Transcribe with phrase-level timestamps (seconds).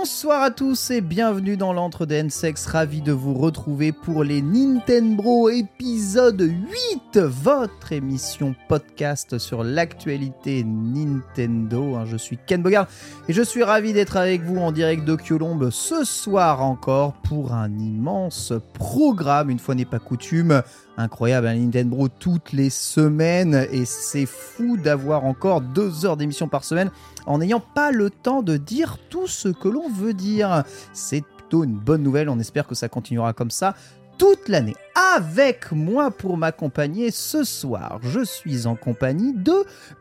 [0.00, 2.66] Bonsoir à tous et bienvenue dans l'entre des N-Sex.
[2.66, 11.96] Ravi de vous retrouver pour les Nintendo épisode 8, votre émission podcast sur l'actualité Nintendo.
[11.96, 12.86] Hein, Je suis Ken Bogard
[13.28, 17.52] et je suis ravi d'être avec vous en direct de Kyolombe ce soir encore pour
[17.52, 20.62] un immense programme, une fois n'est pas coutume.
[20.96, 26.62] Incroyable, un Nintendo toutes les semaines et c'est fou d'avoir encore deux heures d'émission par
[26.62, 26.90] semaine
[27.28, 30.64] en n'ayant pas le temps de dire tout ce que l'on veut dire.
[30.92, 33.74] C'est plutôt une bonne nouvelle, on espère que ça continuera comme ça
[34.18, 34.74] toute l'année.
[35.16, 39.52] Avec moi pour m'accompagner ce soir, je suis en compagnie de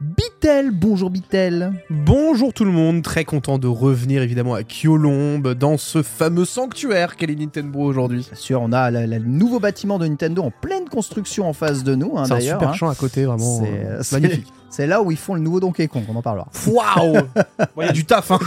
[0.02, 0.72] Bitel.
[0.72, 1.72] Bonjour Bitel.
[1.92, 7.16] Bonjour tout le monde, très content de revenir évidemment à Kyolombe dans ce fameux sanctuaire
[7.16, 8.26] qu'est les Nintendo aujourd'hui.
[8.28, 11.94] Bien sûr, on a le nouveau bâtiment de Nintendo en pleine construction en face de
[11.94, 12.18] nous.
[12.18, 12.74] hein, C'est un super hein.
[12.74, 14.48] champ à côté, vraiment C'est- euh, magnifique.
[14.70, 16.50] C'est là où ils font le nouveau Donkey Kong, on en parlera.
[16.68, 17.16] Waouh
[17.80, 18.40] Il y a du taf, hein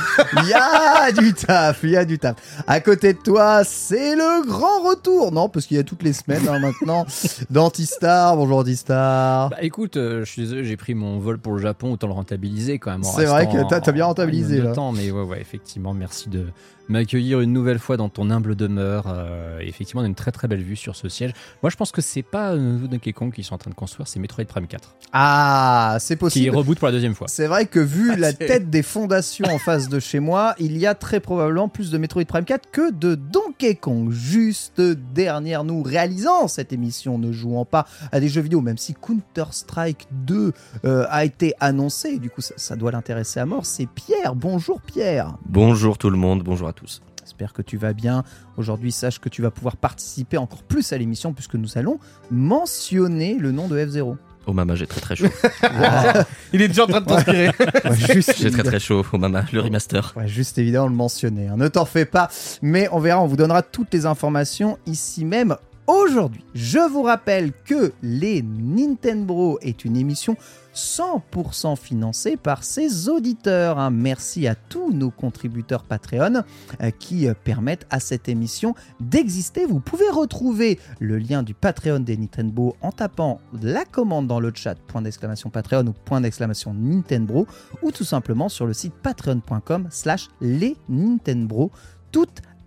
[0.43, 2.37] Il y a du taf, il y a du taf.
[2.67, 5.33] À côté de toi, c'est le grand retour.
[5.33, 7.07] Non, parce qu'il y a toutes les semaines hein, maintenant.
[7.51, 9.51] D'Antistar, bonjour Antistar.
[9.51, 13.01] Bah écoute, euh, j'ai pris mon vol pour le Japon, autant le rentabiliser quand même.
[13.05, 14.75] en C'est vrai que t'as- bien en- en rentabilisé, minimum de là.
[14.75, 16.47] temps, mais ouais, ouais, effectivement, merci de
[16.91, 19.05] m'accueillir une nouvelle fois dans ton humble demeure.
[19.09, 21.33] euh, effectivement, on a une très très belle vue sur ce siège.
[21.63, 24.19] Moi, je pense que c'est pas Donkey Kong qu'ils sont en train de construire, c'est
[24.21, 26.57] Metroid Prime 4 Ah, c'est qui possible.
[26.57, 27.29] reboot pour la deuxième fois.
[27.29, 30.77] C'est vrai que vu la c'est- tête des fondations en face de chez moi, il
[30.77, 34.11] y a très probablement plus de Metroid Prime 4 que de Donkey Kong.
[34.11, 38.95] Juste dernière, nous réalisant cette émission, ne jouant pas à des jeux vidéo, même si
[38.95, 40.53] Counter-Strike 2
[40.85, 44.35] euh, a été annoncé, du coup ça, ça doit l'intéresser à mort, c'est Pierre.
[44.35, 45.37] Bonjour Pierre.
[45.47, 46.80] Bonjour tout le monde, bonjour à tous.
[46.87, 48.25] J'espère que tu vas bien.
[48.57, 51.99] Aujourd'hui, sache que tu vas pouvoir participer encore plus à l'émission puisque nous allons
[52.31, 54.17] mentionner le nom de F0.
[54.47, 55.27] Oh maman, j'ai très très chaud.
[56.53, 57.49] Il est déjà en train de transpirer.
[57.49, 59.05] Ouais, j'ai très très chaud.
[59.13, 60.13] Oh maman, le remaster.
[60.17, 61.49] Ouais, juste évidemment le mentionner.
[61.49, 61.57] hein.
[61.57, 62.29] Ne t'en fais pas.
[62.63, 65.57] Mais on verra, on vous donnera toutes les informations ici même
[65.91, 66.45] aujourd'hui.
[66.55, 70.37] Je vous rappelle que les Nintendo est une émission
[70.75, 73.79] 100% financée par ses auditeurs.
[73.79, 73.91] hein.
[73.91, 76.43] Merci à tous nos contributeurs Patreon
[76.81, 79.67] euh, qui euh, permettent à cette émission d'exister.
[79.67, 84.53] Vous pouvez retrouver le lien du Patreon des Nintendo en tapant la commande dans le
[84.55, 87.47] chat point d'exclamation Patreon ou point d'exclamation Nintendo
[87.83, 91.73] ou tout simplement sur le site patreon.com slash les Nintendo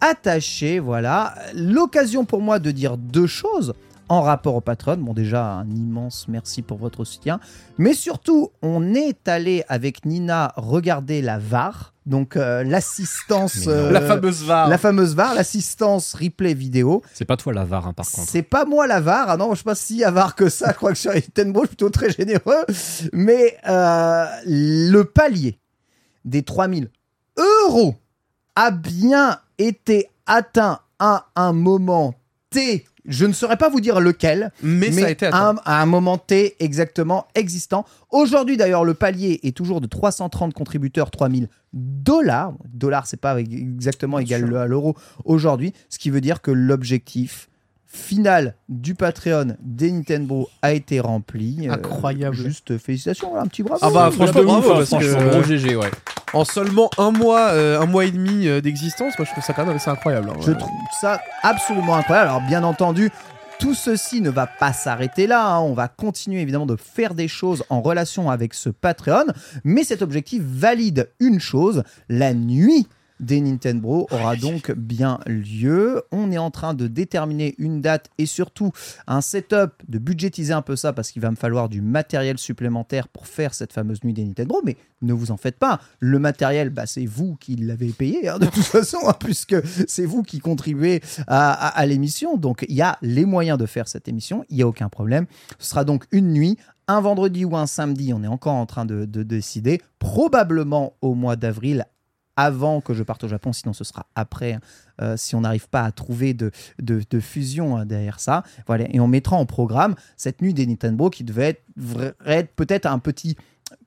[0.04, 3.74] attachées voilà l'occasion pour moi de dire deux choses
[4.10, 4.98] en rapport au Patreon.
[4.98, 7.40] Bon, déjà, un immense merci pour votre soutien.
[7.78, 13.66] Mais surtout, on est allé avec Nina regarder la VAR, donc euh, l'assistance.
[13.66, 14.68] Euh, La fameuse VAR.
[14.68, 17.02] la fameuse VAR, l'assistance replay vidéo.
[17.14, 18.30] C'est pas toi la VAR, hein, par contre.
[18.30, 19.30] C'est pas moi la VAR.
[19.30, 20.72] Ah non, je sais pas si avare que ça.
[20.72, 22.66] Je crois que sur Nintendo, je suis plutôt très généreux.
[23.14, 25.58] Mais euh, le palier
[26.26, 26.90] des 3000
[27.38, 27.96] euros
[28.56, 32.14] a bien été atteint à un moment
[32.50, 35.50] T Je ne saurais pas vous dire lequel, Mais, ça a été atteint.
[35.58, 37.84] un- à un moment T exactement existant.
[38.12, 42.54] Aujourd'hui d'ailleurs, le palier est toujours de 330 contributeurs, 3000 dollars.
[42.72, 44.58] Dollars, c'est pas exactement Bien égal sûr.
[44.58, 44.96] à l'euro
[45.26, 47.50] aujourd'hui, ce qui veut dire que l'objectif
[47.96, 51.68] final du Patreon des Nintendo a été rempli.
[51.70, 52.36] Euh, Incroyable.
[52.36, 53.80] juste félicitations, un petit bravo.
[53.84, 55.92] Ah bah, franchement, bravo, parce que- franchement, gros GG, ouais.
[56.34, 59.54] En seulement un mois, euh, un mois et demi euh, d'existence, moi je trouve ça
[59.54, 60.32] quand même assez incroyable.
[60.32, 60.40] hein.
[60.44, 62.30] Je trouve ça absolument incroyable.
[62.30, 63.12] Alors bien entendu,
[63.60, 65.46] tout ceci ne va pas s'arrêter là.
[65.46, 65.60] hein.
[65.60, 69.26] On va continuer évidemment de faire des choses en relation avec ce Patreon.
[69.64, 72.88] Mais cet objectif valide une chose, la nuit
[73.24, 76.04] des Nintendo aura donc bien lieu.
[76.12, 78.72] On est en train de déterminer une date et surtout
[79.08, 83.08] un setup, de budgétiser un peu ça parce qu'il va me falloir du matériel supplémentaire
[83.08, 84.62] pour faire cette fameuse nuit des Nintendo.
[84.66, 85.80] Mais ne vous en faites pas.
[86.00, 89.56] Le matériel, bah, c'est vous qui l'avez payé hein, de toute façon, hein, puisque
[89.88, 92.38] c'est vous qui contribuez à, à- à l'émission.
[92.38, 95.26] Donc il y a les moyens de faire cette émission, il n'y a aucun problème.
[95.60, 96.58] Ce sera donc une nuit.
[96.90, 101.14] Un vendredi ou un samedi, on est encore en train de, de décider, probablement au
[101.16, 101.86] mois d'avril,
[102.36, 104.60] avant que je parte au Japon, sinon ce sera après,
[105.02, 106.52] euh, si on n'arrive pas à trouver de,
[106.82, 108.44] de, de fusion hein, derrière ça.
[108.68, 111.62] Voilà, et on mettra en programme cette nuit des Nintendo qui devait
[112.26, 113.36] être, peut-être un petit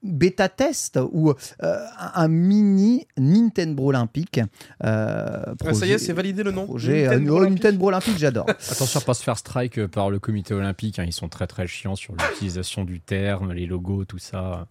[0.03, 1.31] bêta test ou
[1.63, 4.41] euh, un mini Nintendo olympique.
[4.85, 8.19] Euh, Ah, ça y est, c'est validé le nom projet Nintendo Nintendo, Olympique Nintendo olympique,
[8.19, 8.47] j'adore.
[8.71, 10.99] Attention à pas se faire strike euh, par le comité olympique.
[10.99, 14.67] hein, Ils sont très très chiants sur l'utilisation du terme, les logos, tout ça.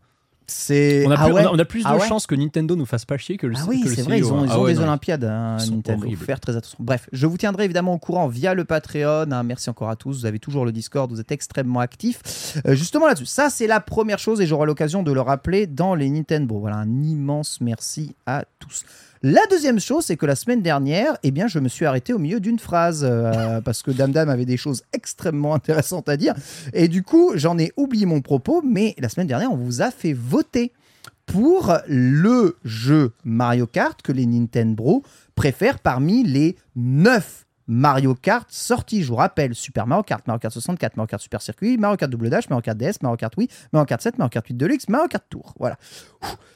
[0.47, 2.35] C'est On a, ah ouais on a- on a plus Ah de ouais chances que
[2.35, 4.43] Nintendo nous fasse pas chier que le Ah oui, c'est vrai, ils ont, hein.
[4.45, 4.83] ils Ah ont ouais, des non.
[4.83, 6.07] Olympiades, hein, Nintendo.
[6.09, 6.77] Faut faire très attention.
[6.79, 9.31] Bref, je vous tiendrai évidemment au courant via le Patreon.
[9.31, 9.43] hein.
[9.43, 10.19] Merci encore à tous.
[10.19, 12.61] Vous avez toujours le Discord, vous êtes extrêmement actifs.
[12.67, 15.95] Euh, justement là-dessus, ça c'est la première chose et j'aurai l'occasion de le rappeler dans
[15.95, 16.59] les Nintendo.
[16.59, 18.83] Voilà, un immense merci à tous.
[19.27, 22.19] La deuxième chose, c'est que la semaine dernière, eh bien, je me suis arrêté au
[22.19, 26.35] milieu d'une phrase euh, parce que Dame Dame avait des choses extrêmement intéressantes à dire.
[26.73, 29.89] Et du coup, j'en ai oublié mon propos, mais la semaine dernière, on vous a
[29.89, 30.73] fait voter
[31.25, 35.01] pour le jeu Mario Kart que les Nintendo
[35.33, 39.03] préfèrent parmi les 9 Mario Kart sortis.
[39.03, 42.11] Je vous rappelle Super Mario Kart, Mario Kart 64, Mario Kart Super Circuit, Mario Kart
[42.11, 44.89] Double Dash, Mario Kart DS, Mario Kart Wii, Mario Kart 7, Mario Kart 8 Deluxe,
[44.89, 45.53] Mario Kart Tour.
[45.59, 45.77] Voilà.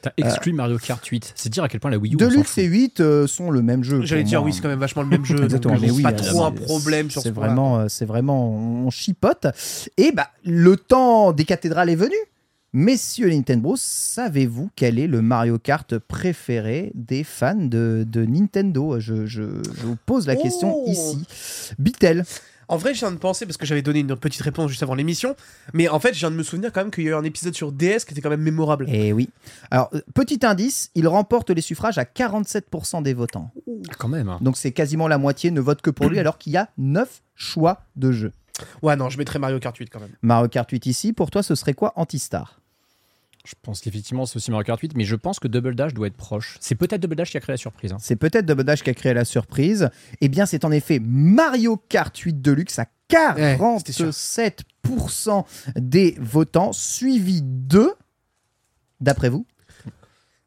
[0.02, 1.32] T'as exclu Mario Kart 8.
[1.34, 2.16] C'est dire à quel point la Wii U.
[2.16, 4.02] Deluxe et 8 euh, sont le même jeu.
[4.02, 4.46] J'allais dire, moi.
[4.46, 5.42] oui, c'est quand même vachement le même jeu.
[5.42, 8.06] Exactement, donc, mais oui, pas euh, trop un problème sur c'est ce vraiment, euh, c'est
[8.06, 9.46] vraiment, on chipote.
[9.96, 12.16] Et bah, le temps des cathédrales est venu.
[12.72, 19.00] Messieurs Nintendo, savez-vous quel est le Mario Kart préféré des fans de, de Nintendo?
[19.00, 20.84] Je, je- je vous pose la question Oh.
[20.88, 21.24] ici.
[21.80, 22.24] Bitel.
[22.68, 24.94] En vrai, je viens de penser, parce que j'avais donné une petite réponse juste avant
[24.94, 25.34] l'émission,
[25.74, 27.24] mais en fait, je viens de me souvenir quand même qu'il y a eu un
[27.24, 28.86] épisode sur DS qui était quand même mémorable.
[28.88, 29.30] Eh oui.
[29.72, 33.50] Alors, euh, petit indice, il remporte les suffrages à 47% des votants.
[33.66, 34.28] Ah, Quand même.
[34.28, 34.38] hein.
[34.40, 37.22] Donc c'est quasiment la moitié ne vote que pour lui alors qu'il y a 9
[37.34, 38.32] choix de jeu.
[38.82, 40.10] Ouais, non, je mettrais Mario Kart 8 quand même.
[40.22, 42.59] Mario Kart 8 ici, pour toi ce serait quoi Antistar?
[43.46, 46.08] Je pense qu'effectivement, c'est aussi Mario Kart 8, mais je pense que Double Dash doit
[46.08, 46.56] être proche.
[46.60, 47.92] C'est peut-être Double Dash qui a créé la surprise.
[47.92, 47.96] hein.
[47.98, 49.88] C'est peut-être Double Dash qui a créé la surprise.
[50.20, 52.86] Eh bien, c'est en effet Mario Kart 8 Deluxe à
[53.78, 54.10] c'était sûr.
[54.10, 55.44] 47%
[55.76, 57.92] des votants, suivi de,
[59.00, 59.46] d'après vous,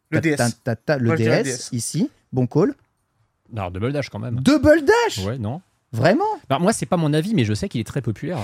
[0.10, 0.36] Le DS.
[0.38, 1.70] ta- ta- ta- le Moi, DS, DS.
[1.74, 2.74] ici, bon call.
[3.54, 4.40] Alors, Double Dash quand même.
[4.40, 5.62] Double Dash Ouais, non
[5.94, 8.40] Vraiment Bah, Moi, c'est pas mon avis, mais je sais qu'il est très populaire.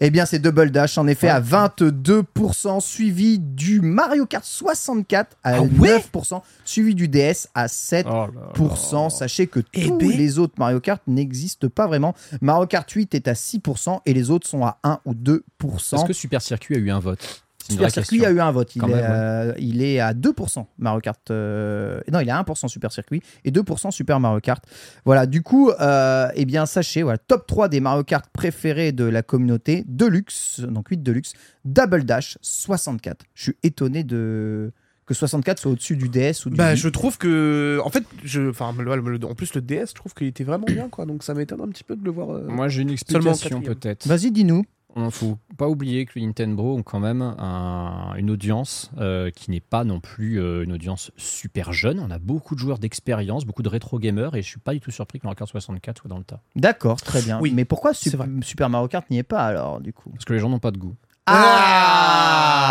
[0.00, 1.32] Eh bien, c'est Double Dash, en effet, Ouais.
[1.32, 7.66] à 22%, suivi du Mario Kart 64 à Ah ouais 9%, suivi du DS à
[7.68, 8.04] 7%.
[8.06, 9.10] Oh là là.
[9.10, 10.08] Sachez que Eh tous ben.
[10.10, 12.14] les autres Mario Kart n'existent pas vraiment.
[12.40, 15.96] Mario Kart 8 est à 6% et les autres sont à 1 ou 2%.
[15.96, 17.42] Est-ce que Super Circuit a eu un vote?
[17.72, 18.30] Super Circuit question.
[18.34, 18.74] a eu un vote.
[18.76, 19.06] Il, Quand est, même, ouais.
[19.10, 21.30] euh, il est à 2% Mario Kart.
[21.30, 24.64] euh, Non, il est à 1% Super Circuit et 2% Super Mario Kart.
[25.04, 29.04] Voilà, du coup, euh, eh bien, sachez, voilà, top 3 des Mario Kart préférés de
[29.04, 29.84] la communauté.
[29.86, 31.32] Deluxe, donc 8 Deluxe.
[31.64, 33.24] Double Dash, 64.
[33.34, 34.72] Je suis étonné de
[35.06, 36.76] que 64 soit au-dessus du DS ou du Bah, Wii.
[36.76, 37.80] je trouve que.
[37.82, 38.50] En fait, je.
[38.50, 41.06] Enfin, le- le- en plus, le DS, je trouve qu'il était vraiment bien, quoi.
[41.06, 42.28] Donc, ça m'étonne un petit peu de le voir.
[42.30, 44.06] euh, Moi, j'ai une explication peut-être.
[44.06, 44.64] Vas-y, dis-nous.
[44.96, 49.50] Il faut pas oublier que les Nintendo ont quand même un- une audience euh, qui
[49.50, 52.00] n'est pas non plus euh, une audience super jeune.
[52.00, 54.80] On a beaucoup de joueurs d'expérience, beaucoup de rétro gamers, et je suis pas du
[54.80, 56.40] tout surpris que Mario Kart 64 soit dans le tas.
[56.56, 57.38] D'accord, très bien.
[57.40, 58.10] Oui, Mais pourquoi Sup-.
[58.42, 60.10] Super Mario Kart n'y est pas alors, du coup?
[60.10, 60.96] Parce que les gens n'ont pas de goût.
[61.30, 62.64] Ah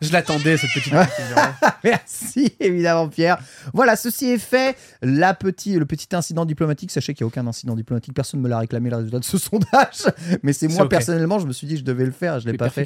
[0.00, 1.36] Je l'attendais, cette petite précision.
[1.82, 3.38] Merci évidemment Pierre.
[3.72, 4.76] Voilà, ceci est fait.
[5.02, 8.44] La petit, le petit incident diplomatique, sachez qu'il n'y a aucun incident diplomatique, personne ne
[8.44, 10.04] me l'a réclamé le résultat de ce sondage,
[10.42, 12.58] mais c'est moi personnellement, je me suis dit je devais le faire, je l'ai Les
[12.58, 12.84] pas fait.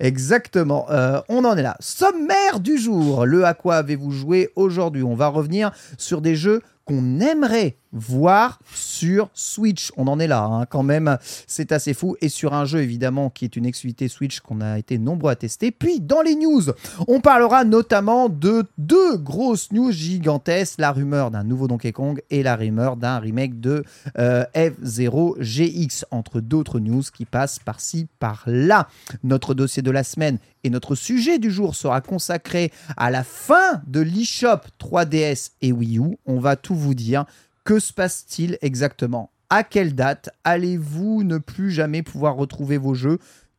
[0.00, 0.86] Exactement.
[0.90, 1.76] Euh, on en est là.
[1.80, 3.24] Sommaire du jour.
[3.26, 5.02] Le à quoi avez-vous joué aujourd'hui?
[5.02, 9.92] On va revenir sur des jeux qu'on aimerait voir sur Switch.
[9.96, 12.16] On en est là, hein, quand même, c'est assez fou.
[12.20, 15.36] Et sur un jeu, évidemment, qui est une exclusivité Switch qu'on a été nombreux à
[15.36, 15.70] tester.
[15.70, 16.62] Puis, dans les news,
[17.06, 22.42] on parlera notamment de deux grosses news gigantesques, la rumeur d'un nouveau Donkey Kong et
[22.42, 23.84] la rumeur d'un remake de
[24.18, 28.88] euh, F0 GX, entre d'autres news qui passent par-ci, par-là.
[29.22, 33.82] Notre dossier de la semaine et notre sujet du jour sera consacré à la fin
[33.86, 36.16] de l'eShop 3DS et Wii U.
[36.26, 37.24] On va tout vous dire.
[37.64, 39.30] Que se passe-t-il exactement?
[39.50, 43.18] À quelle date allez-vous ne plus jamais pouvoir retrouver vos jeux?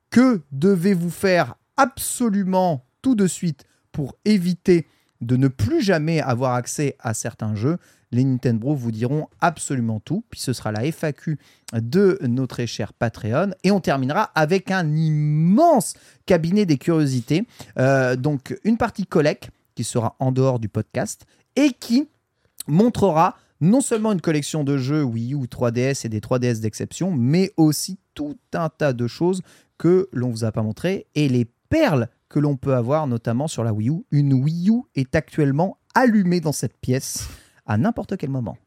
[0.10, 4.88] Que devez-vous faire absolument tout de suite pour éviter
[5.22, 7.78] de ne plus jamais avoir accès à certains jeux?
[8.12, 11.38] Les Nintendo vous diront absolument tout, puis ce sera la FAQ
[11.74, 13.52] de nos très chers Patreon.
[13.64, 15.96] Et on terminera avec un immense
[16.26, 17.46] cabinet des curiosités.
[17.78, 22.08] Euh, donc une partie collecte qui sera en dehors du podcast et qui
[22.68, 27.52] montrera non seulement une collection de jeux Wii U 3DS et des 3DS d'exception, mais
[27.58, 29.42] aussi tout un tas de choses
[29.78, 33.64] que l'on vous a pas montré et les perles que l'on peut avoir notamment sur
[33.64, 34.06] la Wii U.
[34.12, 37.28] Une Wii U est actuellement allumée dans cette pièce
[37.66, 38.58] à n'importe quel moment.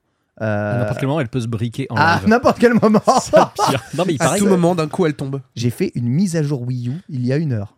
[0.41, 2.29] Euh, à n'importe quel moment, elle peut se briquer en À live.
[2.29, 3.01] n'importe quel moment.
[3.69, 3.83] Pire.
[3.95, 5.41] Non, mais il À paraît tout que- moment, d'un coup, elle tombe.
[5.57, 7.77] J'ai fait une mise à jour Wii U il y a une heure.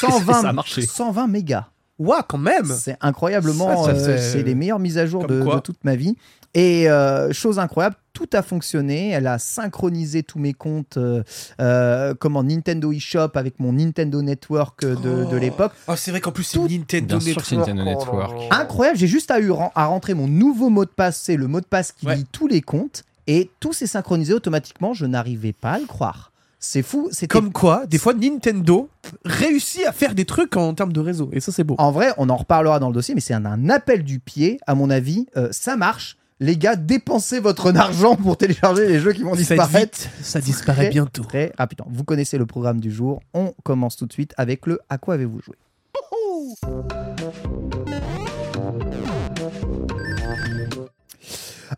[0.00, 0.82] Ça a 120, marché.
[0.82, 1.66] 120 mégas.
[1.98, 3.84] Ouah, quand même C'est incroyablement.
[3.84, 6.16] Ça, ça, euh, c'est- les meilleures mises à jour de, toute ma vie.
[6.52, 9.10] Et euh, chose incroyable, tout a fonctionné.
[9.10, 11.22] Elle a synchronisé tous mes comptes euh,
[11.60, 15.72] euh, comme en Nintendo eShop avec mon Nintendo Network de, de l'époque.
[15.86, 17.76] Oh, c'est vrai qu'en plus, c'est Tout- Nintendo Bien sûr que c'est Network.
[17.76, 18.42] Nintendo Oh Network.
[18.52, 21.20] Incroyable, j'ai juste à, eu, à rentrer mon nouveau mot de passe.
[21.22, 22.16] C'est le mot de passe qui Ouais.
[22.16, 23.04] lit tous les comptes.
[23.26, 24.94] Et tout s'est synchronisé automatiquement.
[24.94, 26.30] Je n'arrivais pas à le croire.
[26.58, 27.08] C'est fou.
[27.12, 28.88] C'était Comme quoi, des fois, Nintendo
[29.24, 31.28] réussit à faire des trucs en termes de réseau.
[31.32, 31.74] Et ça, c'est beau.
[31.78, 34.58] En vrai, on en reparlera dans le dossier, mais c'est un, un appel du pied,
[34.66, 35.26] à mon avis.
[35.36, 36.16] Euh, ça marche.
[36.38, 39.98] Les gars, dépensez votre argent pour télécharger les jeux qui vont disparaître.
[39.98, 41.22] vite, ça disparaît Très, bientôt.
[41.24, 41.86] Très rapidement.
[41.90, 43.20] Vous connaissez le programme du jour.
[43.32, 45.56] On commence tout de suite avec le À quoi avez-vous joué?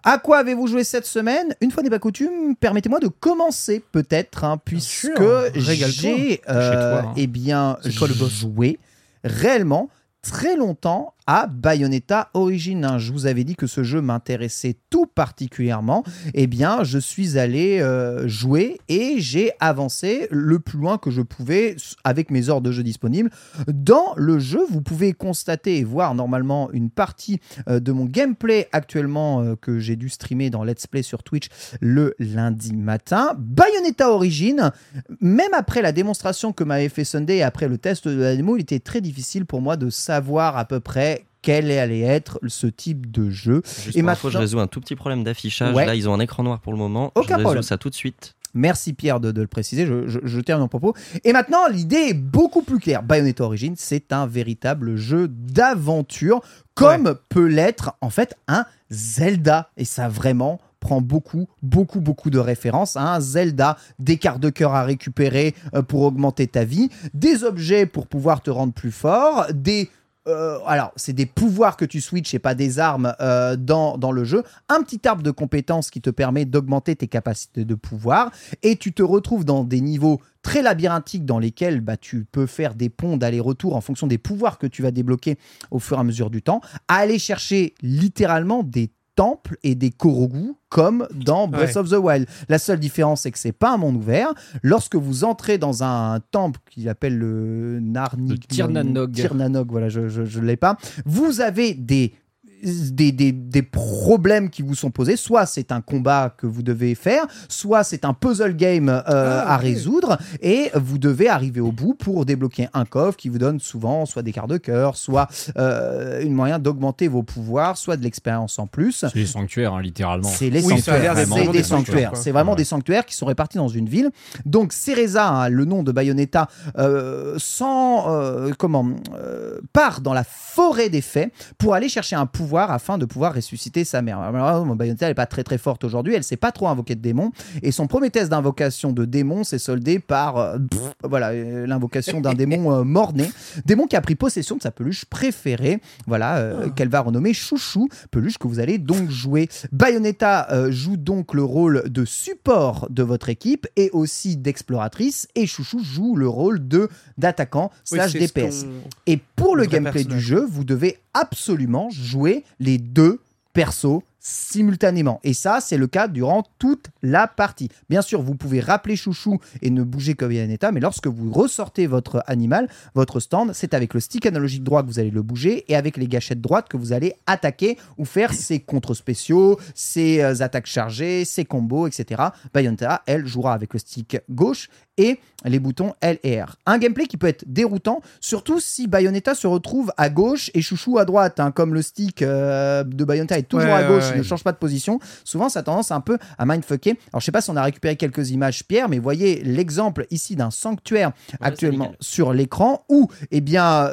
[0.04, 1.54] À quoi avez-vous joué cette semaine?
[1.60, 5.10] Une fois n'est pas coutume, permettez-moi de commencer peut-être, hein, puisque
[5.54, 7.12] j'ai euh, hein.
[7.16, 8.32] eh bien C'est toi le boss?
[8.32, 8.78] joué
[9.24, 9.88] réellement
[10.22, 12.96] très longtemps Bayonetta Origin.
[12.98, 16.02] Je vous avais dit que ce jeu m'intéressait tout particulièrement.
[16.32, 21.20] Eh bien, je suis allé euh, jouer et j'ai avancé le plus loin que je
[21.20, 23.30] pouvais avec mes heures de jeu disponibles.
[23.66, 28.66] Dans le jeu, vous pouvez constater et voir normalement une partie euh, de mon gameplay
[28.72, 31.48] actuellement euh, que j'ai dû streamer dans Let's Play sur Twitch
[31.82, 33.34] le lundi matin.
[33.36, 34.72] Bayonetta Origin,
[35.20, 38.56] même après la démonstration que m'avait fait Sunday et après le test de la démo,
[38.56, 41.17] il était très difficile pour moi de savoir à peu près
[41.48, 43.62] quel allait être ce type de jeu.
[43.64, 45.74] Juste Et info, maintenant- je résous un tout petit problème d'affichage.
[45.74, 45.86] Ouais.
[45.86, 47.10] Là, ils ont un écran noir pour le moment.
[47.14, 47.62] Aucun je problème.
[47.62, 48.34] ça tout de suite.
[48.52, 50.94] Merci Pierre de, de le préciser, je, je, je termine mon propos.
[51.24, 53.02] Et maintenant, l'idée est beaucoup plus claire.
[53.02, 56.40] Bayonetta Origins, c'est un véritable jeu d'aventure,
[56.74, 59.70] comme peut l'être en fait un Zelda.
[59.78, 64.50] Et ça vraiment prend beaucoup, beaucoup, beaucoup de références à un Zelda, des cartes de
[64.50, 68.92] cœur à récupérer euh, pour augmenter ta vie, des objets pour pouvoir te rendre plus
[68.92, 69.90] fort, des...
[70.28, 74.12] euh, alors, c'est des pouvoirs que tu switches et pas des armes euh, dans, dans
[74.12, 74.42] le jeu.
[74.68, 78.30] Un petit arbre de compétences qui te permet d'augmenter tes capacités de pouvoir.
[78.62, 82.74] Et tu te retrouves dans des niveaux très labyrinthiques dans lesquels bah, tu peux faire
[82.74, 85.38] des ponts d'aller-retour en fonction des pouvoirs que tu vas débloquer
[85.70, 86.60] au fur et à mesure du temps.
[86.88, 91.78] Aller chercher littéralement des temples et des Korogu comme dans Breath Ouais.
[91.78, 92.28] of the Wild.
[92.48, 94.32] La seule différence, c'est que c'est pas un monde ouvert.
[94.62, 98.30] Lorsque vous entrez dans un temple qu'il appelle le Narni...
[98.30, 99.12] Le Tirnanog.
[99.12, 100.76] Tirnanog, voilà, je ne l'ai pas.
[101.04, 102.14] Vous avez des
[102.62, 105.16] des, des- des problèmes qui vous sont posés.
[105.16, 109.54] Soit c'est un combat que vous devez faire, soit c'est un puzzle game euh, Ah,
[109.54, 113.60] à résoudre, et vous devez arriver au bout pour débloquer un coffre qui vous donne
[113.60, 118.02] souvent soit des cartes de cœur, soit euh, une moyen d'augmenter vos pouvoirs, soit de
[118.02, 119.04] l'expérience en plus.
[119.08, 120.28] C'est les sanctuaires, hein, littéralement.
[120.28, 121.14] C'est les Oui, sanctuaires.
[121.16, 122.10] C'est vraiment des des sanctuaires.
[122.16, 122.56] C'est vraiment Ouais.
[122.56, 124.10] des sanctuaires qui sont répartis dans une ville.
[124.46, 126.48] Donc Cereza, hein, le nom de Bayonetta,
[126.78, 132.26] euh, sans euh, comment euh, part dans la forêt des fées pour aller chercher un
[132.26, 134.18] pouvoir afin de pouvoir ressusciter sa mère.
[134.20, 136.14] Alors, Bayonetta elle est pas très très forte aujourd'hui.
[136.14, 139.58] Elle sait pas trop invoquer de démons et son premier test d'invocation de démon s'est
[139.58, 143.30] soldé par euh, pff, voilà euh, l'invocation d'un démon euh, mort-né,
[143.64, 145.80] démon qui a pris possession de sa peluche préférée.
[146.06, 149.48] Voilà euh, qu'elle va renommer Chouchou, peluche que vous allez donc jouer.
[149.72, 155.82] Bayonetta joue donc le rôle de support de votre équipe et aussi d'exploratrice et Chouchou
[155.82, 158.66] joue le rôle de d'attaquant Oui, slash DPS.
[159.06, 163.20] Et pour le gameplay du jeu, vous devez absolument jouer les deux
[163.52, 165.20] persos simultanément.
[165.24, 167.70] Et ça, c'est le cas durant toute la partie.
[167.88, 171.86] Bien sûr, vous pouvez rappeler Chouchou et ne bouger que Bayonetta, mais lorsque vous ressortez
[171.86, 175.64] votre animal, votre stand, c'est avec le stick analogique droit que vous allez le bouger
[175.68, 180.20] et avec les gâchettes droites que vous allez attaquer ou faire ses contre spéciaux, ses
[180.20, 182.22] euh, attaques chargées, ses combos, etc.
[182.52, 184.68] Bayonetta, elle, jouera avec le stick gauche
[184.98, 186.56] et les boutons L et R.
[186.66, 190.98] Un gameplay qui peut être déroutant, surtout si Bayonetta se retrouve à gauche et Chouchou
[190.98, 194.08] à droite, hein, comme le stick euh, de Bayonetta est toujours Ouais, à gauche, ouais,
[194.08, 194.18] il ouais.
[194.18, 194.98] ne change pas de position.
[195.24, 196.98] Souvent, ça a tendance un peu à mindfucker.
[197.12, 200.34] Alors, je sais pas si on a récupéré quelques images, Pierre, mais voyez l'exemple ici
[200.34, 203.90] d'un sanctuaire actuellement sur l'écran où, eh bien,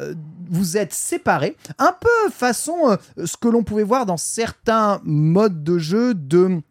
[0.49, 5.63] vous êtes séparés, un peu façon euh, ce que l'on pouvait voir dans certains modes
[5.63, 6.61] de jeu de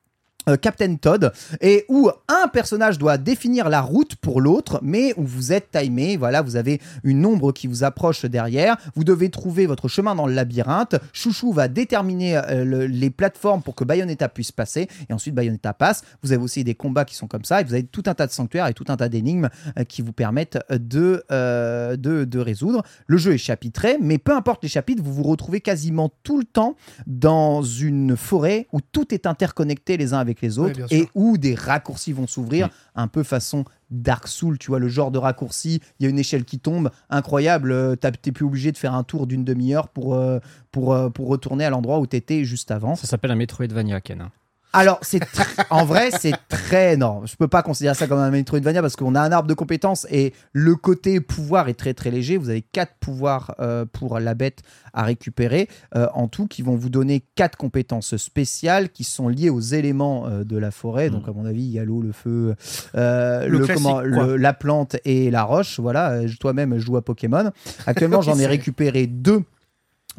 [0.48, 5.24] euh, Captain Todd et où un personnage doit définir la route pour l'autre mais où
[5.24, 9.66] vous êtes timé voilà vous avez une ombre qui vous approche derrière vous devez trouver
[9.66, 14.28] votre chemin dans le labyrinthe Chouchou va déterminer euh, le- les plateformes pour que Bayonetta
[14.28, 17.60] puisse passer et ensuite Bayonetta passe vous avez aussi des combats qui sont comme ça
[17.60, 19.48] et vous avez tout un tas de sanctuaires et tout un tas d'énigmes
[19.78, 22.82] euh, qui vous permettent de, de, de résoudre.
[23.06, 26.44] Le jeu est chapitré mais peu importe les chapitres vous vous retrouvez quasiment tout le
[26.44, 31.38] temps dans une forêt où tout est interconnecté les uns avec les autres et où
[31.38, 35.80] des raccourcis vont s'ouvrir, un peu façon Dark Soul, tu vois, le genre de raccourci,
[36.00, 38.94] il y a une échelle qui tombe, incroyable, euh, t'as- t'es plus obligé de faire
[38.94, 40.38] un tour d'une demi-heure pour, euh,
[40.72, 42.96] pour, euh, pour retourner à l'endroit où t'étais juste avant.
[42.96, 44.20] Ça s'appelle un Metroidvania, Ken.
[44.22, 44.30] hein.
[44.74, 47.22] Alors, c'est tr- en vrai, c'est très non.
[47.26, 50.04] Je peux pas considérer ça comme un Metroidvania parce qu'on a un arbre de compétences
[50.10, 52.36] et le côté pouvoir est très très léger.
[52.36, 54.62] Vous avez quatre pouvoirs euh, pour la bête
[54.92, 59.48] à récupérer euh, en tout, qui vont vous donner quatre compétences spéciales qui sont liées
[59.50, 61.08] aux éléments euh, de la forêt.
[61.08, 62.56] Donc, à mon avis, il y a l'eau, le feu,
[62.94, 64.02] Le le, classique, comment, quoi.
[64.26, 65.78] le- la plante et la roche.
[65.78, 66.20] Voilà.
[66.40, 67.50] Toi-même, je joue à Pokémon.
[67.86, 69.42] Actuellement, j'en ai récupéré deux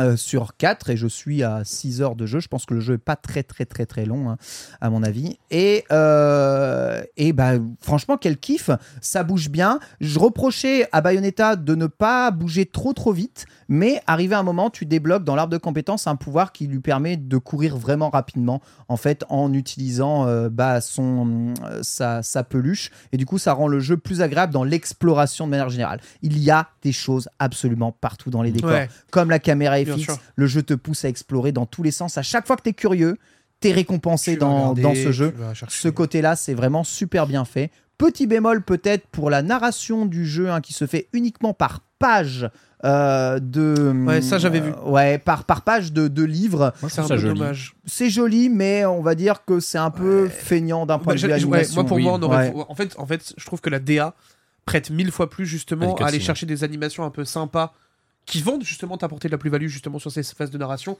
[0.02, 2.40] euh, sur 4 et je suis à 6 heures de jeu.
[2.40, 4.38] Je pense que le jeu est pas très très très très long hein,
[4.82, 5.38] à mon avis.
[5.52, 8.70] Et, euh, et bah, franchement, quel kiff,
[9.02, 9.80] ça bouge bien.
[10.02, 14.44] Je reprochais à Bayonetta de ne pas bouger trop trop vite, mais arrivé à un
[14.44, 18.10] moment, tu débloques dans l'arbre de compétences un pouvoir qui lui permet de courir vraiment
[18.10, 22.92] rapidement, en fait, en utilisant euh, bah, son, euh, sa, sa peluche.
[23.12, 26.00] Et du coup, ça rend le jeu plus agréable dans l'exploration de manière générale.
[26.22, 28.90] Il y a des choses absolument partout dans les décors Ouais.
[29.12, 30.18] comme la caméra FX, sûr.
[30.36, 32.18] le jeu te pousse à explorer dans tous les sens.
[32.18, 33.18] À chaque fois que tu es curieux,
[33.62, 35.34] tu es récompensé Tu dans, regarder, dans ce jeu.
[35.70, 37.72] Ce côté-là, c'est vraiment super bien fait.
[37.98, 42.50] Petit bémol peut-être pour la narration du jeu hein, qui se fait uniquement par page
[42.84, 43.94] euh, de...
[44.06, 44.70] Ouais, ça, j'avais vu.
[44.72, 46.74] euh, ouais, par, par page de, de livres.
[46.90, 47.40] C'est un peu joli.
[47.40, 47.76] dommage.
[47.86, 51.34] C'est joli, mais on va dire que c'est un peu feignant d'un point Bah, de
[51.40, 52.04] vue ouais, moi, pour oui.
[52.04, 52.66] moi, on aurait- Ouais.
[52.70, 54.14] en, fait, en fait, je trouve que la DA
[54.66, 57.74] prête mille fois plus justement à aller chercher des animations un peu sympas
[58.26, 60.98] qui vont justement t'apporter de la plus-value justement sur ces phases de narration.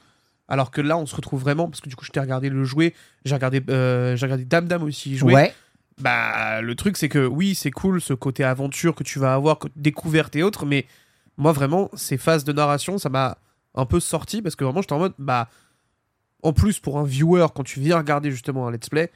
[0.48, 2.62] Alors que là, on se retrouve vraiment, parce que du coup, je t'ai regardé le
[2.62, 5.34] jouer, j'ai regardé, euh, j'ai regardé Dame Dame aussi jouer.
[5.34, 5.54] Ouais,
[6.00, 9.58] Bah, le truc, c'est que oui, c'est cool ce côté aventure que tu vas avoir,
[9.76, 10.86] découverte et autres, mais
[11.38, 13.38] moi, vraiment, ces phases de narration, ça m'a
[13.74, 15.48] un peu sorti parce que vraiment, j'étais en mode, bah,
[16.42, 19.10] en plus, pour un viewer, quand tu viens regarder justement un let's play,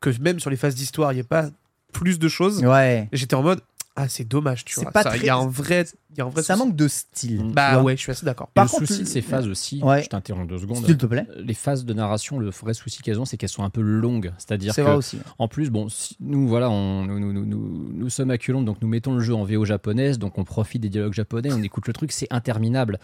[0.00, 1.48] que même sur les phases d'histoire, il n'y a pas
[1.92, 3.08] plus de choses, ouais.
[3.12, 3.60] j'étais en mode,
[4.02, 4.92] ah, c'est dommage, tu C'est vois.
[4.92, 5.84] pas Ça, très- y a un vrai.
[6.12, 6.66] Il y a un vrai Ça souci.
[6.66, 7.38] manque de style.
[7.38, 8.48] tu Bah ouais, je suis assez d'accord.
[8.48, 10.02] Par le contre, souci de ces phases aussi, Ouais.
[10.02, 10.84] je t'interromps deux secondes.
[10.84, 11.26] S'il te plaît.
[11.36, 14.32] Les phases de narration, le vrai souci qu'elles ont, c'est qu'elles sont un peu longues.
[14.38, 15.18] C'est-à-dire C'est que vrai aussi.
[15.38, 18.64] En plus, bon, si- nous, voilà, on, nous, nous, nous, nous, nous sommes à Culombe,
[18.64, 21.62] donc nous mettons le jeu en VO japonaise, donc on profite des dialogues japonais, on
[21.62, 22.98] écoute le truc, c'est interminable.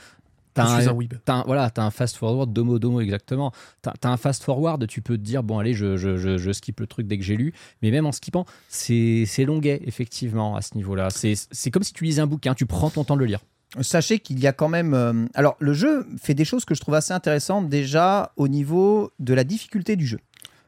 [0.57, 3.53] T'as un, un voilà, t'as un fast forward, domo domo exactement.
[3.83, 6.53] T'as as un fast forward, tu peux te dire, bon, allez, je, je, je, je
[6.53, 10.57] skip le truc dès que j'ai lu, mais même en skippant, c'est c'est longuet, effectivement,
[10.57, 11.11] à ce niveau-là.
[11.11, 13.41] C'est c'est comme si tu lisais un bouquin, tu prends ton temps de le lire.
[13.81, 14.95] Sachez qu'il y a quand même.
[14.95, 19.11] euh, Alors, le jeu fait des choses que je trouve assez intéressantes déjà au niveau
[19.19, 20.19] de la difficulté du jeu.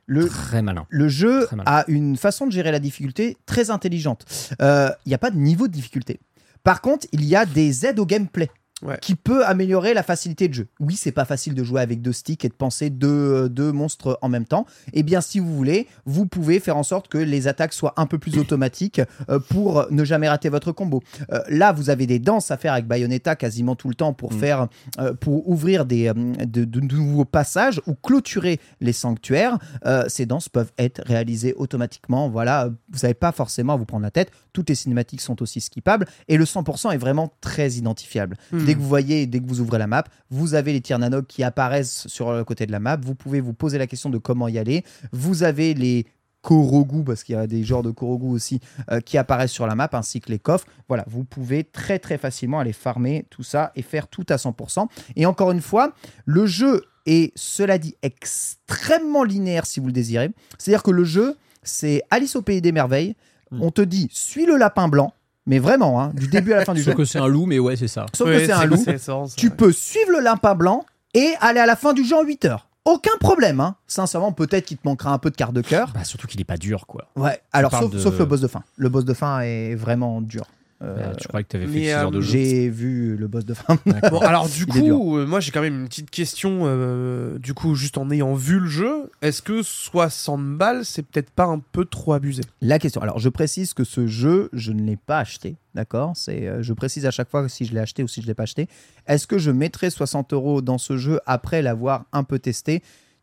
[0.07, 0.85] Le, Très malin.
[0.89, 1.63] le jeu malin.
[1.67, 4.25] a une façon de gérer la difficulté très intelligente.
[4.63, 6.19] Euh, Il n'y a pas de niveau de difficulté.
[6.65, 8.51] Par contre, il y a des aides au gameplay.
[8.81, 8.97] Ouais.
[9.03, 10.69] qui peut améliorer la facilité de jeu.
[10.79, 14.19] Oui, c'est pas facile de jouer avec deux sticks et de penser deux, deux monstres
[14.23, 14.67] en même temps.
[14.93, 18.07] Eh bien, si vous voulez, vous pouvez faire en sorte que les attaques soient un
[18.07, 21.03] peu plus automatiques euh, pour ne jamais rater votre combo.
[21.33, 24.33] Euh, là, vous avez des danses à faire avec Bayonetta quasiment tout le temps pour
[24.33, 24.39] Mm.
[24.39, 24.69] faire,
[25.01, 29.59] euh, pour ouvrir des, euh, de, de nouveaux passages ou clôturer les sanctuaires.
[29.87, 32.29] Euh, ces danses peuvent être réalisées automatiquement.
[32.29, 34.31] Voilà, vous n'avez pas forcément à vous prendre la tête.
[34.53, 38.37] Toutes les cinématiques sont aussi skippables et le 100% est vraiment très identifiable.
[38.53, 38.68] Hmm.
[38.69, 41.23] Dès que vous voyez, dès que vous ouvrez la map, vous avez les tirs nano
[41.23, 42.99] qui apparaissent sur le côté de la map.
[43.01, 44.85] Vous pouvez vous poser la question de comment y aller.
[45.11, 46.05] Vous avez les
[46.43, 49.75] Korogu, parce qu'il y a des genres de Korogu aussi, euh, qui apparaissent sur la
[49.75, 50.67] map, ainsi que les coffres.
[50.87, 54.87] Voilà, vous pouvez très très facilement aller farmer tout ça et faire tout à 100%.
[55.17, 55.95] Et encore une fois,
[56.27, 60.29] le jeu est, cela dit, extrêmement linéaire si vous le désirez.
[60.59, 63.17] C'est-à-dire que le jeu, c'est Alice au pays des merveilles.
[63.51, 63.63] Mm.
[63.63, 65.15] On te dit, suis le lapin blanc,
[65.49, 66.93] mais vraiment, hein, du début à la fin du jeu.
[66.93, 68.07] Sauf que c'est un loup, mais ouais, c'est ça.
[68.15, 68.77] Sauf que c'est un loup.
[68.77, 70.85] c'est ça, ça, Tu peux suivre le lapin blanc
[71.15, 72.69] et aller à la fin du jeu en 8 heures.
[72.85, 73.75] Aucun problème, hein.
[73.87, 75.91] Sincèrement, peut-être qu'il te manquera un peu de quart de cœur.
[75.95, 77.07] Bah, surtout qu'il est pas dur, quoi.
[77.17, 78.63] Ouais, alors parles sauf, de- sauf le boss de fin.
[78.77, 80.45] Le boss de fin est vraiment dur.
[80.81, 83.17] Euh, Euh, tu croyais que t'avais fait mais, 6 heures de euh, jeu J'ai vu
[83.17, 83.77] le boss de fin.
[84.11, 86.61] Bon, alors du coup, euh, moi j'ai quand même une petite question.
[86.67, 91.31] euh, du coup, juste en ayant vu le jeu, est-ce que 60 balles, c'est peut-être
[91.31, 92.43] pas un peu trop abusé?
[92.61, 93.01] La question.
[93.03, 95.57] Alors, je précise que ce jeu, je ne l'ai pas acheté.
[95.75, 96.13] D'accord?
[96.15, 98.31] C'est, euh, Je précise à chaque fois si je l'ai acheté ou si je ne
[98.31, 98.69] l'ai pas acheté.
[99.09, 102.83] Est-ce que je mettrai 60 euros dans ce jeu après l'avoir un peu testé?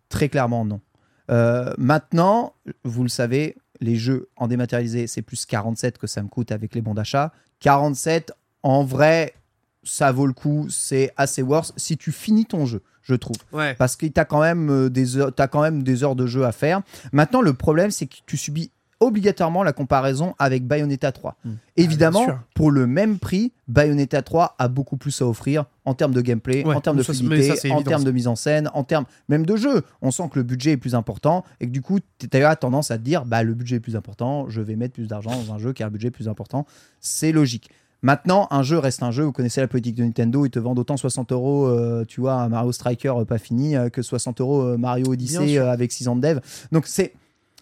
[0.10, 0.82] Très clairement, non.
[1.32, 6.28] Euh, maintenant, vous le savez, les jeux en dématérialisé, c'est plus 47 que ça me
[6.28, 7.32] coûte avec les bons d'achat.
[7.60, 8.32] 47,
[8.64, 9.34] en vrai,
[9.84, 10.68] ça vaut le coup.
[10.70, 13.74] C'est assez worth si tu finis ton jeu, je trouve Ouais.
[13.76, 15.18] parce que tu as quand même des
[16.04, 16.82] heures de jeu à faire.
[17.12, 21.36] Maintenant, le problème, c'est que tu subis obligatoirement la comparaison avec Bayonetta 3.
[21.44, 21.52] Mm.
[21.78, 22.40] Évidemment, Ah, sûr.
[22.54, 26.66] pour le même prix, Bayonetta 3 a beaucoup plus à offrir en termes de gameplay,
[26.66, 29.46] Ouais, en termes de fluidité, ça, en termes de mise en scène, en termes même
[29.46, 29.82] de jeu.
[30.02, 32.92] On sent que le budget est plus important et que du coup, tu as tendance
[32.92, 35.54] à te dire bah, le budget est plus important, je vais mettre plus d'argent dans
[35.54, 36.66] un jeu qui a un budget plus important.
[37.00, 37.70] C'est logique.
[38.02, 39.24] Maintenant, un jeu reste un jeu.
[39.24, 40.46] Vous connaissez la politique de Nintendo.
[40.46, 43.90] Ils te vendent autant 60 euros, euh, tu vois, Mario Striker euh, pas fini, euh,
[43.90, 46.40] que 60 euros Mario Odyssey euh, avec 6 ans de dev.
[46.72, 47.14] Donc, c'est.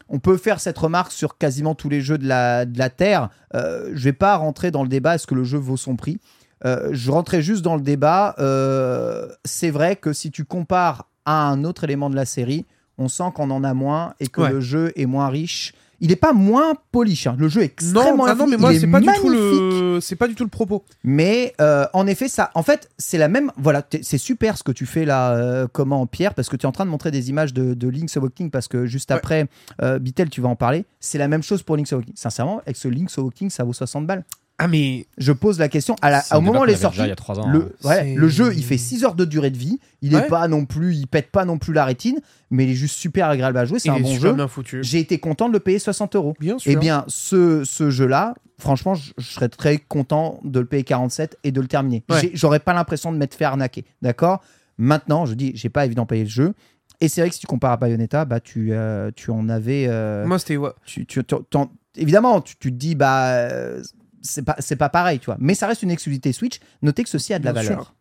[0.10, 3.30] On peut faire cette remarque sur quasiment tous les jeux de la, de la Terre.
[3.56, 6.20] Euh, je vais pas rentrer dans le débat est-ce que le jeu vaut son prix?
[6.66, 8.36] Euh, je rentrais juste dans le débat.
[8.39, 12.66] euh, c'est vrai que si tu compares à un autre élément de la série,
[12.98, 14.52] on sent qu'on en a moins et que Ouais.
[14.52, 15.74] le jeu est moins riche.
[16.04, 17.28] Il n'est pas moins polish.
[17.28, 17.36] hein.
[17.39, 19.30] Le jeu est extrêmement Non, ah non, mais infini, moi est c'est pas du tout
[19.30, 20.84] le, c'est pas du tout le propos.
[21.04, 23.52] Mais euh, en effet, ça, en fait, c'est la même.
[23.58, 26.68] Voilà, c'est super ce que tu fais là, euh, comment Pierre, parce que tu es
[26.68, 29.18] en train de montrer des images de, de Link's Awakening, parce que juste Ouais.
[29.18, 29.48] après,
[29.82, 30.86] euh, Bitel, tu vas en parler.
[31.00, 32.16] C'est la même chose pour Link's Awakening.
[32.18, 34.26] Sincèrement, avec ce Link's Awakening, ça vaut 60 balles.
[34.60, 36.82] Ah mais Je pose la question à la- au moment où qu'on il est avait
[36.82, 36.98] sorti.
[36.98, 37.50] déjà il y a 3 ans.
[37.50, 37.88] Le, hein.
[37.89, 39.80] ouais, le jeu, il fait 6 heures de durée de vie.
[40.02, 40.28] Il est Ouais.
[40.28, 42.20] pas non plus, il pète pas non plus la rétine,
[42.52, 43.80] mais il est juste super agréable à jouer.
[43.80, 44.36] C'est un est bon jeu.
[44.84, 46.36] J'ai été content de le payer 60 euros.
[46.39, 46.72] Bien sûr.
[46.72, 51.38] Eh bien, ce, ce jeu-là, franchement, je, je serais très content de le payer 47
[51.44, 52.04] et de le terminer.
[52.10, 52.30] Ouais.
[52.34, 53.86] J'aurais pas l'impression de m'être fait arnaquer.
[54.04, 54.42] D'accord?
[54.78, 56.54] Maintenant, je dis, j'ai pas évident payer le jeu.
[57.02, 59.88] Et c'est vrai que si tu compares à Bayonetta, bah, tu, euh, tu en avais.
[59.89, 60.70] euh, Moi c'était ouais.
[60.86, 63.82] tu, tu- tu- t'en- évidemment, tu, tu te dis, bah, euh,
[64.24, 65.38] c'est pas, c'est pas pareil, tu vois.
[65.40, 66.60] Mais ça reste une exclusivité Switch.
[66.82, 67.84] Notez que ceci a de la Bien valeur.
[67.84, 67.94] sûr.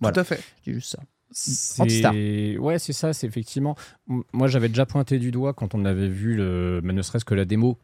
[0.00, 0.14] Voilà.
[0.14, 0.40] Tout à fait.
[0.64, 1.02] Je dis juste ça.
[1.30, 2.56] C'est-.
[2.58, 3.76] Ouais, c'est ça, c'est effectivement.
[4.32, 7.34] Moi, j'avais déjà pointé du doigt quand on avait vu le, bah, ne serait-ce que
[7.34, 7.76] la démo.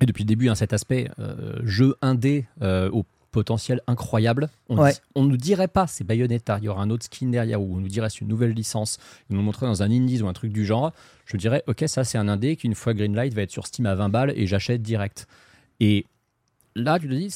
[0.00, 4.48] Et depuis le début, hein, cet aspect euh, jeu indé euh, au potentiel incroyable.
[4.68, 4.92] On, Ouais.
[4.92, 7.76] dit- on nous dirait pas c'est Bayonetta, il y aura un autre skin derrière ou
[7.76, 8.98] on nous dirait c'est une nouvelle licence,
[9.28, 10.92] ils nous montraient dans un indies ou un truc du genre.
[11.26, 13.86] Je dirais ok ça c'est un indé qui une fois Greenlight va être sur Steam
[13.86, 15.26] à 20 balles et j'achète direct.
[15.80, 16.06] Et
[16.74, 17.30] là tu te dis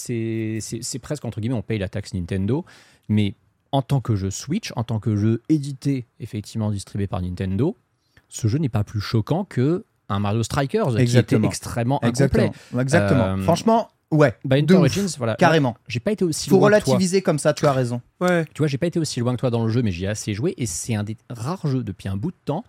[0.60, 2.64] c'est presque entre guillemets on paye la taxe Nintendo,
[3.08, 3.34] mais
[3.72, 7.76] en tant que jeu Switch, en tant que jeu édité effectivement distribué par Nintendo,
[8.28, 11.40] ce jeu n'est pas plus choquant que un Mario Strikers qui Exactement.
[11.40, 12.44] était extrêmement Exactement.
[12.44, 12.80] incomplet.
[12.82, 13.24] Exactement.
[13.24, 14.34] Euh, Franchement, ouais.
[14.50, 14.70] Ouf.
[14.72, 15.34] Origins, voilà.
[15.34, 15.76] Carrément.
[15.86, 16.84] J'ai pas été aussi Faut loin que toi.
[16.94, 18.00] relativiser comme ça, tu as raison.
[18.22, 18.46] Ouais.
[18.54, 20.08] Tu vois, j'ai pas été aussi loin que toi dans le jeu, mais j'y ai
[20.08, 22.64] assez joué et c'est un des rares jeux depuis un bout de temps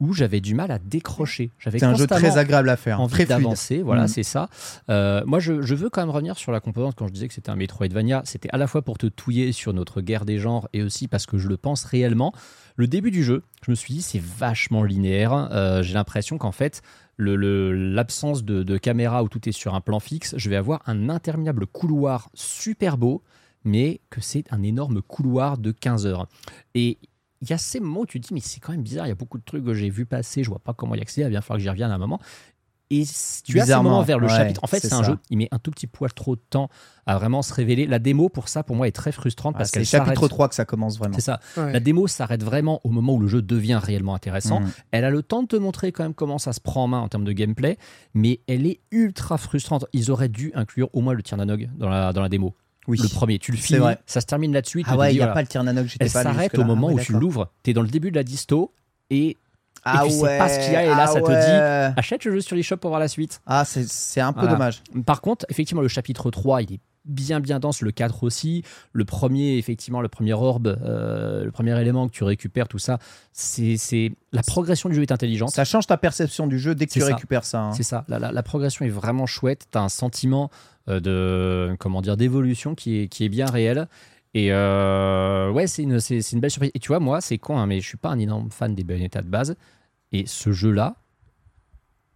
[0.00, 1.50] où j'avais du mal à décrocher.
[1.60, 3.00] C'est un jeu très agréable à faire.
[3.00, 4.08] envie Très d'avancer, voilà, Mhm.
[4.08, 4.48] c'est ça.
[4.90, 7.34] Euh, moi, je, je veux quand même revenir sur la composante quand je disais que
[7.34, 8.22] c'était un Metroidvania.
[8.24, 11.26] C'était à la fois pour te touiller sur notre guerre des genres et aussi parce
[11.26, 12.32] que je le pense réellement.
[12.74, 15.32] Le début du jeu, je me suis dit, c'est vachement linéaire.
[15.52, 16.82] Euh, J'ai l'impression qu'en fait,
[17.16, 20.56] le- le- l'absence de, de caméra où tout est sur un plan fixe, je vais
[20.56, 23.22] avoir un interminable couloir super beau,
[23.64, 26.26] mais que c'est un énorme couloir de 15 heures.
[26.74, 26.98] Et
[27.42, 29.10] il y a ces moments où tu te dis, mais c'est quand même bizarre, il
[29.10, 31.22] y a beaucoup de trucs que j'ai vu passer, je vois pas comment y accéder,
[31.22, 32.20] il va bien falloir que j'y revienne à un moment.
[32.94, 34.60] Et tu as ces Bizarrement, moments vers le ouais, chapitre.
[34.62, 35.12] En fait, c'est c'est un ça.
[35.12, 36.68] jeu, il met un tout petit poil trop de temps
[37.06, 37.86] à vraiment se révéler.
[37.86, 40.28] La démo, pour ça, pour moi, est très frustrante Ah, parce c'est qu'elle chapitre s'arrête.
[40.30, 41.14] 3 que ça commence vraiment.
[41.14, 41.40] C'est ça.
[41.56, 41.72] Ouais.
[41.72, 44.60] La démo s'arrête vraiment au moment où le jeu devient réellement intéressant.
[44.60, 44.70] Mhm.
[44.90, 47.00] Elle a le temps de te montrer quand même comment ça se prend en main
[47.00, 47.78] en termes de gameplay,
[48.12, 49.86] mais elle est ultra frustrante.
[49.94, 52.54] Ils auraient dû inclure au moins le tir nanog dans la, dans la démo.
[52.88, 52.98] Oui.
[53.00, 53.98] Le premier, tu le finis, vrai.
[54.06, 54.82] ça se termine là-dessus.
[54.86, 55.34] Ah ouais, il n'y a voilà.
[55.34, 57.12] pas le tir nano que j'étais Elle pas allé s'arrête au moment Ah où tu
[57.12, 57.50] l'ouvres.
[57.62, 58.72] Tu es dans le début de la disto
[59.10, 59.36] et
[59.84, 61.32] Ah tu sais ouais, pas ce qu'il y a, et là, ah ça te dit-
[61.32, 61.92] ouais.
[61.96, 63.40] achète le jeu sur l'eShop pour voir la suite.
[63.46, 64.54] Ah, c'est c'est un peu Voilà.
[64.54, 64.82] dommage.
[65.06, 68.62] Par contre, effectivement, le chapitre 3, il est bien bien dense, le 4 aussi.
[68.92, 72.98] Le premier, effectivement, le premier orbe, euh, le premier élément que tu récupères, tout ça,
[73.32, 75.50] c'est la progression du jeu est intelligente.
[75.50, 77.06] Ça change ta perception du jeu dès que tu ça.
[77.06, 77.60] récupères ça.
[77.62, 77.72] hein.
[77.72, 79.66] C'est ça, la, la- la progression est vraiment chouette.
[79.70, 80.50] Tu as un sentiment
[80.88, 83.88] euh, de comment dire d'évolution qui est, qui est bien réel.
[84.34, 86.70] Et euh, ouais, c'est une, c'est, c'est une belle surprise.
[86.74, 88.84] Et tu vois, moi, c'est con, hein, mais je suis pas un énorme fan des
[88.84, 89.56] Bayonetta de base.
[90.12, 90.96] Et ce jeu-là,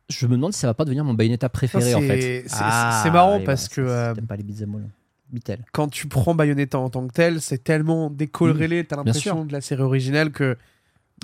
[0.08, 2.44] je me demande si ça va pas devenir mon Bayonetta préféré en fait.
[2.46, 4.68] C'est Ah, marrant parce que euh, T'aimes pas les all.
[5.32, 5.64] Beatle.
[5.72, 9.04] quand tu prends Bayonetta en tant que tel, c'est tellement décoloré, t'as sûr.
[9.04, 10.56] l'impression de la série originale que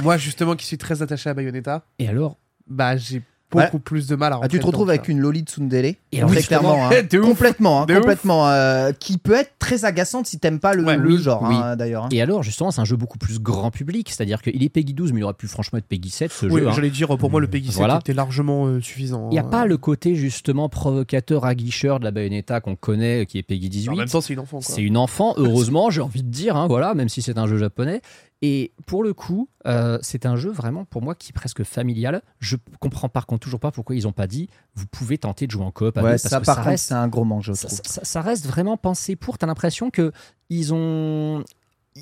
[0.02, 3.22] moi, justement, qui suis très attaché à Bayonetta, Et alors, bah j'ai
[3.58, 3.64] Ouais.
[3.66, 5.94] beaucoup plus de mal à Ah, tu te rentrer retrouves dedans, avec une Loli Tsundere,
[6.12, 6.90] Et très clairement, hein.
[7.10, 7.26] de ouf.
[7.26, 8.00] complètement, hein, De ouf.
[8.00, 11.42] complètement, euh, qui peut être très agaçante si t'aimes pas le, Ouais, le oui, genre,
[11.42, 11.54] oui.
[11.54, 12.04] hein, d'ailleurs.
[12.04, 12.08] hein.
[12.10, 14.08] et alors, justement, c'est un jeu beaucoup plus grand public.
[14.10, 16.60] C'est-à-dire qu'il est Peggy 12, mais il aurait pu franchement être Peggy 7 ce Oui,
[16.62, 16.68] jeu.
[16.68, 16.72] hein.
[16.74, 17.98] j'allais dire, pour moi, le Peggy 7 Voilà.
[18.00, 19.28] était largement euh, suffisant.
[19.30, 23.38] Il n'y a pas le côté justement provocateur, aguicheur de la Bayonetta qu'on connaît, qui
[23.38, 23.88] est Peggy 18.
[23.90, 24.60] En même temps, c'est une enfant.
[24.60, 28.00] C'est une enfant, heureusement, j'ai envie de dire, voilà, même si c'est un jeu japonais.
[28.44, 32.22] Et pour le coup, euh, c'est un jeu vraiment pour moi qui est presque familial.
[32.40, 35.52] Je comprends par contre toujours pas pourquoi ils n'ont pas dit vous pouvez tenter de
[35.52, 35.96] jouer en coop.
[35.96, 37.80] Ouais, parce ça, que par ça contre, reste, c'est un gros manque, je ça, trouve.
[37.84, 39.38] ça- ça reste vraiment pensé pour.
[39.38, 40.10] T'as l'impression que
[40.50, 41.44] ils ont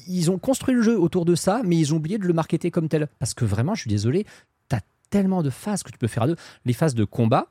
[0.06, 2.70] ils ont construit le jeu autour de ça, mais ils ont oublié de le marketer
[2.70, 3.08] comme tel.
[3.18, 4.24] Parce que vraiment, je suis désolé,
[4.68, 6.36] t'as tellement de phases que tu peux faire à deux.
[6.64, 7.48] Les phases de combat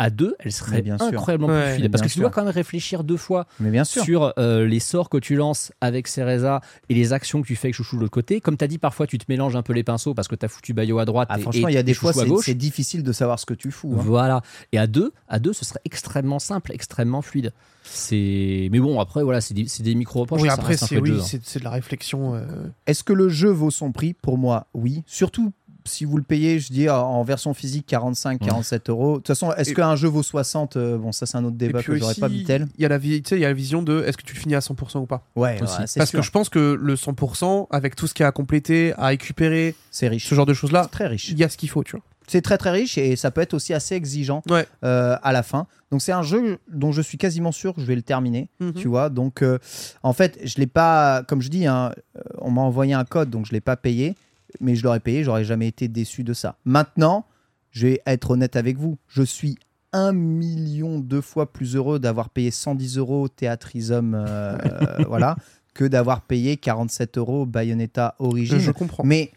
[0.00, 1.08] à deux, elles seraient Mais bien sûr.
[1.08, 1.90] incroyablement Ouais, plus fluides.
[1.90, 2.34] Parce que tu dois sûr.
[2.34, 4.04] quand même réfléchir deux fois Mais bien sûr.
[4.04, 7.66] sur euh, les sorts que tu lances avec Cereza et les actions que tu fais
[7.66, 8.40] avec Chouchou de l'autre côté.
[8.40, 10.44] Comme tu as dit, parfois tu te mélanges un peu les pinceaux parce que tu
[10.44, 11.28] as foutu Bayo à droite.
[11.32, 12.44] Ah, et- franchement, il y a des fois, Chouchou à c'est gauche.
[12.46, 13.92] c'est difficile de savoir ce que tu fous.
[13.98, 14.02] hein.
[14.04, 14.42] Voilà.
[14.72, 17.52] Et à deux, à deux, ce serait extrêmement simple, extrêmement fluide.
[17.82, 18.68] C'est.
[18.70, 20.42] Mais bon, après, voilà, c'est des, micro-reproches.
[20.42, 21.24] Oui, après, c'est oui, hein.
[21.42, 22.34] c'est de la réflexion.
[22.34, 22.44] euh,
[22.86, 24.12] Est-ce que le jeu vaut son prix?
[24.14, 25.02] Pour moi, oui.
[25.06, 25.52] Surtout
[25.88, 29.12] si vous le payez, je dis en- version physique 45, 47 euros.
[29.14, 31.82] De toute façon, est-ce qu'un jeu vaut 60 Euh, Bon, ça c'est un autre débat
[31.82, 32.68] que j'aurais pas Vitel.
[32.78, 34.22] Il y a la vi- tu sais, il y a la vision de est-ce que
[34.22, 35.24] tu le finis à 100% ou pas?
[35.36, 35.78] Ouais, Aussi.
[35.80, 36.20] ouais, c'est Parce sûr.
[36.20, 39.06] que je pense que le 100%, avec tout ce qu'il y a à compléter, à
[39.08, 40.28] récupérer, c'est riche.
[40.28, 41.28] ce genre de choses-là, C'est très riche.
[41.30, 42.02] il y a ce qu'il faut, tu vois.
[42.30, 44.66] C'est très très riche et ça peut être aussi assez exigeant Ouais.
[44.84, 45.66] euh, à la fin.
[45.90, 48.50] Donc c'est un jeu dont je suis quasiment sûr que je vais le terminer.
[48.60, 48.74] Mhm.
[48.74, 49.58] Tu vois, donc euh,
[50.02, 53.30] en fait, je l'ai pas, comme je dis, hein, euh, on m'a envoyé un code,
[53.30, 54.14] donc je l'ai pas payé,
[54.60, 56.56] mais je l'aurais payé, j'aurais jamais été déçu de ça.
[56.64, 57.26] Maintenant,
[57.70, 59.56] je vais être honnête avec vous, je suis
[59.92, 64.56] un million de fois plus heureux d'avoir payé 110 euros Théâtrisum, euh,
[65.08, 65.36] voilà,
[65.74, 68.58] que d'avoir payé 47 euros Bayonetta Origin.
[68.58, 69.04] Je comprends.
[69.04, 69.32] Mais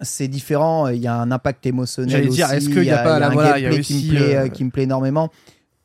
[0.00, 3.04] c'est différent, il y a un impact émotionnel J'allais dire, est-ce qu'il y a a,
[3.04, 4.48] pas y a la- un voilà, il y a gameplay qui, aussi, me plaît, euh,
[4.48, 5.30] qui me plaît énormément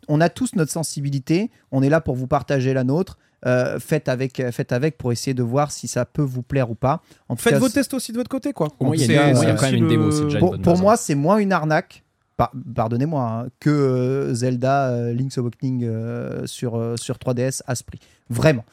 [0.07, 3.17] On a tous notre sensibilité, on est là pour vous partager la nôtre.
[3.45, 6.75] Euh, faites, avec, faites avec pour essayer de voir si ça peut vous plaire ou
[6.75, 7.01] pas.
[7.29, 8.69] En tout Faites cas, vos tests aussi de votre côté, quoi.
[8.93, 11.37] Il y a, quand même une démo, déjà pour, bonne pour base, moi, c'est moins
[11.37, 12.03] une arnaque,
[12.35, 17.75] par- pardonnez-moi, hein, que euh, Zelda euh, Link's Awakening euh, sur, euh, sur 3DS à
[17.75, 17.99] ce prix.
[18.29, 18.65] Vraiment.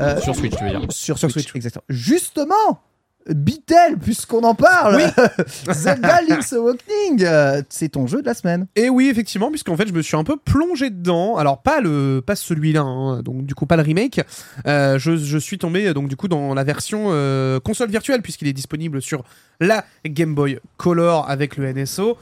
[0.00, 0.80] Euh, Sur Switch, tu veux dire.
[0.90, 1.56] sur, Sur Switch, Switch.
[1.56, 1.84] exactement.
[1.88, 2.80] Justement,
[3.28, 5.00] Bitel, puisqu'on en parle,
[5.72, 8.66] Zelda Link's Awakening, euh, c'est ton jeu de la semaine.
[8.76, 11.36] Et oui, effectivement, puisqu'en fait, je me suis un peu plongé dedans.
[11.36, 14.20] Alors, pas le, pas celui-là, hein, donc du coup, pas le remake.
[14.66, 18.48] Euh, je, je suis tombé donc du coup dans la version euh, console virtuelle, puisqu'il
[18.48, 19.24] est disponible sur
[19.60, 22.18] la Game Boy Color avec le NSO.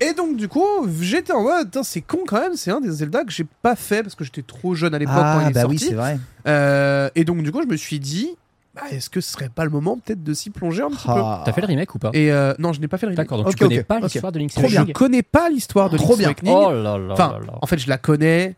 [0.00, 0.66] Et donc, du coup,
[1.00, 4.02] j'étais en mode, c'est con quand même, c'est un des Zelda que j'ai pas fait
[4.02, 5.76] parce que j'étais trop jeune à l'époque quand il Ah, est bah sorti.
[5.76, 7.10] oui, c'est vrai.
[7.14, 8.36] Et donc, du coup, je me suis dit,
[8.74, 11.12] bah, est-ce que ce serait pas le moment peut-être de s'y plonger un petit peu
[11.14, 11.42] Ah.
[11.44, 13.26] T'as fait le remake ou pas Et euh, non, je n'ai pas fait le remake.
[13.28, 14.68] D'accord, donc tu connais pas l'histoire de Link's bien.
[14.68, 16.28] Je Awakening connais pas l'histoire de Trop Link's bien.
[16.28, 16.54] Awakening.
[16.54, 17.58] Oh là là Enfin, là là.
[17.60, 18.56] en fait, je la connais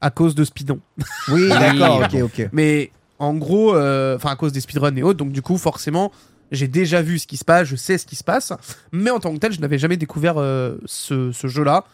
[0.00, 0.78] à cause de Speedon.
[1.28, 2.48] Oui, d'accord, ok, ok.
[2.52, 6.12] Mais en gros, euh, enfin à cause des speedruns et autres, donc du coup, forcément,
[6.52, 8.52] j'ai déjà vu ce qui se passe, je sais ce qui se passe.
[8.92, 11.84] Mais en tant que tel, je n'avais jamais découvert euh, ce, ce jeu-là.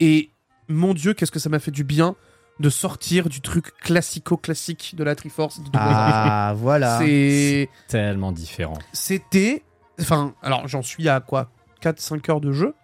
[0.00, 0.30] Et
[0.68, 2.16] mon Dieu, qu'est-ce que ça m'a fait du bien
[2.60, 5.60] de sortir du truc classico-classique de la Triforce.
[5.60, 6.98] de Ah, voilà.
[6.98, 8.78] C'est Tellement différent.
[8.92, 9.62] c'était
[10.00, 11.50] enfin alors j'en suis à quoi?
[11.80, 12.74] 4 5 heures de jeu?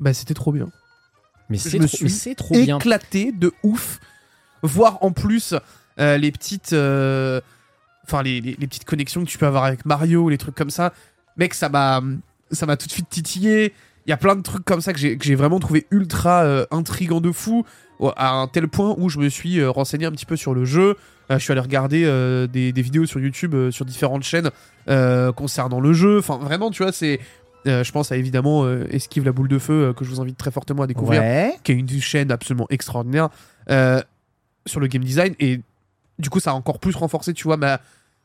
[0.00, 0.66] Bah c'était trop bien
[1.48, 1.78] Mais c'est
[2.34, 2.78] trop, suis bien.
[2.78, 4.00] éclaté de ouf
[4.62, 5.54] voir en plus
[6.00, 7.40] euh, les petites euh,
[8.04, 10.70] enfin les, les- les petites connexions que tu peux avoir avec Mario les trucs comme
[10.70, 10.92] ça
[11.36, 12.00] mec ça m'a
[12.50, 13.72] ça m'a tout de suite titillé
[14.06, 16.42] il y a plein de trucs comme ça que j'ai que j'ai vraiment trouvé ultra
[16.42, 17.64] euh, intrigant de fou
[18.16, 20.64] à un tel point où je me suis euh, renseigné un petit peu sur le
[20.64, 20.96] jeu.
[21.30, 24.50] Euh, je suis allé regarder euh, des, des vidéos sur YouTube sur différentes chaînes
[25.36, 26.18] concernant le jeu.
[26.18, 27.20] Enfin vraiment tu vois c'est
[27.66, 30.20] euh, je pense à évidemment euh, Esquive la boule de feu euh, que je vous
[30.20, 31.54] invite très fortement à découvrir Ouais.
[31.64, 33.30] qui est une chaîne absolument extraordinaire
[34.66, 35.34] sur le game design.
[35.40, 35.60] Et
[36.18, 37.80] du coup ça a encore plus renforcé tu vois ma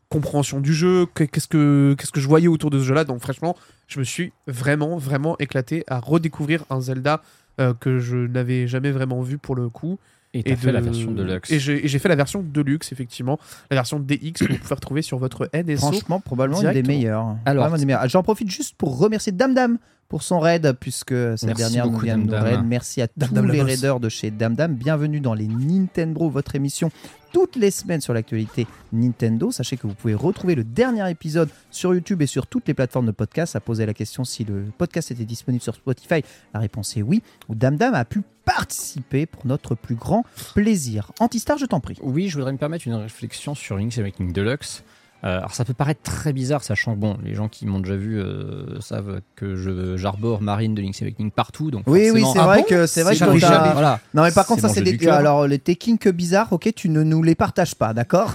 [0.10, 3.04] compréhension du jeu que- qu'est-ce que qu'est-ce que je voyais autour de ce jeu là
[3.04, 3.56] donc franchement
[3.88, 7.22] je me suis vraiment vraiment éclaté à redécouvrir un Zelda
[7.60, 10.00] euh, que je n'avais jamais vraiment vu pour le coup
[10.34, 11.52] Et et fait la version Deluxe.
[11.52, 13.40] et j'ai fait la version Deluxe effectivement
[13.72, 17.36] la version DX que vous pouvez retrouver sur votre NSO Franchement, probablement une des meilleures.
[17.46, 18.08] Alors, Vraiment des meilleures.
[18.08, 19.78] J'en profite juste pour remercier Dame Dame
[20.10, 22.62] pour son raid, puisque cette Merci dernière nous vient de raid.
[22.66, 24.74] Merci à Dame tous Dame les raiders de chez Dame Dame.
[24.74, 26.92] Bienvenue dans les Nintendo, votre émission
[27.32, 29.52] toutes les semaines sur l'actualité Nintendo.
[29.52, 33.06] Sachez que vous pouvez retrouver le dernier épisode sur YouTube et sur toutes les plateformes
[33.06, 33.54] de podcast.
[33.54, 36.24] Ça posait la question si le podcast était disponible sur Spotify.
[36.56, 37.22] La réponse est oui.
[37.48, 41.12] Où Dame Dame a pu participer pour notre plus grand plaisir.
[41.20, 41.98] Antistar, je t'en prie.
[42.02, 44.84] Oui, je voudrais me permettre une réflexion sur Link's Awakening Deluxe.
[45.26, 47.98] Euh, alors ça peut paraître très bizarre, sachant que bon, les gens qui m'ont déjà
[47.98, 51.72] vu euh, savent que je j'arbore Marine de Link's Awakening partout.
[51.72, 53.26] Donc Oui, oui, forcément- c'est Ah vrai bon que c'est vrai que
[53.74, 57.04] Voilà, Non mais par contre ça c'est des alors les kinks bizarres, ok, tu ne
[57.04, 58.34] nous les partages pas, d'accord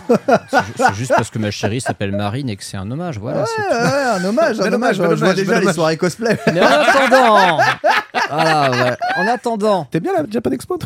[0.51, 3.19] c'est ju- c'est juste parce que ma chérie s'appelle Marine et que c'est un hommage.
[3.19, 4.97] Voilà, c'est Ouais, ouais, un hommage, un hommage.
[4.97, 6.39] Je vois déjà les soirées cosplay.
[6.53, 7.59] Mais en attendant,
[8.31, 8.97] voilà, ouais.
[9.17, 10.79] en attendant, T'es bien la Japan Expo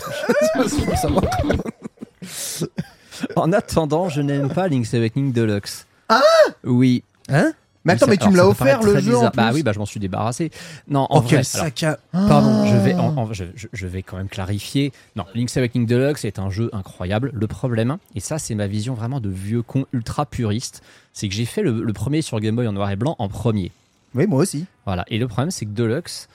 [3.35, 5.87] en attendant, je n'aime pas Link's Awakening Deluxe.
[6.09, 6.23] Ah
[6.65, 7.03] Oui.
[7.29, 7.53] Hein
[7.85, 9.31] Mais attends, mais tu alors, me l'as offert le jeu en.
[9.35, 10.51] Bah oui, bah je m'en suis débarrassé.
[10.89, 11.99] Non, en Oh vrai, quel alors, sac à.
[12.13, 13.03] Pardon, je vais, Ah.
[13.03, 14.93] en- en- je, je- je vais quand même clarifier.
[15.17, 17.31] Non, Link's Awakening Deluxe est un jeu incroyable.
[17.35, 21.35] Le problème, et ça c'est ma vision vraiment de vieux con ultra puriste, c'est que
[21.35, 23.73] j'ai fait le, le premier sur Game Boy en noir et blanc en premier.
[24.15, 24.65] Oui, moi aussi.
[24.87, 25.05] Voilà.
[25.09, 26.29] Et le problème, c'est que Deluxe,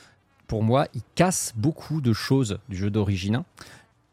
[0.47, 3.41] pour moi, il casse beaucoup de choses du jeu d'origine.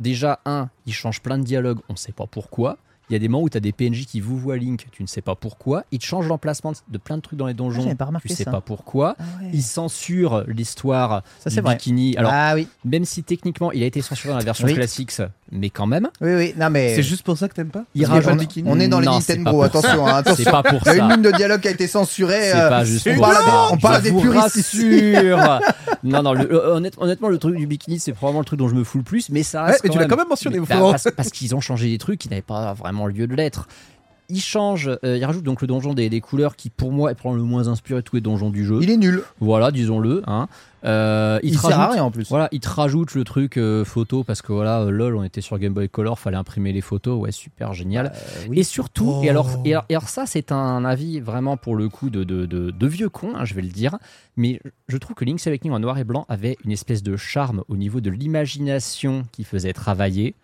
[0.01, 2.79] Déjà, un, il change plein de dialogues, on ne sait pas pourquoi.
[3.11, 5.03] Il y a des moments où tu as des PNJ qui vous voient Link, tu
[5.03, 5.83] ne sais pas pourquoi.
[5.90, 8.53] Il te change l'emplacement de plein de trucs dans les Ah, donjons, tu sais ça.
[8.53, 9.16] pas pourquoi.
[9.18, 9.51] Ah ouais.
[9.53, 11.75] Il censure l'histoire Ça du c'est vrai.
[11.75, 12.16] bikini.
[12.16, 14.75] Alors, ah oui, même si techniquement il a été censuré dans la version Oui.
[14.75, 15.12] classique,
[15.51, 16.55] mais quand même, oui, oui.
[16.57, 16.94] Non mais.
[16.94, 18.33] C'est juste pour ça que t'aimes pas il rajoute.
[18.64, 20.51] on, on est dans les Non, c'est Nintendo, attention, hein, c'est attention.
[20.53, 21.14] pas pour Il y a une ça.
[21.16, 22.51] ligne de dialogue qui a été censurée.
[22.53, 23.68] C'est euh, pas juste on pour parle, ça.
[23.73, 24.57] on parle Je des puristes
[26.03, 28.75] non, non, le- honnête- honnêtement, le truc du bikini, c'est probablement le truc dont je
[28.75, 29.85] me fous le plus, mais ça Ouais, reste.
[29.85, 32.42] mais tu l'as quand même mentionné, bah, parce qu'ils ont changé des trucs qui n'avaient
[32.42, 33.69] pas vraiment lieu de l'être.
[34.33, 37.17] Ils changent, euh, ils rajoutent donc le donjon des, des couleurs qui, pour moi, est
[37.17, 38.79] probablement le moins inspiré de tous les donjons du jeu.
[38.81, 39.25] Il est nul.
[39.41, 40.23] Voilà, disons-le.
[40.29, 40.47] Hein.
[40.85, 42.29] Euh, Il te sert à rajoutent- rien en plus.
[42.29, 45.59] Voilà, ils te rajoutent le truc euh, photo parce que voilà, lol, on était sur
[45.59, 48.13] Game Boy Color, fallait imprimer les photos, ouais, super génial.
[48.53, 51.89] Et surtout, et, alors, et, alors, et alors ça, c'est un avis vraiment pour le
[51.89, 53.99] coup de, de, de- de vieux con, hein, je vais le dire,
[54.37, 57.65] mais je trouve que Link's Awakening en noir et blanc avait une espèce de charme
[57.67, 60.37] au niveau de l'imagination qui faisait travailler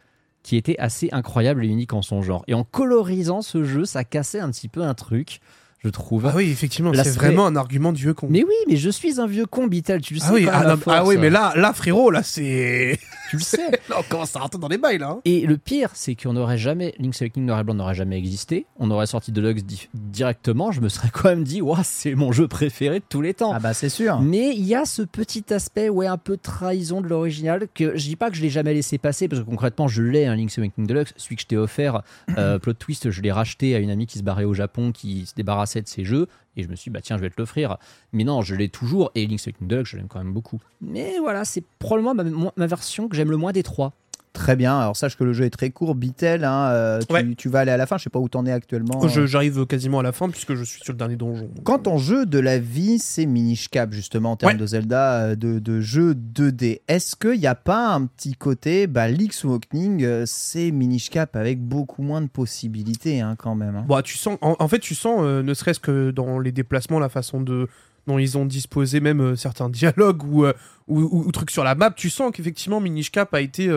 [0.47, 2.45] qui était assez incroyable et unique en son genre.
[2.47, 5.41] Et en colorisant ce jeu, ça cassait un petit peu un truc,
[5.87, 6.27] je trouve.
[6.27, 8.27] Ah oui, effectivement, c'est vraiment un argument de vieux con.
[8.29, 10.27] Mais oui, mais je suis un vieux con, Bitel, tu le sais.
[10.29, 12.99] ah oui, ah, la non, ah oui, mais là, là, frérot, là, c'est.
[13.31, 13.71] tu le sais.
[13.89, 15.11] là, on commence à rentrer dans les bails, là.
[15.11, 15.21] hein?
[15.25, 18.67] Et le pire, c'est qu'on n'aurait jamais, Link's Awakening Noir et Blanc n'aurait jamais existé.
[18.79, 20.73] On aurait sorti Deluxe di- directement.
[20.73, 23.53] Je me serais quand même dit, Ouah, c'est mon jeu préféré de tous les temps.
[23.55, 24.21] Ah bah c'est sûr.
[24.21, 28.05] Mais il y a ce petit aspect, ouais, un peu trahison de l'original que je
[28.09, 30.59] dis pas que je l'ai jamais laissé passer parce que concrètement, je l'ai, un Link's
[30.59, 32.03] Awakening Deluxe, celui que je t'ai offert,
[32.37, 35.27] euh, plot twist, je l'ai racheté à une amie qui se barrait au Japon, qui
[35.27, 37.37] se débarrassait de ses jeux, et je me suis dit, bah tiens, je vais te
[37.39, 37.77] l'offrir.
[38.13, 40.59] Mais non, je l'ai toujours, et Link's Awakening Deluxe, je l'aime quand même beaucoup.
[40.81, 43.93] Mais voilà, c'est probablement ma version que j'aime le moins des trois.
[44.37, 44.79] Très bien.
[44.79, 45.95] Alors sache que le jeu est très court.
[45.95, 47.35] Bitel, hein, euh, tu, Ouais.
[47.37, 47.97] tu vas aller à la fin.
[47.97, 49.09] Je sais pas où t'en es actuellement.
[49.09, 51.49] Je- J'arrive quasiment à la fin puisque je suis sur le dernier donjon.
[51.65, 54.59] Quand ton jeu de la vie, c'est Minish Cap, justement, en termes Ouais.
[54.59, 58.87] de Zelda, euh, de, de jeu 2D, est-ce qu'il n'y a pas un petit côté,
[58.87, 63.77] bah, Link's Awakening, euh, c'est Minish Cap avec beaucoup moins de possibilités, hein, quand même.
[63.77, 63.85] hein.
[63.89, 66.99] Bah, tu sens, en, en fait, tu sens, euh, ne serait-ce que dans les déplacements,
[66.99, 67.69] la façon de
[68.07, 70.53] dont ils ont disposé même euh, certains dialogues ou, euh,
[70.87, 73.69] ou, ou- ou trucs sur la map, tu sens qu'effectivement Minish Cap a été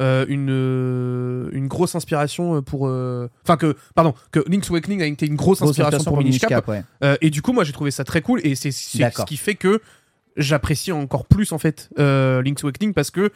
[0.00, 2.82] euh, une, euh, une grosse inspiration euh, pour...
[3.44, 6.40] Enfin que, pardon, que Link's Awakening a été une grosse, Grosse inspiration inspiration pour Minish
[6.40, 6.66] Cap.
[6.68, 7.18] ouais.
[7.20, 9.80] Et du coup, moi, j'ai trouvé ça très cool et c'est ce qui fait que
[10.36, 13.30] j'apprécie encore plus en fait Link's Awakening parce que,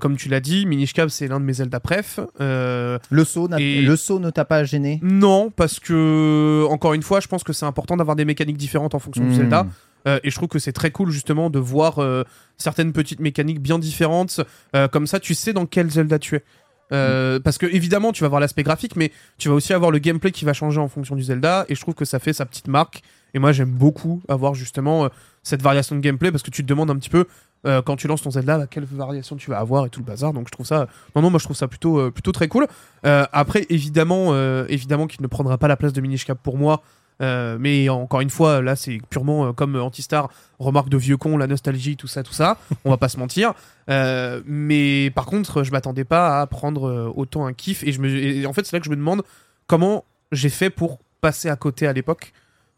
[0.00, 2.18] comme tu l'as dit, Minish Cap c'est l'un de mes Zelda préf.
[2.40, 4.98] Euh, Le saut, Et- le saut ne t'a pas gêné?
[5.02, 8.94] Non, parce que encore une fois, je pense que c'est important d'avoir des mécaniques différentes
[8.94, 9.34] en fonction du Hmm.
[9.36, 9.66] Zelda.
[10.06, 12.24] Euh, et je trouve que c'est très cool justement de voir euh,
[12.58, 14.40] certaines petites mécaniques bien différentes.
[14.74, 16.44] Euh, comme ça, tu sais dans quel Zelda tu es.
[16.92, 19.98] Euh, Parce que évidemment, tu vas avoir l'aspect graphique, mais tu vas aussi avoir le
[19.98, 21.64] gameplay qui va changer en fonction du Zelda.
[21.68, 23.02] Et je trouve que ça fait sa petite marque.
[23.32, 25.08] Et moi, j'aime beaucoup avoir justement euh,
[25.42, 27.26] cette variation de gameplay parce que tu te demandes un petit peu
[27.66, 30.06] euh, quand tu lances ton Zelda, bah, quelle variation tu vas avoir et tout le
[30.06, 30.32] bazar.
[30.32, 30.86] Donc je trouve ça,
[31.16, 32.68] non non, moi je trouve ça plutôt plutôt très cool.
[33.02, 34.36] Après, évidemment,
[34.66, 36.82] évidemment qu'il ne prendra pas la place de Minish Cap pour moi.
[37.22, 41.36] Euh, mais encore une fois, là, c'est purement euh, comme Antistar, remarque de vieux con,
[41.36, 42.58] la nostalgie, tout ça, tout ça.
[42.84, 43.54] On va pas se mentir.
[43.90, 47.82] Euh, mais par contre, je m'attendais pas à prendre euh, autant un kiff.
[47.84, 49.22] Et, je et en fait, c'est là que je me demande
[49.66, 52.32] comment j'ai fait pour passer à côté à l'époque.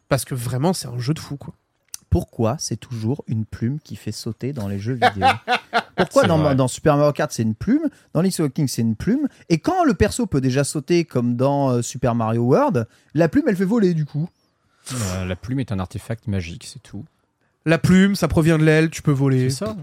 [0.09, 1.55] Parce que vraiment, c'est un jeu de fou, quoi.
[2.11, 5.27] Pourquoi c'est toujours une plume qui fait sauter dans les jeux vidéo?
[5.97, 9.59] Pourquoi dans, Super Mario Kart c'est une plume, dans Link's Awakening c'est une plume, et
[9.59, 13.57] quand le perso peut déjà sauter comme dans euh, Super Mario World, la plume elle
[13.57, 14.29] fait voler du coup.
[14.93, 17.05] Euh, la plume est un artefact magique, c'est tout.
[17.65, 19.51] La plume, ça provient de l'aile, tu peux voler.
[19.51, 19.77] C'est ça.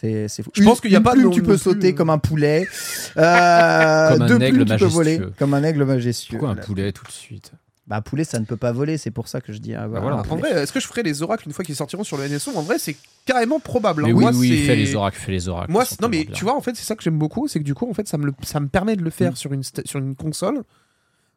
[0.00, 0.50] C'est c'est fou.
[0.54, 2.66] Je pense qu'il y a pas plume, non- tu peux sauter comme un poulet.
[3.16, 5.18] Euh, Comme un deux aigle plumes, tu peux voler.
[5.18, 5.34] majestueux.
[5.38, 6.38] Comme un aigle majestueux.
[6.38, 7.52] Pourquoi un poulet tout de suite?
[7.86, 9.74] Bah, poulet, ça ne peut pas voler, c'est pour ça que je dis.
[9.74, 12.02] ah, voilà, voilà, en vrai, est-ce que je ferai les oracles une fois qu'ils sortiront
[12.02, 14.04] sur le NSO En vrai, c'est carrément probable.
[14.04, 14.08] hein.
[14.08, 15.70] Mais Moi, oui, oui, fais les oracles, fais les oracles.
[15.70, 16.34] Moi, non mais bien.
[16.34, 18.08] tu vois, en fait, c'est ça que j'aime beaucoup, c'est que du coup, en fait,
[18.08, 19.36] ça me, le- ça me permet de le faire Mm.
[19.36, 20.62] sur, une sta- sur une console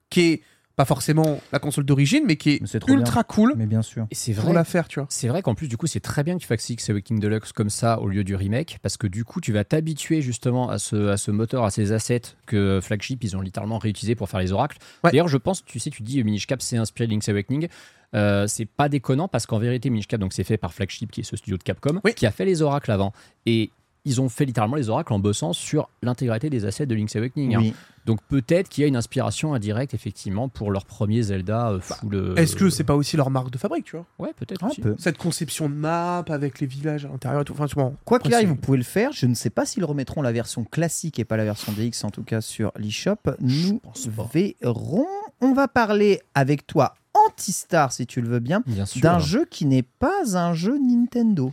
[0.10, 0.42] qui est
[0.78, 3.82] pas forcément la console d'origine, mais qui est, Mais c'est trop ultra cool Mais bien
[3.82, 4.06] sûr.
[4.12, 4.54] Et c'est pour vrai.
[4.54, 5.08] la faire, tu vois.
[5.10, 7.52] C'est vrai qu'en plus, du coup, c'est très bien que tu fasses X Awakening Deluxe
[7.52, 10.78] comme ça au lieu du remake, parce que du coup, tu vas t'habituer justement à
[10.78, 14.40] ce, à ce moteur, à ces assets que Flagship, ils ont littéralement réutilisés pour faire
[14.40, 14.78] les oracles.
[15.04, 15.10] Ouais.
[15.12, 17.68] D'ailleurs, je pense, tu sais, tu dis euh, Minish Cap, c'est inspiré de Link's Awakening.
[18.16, 21.22] Euh, c'est pas déconnant parce qu'en vérité, Minish Cap, donc c'est fait par Flagship, qui
[21.22, 22.14] est ce studio de Capcom, Oui.
[22.14, 23.14] qui a fait les oracles avant.
[23.48, 23.72] Et
[24.06, 27.56] ils ont fait littéralement les oracles en bossant sur l'intégralité des assets de Link's Awakening.
[27.56, 27.72] hein.
[28.06, 32.16] Donc peut-être qu'il y a une inspiration indirecte, effectivement, pour leur premier Zelda euh, full.
[32.16, 34.06] euh, Est-ce que c'est pas aussi leur marque de fabrique, tu vois?
[34.18, 34.64] Ouais, peut-être.
[34.64, 34.80] Un aussi.
[34.80, 34.96] peu.
[34.98, 37.54] Cette conception de map avec les villages à l'intérieur et tout.
[37.60, 39.12] Enfin, Quoi qu'il arrive, vous pouvez le faire.
[39.12, 42.10] Je ne sais pas s'ils remettront la version classique et pas la version DX, en
[42.10, 43.18] tout cas sur l'eShop.
[43.42, 44.30] Nous pense pas.
[44.34, 45.06] verrons.
[45.42, 46.96] On va parler avec toi,
[47.28, 48.64] Antistar, si tu le veux bien,
[49.02, 51.52] d'un jeu qui n'est pas un jeu Nintendo.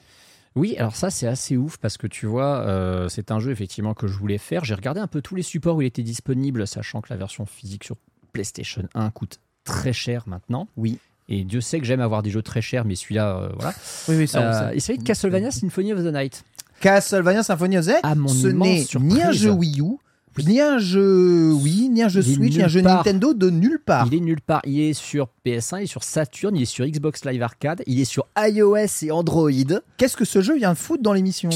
[0.56, 3.92] Oui, alors ça c'est assez ouf parce que tu vois, euh, c'est un jeu effectivement
[3.94, 4.64] que je voulais faire.
[4.64, 7.44] J'ai regardé un peu tous les supports où il était disponible, sachant que la version
[7.44, 7.96] physique sur
[8.32, 10.68] PlayStation 1 coûte très cher maintenant.
[10.76, 10.98] Oui.
[11.28, 13.74] Et Dieu sait que j'aime avoir des jeux très chers, mais celui-là, euh, voilà.
[14.08, 16.44] Oui, oui, ça, Euh, de Castlevania Symphony of the Night.
[16.80, 19.96] Castlevania Symphony of the Night, À mon ce n'est ni un jeu Wii U,
[20.42, 22.98] ni un jeu Wii, ni un jeu Il Switch, ni un jeu part.
[22.98, 24.06] Nintendo de nulle part.
[24.08, 24.62] Il est nulle part.
[24.64, 28.00] Il est sur PS1, il est sur Saturn, il est sur Xbox Live Arcade, il
[28.00, 29.50] est sur iOS et Android.
[29.96, 31.50] Qu'est-ce que ce jeu vient foutre dans l'émission?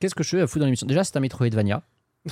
[0.00, 0.86] Qu'est-ce que je fais à foutre dans l'émission?
[0.86, 1.82] Déjà, c'est un Metroidvania.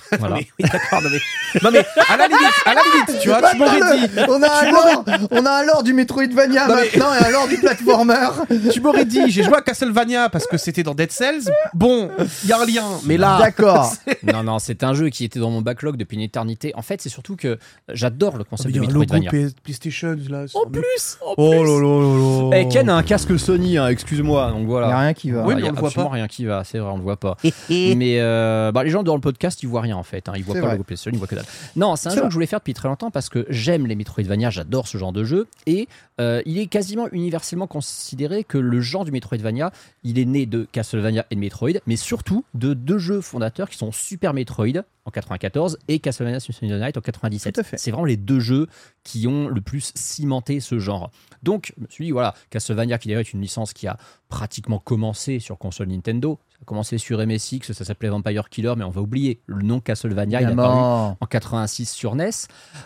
[0.19, 0.37] Voilà.
[0.37, 1.61] Mais- oui, d'accord, non mais...
[1.63, 4.51] non mais à la limite, à la limite, tu vois, tu m'aurais dit, on a
[4.51, 7.57] un lore, on a un lore du Metroidvania Non, mais- maintenant et un lore du
[7.59, 8.29] platformer.
[8.73, 11.51] tu m'aurais dit, j'ai joué à Castlevania parce que c'était dans Dead Cells.
[11.75, 12.11] Bon,
[12.45, 13.93] il y a un lien, mais là, D'accord.
[14.23, 16.73] non, non, c'est un jeu qui était dans mon backlog depuis une éternité.
[16.77, 19.31] En fait, c'est surtout que j'adore le Oh, concept il y de Metroidvania.
[19.63, 20.45] PlayStation là.
[20.55, 21.59] En plus, en Oh plus.
[21.59, 22.59] là là là là.
[22.61, 24.51] Eh, Ken a un casque Sony, hein, excuse-moi.
[24.51, 24.87] Donc Il voilà.
[24.89, 25.43] n'y a rien qui va.
[25.45, 26.09] Oui, Il mais on le voit pas.
[26.09, 27.37] rien qui va, c'est vrai, on le voit pas.
[27.71, 30.29] Mais euh, bah, les gens dans le podcast, ils voient rien en fait.
[30.29, 30.33] hein.
[30.37, 30.71] Ils voient pas vrai.
[30.71, 31.45] le logo PlayStation, ils voient que dalle.
[31.77, 32.27] Non, c'est un jeu vrai.
[32.29, 35.13] que je voulais faire depuis très longtemps parce que j'aime les Metroidvania, j'adore ce genre
[35.13, 35.47] de jeu.
[35.67, 35.89] Et
[36.21, 39.73] euh, il est quasiment universellement considéré que le genre du Metroidvania,
[40.03, 43.77] il est né de Castlevania et de Metroid, mais surtout de deux jeux fondateurs qui
[43.79, 47.55] sont Super Metroid en 94 et Castlevania Symphony of the Night en 97.
[47.55, 47.77] Tout à fait.
[47.79, 48.69] C'est vraiment les deux jeux
[49.03, 51.11] qui ont le plus cimenté ce genre.
[51.43, 53.99] Donc, je me suis dit, voilà, Castlevania, qui d'ailleurs est une licence qui a
[54.31, 56.39] pratiquement commencé sur console Nintendo.
[56.65, 60.47] Commencé sur MSX, ça s'appelait Vampire Killer, mais on va oublier le nom Castlevania, il
[60.47, 62.31] a apparu en 86 sur NES.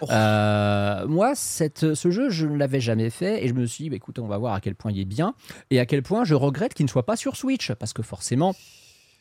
[0.01, 0.07] Oh.
[0.11, 3.91] Euh, moi, cette, ce jeu, je ne l'avais jamais fait et je me suis dit,
[3.91, 5.35] bah, écoute, on va voir à quel point il est bien
[5.71, 8.55] et à quel point je regrette qu'il ne soit pas sur Switch parce que forcément,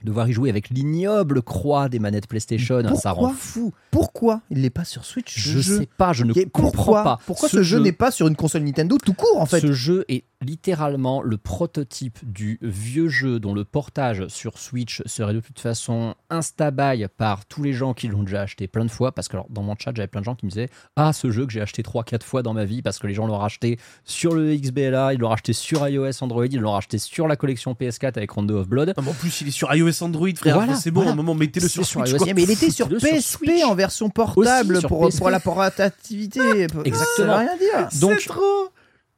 [0.04, 3.74] devoir y jouer avec l'ignoble croix des manettes PlayStation, Pourquoi ça rend fou.
[3.92, 7.04] Pourquoi il n'est pas sur Switch Je jeu sais pas, je ne Et comprends pourquoi
[7.04, 7.20] pas.
[7.26, 10.06] Pourquoi ce, jeu, n'est pas sur une console Nintendo tout court en fait Ce jeu
[10.08, 15.60] est littéralement le prototype du vieux jeu dont le portage sur Switch serait de toute
[15.60, 19.12] façon instabuy par tous les gens qui l'ont déjà acheté plein de fois.
[19.12, 21.32] Parce que alors, dans mon chat, j'avais plein de gens qui me disaient Ah, ce
[21.32, 23.80] jeu que j'ai acheté 3-4 fois dans ma vie parce que les gens l'ont racheté
[24.04, 27.74] sur le XBLA, ils l'ont racheté sur iOS, Android, ils l'ont racheté sur la collection
[27.74, 28.94] PS4 avec Rondo of Blood.
[28.96, 30.56] Non, mais en plus, il est sur iOS Android, frère.
[30.56, 31.12] Voilà, c'est bon, voilà.
[31.12, 32.12] à un moment, mettez-le sur sur Switch.
[32.20, 32.26] iOS.
[32.28, 36.40] Eh, mais il était sur PSP sur en version portable Aussi sur pour, la portativité.
[36.86, 37.06] Exactement.
[37.18, 37.90] Ça veut rien dire.
[38.00, 38.70] Donc, trop.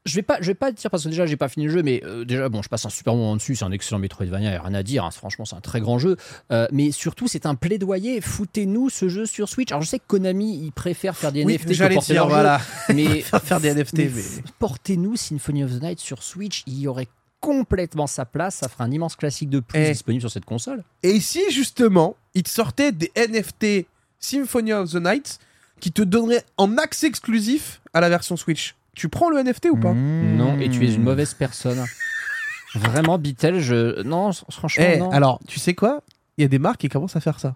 [0.06, 1.84] je vais pas, je vais pas dire parce que déjà j'ai pas fini le jeu,
[1.84, 3.56] mais euh, déjà bon, je passe un super moment dessus.
[3.56, 5.04] C'est un excellent Metroidvania, y a rien à dire.
[5.06, 6.18] hein, franchement, c'est un très grand jeu.
[6.52, 8.22] Euh, mais surtout, c'est un plaidoyer.
[8.22, 9.72] Foutez-nous ce jeu sur Switch.
[9.72, 12.22] Alors je sais que Konami, ils préfèrent faire des Oui, NFT que j'allais porter dire,
[12.24, 12.62] leur jeu, voilà.
[12.94, 14.24] mais Faire des NFT, mais mais.
[14.60, 16.64] portez-nous Symphony of the Night sur Switch.
[16.66, 17.08] Il y aurait
[17.40, 18.56] complètement sa place.
[18.56, 19.92] Ça ferait un immense classique de plus Eh.
[19.92, 20.84] disponible sur cette console.
[21.04, 23.88] Et si justement, il te sortait des NFT
[24.20, 25.40] Symphony of the Night
[25.80, 29.78] qui te donneraient en accès exclusif à la version Switch, tu prends le NFT ou
[29.78, 30.36] pas Mmh.
[30.36, 31.86] Non, et tu es une mauvaise personne.
[32.76, 35.10] Vraiment, Bitel, je non, franchement Eh, non.
[35.12, 36.04] alors, tu sais quoi?
[36.38, 37.56] Il y a des marques qui commencent à faire ça.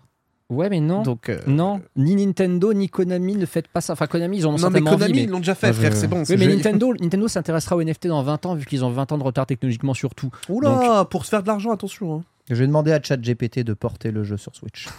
[0.54, 1.02] Ouais, mais non.
[1.02, 3.94] Donc, euh, Non, ni Nintendo ni Konami ne faites pas ça.
[3.94, 5.24] Enfin, Konami, ils ont non, mais Konami, envie, mais...
[5.24, 6.24] ils l'ont déjà fait, frère, c'est bon.
[6.30, 6.48] Oui, mais.
[6.48, 9.46] Nintendo, Nintendo s'intéressera aux NFT dans 20 ans, vu qu'ils ont 20 ans de retard
[9.46, 10.30] technologiquement sur tout.
[10.50, 12.16] Oula, pour se faire de l'argent, attention.
[12.16, 12.24] hein.
[12.50, 14.90] Je vais demander à ChatGPT de porter le jeu sur Switch.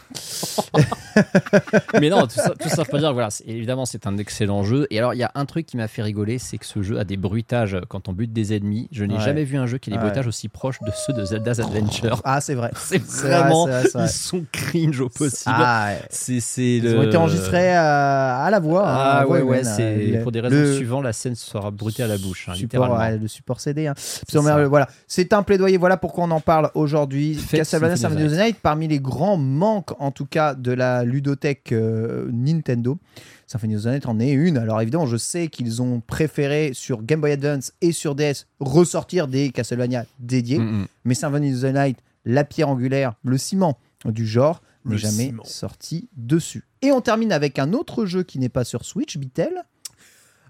[2.00, 4.86] Mais non, tout ça, tout ça pour dire, voilà, c'est- évidemment, c'est un excellent jeu.
[4.90, 6.98] Et alors, il y a un truc qui m'a fait rigoler, c'est que ce jeu
[6.98, 8.88] a des bruitages quand on bute des ennemis.
[8.92, 9.20] Je n'ai Ouais.
[9.20, 10.04] jamais vu un jeu qui ait des Ouais.
[10.04, 12.20] bruitages aussi proches de ceux de Zelda's Adventure.
[12.24, 12.70] Ah, c'est vrai.
[12.76, 14.06] C'est C'est vrai, vraiment, c'est vrai, c'est vrai.
[14.06, 15.54] ils sont cringe au possible.
[15.56, 16.00] Ah, ouais.
[16.10, 18.88] C'est, c'est Ils le- ont été enregistrés à, à la voix.
[18.88, 21.12] hein, à Ah la voix ouais, ouais, humaine, c'est pour des le- raisons suivantes, la
[21.12, 22.96] scène sera brutée à la bouche, hein, support, littéralement.
[22.98, 23.86] ouais, le support CD.
[23.86, 23.94] hein.
[23.96, 24.66] C'est ça.
[24.66, 25.76] Voilà, c'est un plaidoyer.
[25.76, 27.33] Voilà pourquoi on en parle aujourd'hui.
[27.36, 31.72] Castlevania Symphony of the Night, parmi les grands manques, en tout cas, de la ludothèque
[31.72, 32.98] euh, Nintendo.
[33.46, 34.56] Symphony of the Night en est une.
[34.56, 39.28] Alors évidemment, je sais qu'ils ont préféré sur Game Boy Advance et sur DS ressortir
[39.28, 40.58] des Castlevania dédiés.
[40.58, 40.86] Mm, mm.
[41.04, 45.44] Mais Symphony of the Night, la pierre angulaire, le ciment du genre, n'est jamais ciment.
[45.44, 46.64] sorti dessus.
[46.82, 49.64] Et on termine avec un autre jeu qui n'est pas sur Switch, Bitel.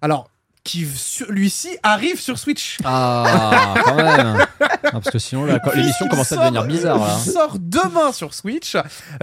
[0.03, 0.31] Alors,
[0.65, 2.79] qui celui-ci arrive sur Switch.
[2.85, 4.39] Ah, quand même.
[4.87, 6.99] Ah, parce que sinon, l'émission commence à devenir bizarre.
[6.99, 7.17] Là.
[7.25, 8.77] Il sort demain sur Switch.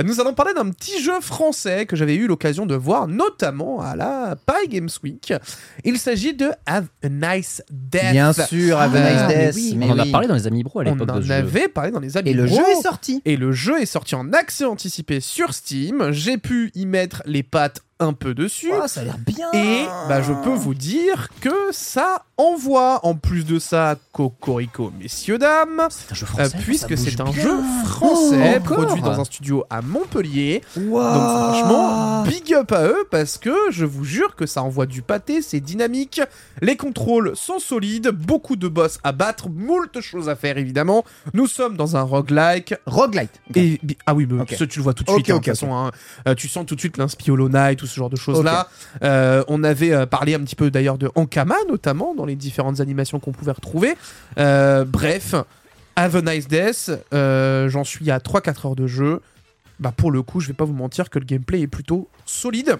[0.03, 3.95] Nous allons parler d'un petit jeu français que j'avais eu l'occasion de voir, notamment à
[3.95, 5.31] la Paris Games Week.
[5.85, 8.11] Il s'agit de Have a Nice Death.
[8.11, 9.55] Bien sûr, Have a Ah, Nice mais Death.
[9.55, 9.73] oui.
[9.77, 11.31] mais On en a parlé dans les Amis Bro à On l'époque de en jeu.
[11.33, 12.31] avait parlé dans les amis.
[12.31, 12.55] Et le Bro.
[12.57, 13.21] jeu est sorti.
[13.25, 16.07] Et le jeu est sorti en accès anticipé sur Steam.
[16.11, 18.71] J'ai pu y mettre les pattes un peu dessus.
[18.73, 19.47] Oh, ça a l'air bien.
[19.53, 22.99] Et bah, je peux vous dire que ça envoie.
[23.05, 25.87] En plus de ça, Cocorico, messieurs, dames.
[25.89, 26.57] C'est un jeu euh, français.
[26.61, 27.33] puisque c'est un bien.
[27.43, 30.61] jeu français Oh, encore produit dans un studio à Montpellier.
[30.77, 31.01] Wow.
[31.01, 35.01] Donc franchement, big up à eux parce que je vous jure que ça envoie du
[35.01, 36.21] pâté, c'est dynamique,
[36.61, 41.03] les contrôles sont solides, beaucoup de boss à battre, moult choses à faire évidemment.
[41.33, 42.75] Nous sommes dans un roguelike.
[42.85, 43.41] Roguelite.
[43.55, 44.55] Et, ah oui, mais Ok.
[44.57, 45.29] ça tu le vois tout de suite.
[45.29, 45.91] hein, de ok, toute façon, hein.
[46.27, 48.67] Euh, tu sens tout de suite l'inspi Hollow Knight, tout ce genre de choses là.
[49.47, 53.19] on avait euh, parlé un petit peu d'ailleurs de Ankama notamment dans les différentes animations
[53.19, 53.95] qu'on pouvait retrouver.
[54.37, 55.35] Euh, bref,
[55.95, 59.21] Have a Nice Death, euh, j'en suis à 3-4 heures de jeu.
[59.79, 62.77] Bah pour le coup, je vais pas vous mentir que le gameplay est plutôt solide.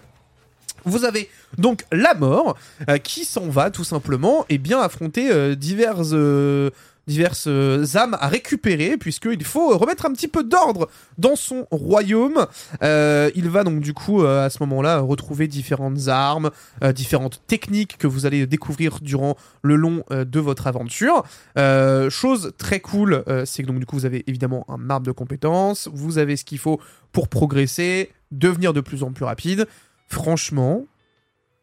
[0.86, 2.58] Vous avez donc la mort
[2.90, 6.72] euh, qui s'en va tout simplement et bien affronter euh, diverses, euh,
[7.08, 12.46] diverses euh, âmes à récupérer puisqu'il faut remettre un petit peu d'ordre dans son royaume.
[12.84, 16.52] Euh, il va donc du coup euh, à ce moment-là retrouver différentes armes,
[16.94, 21.24] différentes techniques que vous allez découvrir durant le long de votre aventure.
[22.10, 25.90] Chose très cool, c'est que donc du coup vous avez évidemment un arbre de compétences,
[25.94, 26.80] vous avez ce qu'il faut
[27.12, 29.68] pour progresser, devenir de plus en plus rapide.
[30.08, 30.86] Franchement,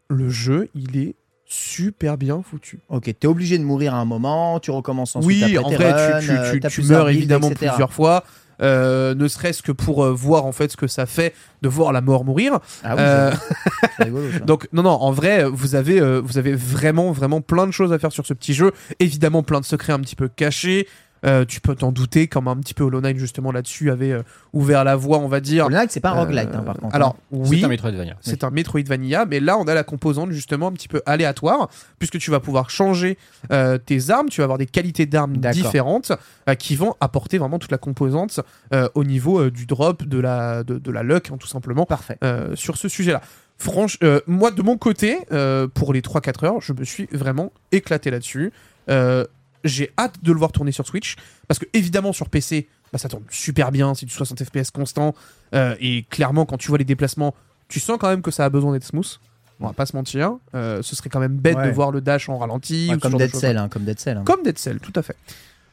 [0.08, 1.16] le jeu, il est
[1.48, 2.78] super bien foutu.
[2.90, 6.20] Ok, t'es obligé de mourir à un moment, tu recommences ensuite oui, en vrai, runs,
[6.20, 7.70] tu, tu- euh, tu- tu meurs évidemment etc.
[7.70, 8.22] plusieurs fois.
[8.60, 11.32] euh, ne serait-ce que pour euh, voir en fait ce que ça fait
[11.62, 12.58] de voir la mort mourir.
[12.82, 13.30] Ah oui, Euh,
[14.00, 14.26] rigolo.
[14.44, 17.98] Donc non non, en vrai, vous avez vous avez vraiment vraiment plein de choses à
[18.00, 18.72] faire sur ce petit jeu.
[18.98, 20.88] Évidemment, plein de secrets un petit peu cachés.
[21.26, 24.22] Euh, tu peux t'en douter, comme un petit peu Hollow Knight justement là-dessus avait euh,
[24.52, 25.66] ouvert la voie, on va dire.
[25.66, 26.94] Hollow Knight, c'est pas un Euh, roguelite, hein, par contre.
[26.94, 28.16] Alors oui, C'est un Metroidvania.
[28.20, 32.18] c'est un Metroidvania, mais là on a la composante justement un petit peu aléatoire, puisque
[32.18, 33.18] tu vas pouvoir changer
[33.52, 36.12] euh, tes armes, tu vas avoir des qualités d'armes différentes
[36.48, 38.40] euh, qui vont apporter vraiment toute la composante
[38.72, 41.84] euh, au niveau euh, du drop, de la, de, de la luck, hein, tout simplement,
[41.86, 42.18] Parfait.
[42.24, 43.20] euh, sur ce sujet-là.
[43.60, 47.52] Franche, euh, moi de mon côté, euh, pour les 3-4 heures, je me suis vraiment
[47.72, 48.52] éclaté là-dessus.
[48.88, 49.24] Euh,
[49.64, 53.08] j'ai hâte de le voir tourner sur Switch, parce que évidemment sur PC, bah, ça
[53.08, 55.14] tourne super bien, c'est du 60 FPS constant,
[55.54, 57.34] euh, et clairement quand tu vois les déplacements,
[57.68, 59.18] tu sens quand même que ça a besoin d'être smooth.
[59.60, 60.34] On va pas se mentir.
[60.54, 61.66] Euh, ce serait quand même bête Ouais.
[61.66, 62.86] de voir le dash en ralenti.
[62.90, 63.34] Ouais, ou ce comme Dead.
[63.34, 64.16] Cell, hein, comme Dead Cell.
[64.18, 64.22] hein.
[64.24, 65.16] Comme Dead Cell, tout à fait.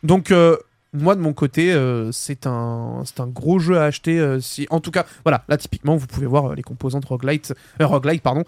[0.01, 0.57] Donc, euh,
[0.95, 4.19] moi, de mon côté, euh, c'est un, c'est un gros jeu à acheter.
[4.19, 7.53] euh, si, en tout cas, voilà, là, typiquement, vous pouvez voir euh, les composantes roguelite,
[7.79, 8.43] roguelite pardon,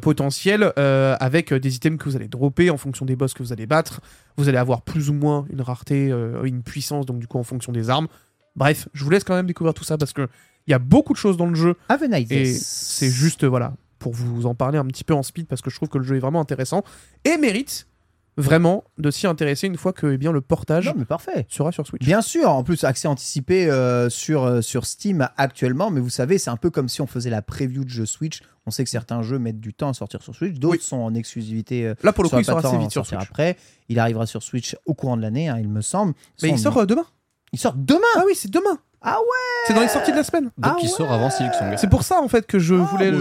[0.00, 3.66] potentielles avec des items que vous allez dropper en fonction des boss que vous allez
[3.66, 4.00] battre.
[4.36, 6.12] Vous allez avoir plus ou moins une rareté,
[6.44, 8.08] une puissance, donc du coup, en fonction des armes.
[8.56, 10.28] Bref, je vous laisse quand même découvrir tout ça parce que
[10.66, 11.76] il y a beaucoup de choses dans le jeu.
[11.88, 15.22] Have a Nice Et c'est juste, voilà, pour vous en parler un petit peu en
[15.22, 16.84] speed, parce que je trouve que le jeu est vraiment intéressant
[17.24, 17.86] et mérite
[18.38, 21.46] vraiment de s'y intéresser une fois que eh bien, le portage Non, mais parfait.
[21.48, 22.02] sera sur Switch.
[22.04, 26.38] Bien sûr, en plus, accès anticipé euh, sur, euh, sur Steam actuellement, mais vous savez,
[26.38, 28.40] c'est un peu comme si on faisait la preview de jeux Switch.
[28.66, 30.86] On sait que certains jeux mettent du temps à sortir sur Switch, d'autres Oui.
[30.86, 33.20] sont en exclusivité euh, Là, pour le coup, il sort assez vite sur Switch.
[33.20, 33.56] après.
[33.88, 36.14] Il arrivera sur Switch au courant de l'année, hein, il me semble.
[36.42, 37.06] Mais il sort demain.
[37.52, 38.78] il sort demain Ah oui, c'est demain.
[39.00, 40.44] Ah ouais C'est dans les sorties de la semaine.
[40.44, 41.74] Donc Ah il sort avant Silksong.
[41.76, 43.18] C'est pour ça en fait que je Ah, voulais le,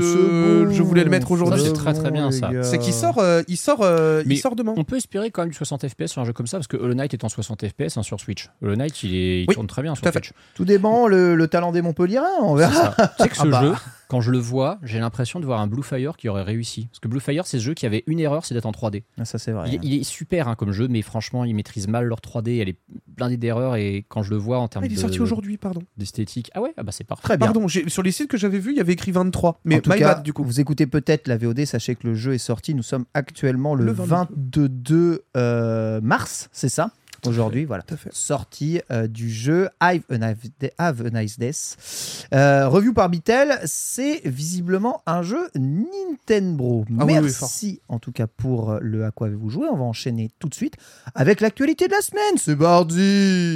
[0.65, 1.61] bon, je voulais le mettre aujourd'hui.
[1.63, 2.49] c'est très, très bien, les ça.
[2.63, 4.73] C'est qu'il sort, euh, il sort, euh, il sort demain.
[4.75, 6.77] On peut espérer quand même du 60 FPS sur un jeu comme ça parce que
[6.77, 8.49] Hollow Knight est en 60 FPS hein, sur Switch.
[8.63, 10.11] Hollow Knight il, est, il Oui, tourne très bien sur tout.
[10.11, 10.31] Switch.
[10.55, 12.95] Tout dépend le, le talent des Montpelliérains, on verra.
[13.17, 13.61] Tu sais que ce Ah bah.
[13.61, 13.73] jeu,
[14.07, 16.87] quand je le vois, j'ai l'impression de voir un Blue Fire qui aurait réussi.
[16.87, 19.03] Parce que Blue Fire, c'est ce jeu qui avait une erreur, c'est d'être en 3D.
[19.17, 19.69] Ah, ça c'est vrai.
[19.73, 22.59] Il, il est super hein, comme jeu, mais franchement, ils maîtrisent mal leur 3D.
[22.61, 22.77] Elle est
[23.07, 25.57] blindée d'erreurs et quand je le vois en termes Ah, il est de- sorti aujourd'hui,
[25.57, 25.81] pardon.
[25.97, 26.49] d'esthétique.
[26.53, 27.23] Ah ouais, ah bah c'est parfait.
[27.23, 27.47] Très bien.
[27.47, 29.59] Pardon, sur les sites que j'avais vus, il y avait écrit 23.
[29.65, 30.43] Mais en tout my cas, bad, du coup.
[30.43, 32.73] vous écoutez peut-être la VOD, sachez que le jeu est sorti.
[32.73, 35.23] Nous sommes actuellement le, Le 22 22.
[35.35, 36.91] euh, mars, c'est ça?
[37.25, 37.83] Aujourd'hui, voilà.
[38.11, 42.27] Sortie euh, du jeu Have a Nice Day- Have a Nice Death.
[42.33, 46.85] Euh, review par Bitel, c'est visiblement un jeu Nintendo.
[46.99, 49.67] Ah oui, oui, Merci en tout cas pour euh, le à quoi avez-vous joué.
[49.71, 50.75] On va enchaîner tout de suite
[51.15, 52.37] avec l'actualité de la semaine.
[52.37, 53.55] C'est parti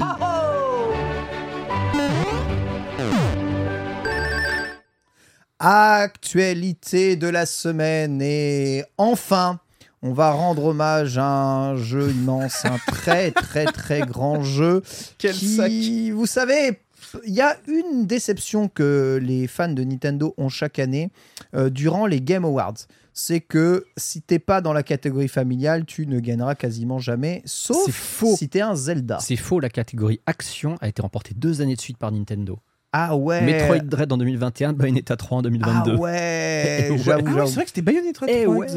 [5.60, 9.60] Actualité de la semaine et enfin,
[10.04, 14.82] on va rendre hommage à un jeu immense, un très très très grand jeu.
[15.18, 16.80] Quel qui, vous savez,
[17.26, 21.12] il y a une déception que les fans de Nintendo ont chaque année
[21.56, 22.78] euh, durant les Game Awards.
[23.14, 27.84] C'est que si t'es pas dans la catégorie familiale, tu ne gagneras quasiment jamais, sauf
[27.86, 28.36] C'est faux.
[28.38, 29.20] si t'es un Zelda.
[29.20, 32.58] C'est faux, la catégorie action a été remportée deux années de suite par Nintendo.
[32.94, 33.42] Ah ouais.
[33.42, 35.92] Metroid Dread en 2021, Bayonetta 3 en 2022.
[35.92, 36.02] Ah ouais.
[36.92, 36.98] Ouais.
[36.98, 38.28] J'avoue, Ah c'est vrai que c'était Bayonetta 3.
[38.30, 38.68] Eh ouais,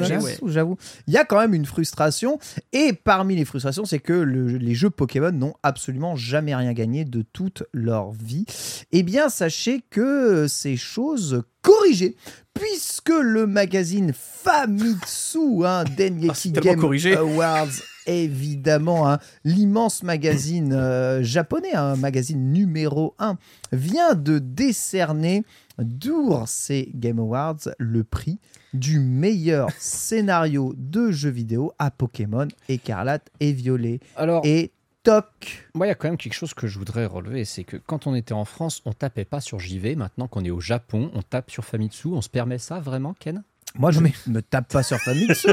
[0.46, 0.76] j'avoue.
[1.06, 2.38] Il y a quand même une frustration.
[2.72, 7.04] Et parmi les frustrations, c'est que le- les jeux Pokémon n'ont absolument jamais rien gagné
[7.04, 8.46] de toute leur vie.
[8.92, 12.16] Eh bien, sachez que ces choses corrigées,
[12.54, 17.18] puisque le magazine Famitsu, hein, Ah, Dengeki tellement Game.
[17.18, 17.68] Awards,
[18.06, 23.36] évidemment, hein, l'immense magazine euh, japonais, un magazine numéro 1,
[23.72, 25.44] vient de décerner
[25.78, 28.38] d'our ces Game Awards le prix
[28.72, 34.00] du meilleur scénario de jeu vidéo à Pokémon Écarlate et Violet.
[34.16, 37.44] Alors, Et toc moi, il y a quand même quelque chose que je voudrais relever,
[37.44, 39.96] c'est que quand on était en France, on tapait pas sur JV.
[39.96, 42.08] Maintenant qu'on est au Japon, on tape sur Famitsu.
[42.08, 43.42] On se permet ça vraiment, Ken?
[43.76, 45.48] Moi, je ne me tape pas sur Famitsu.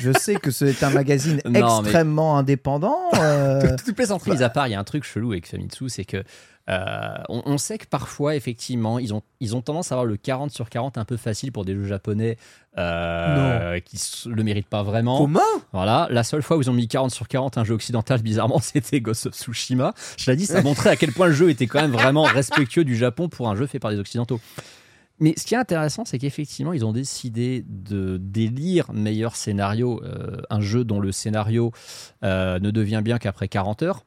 [0.00, 1.52] je sais que c'est un magazine Non,
[1.82, 2.98] mais- extrêmement indépendant.
[3.20, 6.04] euh, Toutes plaisanteries mis à part, il y a un truc chelou avec Famitsu, c'est
[6.04, 6.24] que
[6.70, 10.16] euh, on, on sait que parfois, effectivement, ils ont, ils ont tendance à avoir le
[10.16, 12.36] 40 sur 40 un peu facile pour des jeux japonais
[12.78, 13.96] euh, qui
[14.26, 15.18] le méritent pas vraiment.
[15.18, 15.40] Comment?
[15.72, 18.58] Voilà, la seule fois où ils ont mis 40 sur 40 un jeu occidental, bizarrement,
[18.62, 19.94] c'était Ghost of Tsushima.
[20.16, 22.84] Je l'ai dit, ça montrait à quel point le jeu était quand même vraiment respectueux
[22.84, 24.40] du Japon pour un jeu fait par des occidentaux.
[25.22, 30.42] Mais ce qui est intéressant, c'est qu'effectivement, ils ont décidé de d'élire meilleur scénario, euh,
[30.50, 31.70] un jeu dont le scénario
[32.24, 34.04] euh, ne devient bien qu'après 40 heures,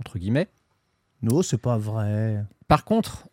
[0.00, 0.48] entre guillemets.
[1.22, 2.44] Non, c'est pas vrai.
[2.66, 3.28] Par contre,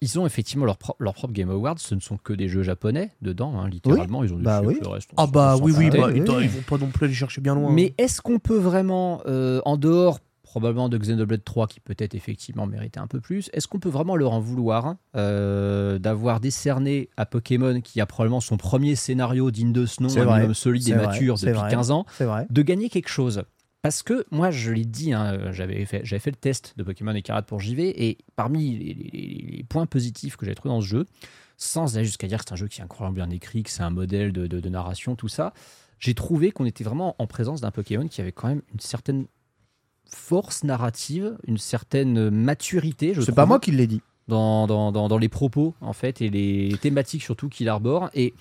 [0.00, 2.62] ils ont effectivement leur, pro- leur propre Game Awards, ce ne sont que des jeux
[2.62, 4.24] japonais dedans, hein, littéralement.
[4.24, 4.78] Ils ont bah oui.
[4.80, 5.10] le reste.
[5.18, 6.44] Ah bah oui, oui, bah, oui, ils, oui.
[6.44, 7.70] ils vont pas non plus aller chercher bien loin.
[7.72, 10.18] Mais est-ce qu'on peut vraiment, euh, en dehors
[10.54, 14.14] probablement de Xenoblade 3, qui peut-être effectivement méritait un peu plus, est-ce qu'on peut vraiment
[14.14, 19.50] leur en vouloir hein, euh, d'avoir décerné à Pokémon, qui a probablement son premier scénario
[19.50, 20.08] digne de ce nom,
[20.44, 21.70] un solide et vrai, mature depuis vrai.
[21.72, 22.06] 15 ans,
[22.48, 23.42] de gagner quelque chose?
[23.82, 27.58] Parce que moi, je l'ai dit, hein, j'avais fait, le test de Pokémon Écarlate pour
[27.58, 31.04] JV, et parmi les, les- les points positifs que j'ai trouvé dans ce jeu,
[31.56, 33.82] sans aller jusqu'à dire que c'est un jeu qui est incroyablement bien écrit, que c'est
[33.82, 35.52] un modèle de, de- de narration, tout ça,
[35.98, 39.26] j'ai trouvé qu'on était vraiment en présence d'un Pokémon qui avait quand même une certaine
[40.14, 43.14] force narrative, une certaine maturité.
[43.14, 44.00] je C'est pas moi qui l'ai dit.
[44.28, 48.08] dans, dans, dans, dans les propos, en fait, et les thématiques surtout qu'il arbore.
[48.14, 48.32] Et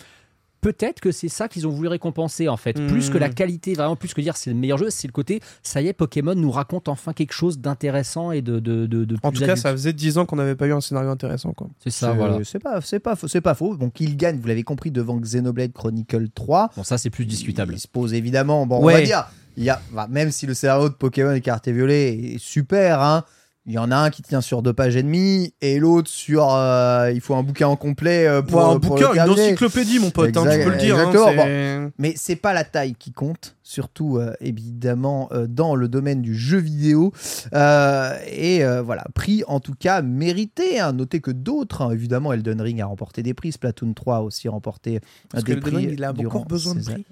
[0.62, 2.74] peut-être que c'est ça qu'ils ont voulu récompenser, en fait.
[2.88, 3.34] Plus que la Hmm.
[3.34, 5.94] qualité, vraiment, plus que dire c'est le meilleur jeu, c'est le côté, ça y est,
[5.94, 9.46] Pokémon nous raconte enfin quelque chose d'intéressant et de, de, de, de En plus tout
[9.46, 11.52] cas, ça faisait 10 ans qu'on n'avait pas eu un scénario intéressant.
[11.52, 11.68] Quoi.
[11.84, 12.40] C'est ça, C'est- voilà.
[12.46, 13.76] C'est pas, c'est pas, faux- c'est pas faux.
[13.76, 16.70] Donc il gagne, vous l'avez compris, devant Xenoblade Chronicle 3.
[16.78, 17.74] Bon, ça, c'est plus discutable.
[17.74, 18.94] Il se pose évidemment, bon, on Ouais.
[18.94, 19.26] va dire,
[19.58, 23.24] y a, bah, même si le scénario de Pokémon Écarté Violet est super, hein,
[23.66, 26.54] il y en a un qui tient sur deux pages et demie et l'autre sur.
[26.54, 30.00] euh, il faut un bouquin en complet euh, pour, un pour bouquin, le une encyclopédie,
[30.00, 30.98] mon pote, hein, tu peux le dire.
[30.98, 35.88] hein, c'est- Mais c'est pas la taille qui compte, surtout euh, évidemment euh, dans le
[35.88, 37.14] domaine du jeu vidéo.
[37.54, 40.80] Euh, et euh, voilà, prix en tout cas mérité.
[40.80, 40.94] Hein.
[40.94, 44.50] Notez que d'autres, hein, évidemment, Elden Ring a remporté des prix, Splatoon 3 a aussi
[44.50, 45.00] remporté euh,
[45.30, 45.86] Parce des que Elden prix.
[45.86, 47.06] Ring, il a encore besoin de prix.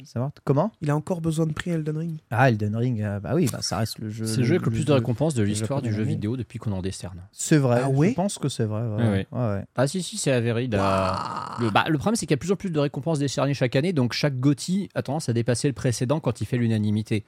[0.43, 0.71] Comment?
[0.81, 2.17] Il a encore besoin de prix, Elden Ring.
[2.29, 4.25] Ah, Elden Ring, euh, bah oui, bah, ça reste le jeu.
[4.25, 6.71] C'est le jeu avec le plus de récompenses de l'histoire du jeu vidéo depuis qu'on
[6.73, 7.21] en décerne.
[7.31, 8.81] C'est vrai, Ah ouais je pense que c'est vrai.
[8.81, 8.95] ouais.
[8.97, 9.27] Ouais, ouais.
[9.31, 9.65] Ouais, ouais.
[9.75, 10.67] Ah si, si, c'est avéré.
[10.73, 13.19] a- Le, bah, le problème, c'est qu'il y a de plus en plus de récompenses
[13.19, 16.57] décernées chaque année, donc chaque GOTY a tendance à dépasser le précédent quand il fait
[16.57, 17.25] l'unanimité.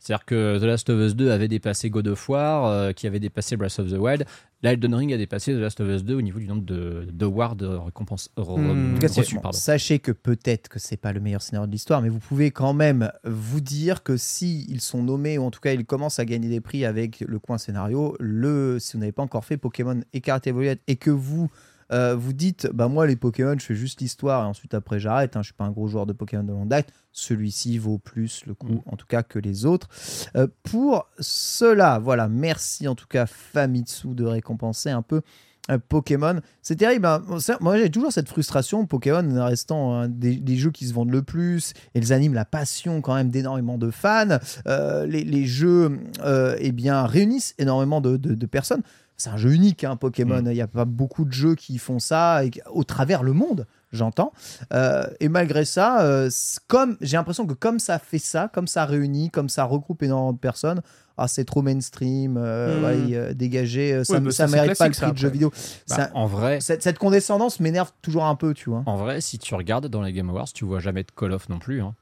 [0.00, 3.20] C'est-à-dire que The Last of Us 2 avait dépassé God of War, euh, qui avait
[3.20, 4.24] dépassé Breath of the Wild.
[4.62, 7.06] Là, Elden Ring a dépassé The Last of Us 2 au niveau du nombre de
[7.12, 8.98] d'awards de récompenses Hmm.
[9.42, 12.50] Bon, sachez que peut-être que c'est pas le meilleur scénario de l'histoire, mais vous pouvez
[12.50, 16.18] quand même vous dire que si ils sont nommés ou en tout cas ils commencent
[16.18, 19.58] à gagner des prix avec le coin scénario, le si vous n'avez pas encore fait
[19.58, 21.50] Pokémon et Violette et que vous
[21.92, 25.36] euh, vous dites, bah moi les Pokémon, je fais juste l'histoire et ensuite après j'arrête.
[25.36, 26.88] Hein, je suis pas un gros joueur de Pokémon de longue date.
[27.12, 29.88] Celui-ci vaut plus le coup, en tout cas que les autres.
[30.36, 35.22] Euh, pour cela, voilà, merci en tout cas Famitsu de récompenser un peu
[35.70, 36.40] euh, Pokémon.
[36.62, 37.06] C'est terrible.
[37.06, 37.22] hein.
[37.60, 38.86] Moi, j'ai toujours cette frustration.
[38.86, 41.74] Pokémon restant un des, des jeux qui se vendent le plus.
[41.94, 44.38] Ils animent la passion quand même d'énormément de fans.
[44.66, 48.82] Euh, les, les jeux euh, eh bien, réunissent énormément de, de- de personnes.
[49.20, 50.42] C'est un jeu unique, hein, Pokémon.
[50.46, 53.66] Il n'y a pas beaucoup de jeux qui font ça et, au travers le monde.
[53.92, 54.32] J'entends.
[54.72, 56.30] Euh, et malgré ça, euh,
[56.68, 60.32] comme j'ai l'impression que comme ça fait ça, comme ça réunit, comme ça regroupe énormément
[60.32, 60.80] de personnes,
[61.18, 65.12] ah, c'est trop mainstream, euh, ouais, euh, dégagé, ça, ne bah, mérite pas le prix
[65.12, 65.50] de jeu vidéo.
[65.88, 68.84] Bah, Ça- en vrai, cette, cette condescendance m'énerve toujours un peu, tu vois.
[68.86, 71.48] en vrai, si tu regardes dans les Game Awards, tu vois jamais de Call of
[71.50, 71.82] non plus.
[71.82, 71.94] hein.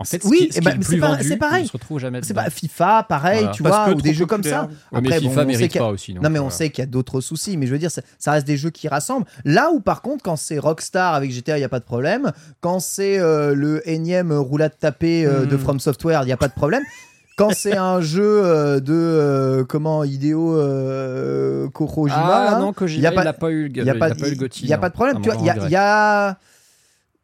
[0.00, 1.64] En fait, Oui, ce qui, ce eh ben, c'est pas- pareil.
[1.64, 3.52] on se retrouve jamais C'est pas FIFA, pareil, Voilà.
[3.54, 4.62] tu Parce vois, ou des jeux comme ça.
[4.62, 6.14] Ouais, mais Après, FIFA bon, on sait mérite qu'il y a- pas aussi.
[6.14, 8.32] Non, mais on sait qu'il y a d'autres soucis, mais je veux dire, ça, ça
[8.32, 9.26] reste des jeux qui rassemblent.
[9.44, 12.32] Là où, par contre, quand c'est Rockstar avec GTA, il n'y a pas de problème.
[12.62, 15.58] Quand c'est euh, le énième roulade tapée euh, de Hmm.
[15.60, 16.82] From Software, il n'y a pas de problème.
[17.36, 22.70] Quand c'est un jeu euh, de euh, comment Hideo euh, Kojima, Ah là, non, il
[22.70, 24.14] y Kojima, a pas- il n'a pas eu le il n'y a, pas, il a
[24.14, 25.18] pas eu le Gotti, il y a non, pas de problème.
[25.22, 26.38] il y a, grand il y a-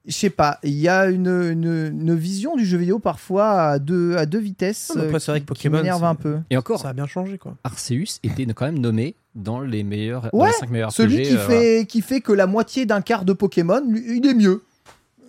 [0.06, 3.78] je sais pas, il y a une, une, une vision du jeu vidéo parfois à
[3.78, 4.90] deux, à deux vitesses.
[4.94, 6.38] Non, mais après, euh, c'est vrai qui- que qui Pokémon, m'énerve un peu.
[6.50, 7.56] Et encore, Ça a bien changé, quoi.
[7.64, 11.22] Arceus était quand même nommé dans les meilleurs, dans Ouais, les 5 meilleurs Celui RPG,
[11.28, 11.60] qui, euh, voilà.
[11.60, 14.62] fait, qui fait que la moitié d'un quart de Pokémon, lui, il est mieux.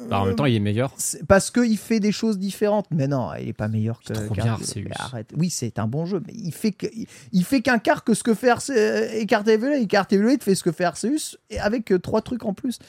[0.10, 0.94] Bah, en même temps, il est meilleur.
[0.98, 2.86] C'est Parce qu'il fait des choses différentes.
[2.92, 4.06] Mais non, il est pas meilleur que.
[4.08, 4.86] C'est trop bien, Arceus.
[4.96, 5.34] Arrête.
[5.36, 6.88] Oui, c'est un bon jeu, mais il fait que,
[7.32, 8.70] il fait qu'un quart que ce que fait Arce...
[8.70, 9.82] Écarté-Evaluate.
[9.82, 12.80] Écarté-Evaluate fait ce que fait Arceus et avec euh, trois trucs en plus.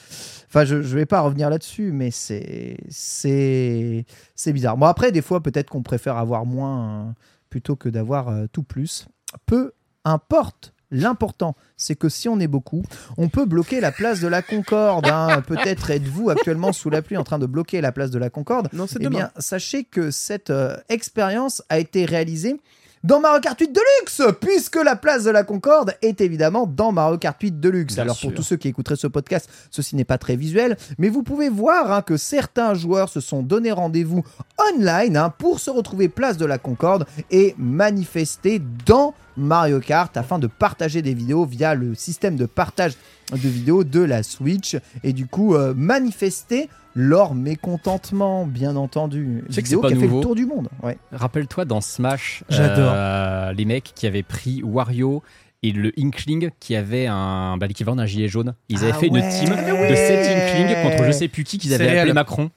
[0.47, 4.05] Enfin, je, je vais pas revenir là-dessus, mais c'est c'est
[4.35, 4.77] c'est bizarre.
[4.77, 7.11] Bon après, des fois, peut-être qu'on préfère avoir moins euh,
[7.49, 9.07] plutôt que d'avoir euh, tout plus.
[9.45, 9.73] Peu
[10.05, 10.73] importe.
[10.91, 12.83] L'important, c'est que si on est beaucoup,
[13.17, 15.05] on peut bloquer la place de la Concorde.
[15.07, 15.41] hein.
[15.47, 18.69] Peut-être êtes-vous actuellement sous la pluie en train de bloquer la place de la Concorde.
[18.73, 19.17] Non, c'est Eh demain.
[19.17, 22.59] bien, sachez que cette euh, expérience a été réalisée
[23.01, 27.17] dans Mario Kart 8 Deluxe, puisque la place de la Concorde est évidemment dans Mario
[27.17, 27.93] Kart 8 Deluxe.
[27.93, 28.27] Bien Alors sûr.
[28.29, 31.47] pour tous ceux qui écouteraient ce podcast, ceci n'est pas très visuel, mais vous pouvez
[31.47, 34.25] voir hein, que certains joueurs se sont donné rendez-vous
[34.73, 40.37] online hein, pour se retrouver place de la Concorde et manifester dans Mario Kart afin
[40.39, 42.93] de partager des vidéos via le système de partage
[43.31, 49.43] de vidéos de la Switch et du coup euh, manifester leur mécontentement, bien entendu.
[49.47, 50.69] Tu sais que Vidéo c'est pas qui a fait le tour du monde.
[50.83, 50.97] Ouais.
[51.11, 52.91] Rappelle-toi dans Smash, J'adore.
[52.93, 55.21] euh, les mecs qui avaient pris Wario
[55.61, 58.55] et le Inkling qui avait un bah, l'équivalent d'un gilet jaune.
[58.69, 59.95] Ils avaient Ah fait une team de oui.
[59.95, 60.27] 7
[60.65, 62.13] Inkling contre je sais plus qui qu'ils avaient appelé.
[62.13, 62.49] Macron.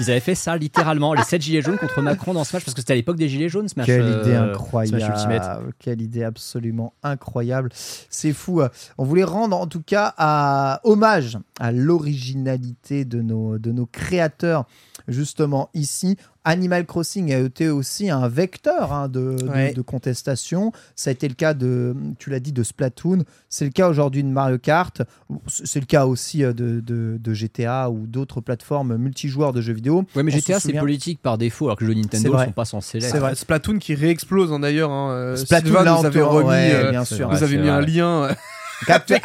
[0.00, 2.80] Ils avaient fait ça littéralement, les 7 gilets jaunes contre Macron dans Smash parce que
[2.80, 3.86] c'était à l'époque des gilets jaunes Smash.
[3.86, 5.42] Quelle euh, idée Smash Ultimate.
[5.42, 5.72] incroyable.
[5.78, 7.70] Quelle idée absolument incroyable.
[7.74, 8.62] C'est fou.
[8.96, 14.66] On voulait rendre en tout cas à, hommage à l'originalité de nos, de nos créateurs
[15.08, 16.16] justement ici.
[16.44, 19.72] Animal Crossing a été aussi un vecteur hein, de, de- Ouais.
[19.74, 20.72] de contestation.
[20.96, 23.24] Ça a été le cas de, tu l'as dit, de Splatoon.
[23.50, 25.02] C'est le cas aujourd'hui de Mario Kart.
[25.46, 29.72] C'est le cas aussi euh, de, de- de GTA ou d'autres plateformes multijoueurs de jeux
[29.72, 30.04] vidéo.
[30.16, 32.46] Ouais, mais On GTA c'est politique par défaut alors que les jeux Nintendo vrai.
[32.46, 33.10] sont pas censés l'être.
[33.10, 33.34] C'est vrai.
[33.34, 34.90] Splatoon qui réexplose hein, d'ailleurs.
[34.90, 35.10] Hein.
[35.12, 37.28] euh, Splatoon, Sylvain là, nous on avait te- remis, ouais, euh, bien c'est sûr.
[37.28, 37.36] vrai.
[37.36, 38.34] vous avez c'est mis un lien euh,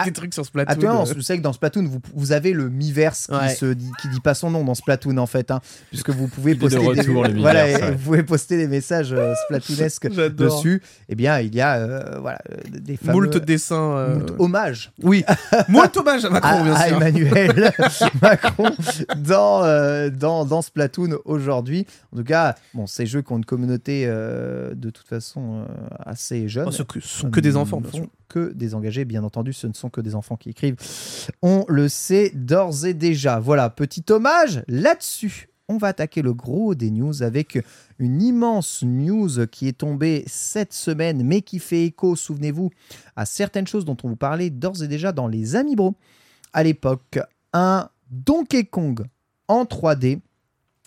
[0.05, 0.71] des trucs sur Splatoon.
[0.73, 1.13] Actuellement, euh.
[1.15, 3.53] vous savez que dans Splatoon, vous, vous avez le Miiverse qui, Ouais.
[3.55, 6.55] se dit, qui dit pas son nom dans Splatoon en fait, hein, puisque vous pouvez
[6.55, 7.91] de poster des, retour, le voilà, ouais.
[7.91, 10.81] vous pouvez poster des messages euh, Splatoonesques dessus.
[11.09, 13.97] Eh bien, il y a euh, voilà euh, des fameux Moult dessins.
[13.97, 15.23] euh, moult hommages Oui,
[15.69, 16.97] moult hommage à Macron, à, bien à sûr.
[16.97, 17.71] Emmanuel
[18.21, 18.69] Macron
[19.17, 21.85] dans, euh, dans, dans Splatoon aujourd'hui.
[22.13, 25.65] En tout cas, bon, ces jeux qui ont une communauté euh, de toute façon euh,
[26.05, 26.65] assez jeune.
[26.67, 28.07] Oh, ce que- sont que des enfants, bien sont sûr.
[28.33, 30.75] Que des engagés, bien entendu, ce ne sont que des enfants qui écrivent.
[31.43, 33.39] On le sait d'ores et déjà.
[33.39, 35.49] Voilà, petit hommage là-dessus.
[35.69, 37.63] On va attaquer le gros des news avec
[37.99, 42.71] une immense news qui est tombée cette semaine, mais qui fait écho, souvenez-vous,
[43.15, 45.95] à certaines choses dont on vous parlait d'ores et déjà dans les Amibro.
[46.53, 47.19] À l'époque,
[47.53, 49.05] un Donkey Kong
[49.47, 50.21] en 3D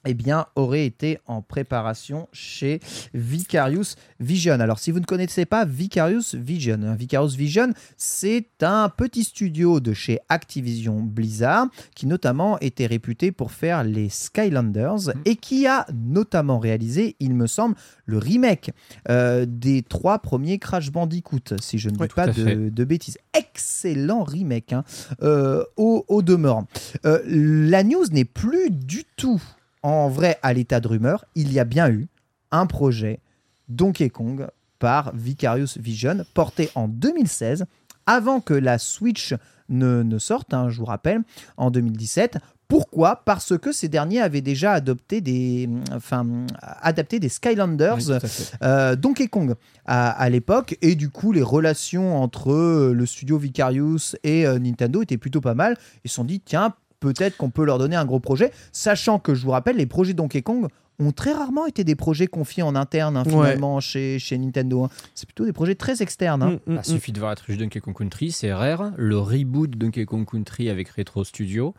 [0.06, 2.80] eh bien, aurait été en préparation chez
[3.14, 4.60] Vicarious Vision.
[4.60, 9.80] Alors, si vous ne connaissez pas Vicarious Vision, hein, Vicarious Vision, c'est un petit studio
[9.80, 15.86] de chez Activision Blizzard qui notamment était réputé pour faire les Skylanders et qui a
[15.92, 18.70] notamment réalisé, il me semble, le remake
[19.08, 23.18] euh, des trois premiers Crash Bandicoot, si je ne dis pas de, de bêtises.
[23.34, 24.84] Excellent remake, hein,
[25.22, 26.66] euh, au, au demeurant.
[27.04, 29.42] Euh, la news n'est plus du tout
[29.86, 31.24] en vrai à l'état de rumeur.
[31.36, 32.08] Il y a bien eu
[32.50, 33.20] un projet
[33.68, 34.48] Donkey Kong
[34.80, 37.66] par Vicarious Vision porté en 2016
[38.04, 39.34] avant que la Switch
[39.68, 41.22] ne, ne sortent, hein, je vous rappelle,
[41.56, 42.38] en 2017.
[42.66, 43.22] Pourquoi?
[43.24, 46.26] Parce que ces derniers avaient déjà adopté des, enfin,
[46.60, 48.18] adapté des Skylanders, Oui,
[48.64, 54.16] euh, Donkey Kong à, à l'époque, et du coup les relations entre le studio Vicarious
[54.24, 55.76] et euh, Nintendo étaient plutôt pas mal.
[56.04, 59.34] Ils se sont dit tiens peut-être qu'on peut leur donner un gros projet, sachant que
[59.34, 60.66] je vous rappelle les projets Donkey Kong
[60.98, 63.30] ont très rarement été des projets confiés en interne hein, Ouais.
[63.30, 64.84] finalement chez, chez Nintendo.
[64.84, 64.88] hein.
[65.14, 66.42] C'est plutôt des projets très externes.
[66.42, 66.58] hein.
[66.66, 68.92] Mm, mm, Il suffit de voir la trilogie Donkey Kong Country, c'est rare.
[68.96, 71.74] Le reboot de Donkey Kong Country avec Retro Studio.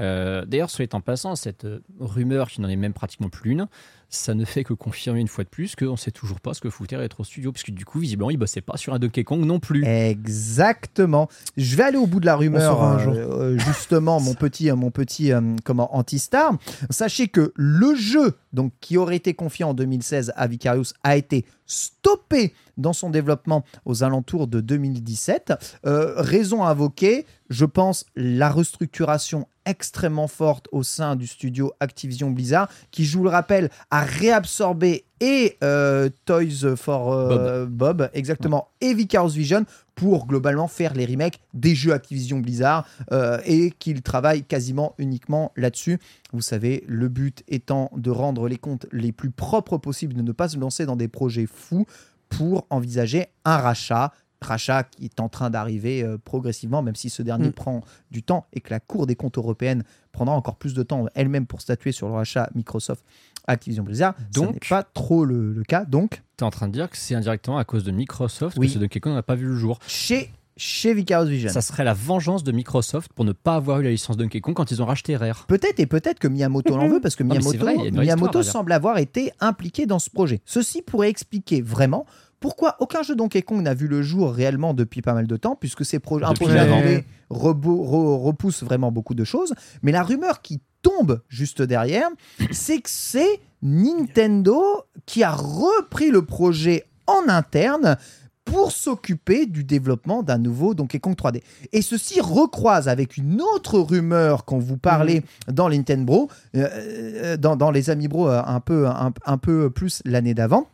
[0.00, 3.68] Euh, D'ailleurs, soit en passant, cette euh, rumeur qui n'en est même pratiquement plus une,
[4.10, 6.60] ça ne fait que confirmer une fois de plus qu'on ne sait toujours pas ce
[6.60, 9.44] que foutait Retro Studio, puisque du coup, visiblement, ils bossaient pas sur un Donkey Kong
[9.44, 9.84] non plus.
[9.84, 11.28] Exactement.
[11.56, 13.12] Je vais aller au bout de la rumeur, euh, jour.
[13.14, 16.56] euh, justement, mon petit, euh, mon petit euh, comment, anti-star.
[16.90, 21.44] Sachez que le jeu donc, qui aurait été confié en 2016 à Vicarious a été
[21.68, 25.78] stoppé dans son développement aux alentours de 2017.
[25.86, 32.68] Euh, raison invoquée, je pense, la restructuration extrêmement forte au sein du studio Activision Blizzard,
[32.90, 38.08] qui, je vous le rappelle, a réabsorbé et euh, Toys for euh, Bob.
[38.14, 39.66] exactement, et Vicarious Vision
[39.98, 45.50] pour globalement faire les remakes des jeux Activision Blizzard euh, et qu'il travaille quasiment uniquement
[45.56, 45.98] là-dessus.
[46.32, 50.30] Vous savez, le but étant de rendre les comptes les plus propres possibles, de ne
[50.30, 51.84] pas se lancer dans des projets fous
[52.28, 54.12] pour envisager un rachat.
[54.40, 57.54] Rachat qui est en train d'arriver euh, progressivement, même si ce dernier Mm.
[57.54, 57.80] prend
[58.12, 59.82] du temps et que la Cour des comptes européenne
[60.12, 63.04] prendra encore plus de temps elle-même pour statuer sur le rachat Microsoft
[63.48, 64.14] Activision Blizzard.
[64.32, 65.84] Donc, n'est pas trop le, le cas.
[65.84, 68.68] Donc, Tu es en train de dire que c'est indirectement à cause de Microsoft Oui.
[68.68, 69.78] que ce Donkey Kong n'a pas vu le jour.
[69.86, 71.50] chez, chez Vicarious Vision.
[71.50, 74.54] Ça serait la vengeance de Microsoft pour ne pas avoir eu la licence Donkey Kong
[74.54, 75.46] quand ils ont racheté Rare.
[75.46, 79.32] Peut-être et peut-être que Miyamoto l'en veut parce que Miyamoto, vrai, histoire semble avoir été
[79.40, 80.40] impliqué dans ce projet.
[80.44, 82.06] Ceci pourrait expliquer vraiment
[82.40, 85.56] pourquoi aucun jeu Donkey Kong n'a vu le jour réellement depuis pas mal de temps,
[85.56, 89.54] puisque ces projets, un projet repousse vraiment beaucoup de choses.
[89.82, 92.08] Mais la rumeur qui tombe juste derrière,
[92.50, 94.62] c'est que c'est Nintendo
[95.06, 97.96] qui a repris le projet en interne
[98.44, 101.42] pour s'occuper du développement d'un nouveau Donkey Kong 3D.
[101.72, 105.22] Et ceci recroise avec une autre rumeur qu'on vous parlait
[105.52, 109.68] dans Nintendo, euh, euh, dans, dans les Amis Bro euh, un peu, un, un peu
[109.70, 110.66] plus l'année d'avant.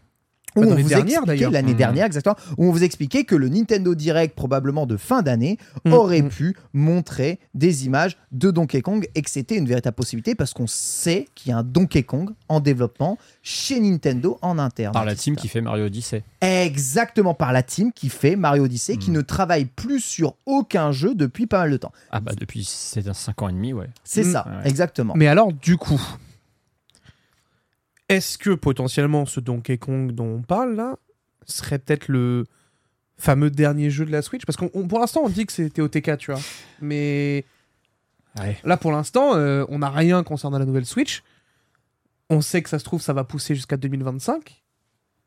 [0.56, 1.50] Où on vous expliquait d'ailleurs.
[1.50, 1.78] l'année Mhm.
[1.78, 5.92] dernière exactement, où on vous expliquait que le Nintendo Direct probablement de fin d'année Mm,
[5.92, 6.28] aurait mm.
[6.28, 10.66] pu montrer des images de Donkey Kong et que c'était une véritable possibilité parce qu'on
[10.66, 14.92] sait qu'il y a un Donkey Kong en développement chez Nintendo en interne.
[14.92, 16.22] Par la team qui fait Mario Odyssey.
[16.40, 21.14] Exactement par la team qui fait Mario Odyssey, qui ne travaille plus sur aucun jeu
[21.14, 21.92] depuis pas mal de temps.
[22.10, 23.88] Ah bah depuis 5 ans et demi, ouais.
[24.04, 24.68] C'est ça, Ouais.
[24.68, 25.14] exactement.
[25.16, 26.00] Mais alors, du coup,
[28.08, 30.96] est-ce que potentiellement ce Donkey Kong dont on parle là
[31.46, 32.44] serait peut-être le
[33.16, 34.44] fameux dernier jeu de la Switch?
[34.44, 36.40] Parce qu'on on- pour l'instant on dit que c'était OTK, tu vois.
[36.80, 37.44] Mais
[38.38, 38.58] Ouais.
[38.64, 41.22] là pour l'instant, euh, on n'a rien concernant la nouvelle Switch.
[42.30, 44.63] On sait que ça se trouve, ça va pousser jusqu'à 2025.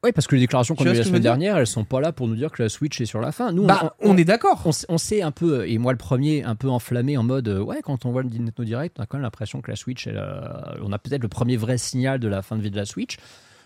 [0.08, 2.14] Oui, parce que les déclarations qu'on a eues la semaine dernière, elles sont pas là
[2.14, 3.52] pour nous dire que la Switch est sur la fin.
[3.52, 4.62] Nous, bah, on, est d'accord.
[4.66, 7.50] on, sait- on sait un peu, et moi le premier, un peu enflammé en mode
[7.50, 9.76] euh, ouais, quand on voit le Nintendo Direct, on a quand même l'impression que la
[9.76, 10.48] Switch, elle, euh,
[10.82, 13.18] on a peut-être le premier vrai signal de la fin de vie de la Switch.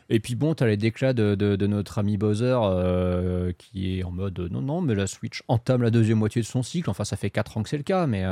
[0.09, 3.99] Et puis bon, tu as les déclats de, de- de notre ami Bowser euh, qui
[3.99, 6.89] est en mode non, non, mais la Switch entame la deuxième moitié de son cycle.
[6.89, 8.25] Enfin, ça fait 4 ans que c'est le cas, mais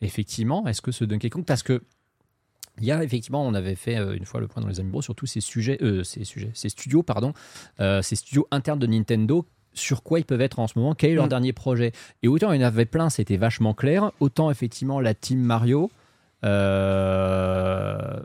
[0.00, 1.44] effectivement, est-ce que ce Donkey Kong.
[1.44, 1.82] Parce que
[2.80, 5.02] il y a effectivement, on avait fait euh, une fois le point dans les Amiibo
[5.02, 7.32] sur tous ces sujets, euh, ces sujets, ces studios, pardon,
[7.80, 11.10] euh, ces studios internes de Nintendo, sur quoi ils peuvent être en ce moment, quel
[11.10, 11.30] est leur Mm.
[11.30, 11.92] dernier projet.
[12.22, 15.90] Et autant il y en avait plein, c'était vachement clair, autant effectivement la team Mario,
[16.44, 18.20] euh,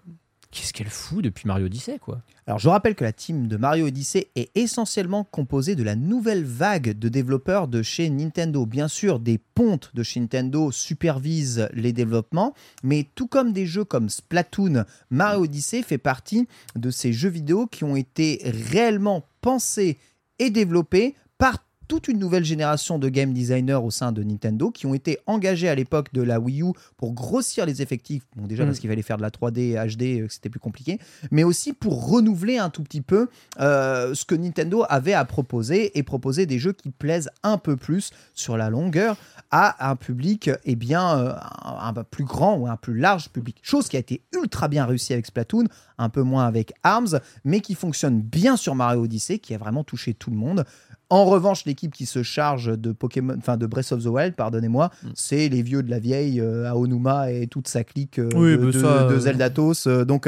[0.53, 2.21] qu'est-ce qu'elle fout depuis Mario Odyssey, quoi?
[2.45, 6.43] Alors je rappelle que la team de Mario Odyssey est essentiellement composée de la nouvelle
[6.43, 8.65] vague de développeurs de chez Nintendo.
[8.65, 13.85] Bien sûr, des pontes de chez Nintendo supervisent les développements, mais tout comme des jeux
[13.85, 19.97] comme Splatoon, Mario Odyssey fait partie de ces jeux vidéo qui ont été réellement pensés
[20.39, 24.87] et développés par toute une nouvelle génération de game designers au sein de Nintendo qui
[24.87, 28.23] ont été engagés à l'époque de la Wii U pour grossir les effectifs.
[28.35, 28.67] Bon, déjà Mm.
[28.69, 30.97] parce qu'il fallait faire de la 3D HD, euh, que c'était plus compliqué,
[31.29, 33.27] mais aussi pour renouveler un tout petit peu
[33.59, 37.75] euh, ce que Nintendo avait à proposer et proposer des jeux qui plaisent un peu
[37.77, 39.15] plus sur la longueur
[39.51, 41.33] à un public eh bien, euh,
[41.63, 43.57] un, un plus grand ou un plus large public.
[43.61, 45.65] Chose qui a été ultra bien réussie avec Splatoon,
[45.99, 49.83] un peu moins avec ARMS, mais qui fonctionne bien sur Mario Odyssey, qui a vraiment
[49.83, 50.65] touché tout le monde.
[51.13, 54.89] En revanche, l'équipe qui se charge de Pokémon, enfin de Breath of the Wild, pardonnez-moi,
[55.03, 55.07] Mm.
[55.13, 58.57] c'est les vieux de la vieille, euh, Aonuma et toute sa clique euh, Oui, de,
[58.57, 59.87] bah de- ça, de euh, Zeldatos.
[59.87, 60.27] donc,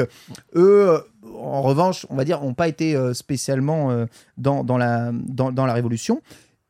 [0.54, 0.90] eux,
[1.42, 4.06] en revanche, on va dire, n'ont pas été spécialement
[4.38, 6.22] dans, dans, la, dans, dans la révolution.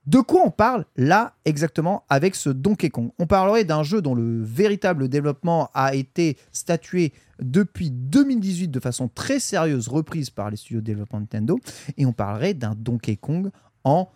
[0.06, 3.10] De quoi on parle là exactement avec ce Donkey Kong?
[3.18, 7.12] On parlerait d'un jeu dont le véritable développement a été statué
[7.42, 11.58] depuis 2018 de façon très sérieuse, reprise par les studios de développement Nintendo,
[11.98, 13.50] et on parlerait d'un Donkey Kong
[13.86, 14.10] en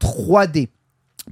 [0.00, 0.68] 3D.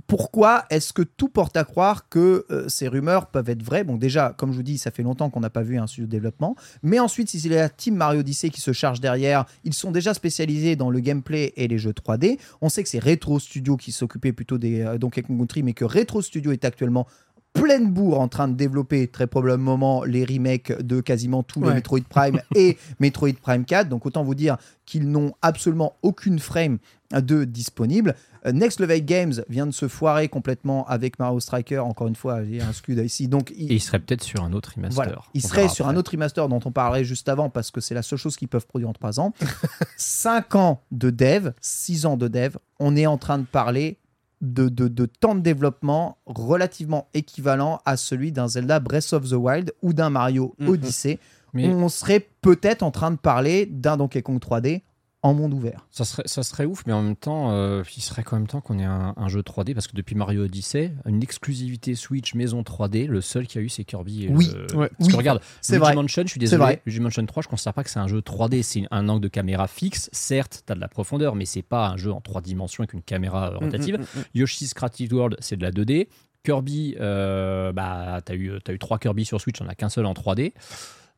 [0.09, 3.84] Pourquoi est-ce que tout porte à croire que euh, ces rumeurs peuvent être vraies?
[3.84, 6.07] Bon, déjà, comme je vous dis, ça fait longtemps qu'on n'a pas vu un studio
[6.07, 6.57] de développement.
[6.82, 10.12] Mais ensuite, si c'est la team Mario Odyssey qui se charge derrière, ils sont déjà
[10.12, 12.38] spécialisés dans le gameplay et les jeux 3D.
[12.61, 15.74] On sait que c'est Retro Studio qui s'occupait plutôt des euh, Donkey Kong Country, mais
[15.74, 17.07] que Retro Studio est actuellement
[17.55, 21.72] pleine bourre en train de développer très probablement les remakes de quasiment tous les.
[21.74, 23.88] Metroid Prime et Metroid Prime 4.
[23.88, 26.78] Donc autant vous dire qu'ils n'ont absolument aucune frame
[27.12, 28.16] de disponible.
[28.44, 31.78] Euh, Next Level Games vient de se foirer complètement avec Mario Striker.
[31.78, 33.28] Encore une fois, il y a un scud ici.
[33.28, 34.94] Donc il- Et il serait peut-être sur un autre remaster.
[35.05, 35.22] voilà.
[35.32, 35.94] Il On serait sur après.
[35.96, 38.48] un autre remaster dont on parlerait juste avant parce que c'est la seule chose qu'ils
[38.48, 39.32] peuvent produire en 3 ans.
[39.96, 43.96] 5 ans de dev, 6 ans de dev, on est en train de parler
[44.45, 49.32] de, de, de temps de développement relativement équivalent à celui d'un Zelda Breath of the
[49.34, 50.68] Wild ou d'un Mario Mhm.
[50.68, 51.18] Odyssey.
[51.53, 54.82] Mais On serait peut-être en train de parler d'un Donkey Kong 3D
[55.25, 55.87] en monde ouvert.
[55.91, 58.61] ça serait, ça serait ouf, mais en même temps, euh, il serait quand même temps
[58.61, 62.62] qu'on ait un, un jeu 3D parce que depuis Mario Odyssey, une exclusivité Switch maison
[62.62, 64.27] 3D, le seul qu'il y a eu, c'est Kirby.
[64.27, 64.51] et Oui.
[64.55, 64.89] le- Ouais.
[64.97, 65.12] Parce Oui.
[65.12, 65.95] que regarde, C'est Luigi vrai.
[65.95, 66.83] Mansion, je suis désolé, vrai.
[66.87, 69.29] Luigi Mansion 3, je considère pas que c'est un jeu 3D, c'est un angle de
[69.29, 70.09] caméra fixe.
[70.12, 72.93] Certes, tu as de la profondeur, mais c'est pas un jeu en trois dimensions avec
[72.93, 73.97] une caméra euh, rotative.
[73.99, 76.09] Mm, mm, mm, Yoshi's Creative World, c'est de la 2D.
[76.45, 79.89] Kirby, euh, bah, tu as, eu t'as eu trois Kirby sur Switch, on a qu'un
[79.89, 80.53] seul en 3D.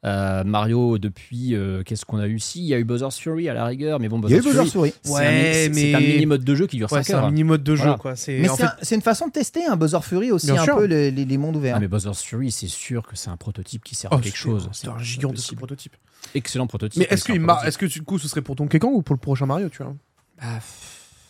[0.07, 2.39] Euh, Mario, depuis, euh, qu'est-ce qu'on a eu?
[2.39, 4.37] Si, il y a eu Bowser's Fury à la rigueur, mais bon, Il y a
[4.37, 5.01] Bowser's eu Bowser's Fury, Fury.
[5.03, 7.15] c'est Ouais, un, c'est- mais- c'est un mini-mode de jeu qui dure Ouais, 5 c'est
[7.15, 7.25] heures.
[7.25, 7.99] un mini mode de jeu, Voilà.
[7.99, 8.15] quoi.
[8.17, 10.61] C'est Mais c'est fait- un- c'est une façon de tester un Bowser Fury aussi Bien
[10.61, 10.77] un sûr.
[10.77, 11.75] peu les, les- les mondes ouverts.
[11.77, 14.37] Ah, mais Bowser's Fury, c'est sûr que c'est un prototype qui sert Oh, à quelque
[14.37, 14.69] c'est- chose.
[14.73, 15.97] C'est un gigantesque prototype.
[16.35, 17.01] Excellent prototype.
[17.01, 19.15] Mais est-ce c'est que, est-ce que du coup ce serait pour Donkey Kong ou pour
[19.15, 19.95] le prochain Mario, tu vois?
[20.41, 20.61] Bah,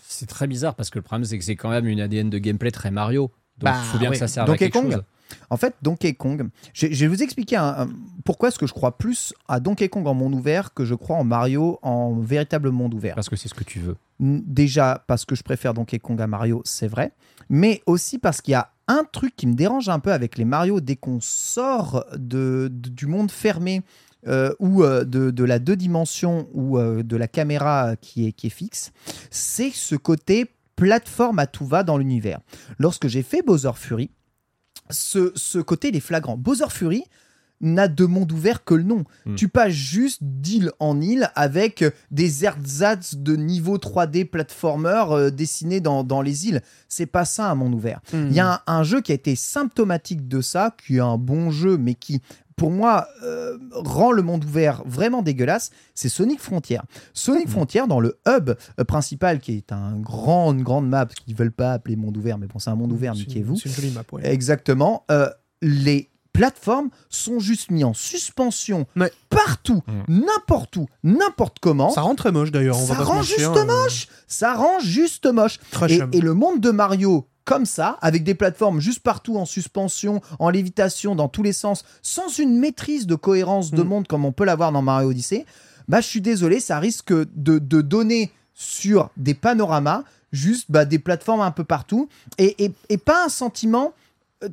[0.08, 2.38] C'est très bizarre parce que le problème, c'est que c'est quand même une ADN de
[2.38, 3.22] gameplay très Mario.
[3.58, 4.14] Donc, Bah, il faut bien ouais.
[4.14, 5.02] que ça serve Donkey à quelque Kong, chose.
[5.50, 7.88] En fait, Donkey Kong, je, je vais vous expliquer un- un-
[8.24, 11.16] pourquoi est-ce que je crois plus à Donkey Kong en monde ouvert que je crois
[11.16, 13.14] en Mario en véritable monde ouvert.
[13.14, 13.96] Parce que c'est ce que tu veux.
[14.20, 17.12] Déjà parce que je préfère Donkey Kong à Mario, c'est vrai,
[17.48, 20.44] mais aussi parce qu'il y a un truc qui me dérange un peu avec les
[20.44, 23.82] Mario dès qu'on sort de, de- du monde fermé
[24.26, 28.32] euh, ou euh, de, de la deux dimensions ou euh, de la caméra qui est,
[28.32, 28.92] qui est fixe,
[29.30, 30.46] c'est ce côté
[30.76, 32.40] plateforme à tout va dans l'univers.
[32.78, 34.10] Lorsque j'ai fait Bowser Fury,
[34.90, 36.36] ce, ce côté il est flagrant.
[36.36, 37.04] Bowser Fury
[37.60, 39.04] n'a de monde ouvert que le nom.
[39.24, 39.34] Hmm.
[39.34, 45.80] Tu passes juste d'île en île avec des ersatz de niveau 3D platformer euh, dessinés
[45.80, 46.60] dans, dans les îles.
[46.88, 48.00] C'est pas ça un monde ouvert.
[48.12, 48.26] Hmm.
[48.28, 51.18] Il y a un, un jeu qui a été symptomatique de ça, qui est un
[51.18, 52.20] bon jeu, mais qui,
[52.56, 56.78] pour moi, euh, rend le monde ouvert vraiment dégueulasse, c'est Sonic Frontier.
[57.12, 61.36] Sonic Frontier, dans le hub euh, principal, qui est un grand, une grande map qu'ils
[61.36, 63.56] veulent pas appeler monde ouvert, mais bon, c'est un monde ouvert, niquez-vous.
[63.56, 64.26] C'est une jolie map, ouais.
[64.26, 65.04] Exactement.
[65.10, 65.28] Euh,
[65.60, 69.10] les plateformes sont juste mis en suspension Ouais.
[69.30, 71.90] partout, n'importe où, n'importe comment.
[71.90, 72.78] Ça rend très moche d'ailleurs.
[72.78, 74.08] on va Ça se rend juste euh, moche.
[74.26, 75.58] Ça rend juste moche.
[76.12, 80.50] Et le monde de Mario, comme ça, avec des plateformes juste partout en suspension, en
[80.50, 83.86] lévitation, dans tous les sens, sans une maîtrise de cohérence de Mm.
[83.88, 85.46] monde comme on peut l'avoir dans Mario Odyssey,
[85.88, 90.98] bah, je suis désolé, ça risque de, de donner sur des panoramas juste bah, des
[90.98, 93.92] plateformes un peu partout et, et- et pas un sentiment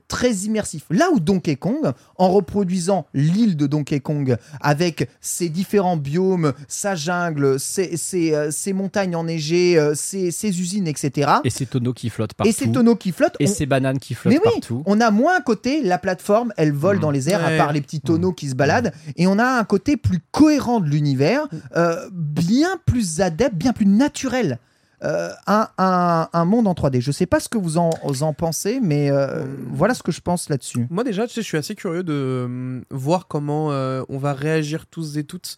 [0.08, 0.84] très immersif.
[0.90, 6.96] Là où Donkey Kong, en reproduisant l'île de Donkey Kong avec ses différents biomes, sa
[6.96, 11.32] jungle, ses, ses, euh, ses montagnes enneigées, euh, ses, ses usines, etc.
[11.44, 12.50] Et ces tonneaux qui flottent partout.
[12.50, 13.36] Et ces tonneaux qui flottent.
[13.40, 14.84] Et on- ces bananes qui flottent mais oui, partout.
[14.86, 17.02] on a moins un côté, la plateforme, elle vole Mm.
[17.02, 19.64] dans les airs, à part les petits tonneaux qui se baladent, et on a un
[19.66, 24.60] côté plus cohérent de l'univers, euh, bien plus adepte, bien plus naturel.
[25.04, 27.02] Euh, un, un- un monde en 3D.
[27.02, 30.14] Je sais pas ce que vous en, vous en pensez, mais euh, voilà ce que
[30.14, 30.88] je pense là-dessus.
[30.90, 34.34] Moi déjà, tu sais, je suis assez curieux de euh, voir comment euh, on va
[34.34, 35.58] réagir tous et toutes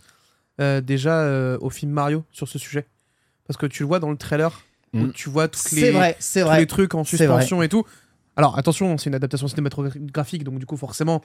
[0.59, 2.87] euh, déjà euh, au film Mario sur ce sujet.
[3.47, 4.51] Parce que tu le vois dans le trailer,
[4.95, 5.11] où Mm.
[5.11, 6.59] tu vois toutes C'est les, vrai, c'est tous vrai.
[6.59, 7.83] les trucs en suspension et tout.
[8.37, 11.21] Alors attention, c'est une adaptation cinématographique, donc du coup forcément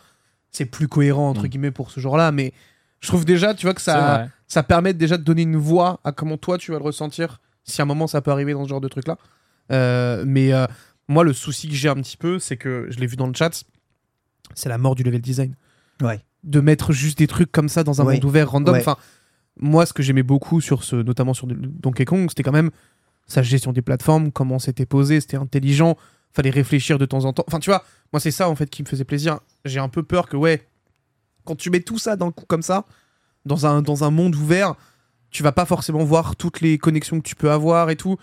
[0.50, 1.48] c'est plus cohérent entre Mm.
[1.48, 2.32] guillemets pour ce genre-là.
[2.32, 2.52] Mais
[3.00, 6.12] je trouve déjà, tu vois, que ça, ça permet déjà de donner une voix à
[6.12, 8.68] comment toi tu vas le ressentir si à un moment ça peut arriver dans ce
[8.68, 9.18] genre de truc là.
[9.72, 10.66] Euh, mais euh,
[11.08, 13.34] moi le souci que j'ai un petit peu, c'est que je l'ai vu dans le
[13.34, 13.64] chat,
[14.54, 15.54] c'est la mort du level design.
[16.00, 16.20] Ouais.
[16.44, 18.14] De mettre juste des trucs comme ça dans un Ouais.
[18.14, 18.74] monde ouvert random.
[18.74, 18.80] Ouais.
[18.80, 18.96] Enfin,
[19.58, 22.70] moi ce que j'aimais beaucoup sur ce, notamment sur Donkey Kong, c'était quand même
[23.26, 25.96] sa gestion des plateformes, comment c'était posé, c'était intelligent,
[26.32, 27.44] fallait réfléchir de temps en temps.
[27.46, 29.38] Enfin, tu vois, moi c'est ça en fait qui me faisait plaisir.
[29.64, 30.66] J'ai un peu peur que ouais,
[31.44, 32.86] quand tu mets tout ça d'un coup comme ça,
[33.44, 34.74] dans un, dans un monde ouvert,
[35.30, 38.16] tu vas pas forcément voir toutes les connexions que tu peux avoir et tout.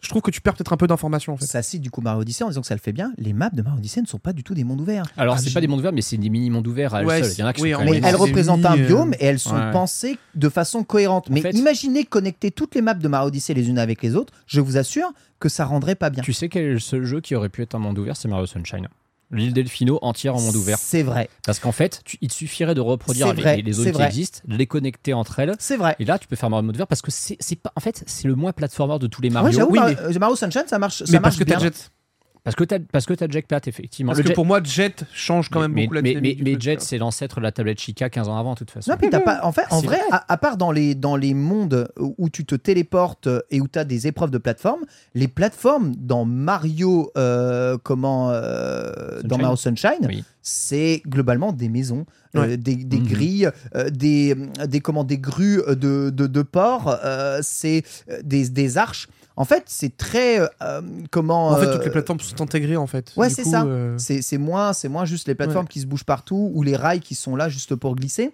[0.00, 1.46] je trouve que tu perds peut-être un peu d'informations en fait.
[1.46, 3.12] Ça cite du coup Mario Odyssey en disant que ça le fait bien.
[3.16, 5.06] Les maps de Mario Odyssey ne sont pas du tout des mondes ouverts.
[5.16, 7.22] Alors, Ah, c'est pas des mondes ouverts, mais c'est des mini-mondes ouverts à elles Ouais,
[7.22, 7.32] seules.
[7.32, 9.38] Il y en a qui oui, sont Mais elles représentent un euh, biome et elles
[9.38, 9.72] sont ouais.
[9.72, 11.30] pensées de façon cohérente.
[11.30, 14.32] Mais fait- imaginez connecter toutes les maps de Mario Odyssey les unes avec les autres,
[14.46, 15.10] je vous assure
[15.40, 16.22] que ça rendrait pas bien.
[16.22, 18.28] Tu sais quel est le seul jeu qui aurait pu être un monde ouvert C'est
[18.28, 18.88] Mario Sunshine.
[19.30, 20.78] L'île Delfino entière en monde ouvert.
[20.78, 23.92] C'est vrai, Parce qu'en fait, tu- il te suffirait de reproduire les, les zones qui
[23.92, 24.06] vrai.
[24.06, 25.54] existent, de les connecter entre elles.
[25.58, 25.96] c'est vrai.
[25.98, 27.72] Et là, tu peux faire Mario mode ouvert parce que c'est pas.
[27.76, 29.58] En fait, c'est le moins platformer de tous les Ouais, Mario.
[29.58, 31.58] j'avoue, oui, Mario, mais- euh, Mario Sunshine, ça marche, ça mais marche parce que bien.
[32.44, 34.10] Parce que t'as parce que t'as Jackplat effectivement.
[34.10, 36.30] Parce Le que Jet- pour moi, Jet change quand même mais, beaucoup la mais, dynamique
[36.32, 38.52] mais- du mais truc, Jet, tu c'est l'ancêtre de la tablette Chica 15 ans avant,
[38.52, 38.90] de toute façon.
[38.90, 39.40] Non, puis t'as pas.
[39.42, 40.06] En fait, en vrai, vrai.
[40.12, 43.78] À, à part dans les, dans les mondes où tu te téléportes et où tu
[43.78, 44.82] as des épreuves de plateforme,
[45.14, 49.42] les plateformes dans Mario, euh, comment, euh, dans Sunshine.
[49.42, 50.24] Mario Sunshine, Oui.
[50.42, 52.04] c'est globalement des maisons,
[52.36, 53.06] euh, des, des Mhm.
[53.06, 54.34] grilles, euh, des,
[54.66, 57.82] des, comment, des grues de, de, de porc, euh, c'est
[58.22, 59.08] des, des arches.
[59.36, 60.40] En fait, c'est très.
[60.62, 60.80] euh,
[61.10, 61.48] comment.
[61.48, 63.12] En fait, euh, toutes les plateformes sont intégrées en fait.
[63.16, 63.64] Ouais, c'est ça.
[63.64, 67.00] euh, c'est moins, c'est moins juste les plateformes qui se bougent partout ou les rails
[67.00, 68.32] qui sont là juste pour glisser.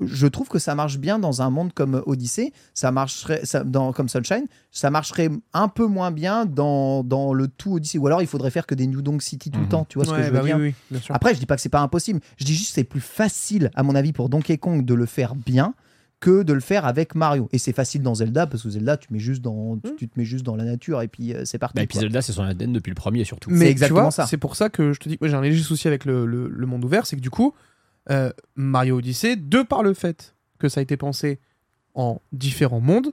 [0.00, 3.92] Je trouve que ça marche bien dans un monde comme Odyssey, ça marcherait ça, dans,
[3.92, 7.98] comme Sunshine, ça marcherait un peu moins bien dans, dans le tout Odyssey.
[7.98, 9.70] Ou alors il faudrait faire que des New Donk City tout le Mhm.
[9.70, 11.12] temps, tu vois ce que je veux bah oui, dire oui, bien sûr.
[11.16, 13.72] Après, je dis pas que c'est pas impossible, je dis juste que c'est plus facile,
[13.74, 15.74] à mon avis, pour Donkey Kong de le faire bien
[16.20, 17.48] que de le faire avec Mario.
[17.52, 20.18] Et c'est facile dans Zelda, parce que Zelda, tu, mets juste dans, tu, tu te
[20.18, 21.76] mets juste dans la nature et puis euh, c'est parti.
[21.76, 22.02] Bah, et puis quoi.
[22.02, 23.50] Zelda, c'est son ADN depuis le premier surtout.
[23.50, 24.26] Mais- Mais exactement tu vois, ça.
[24.26, 26.26] C'est pour ça que je te dis que moi, j'ai un léger souci avec le,
[26.26, 27.54] le- le monde ouvert, c'est que du coup,
[28.10, 31.38] euh, Mario Odyssey, de par le fait que ça a été pensé
[31.94, 33.12] en différents mondes,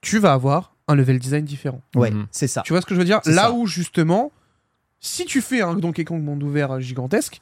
[0.00, 1.82] tu vas avoir un level design différent.
[1.96, 2.26] Ouais, Mhm.
[2.30, 2.62] c'est ça.
[2.64, 3.20] Tu vois ce que je veux dire?
[3.26, 3.52] Là ça.
[3.52, 4.30] où justement,
[5.00, 7.40] si tu fais un Donkey Kong monde ouvert gigantesque,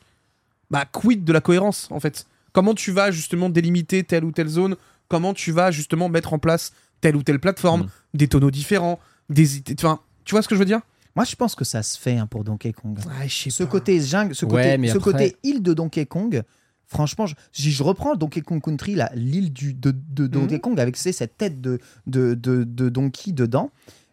[0.70, 2.26] bah quid de la cohérence en fait?
[2.56, 4.76] Comment tu vas justement délimiter telle ou telle zone?
[5.08, 7.88] Comment tu vas justement mettre en place telle ou telle plateforme, Mhm.
[8.14, 8.98] des tonneaux différents,
[9.28, 9.46] des
[9.78, 10.80] enfin, tu vois ce que je veux dire?
[11.14, 12.98] Moi, je pense que ça se fait hein, pour Donkey Kong.
[13.10, 13.68] Ah, ce pas.
[13.68, 16.42] côté jungle, ce Ouais, côté, mais ce après- côté île de Donkey Kong,
[16.86, 20.60] franchement, je- si je reprends Donkey Kong Country, l'île du- de, de Donkey Mhm.
[20.62, 23.70] Kong, avec cette tête de, de, de, de Donkey dedans,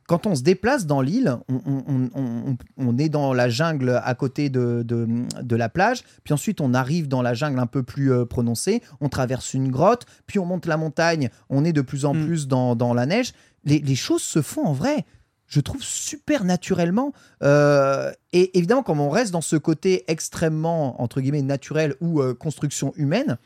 [0.08, 4.02] quand on se déplace dans l'île, on, on- on- on- on est dans la jungle
[4.04, 5.08] à côté de, de,
[5.42, 8.82] de la plage, puis ensuite on arrive dans la jungle un peu plus euh, prononcée,
[9.02, 12.26] on traverse une grotte, puis on monte la montagne, on est de plus en Mhm.
[12.26, 13.34] plus dans, dans la neige.
[13.64, 15.06] Les, les choses se font en vrai.
[15.48, 17.14] Je trouve super naturellement.
[17.44, 22.34] Euh, et évidemment, comme on reste dans ce côté extrêmement, entre guillemets, naturel ou euh,
[22.34, 23.38] construction humaine,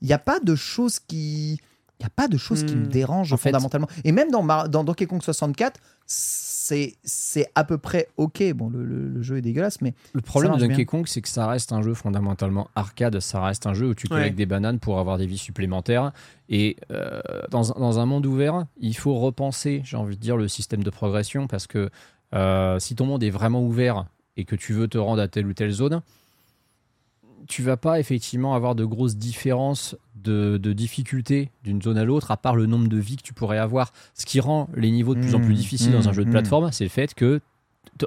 [0.00, 1.60] il n'y a pas de choses qui.
[1.98, 2.80] Il n'y a pas de choses qui Hmm.
[2.80, 3.88] me dérangent En fait- fondamentalement.
[4.04, 8.42] Et même dans, Mar- dans Donkey Kong 64, c'est c'est à peu près OK.
[8.54, 10.84] Bon, le, le- le jeu est dégueulasse, mais Le problème Ça de Donkey bien.
[10.84, 13.20] Kong, c'est que ça reste un jeu fondamentalement arcade.
[13.20, 14.18] Ça reste un jeu où tu Ouais.
[14.18, 16.12] collectes des bananes pour avoir des vies supplémentaires.
[16.48, 17.20] Et euh,
[17.50, 20.82] dans, un- dans un monde ouvert, il faut repenser, j'ai envie de dire, le système
[20.82, 21.90] de progression parce que
[22.34, 25.46] euh, si ton monde est vraiment ouvert et que tu veux te rendre à telle
[25.46, 26.02] ou telle zone,
[27.48, 32.30] tu vas pas effectivement avoir de grosses différences de, de difficulté d'une zone à l'autre,
[32.30, 33.92] à part le nombre de vies que tu pourrais avoir.
[34.14, 36.24] Ce qui rend les niveaux de plus en plus Mmh, difficiles dans un mmh, jeu
[36.24, 36.32] de mmh.
[36.32, 37.40] plateforme, c'est le fait que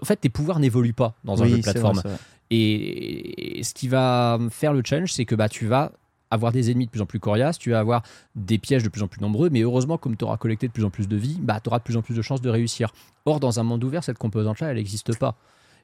[0.01, 1.99] en fait, tes pouvoirs n'évoluent pas dans un Oui, jeu de plateforme.
[1.99, 2.17] vrai.
[2.51, 5.91] Et ce qui va faire le challenge, c'est que bah, tu vas
[6.31, 8.03] avoir des ennemis de plus en plus coriaces, tu vas avoir
[8.35, 10.83] des pièges de plus en plus nombreux, mais heureusement, comme tu auras collecté de plus
[10.83, 12.91] en plus de vie, bah, tu auras de plus en plus de chances de réussir.
[13.25, 15.35] Or, dans un monde ouvert, cette composante-là, elle n'existe pas.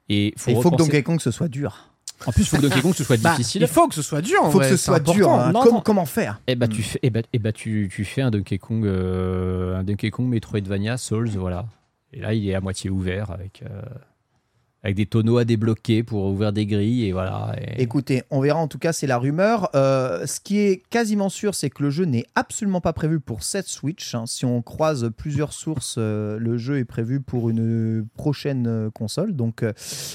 [0.08, 1.88] Et faut il faut que repenser- Donkey Kong ce soit dur.
[2.26, 3.62] En plus, il faut que Donkey Kong ce soit Bah, difficile.
[3.62, 4.40] Il faut que ce soit dur.
[4.46, 5.30] Il faut que ce soit dur.
[5.30, 5.52] hein.
[5.52, 5.80] Non, Com- non.
[5.82, 8.58] Comment faire Et bah, tu fais, eh bah, eh bah, tu, tu fais un Donkey
[8.58, 11.66] Kong, euh, un Donkey Kong Metroidvania Souls, voilà.
[12.12, 13.82] Et là, il est à moitié ouvert avec, euh,
[14.86, 17.56] avec des tonneaux à débloquer pour ouvrir des grilles et voilà.
[17.76, 19.68] Et- Écoutez, on verra en tout cas, c'est la rumeur.
[19.74, 23.42] Euh, ce qui est quasiment sûr, c'est que le jeu n'est absolument pas prévu pour
[23.42, 24.14] cette Switch.
[24.14, 24.24] hein.
[24.26, 29.34] Si on croise plusieurs sources, euh, le jeu est prévu pour une prochaine euh, console.
[29.34, 29.72] Donc, euh,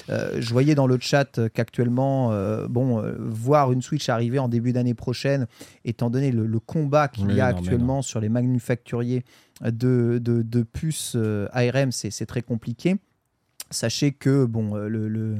[0.07, 2.31] je voyais dans le chat qu'actuellement,
[2.69, 5.47] bon, voir une Switch arriver en début d'année prochaine,
[5.83, 9.23] étant donné le, le combat qu'il y a non, actuellement sur les manufacturiers
[9.61, 11.17] de, de, de puces
[11.51, 12.95] ARM, c'est très compliqué.
[13.71, 15.37] Sachez que bon, euh, le- le-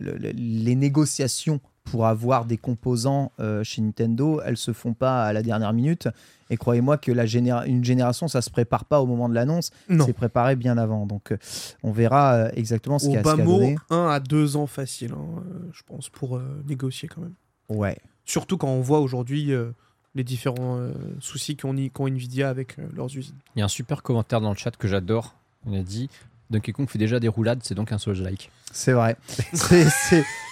[0.00, 5.24] le- le- les négociations pour avoir des composants euh, chez Nintendo, elles se font pas
[5.24, 6.08] à la dernière minute.
[6.48, 9.70] Et croyez-moi que la généra- une génération, ça se prépare pas au moment de l'annonce,
[9.88, 10.04] Non.
[10.06, 11.06] c'est préparé bien avant.
[11.06, 11.38] Donc, euh,
[11.82, 13.76] on verra euh, exactement ce qu'il y a, ce bas a mot, donné.
[13.90, 15.42] 1 à 2 ans facile, hein,
[15.72, 17.34] je pense, pour euh, négocier quand même.
[17.68, 17.98] Ouais.
[18.24, 19.72] Surtout quand on voit aujourd'hui euh,
[20.14, 23.34] les différents euh, soucis qu'ont qu'ont Nvidia avec euh, leurs usines.
[23.56, 25.34] Il y a un super commentaire dans le chat que j'adore.
[25.66, 26.08] On a dit
[26.50, 28.50] Donkey Kong fait déjà des roulades, c'est donc un Souls-like.
[28.72, 29.16] C'est vrai.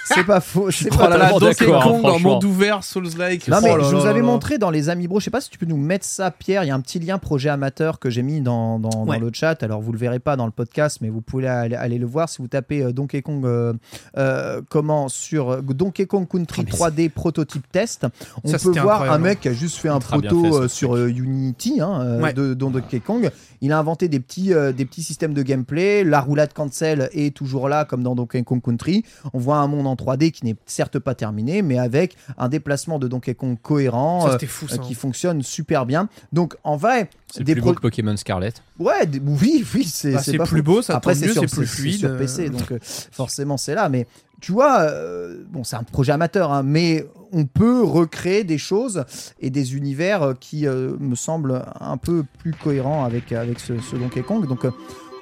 [0.04, 0.70] c'est- pas faux.
[0.70, 3.48] C'est Oh pas là Donkey Kong en monde ouvert, Souls-like.
[3.48, 4.26] Non oh mais là je vous là avais là.
[4.26, 6.64] montré dans les amis bro, je sais pas si tu peux nous mettre ça Pierre,
[6.64, 9.18] il y a un petit lien projet amateur que j'ai mis dans, dans, dans Ouais.
[9.18, 11.98] le chat, alors vous le verrez pas dans le podcast mais vous pouvez aller, aller
[11.98, 13.72] le voir si vous tapez euh, Donkey Kong euh,
[14.16, 16.72] euh, comment sur Donkey Kong Country Ah, mais
[17.06, 18.06] 3D prototype test,
[18.44, 21.08] on Ça, peut voir un mec qui a juste fait un proto fait, sur euh,
[21.08, 22.32] Unity hein, Ouais.
[22.32, 26.04] de, de Donkey Kong, il a inventé des petits, euh, des petits systèmes de gameplay,
[26.04, 29.86] la roulade cancel est toujours là comme dans Donkey Kong Country, on voit un monde
[29.90, 34.22] en 3D qui n'est certes pas terminé mais avec un déplacement de Donkey Kong cohérent
[34.22, 34.76] Ça, euh, c'était fou, ça.
[34.76, 36.08] euh, qui fonctionne super bien.
[36.32, 38.52] Donc en vrai, C'est des plus pro- beau que Pokémon Scarlet.
[38.78, 41.66] ouais, des- oui, oui, c'est Bah, plus beau, ça Après c'est mieux, sur, c'est plus
[41.66, 41.98] fluide.
[41.98, 42.18] sur euh.
[42.18, 42.78] PC, donc euh,
[43.12, 43.88] forcément c'est là.
[43.88, 44.06] Mais
[44.40, 49.04] tu vois, euh, bon, c'est un projet amateur, hein, mais on peut recréer des choses
[49.40, 53.96] et des univers qui euh, me semblent un peu plus cohérents avec avec ce, ce
[53.96, 54.46] Donkey Kong.
[54.48, 54.70] Donc euh,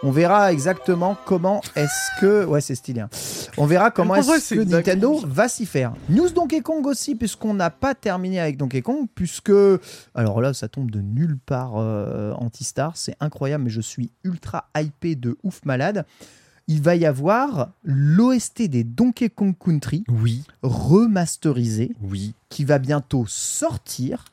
[0.03, 3.01] on verra exactement comment est-ce que ouais c'est stylé.
[3.01, 3.11] hein.
[3.57, 5.93] On verra comment est-ce que exactement Nintendo va s'y faire.
[6.09, 9.53] News Donkey Kong aussi puisqu'on n'a pas terminé avec Donkey Kong puisque
[10.15, 14.69] alors là ça tombe de nulle part euh, Antistar, c'est incroyable mais je suis ultra
[14.77, 16.05] hypé de ouf malade.
[16.71, 23.25] Il va y avoir l'OST des Donkey Kong Country Oui, remasterisé oui, qui va bientôt
[23.27, 24.27] sortir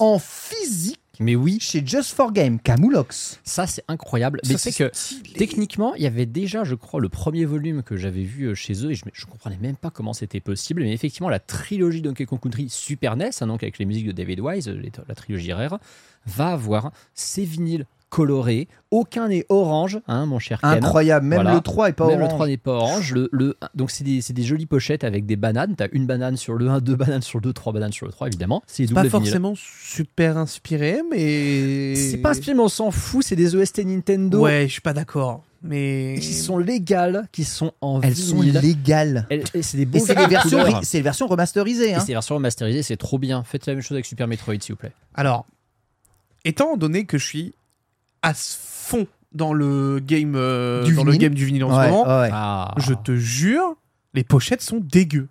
[0.00, 3.40] en physique mais oui, chez Just for Game, Camoulox.
[3.44, 4.40] ça c'est incroyable.
[4.42, 4.90] Ça, mais c'est que.
[5.36, 8.84] Techniquement, il y avait déjà, je crois, le premier volume que j'avais vu euh, chez
[8.84, 10.82] eux et je ne comprenais même pas comment c'était possible.
[10.82, 14.12] Mais effectivement, la trilogie Donkey Kong Country Super NES, hein, donc avec les musiques de
[14.12, 14.68] David Wise,
[15.08, 15.78] la trilogie rare,
[16.26, 17.86] va avoir ses vinyles
[18.16, 18.66] colorés.
[18.90, 20.70] Aucun n'est orange, hein, mon cher Ken.
[20.70, 21.54] Incroyable, même Voilà.
[21.56, 22.34] le 3 est pas Même le orange.
[22.36, 23.12] 3 n'est pas orange.
[23.12, 25.74] Le, le- donc, c'est des, des jolies pochettes avec des bananes.
[25.76, 28.06] Tu as une banane sur le 1, deux bananes sur le 2, trois bananes sur
[28.06, 28.62] le 3, évidemment.
[28.66, 31.94] C'est pas forcément super inspiré, mais.
[31.96, 33.22] C'est pas inspiré, mais on s'en fout.
[33.22, 35.42] C'est des OST Nintendo Ouais, je suis pas d'accord.
[35.62, 36.16] Mais.
[36.20, 39.26] qui sont légales, qui sont en Elles sont légales.
[39.60, 41.92] C'est des beaux c'est les versions, c'est les versions remasterisées.
[41.94, 42.00] Hein.
[42.00, 43.42] c'est les versions remasterisées, c'est trop bien.
[43.42, 44.92] Faites la même chose avec Super Metroid, s'il vous plaît.
[45.14, 45.44] Alors,
[46.44, 47.54] étant donné que je suis
[48.26, 51.22] à fond dans le game, euh, Du dans le vinyle.
[51.22, 52.30] game du vinyle en Ouais, ce moment, ouais.
[52.32, 52.74] Ah.
[52.78, 53.76] je te jure,
[54.14, 55.28] les pochettes sont dégueu.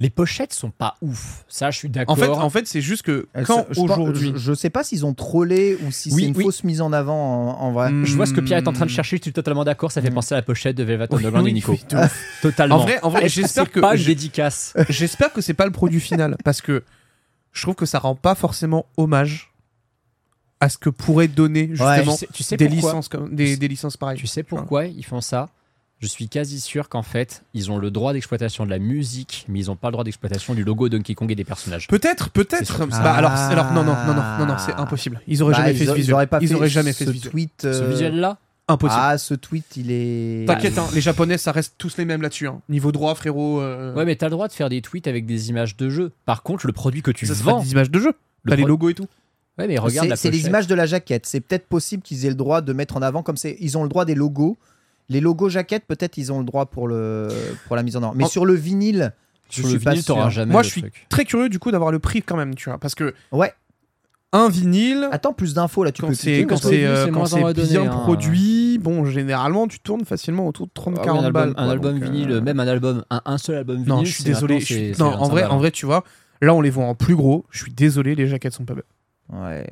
[0.00, 1.44] Les pochettes sont pas ouf.
[1.48, 2.18] Ça, je suis En d'accord.
[2.18, 4.68] fait, en fait, c'est juste que Elles quand sont- je, pense- aujourd'hui, je, je sais
[4.68, 6.42] pas s'ils ont trollé ou si Oui, c'est une oui.
[6.44, 7.14] fausse mise en avant
[7.60, 7.92] en, en vrai.
[7.92, 9.92] Hmm, je vois ce que Pierre est en train de chercher, je suis totalement d'accord.
[9.92, 10.14] Ça fait Mm.
[10.14, 11.72] penser à la pochette de Velvet Underground oui, et Nico.
[11.72, 12.24] oui, de ouf.
[12.42, 12.74] Totalement.
[12.76, 14.74] En vrai, en vrai, j'espère c'est que pas une dédicace.
[14.88, 16.82] j'espère que c'est pas le produit final parce que
[17.52, 19.52] je trouve que ça rend pas forcément hommage
[20.64, 23.68] à ce que pourrait donner justement tu sais, tu sais des licences comme des, des
[23.68, 24.18] licences pareilles.
[24.18, 25.48] Tu sais pourquoi ils font ça?
[26.00, 29.60] Je suis quasi sûr qu'en fait, ils ont le droit d'exploitation de la musique, mais
[29.60, 31.86] ils n'ont pas le droit d'exploitation du logo Donkey Kong et des personnages.
[31.88, 32.84] Peut-être, peut-être.
[32.86, 35.20] Bah, alors, alors, non, non, non, non, non, non, c'est impossible.
[35.28, 36.14] Ils auraient Bah, jamais ils fait ce ils visuel.
[36.14, 37.30] auraient pas Ils fait auraient jamais fait ce ce visuel.
[37.30, 37.52] tweet.
[37.62, 38.38] Ce euh, visuel-là?
[38.68, 39.00] Impossible.
[39.02, 40.46] Ah, ce tweet, il est.
[40.46, 42.48] T'inquiète, hein, les Japonais, ça reste tous les mêmes là-dessus.
[42.48, 42.60] hein.
[42.68, 43.60] Niveau droit, frérot.
[43.60, 46.12] euh, Ouais, mais t'as le droit de faire des tweets avec des images de jeu.
[46.26, 47.60] Par contre, le produit que tu ça vends.
[47.62, 48.12] des images de jeu.
[48.42, 49.06] le T'as les logos et tout.
[49.58, 51.26] Ouais, mais regarde C'est les images de la jaquette.
[51.26, 53.56] C'est peut-être possible qu'ils aient le droit de mettre en avant comme c'est.
[53.60, 54.56] Ils ont le droit des logos.
[55.08, 57.28] Les logos jaquettes, peut-être ils ont le droit pour le
[57.66, 58.14] pour la mise en avant.
[58.16, 59.12] Mais En- sur le vinyle,
[59.50, 60.30] je Sur le suis pas vinyle, t'auras sûr.
[60.30, 61.06] jamais Moi, le je suis truc.
[61.08, 62.78] très curieux du coup d'avoir le prix quand même, tu vois.
[62.78, 63.52] Parce que Ouais.
[64.32, 65.92] un vinyle, Attends, plus d'infos là.
[65.92, 66.42] Tu quand peux c'est cliquer.
[66.44, 67.88] quand parce que c'est oui, euh, c'est quand c'est donné, bien hein.
[68.02, 71.48] produit, bon, généralement, tu tournes facilement autour de Ah oui, 30-40 un album, balles.
[71.50, 73.88] un quoi, album donc, euh, vinyle, même un album, un, un seul album vinyle.
[73.90, 74.58] Non, je suis désolé.
[74.60, 76.02] je suis- Non, en 25 vrai, en vrai, tu vois,
[76.40, 77.44] là, on les voit en plus gros.
[77.50, 78.82] Je suis désolé, les jaquettes sont pas belles.
[79.32, 79.66] Ouais.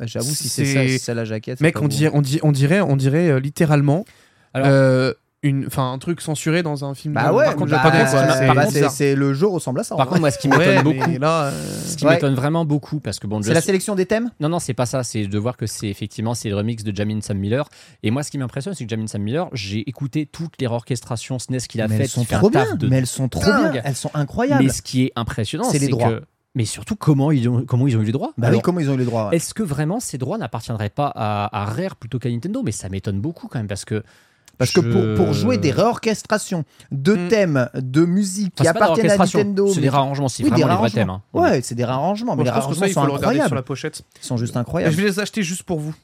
[0.00, 1.60] J'avoue, si c'est ça, si c'est la jaquette.
[1.60, 4.04] Mec, on dirait, on, dirait, on dirait euh, littéralement
[4.52, 5.12] Alors- euh,
[5.42, 7.14] une, enfin, un truc censuré dans un film.
[7.14, 9.94] Bah de- ouais, par contre, bah, C'est- bah, c'est le jeu ressemble à ça.
[9.94, 12.14] Par contre, moi, ce qui m'étonne beaucoup, là, euh, ce qui Ouais.
[12.14, 14.30] m'étonne vraiment beaucoup, parce que bon, c'est la sélection des thèmes?
[14.40, 15.02] Non, non, c'est pas ça.
[15.04, 17.68] C'est de voir que c'est effectivement c'est le remix de Jamin Sam Miller.
[18.02, 21.38] Et moi, ce qui m'impressionne, c'est que Jamin Sam Miller, j'ai écouté toutes les orchestrations
[21.38, 22.10] SNES qu'il a mais elles faites.
[22.10, 22.74] sont trop bien.
[22.74, 23.72] de Mais elles sont trop bien.
[23.84, 24.64] Elles sont incroyables.
[24.64, 26.10] Mais ce qui est impressionnant, C'est c'est les droits.
[26.10, 26.22] que.
[26.56, 28.32] Mais surtout, comment ils ont, comment ils ont eu les droits?
[28.38, 29.36] Bah Alors, oui, comment ils ont eu les droits ouais.
[29.36, 32.62] Est-ce que vraiment ces droits n'appartiendraient pas à, à Rare plutôt qu'à Nintendo?
[32.64, 34.02] Mais ça m'étonne beaucoup quand même parce que.
[34.58, 37.28] Parce que pour, pour jouer des réorchestrations de Mm.
[37.28, 39.68] thèmes, de musique qui Enfin, de appartiennent à Nintendo.
[39.68, 41.20] C'est des réarrangements, c'est Oui, des vraiment les vrais réarrangements.
[41.34, 41.42] thèmes.
[41.42, 41.50] hein.
[41.52, 43.36] Ouais, c'est des réarrangements, mais bon, les je pense que ça, réarrangements sont le regarder
[43.36, 43.54] sur incroyables.
[43.56, 44.02] la pochette.
[44.22, 44.92] Ils sont juste Et incroyables.
[44.94, 45.94] je vais les acheter juste pour vous.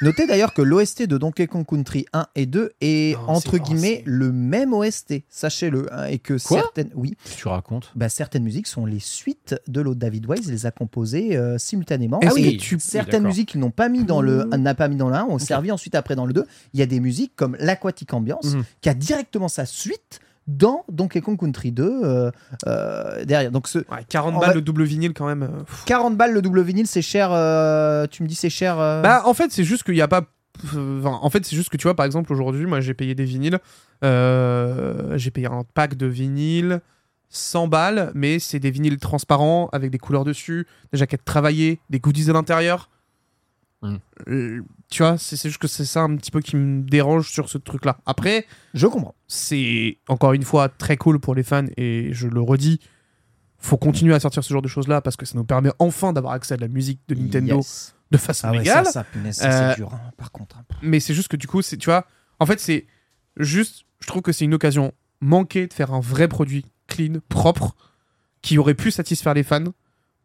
[0.00, 4.02] Notez d'ailleurs que l'OST de Donkey Kong Country 1 et 2 est Non, entre guillemets
[4.06, 8.68] le même OST, sachez-le, hein, et que Quoi certaines, oui, tu racontes bah, certaines musiques
[8.68, 12.20] sont les suites de l'autre David Wise, les a composées euh, simultanément.
[12.20, 14.54] Que oui, tu- certaines musiques qu'ils n'ont pas mis dans le, Mmh.
[14.56, 16.44] n'a pas mis dans l'un, ont servi ensuite après dans le 2.
[16.74, 18.64] Il y a des musiques comme l'Aquatic Ambiance Mhm.
[18.80, 22.30] qui a directement sa suite dans Donkey Kong Country 2 euh,
[22.66, 23.52] euh, derrière.
[23.52, 25.42] Donc ce Ouais, 40 En balles vrai- le double vinyle quand même.
[25.44, 25.84] euh, pff.
[25.84, 27.30] 40 balles le double vinyle, c'est cher.
[27.32, 28.80] euh, tu me dis c'est cher.
[28.80, 30.22] euh, Bah, en fait, c'est juste qu'il n'y a pas
[30.66, 33.24] enfin, en fait, c'est juste que tu vois, par exemple, aujourd'hui, moi, j'ai payé des
[33.24, 33.58] vinyles.
[34.04, 36.80] euh, j'ai payé un pack de vinyles
[37.30, 42.00] 100 balles, mais c'est des vinyles transparents avec des couleurs dessus, des jaquettes travaillées, des
[42.00, 42.88] goodies à l'intérieur.
[43.82, 43.96] Mm.
[44.90, 47.58] Tu vois, c'est juste que c'est ça un petit peu qui me dérange sur ce
[47.58, 47.98] truc-là.
[48.06, 49.14] Après, Je comprends.
[49.26, 52.80] c'est encore une fois très cool pour les fans et je le redis,
[53.58, 56.32] faut continuer à sortir ce genre de choses-là parce que ça nous permet enfin d'avoir
[56.32, 57.94] accès à de la musique de Nintendo Yes.
[58.10, 58.86] de façon Ah ouais, légale.
[58.86, 60.56] ça, ça, punaise, ça, Euh, c'est dur, hein, par contre.
[60.56, 60.64] hein.
[60.82, 62.06] Mais c'est juste que du coup, c'est, tu vois,
[62.40, 62.86] en fait, c'est
[63.36, 67.76] juste, je trouve que c'est une occasion manquée de faire un vrai produit clean, propre,
[68.40, 69.64] qui aurait pu satisfaire les fans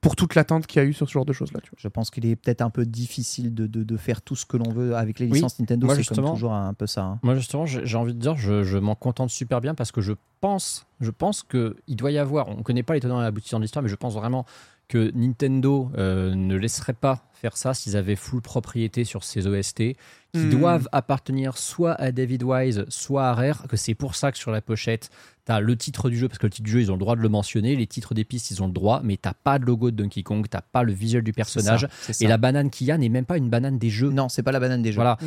[0.03, 1.59] pour toute l'attente qu'il y a eu sur ce genre de choses-là.
[1.63, 1.77] Tu vois.
[1.79, 4.57] Je pense qu'il est peut-être un peu difficile de, de- de faire tout ce que
[4.57, 5.33] l'on veut avec les Oui.
[5.33, 5.87] licences Nintendo.
[5.87, 7.03] Moi, c'est comme justement- toujours un peu ça.
[7.03, 7.19] hein.
[7.23, 10.13] Moi justement, j'ai envie de dire, je, je m'en contente super bien parce que je
[10.41, 13.25] pense, je pense que il doit y avoir, on ne connaît pas les tenants et
[13.25, 14.45] aboutissants de l'histoire, mais je pense vraiment
[14.87, 19.75] que Nintendo euh, ne laisserait pas faire ça s'ils avaient full propriété sur ces OST,
[19.75, 19.95] qui
[20.35, 20.49] Hmm.
[20.49, 24.49] doivent appartenir soit à David Wise, soit à Rare, que c'est pour ça que sur
[24.49, 25.09] la pochette,
[25.45, 26.99] tu as le titre du jeu, parce que le titre du jeu, ils ont le
[26.99, 29.59] droit de le mentionner, les titres des pistes, ils ont le droit, mais t'as pas
[29.59, 32.25] de logo de Donkey Kong, t'as pas le visuel du personnage, ça, c'est ça.
[32.25, 34.09] et la banane qu'il y a n'est même pas une banane des jeux.
[34.09, 34.95] Non, c'est pas la banane des jeux.
[35.01, 35.17] Voilà.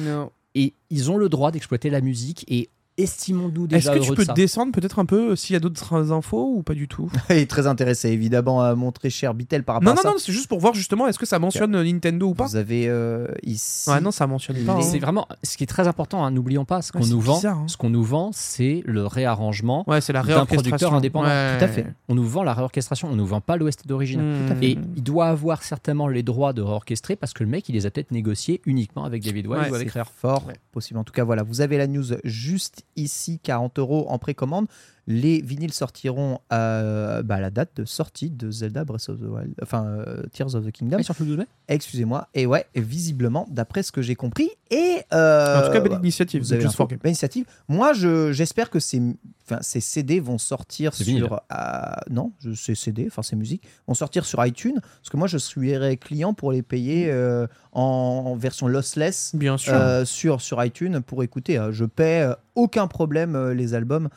[0.57, 4.11] Et ils ont le droit d'exploiter la musique et estimons-nous Est-ce déjà que heureux tu
[4.13, 4.33] de peux ça.
[4.33, 7.11] descendre peut-être un peu euh, s'il y a d'autres infos ou pas du tout?
[7.31, 10.03] Il est très intéressé, évidemment, à mon très cher Bitel par rapport Non, à non,
[10.03, 10.11] ça.
[10.11, 12.47] non, c'est juste pour voir justement est-ce que ça mentionne euh, Nintendo ou pas?
[12.47, 13.91] Vous avez euh, ici.
[13.91, 14.73] Ouais, non, ça mentionne pas.
[14.75, 14.83] hein.
[14.83, 16.25] C'est vraiment ce qui est très important.
[16.25, 17.35] hein, N'oublions pas ce qu'on Ouais, nous vend.
[17.37, 17.69] bizarre, hein.
[17.69, 19.85] Ce qu'on nous vend, c'est le réarrangement.
[19.89, 20.63] Ouais, c'est la d'un réorchestration.
[20.71, 21.29] producteur indépendant.
[21.29, 21.59] Ouais.
[21.59, 21.87] Tout à fait.
[22.09, 23.09] On nous vend la réorchestration.
[23.11, 24.21] On nous vend pas l'OST d'origine.
[24.23, 24.47] Mmh.
[24.47, 24.67] Tout à fait.
[24.67, 27.87] Et il doit avoir certainement les droits de réorchestrer parce que le mec, il les
[27.87, 30.11] a peut-être négociés uniquement avec David Wise Ouais, ou avec Rare.
[30.15, 30.55] fort Ouais.
[30.73, 30.99] possible.
[30.99, 34.67] En tout cas, voilà, vous avez la news juste ici, 40 euros en précommande.
[35.09, 39.25] Les vinyles sortiront euh, bah, à la date de sortie de Zelda Breath of the
[39.25, 40.97] Wild, enfin euh, Tears of the Kingdom.
[40.99, 41.47] Ah, sur le 12 mai?
[41.69, 42.27] Excusez-moi.
[42.35, 44.51] Et ouais, visiblement, d'après ce que j'ai compris.
[44.71, 46.43] Et euh, En tout cas, belle bah, initiative.
[46.43, 46.77] vous avez Just.
[46.79, 47.45] Belle initiative.
[47.69, 49.01] Moi, je, j'espère que ces,
[49.45, 51.35] enfin, ces CD vont sortir sur.
[51.53, 51.67] euh,
[52.11, 53.63] non, c'est CD, enfin, c'est musique.
[53.87, 54.81] Vont sortir sur iTunes.
[54.81, 59.31] Parce que moi, je serais client pour les payer euh, en, en version lossless.
[59.37, 59.73] Bien sûr.
[59.75, 61.59] euh, sur, sur iTunes pour écouter.
[61.59, 64.09] Euh, Je paie euh, aucun problème euh, les albums, euh,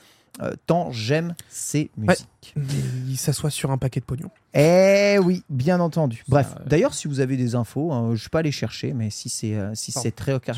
[0.66, 2.54] tant j'aime ces musiques.
[3.08, 4.30] Il s'assoit sur un paquet de pognon.
[4.56, 6.24] Eh oui, bien entendu.
[6.28, 8.94] Bref, euh, d'ailleurs, si vous avez des infos, hein, je ne vais pas les chercher,
[8.94, 10.10] mais si, c'est, euh, si Pardon.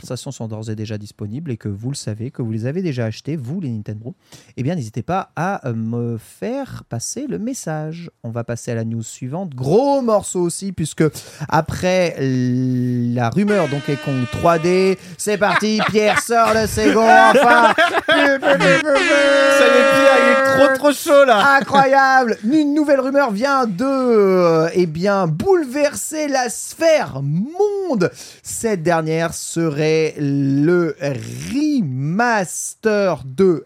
[0.07, 2.81] ces sont d'ores et déjà disponibles et que vous le savez, que vous les avez
[2.81, 4.15] déjà achetées, vous les Nintendo,
[4.55, 8.09] eh bien, n'hésitez pas à euh, me faire passer le message.
[8.23, 9.55] On va passer à la news suivante.
[9.55, 11.03] Gros morceau aussi, puisque
[11.49, 17.73] après la rumeur Donkey Kong 3D, c'est parti, Pierre sort le second, enfin
[18.07, 23.65] Ça y est, Pierre, il est trop trop chaud là Incroyable Une nouvelle rumeur vient
[23.65, 28.11] de euh, eh bien, bouleverser la sphère monde.
[28.43, 30.95] Cette dernière serait le
[31.51, 33.65] remaster de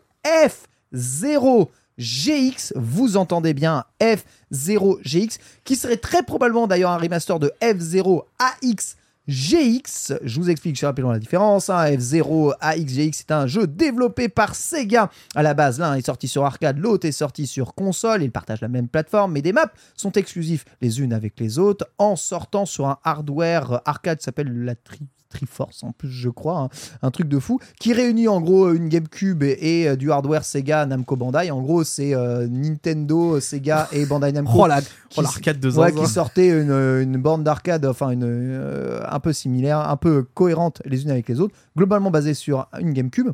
[0.93, 7.53] F0 GX, vous entendez bien F0 GX, qui serait très probablement d'ailleurs un remaster de
[7.61, 8.97] F0 AX
[9.27, 11.69] GX, je vous explique rapidement la différence.
[11.69, 11.85] hein.
[11.91, 15.09] F0 AXGX, c'est un jeu développé par Sega.
[15.35, 18.23] À la base, l'un est sorti sur arcade, l'autre est sorti sur console.
[18.23, 21.87] Ils partagent la même plateforme, mais des maps sont exclusifs les unes avec les autres
[21.97, 24.99] en sortant sur un hardware arcade qui s'appelle la Tri-
[25.35, 26.59] Triforce, en plus, je crois.
[26.59, 26.69] hein.
[27.01, 30.43] Un truc de fou qui réunit en gros une GameCube et, et, euh, du hardware
[30.45, 31.51] Sega Namco Bandai.
[31.51, 34.87] En gros, c'est euh, Nintendo, Sega et Bandai Namco Oh la- qui
[35.17, 39.33] oh, l'arcade de Ouais, qui sortait une, une borne d'arcade, enfin une euh, un peu
[39.33, 43.29] similaire, un peu cohérente les unes avec les autres, globalement basée sur une GameCube.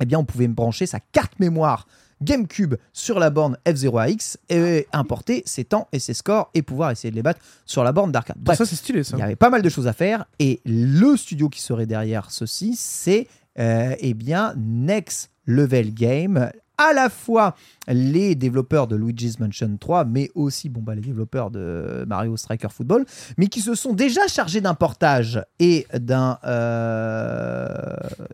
[0.00, 1.86] Eh bien, on pouvait brancher sa carte mémoire
[2.22, 7.10] GameCube sur la borne F0AX et importer ses temps et ses scores et pouvoir essayer
[7.10, 8.36] de les battre sur la borne d'arcade.
[8.38, 9.16] Bref, ça c'est stylé ça.
[9.16, 12.30] il y avait pas mal de choses à faire et le studio qui serait derrière
[12.30, 13.28] ceci, c'est
[13.58, 16.50] euh, eh bien Next Level Game.
[16.76, 17.54] À la fois
[17.86, 22.68] les développeurs de Luigi's Mansion 3, mais aussi bon, bah, les développeurs de Mario Striker
[22.70, 23.04] Football,
[23.38, 26.38] mais qui se sont déjà chargés d'un portage et d'un.
[26.44, 27.68] euh,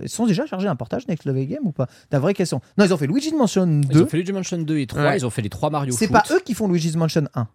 [0.03, 1.87] Ils sont déjà chargés d'un portage Next Level Game ou pas?
[2.11, 2.61] La vraie question.
[2.79, 4.03] Non, ils ont fait Luigi's Mansion Ils 2.
[4.03, 5.17] ont fait Luigi Mansion 2 et 3, Ouais.
[5.19, 7.47] ils ont fait les 3 Mario C'est pas eux qui font Luigi's Mansion 1.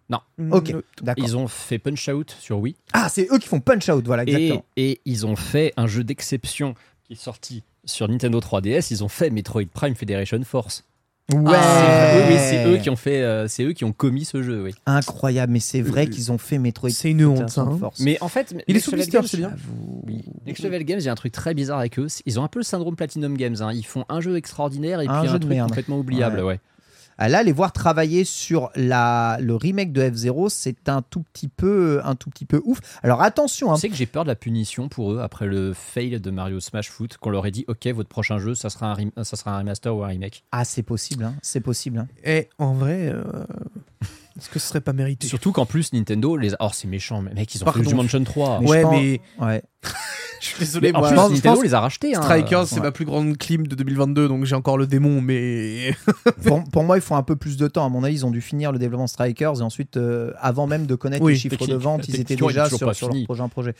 [0.50, 1.24] Ok, Mm, d'accord.
[1.24, 2.76] Ils ont fait Punch Out sur Wii.
[2.92, 4.64] Ah, c'est eux qui font Punch Out, voilà, Et, exactement.
[4.76, 8.88] et ils ont fait un jeu d'exception qui est sorti sur Nintendo 3DS.
[8.90, 10.84] Ils ont fait Metroid Prime Federation Force.
[11.32, 11.38] Ouais.
[11.56, 14.42] C'est- oui, oui, c'est eux qui ont fait, euh, c'est eux qui ont commis ce
[14.44, 14.70] jeu, oui.
[14.86, 16.90] Incroyable, mais c'est vrai qu'ils ont fait Metroid.
[16.90, 17.34] C'est une honte.
[17.50, 17.78] Federation hein.
[17.80, 17.98] Force.
[18.00, 19.52] Mais en fait, Il est sous blister, c'est bien.
[20.06, 20.22] Oui.
[20.46, 22.06] Next Level Games, il y a un truc très bizarre avec eux.
[22.26, 23.56] Ils ont un peu le syndrome Platinum Games.
[23.60, 23.72] hein.
[23.72, 25.68] Ils font un jeu extraordinaire et Un puis jeu un truc merde.
[25.68, 26.40] complètement oubliable.
[26.44, 26.60] Ouais.
[26.62, 26.75] Ah,
[27.18, 32.00] Là, les voir travailler sur la, le remake de F0, c'est un tout petit peu,
[32.04, 32.78] un tout petit peu ouf.
[33.02, 35.72] Alors attention, hein, Tu sais que j'ai peur de la punition pour eux après le
[35.72, 38.86] fail de Mario Smash Foot, qu'on leur ait dit Ok, votre prochain jeu, ça sera
[38.90, 40.44] un, rem- ça sera un remaster ou un remake.
[40.52, 41.98] ah c'est possible, hein, c'est possible.
[41.98, 42.08] hein.
[42.24, 43.22] Et en vrai, euh,
[44.38, 46.52] est-ce que ce serait pas mérité Surtout qu'en plus, Nintendo, les...
[46.60, 48.60] oh, c'est méchant, mais mec, ils ont Pardon, fait du Mansion 3.
[48.60, 49.62] Mais je Ouais, pense- mais Ouais.
[50.40, 51.08] je suis désolé, en moi.
[51.08, 52.14] plus, je pense- Nintendo je les a rachetés.
[52.16, 52.22] hein.
[52.22, 52.80] Strikers, c'est ouais.
[52.82, 55.94] ma plus grande clim de 2022, donc j'ai encore le démon, mais.
[56.44, 57.86] pour, pour moi, il faut un peu plus de temps.
[57.86, 60.86] À mon avis, ils ont dû finir le développement Strikers et ensuite, euh, avant même
[60.86, 63.74] de connaître Oui, les chiffres de vente, ils étaient déjà sur, sur leur prochain projet.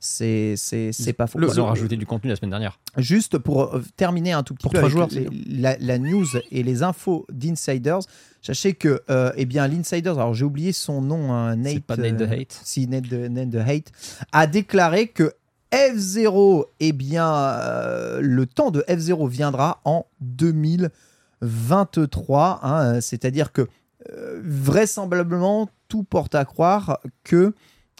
[0.00, 1.38] C'est c'est c'est pas faux.
[1.38, 2.78] le- Ils ont rajouté du contenu la semaine dernière.
[2.98, 5.76] Juste pour euh, terminer un tout petit Pour peu trois avec joueurs, les- c'est la,
[5.78, 8.00] la news et les infos d'Insiders,
[8.42, 11.96] sachez que euh, eh bien l'Insiders, alors j'ai oublié son nom, hein, Nate, C'est pas
[11.96, 12.60] Nate the euh, Hate.
[12.64, 13.92] si Nate the, Nate the Hate,
[14.32, 15.32] a déclaré que
[15.72, 23.66] F0, eh bien euh, le temps de F0 viendra en 2023, hein, c'est-à-dire que
[24.10, 27.54] euh, vraisemblablement tout porte à croire que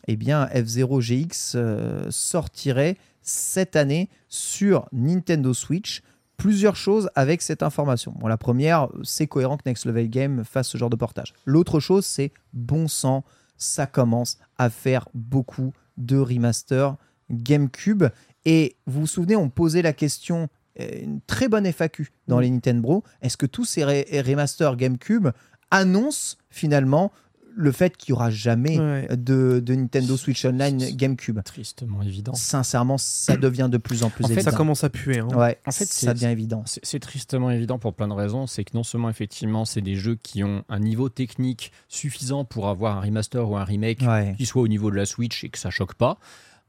[0.09, 6.03] eh bien F0 GX euh, sortirait cette année sur Nintendo Switch.
[6.43, 8.13] Plusieurs choses avec cette information.
[8.19, 11.35] Bon, la première, c'est cohérent que Next Level Game fasse ce genre de portage.
[11.47, 13.23] L'autre chose, c'est bon sang,
[13.57, 16.97] ça commence à faire beaucoup de remasters
[17.31, 18.07] GameCube.
[18.45, 20.49] Et vous vous souvenez, on posait la question,
[20.81, 25.29] euh, une très bonne FAQ dans les Nintendo est-ce que tous ces remasters GameCube
[25.71, 27.13] annoncent finalement
[27.55, 29.09] le fait qu'il n'y aura jamais Ouais.
[29.17, 32.35] de, de Nintendo Switch Online GameCube Tristement évident.
[32.35, 34.51] Sincèrement, ça devient de plus en plus En fait, évident.
[34.51, 35.19] Ça commence à puer.
[35.19, 35.29] Hein.
[35.35, 36.63] Ouais, En fait, ça c'est- devient évident.
[36.67, 38.47] C'est c'est tristement évident pour plein de raisons.
[38.47, 42.69] C'est que non seulement, effectivement, c'est des jeux qui ont un niveau technique suffisant pour
[42.69, 44.35] avoir un remaster ou un remake Ouais.
[44.37, 46.19] qui soit au niveau de la Switch et que ça choque pas.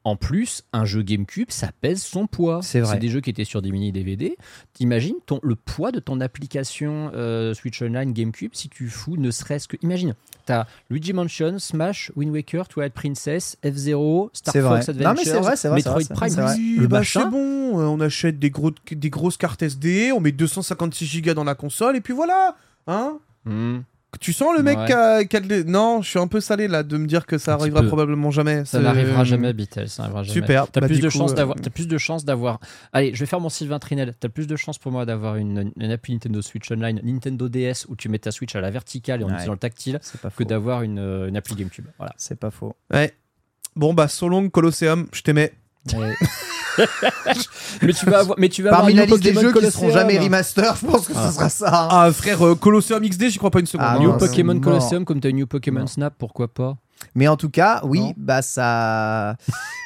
[0.06, 2.60] En plus, un jeu GameCube, ça pèse son poids.
[2.62, 3.00] C'est vrai.
[3.00, 4.36] des jeux qui étaient sur des mini DVD.
[4.74, 9.32] T'imagines ton, le poids de ton application euh, Switch Online GameCube si tu fous ne
[9.32, 9.78] serait-ce que.
[9.82, 10.14] Imagine,
[10.46, 14.94] t'as Luigi Mansion, Smash, Wind Waker, Twilight Princess, F-Zero, Star C'est Fox vrai.
[14.94, 16.30] Non, Adventures, mais c'est vrai, c'est vrai, Metroid c'est vrai, Prime.
[16.30, 16.56] c'est vrai.
[16.58, 17.22] Oui, Le bah, machin.
[17.24, 21.34] c'est bon, euh, on achète des, gros, des grosses cartes SD, on met 256 Go
[21.34, 22.58] dans la console, et puis voilà
[22.88, 23.80] Hein Hmm.
[24.20, 25.26] Tu sens le mec Ouais.
[25.28, 27.54] qui a, de Non, je suis un peu salé là de me dire que ça
[27.54, 28.66] Un arrivera probablement jamais.
[28.66, 30.34] Ça n'arrivera jamais, Beatle, ça n'arrivera jamais.
[30.34, 30.68] Super.
[30.72, 31.00] T'as Bah, plus, euh,
[31.74, 32.60] plus de chances d'avoir.
[32.92, 34.14] Allez, je vais faire mon Sylvain Trinel.
[34.20, 37.86] T'as plus de chances pour moi d'avoir une, une appli Nintendo Switch Online, Nintendo DS
[37.90, 39.34] où tu mets ta Switch à la verticale et en Ouais.
[39.34, 41.86] utilisant le tactile pas que d'avoir une, euh, une appli GameCube.
[41.98, 42.14] Voilà.
[42.18, 42.76] C'est pas faux.
[42.94, 43.14] Ouais.
[43.76, 45.52] Bon, bah, So Long Colosseum, je t'aimais.
[47.82, 48.40] mais tu vas avoir.
[48.40, 49.92] Mais tu vas Parmi avoir la New liste des jeux qui seront Colosseum.
[49.92, 51.28] jamais remaster, je pense que Ah.
[51.28, 51.84] ce sera ça.
[51.84, 51.88] hein.
[51.92, 53.86] Ah, frère, euh, Colosseum XD, j'y crois pas une seconde.
[53.90, 54.00] Ah, hein.
[54.00, 54.60] New non, Pokémon.
[54.60, 55.88] Colosseum, comme t'as New Pokémon Non.
[55.88, 56.76] Snap, pourquoi pas
[57.16, 58.14] Mais en tout cas, oui, Non.
[58.18, 59.36] bah ça,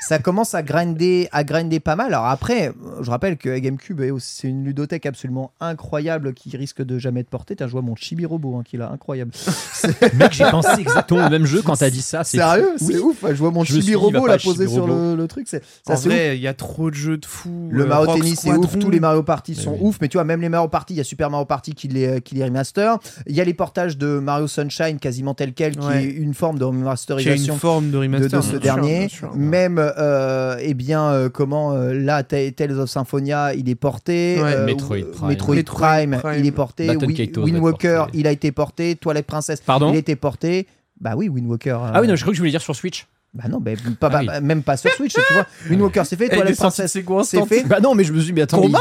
[0.07, 2.07] ça commence à grinder, à grinder pas mal.
[2.13, 2.71] Alors après,
[3.01, 7.55] je rappelle que GameCube c'est une ludothèque absolument incroyable qui risque de jamais être portée.
[7.55, 9.31] T'as joué à mon Chibi Robo, hein, qui est là, incroyable.
[10.13, 12.23] Mec, j'ai pensé exactement au même jeu quand t'as dit ça.
[12.23, 12.85] c'est Sérieux, fou.
[12.87, 12.99] c'est Oui.
[12.99, 13.25] ouf.
[13.27, 15.27] Je vois mon Je Chibi dit, il va Robo pas là posé sur le, le
[15.27, 15.47] truc.
[15.49, 16.13] C'est En ça, c'est ouf.
[16.13, 17.67] vrai, il y a trop de jeux de fous.
[17.71, 19.79] Le euh, Mario Rock Tennis c'est ouf, tous les Mario Party Mais sont oui.
[19.81, 21.87] ouf, mais tu vois, même les Mario Party, il y a Super Mario Party qui
[21.87, 22.97] les, qui les remaster.
[23.25, 26.03] Il y a les portages de Mario Sunshine quasiment tel quel, qui Ouais.
[26.03, 26.71] est une forme de a
[27.13, 28.39] remasterisation une forme de de, remaster.
[28.39, 28.99] de ce bien sûr, dernier.
[28.99, 29.35] bien sûr.
[29.35, 34.37] Même, euh, eh bien, euh, comment euh, là, Ta- Tales of Symphonia, il est porté.
[34.41, 34.53] Ouais.
[34.53, 35.27] euh, Metroid ou- Prime.
[35.29, 36.39] Metroid, Metroid Prime, Prime.
[36.39, 36.89] il est porté.
[36.89, 38.17] Wi- Wind Walker, porté.
[38.19, 38.95] il a été porté.
[38.95, 40.67] Twilight Princess, Pardon il a été porté.
[40.99, 41.69] Bah oui, Wind Walker.
[41.81, 43.05] euh, Ah oui, non, je crois que je voulais dire sur Switch.
[43.33, 44.25] Bah non, bah, pas, Ah oui.
[44.25, 45.45] bah, même pas sur Switch, tu vois.
[45.69, 46.23] Wind Walker, c'est fait.
[46.23, 47.63] Eh, il est Twilight sorti de Princess, séquence c'est fait.
[47.67, 48.79] Bah non, mais je me suis dit, mais attends, Combat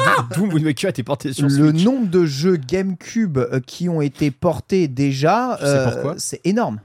[0.54, 1.84] mais Waker a été porté sur Le Switch.
[1.84, 6.80] nombre de jeux GameCube qui ont été portés déjà, euh, c'est énorme.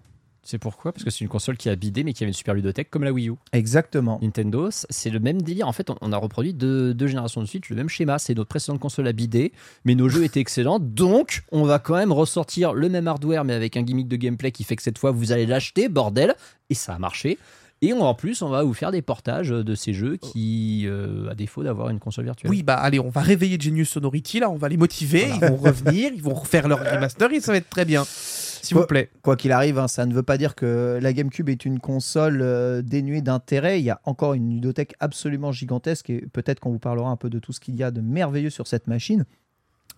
[0.51, 2.53] C'est pourquoi Parce que c'est une console qui a bidé, mais qui avait une super
[2.53, 3.35] ludothèque comme la Wii U.
[3.53, 4.19] Exactement.
[4.21, 5.65] Nintendo, c'est le même délire.
[5.65, 8.19] En fait, on, on a reproduit deux, deux générations de Switch, le même schéma.
[8.19, 9.53] C'est notre précédente console a bidé,
[9.85, 10.79] mais nos jeux étaient excellents.
[10.79, 14.51] Donc, on va quand même ressortir le même hardware, mais avec un gimmick de gameplay
[14.51, 16.35] qui fait que cette fois, vous allez l'acheter, bordel.
[16.69, 17.37] Et ça a marché.
[17.81, 21.33] Et en plus, on va vous faire des portages de ces jeux qui, euh, à
[21.33, 22.51] défaut d'avoir une console virtuelle.
[22.51, 25.55] Oui, bah allez, on va réveiller Genius Sonority, là, on va les motiver, ils vont
[25.55, 28.03] revenir, ils vont refaire leur remaster et ça va être très bien.
[28.61, 29.09] S'il vous plaît.
[29.21, 32.41] Quoi qu'il arrive, hein, ça ne veut pas dire que la GameCube est une console
[32.41, 33.79] euh, dénuée d'intérêt.
[33.79, 37.29] Il y a encore une ludothèque absolument gigantesque et peut-être qu'on vous parlera un peu
[37.29, 39.25] de tout ce qu'il y a de merveilleux sur cette machine.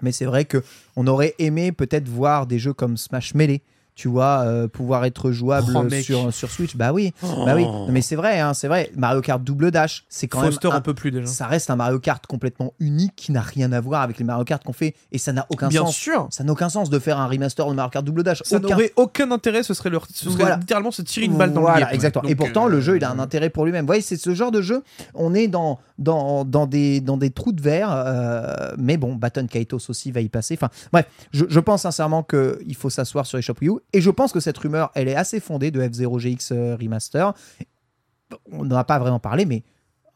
[0.02, 0.64] Mais c'est vrai que
[0.95, 3.61] on aurait aimé peut-être voir des jeux comme Smash Melee,
[3.95, 6.76] tu vois, euh, pouvoir être jouable Oh, sur, sur Switch.
[6.76, 7.65] Bah oui, bah oui.
[7.68, 7.88] Oh.
[7.91, 8.90] Mais c'est vrai, hein, c'est vrai.
[8.95, 10.76] Mario Kart Double Dash, c'est quand Foster même.
[10.76, 11.28] un un- peu plus déjà.
[11.28, 14.44] ça reste un Mario Kart complètement unique qui n'a rien à voir avec les Mario
[14.45, 15.95] Kart qu'on fait et ça n'a aucun Bien sens.
[15.95, 16.28] sûr.
[16.32, 18.41] Ça n'a aucun sens de faire un remaster de Mario Kart Double Dash.
[18.44, 18.70] Ça Aucun.
[18.70, 20.57] n'aurait aucun intérêt, ce serait, leur, ce serait Voilà.
[20.57, 21.95] littéralement se tirer une balle dans Voilà, le pied.
[21.95, 22.28] exactement.
[22.28, 23.82] et pourtant, euh, le jeu, il a un intérêt pour lui-même.
[23.84, 24.84] Vous voyez, c'est ce genre de jeu.
[25.14, 27.90] On est dans, dans, dans, des, dans des trous de verre.
[27.91, 30.56] euh, mais bon, Baton Kaitos aussi va y passer.
[30.56, 33.74] Enfin, bref, je, je pense sincèrement qu'il faut s'asseoir sur les Shop Wii U.
[33.91, 37.34] Et je pense que cette rumeur, elle est assez fondée de F0 GX euh, Remaster.
[38.51, 39.64] On n'en a pas vraiment parlé, mais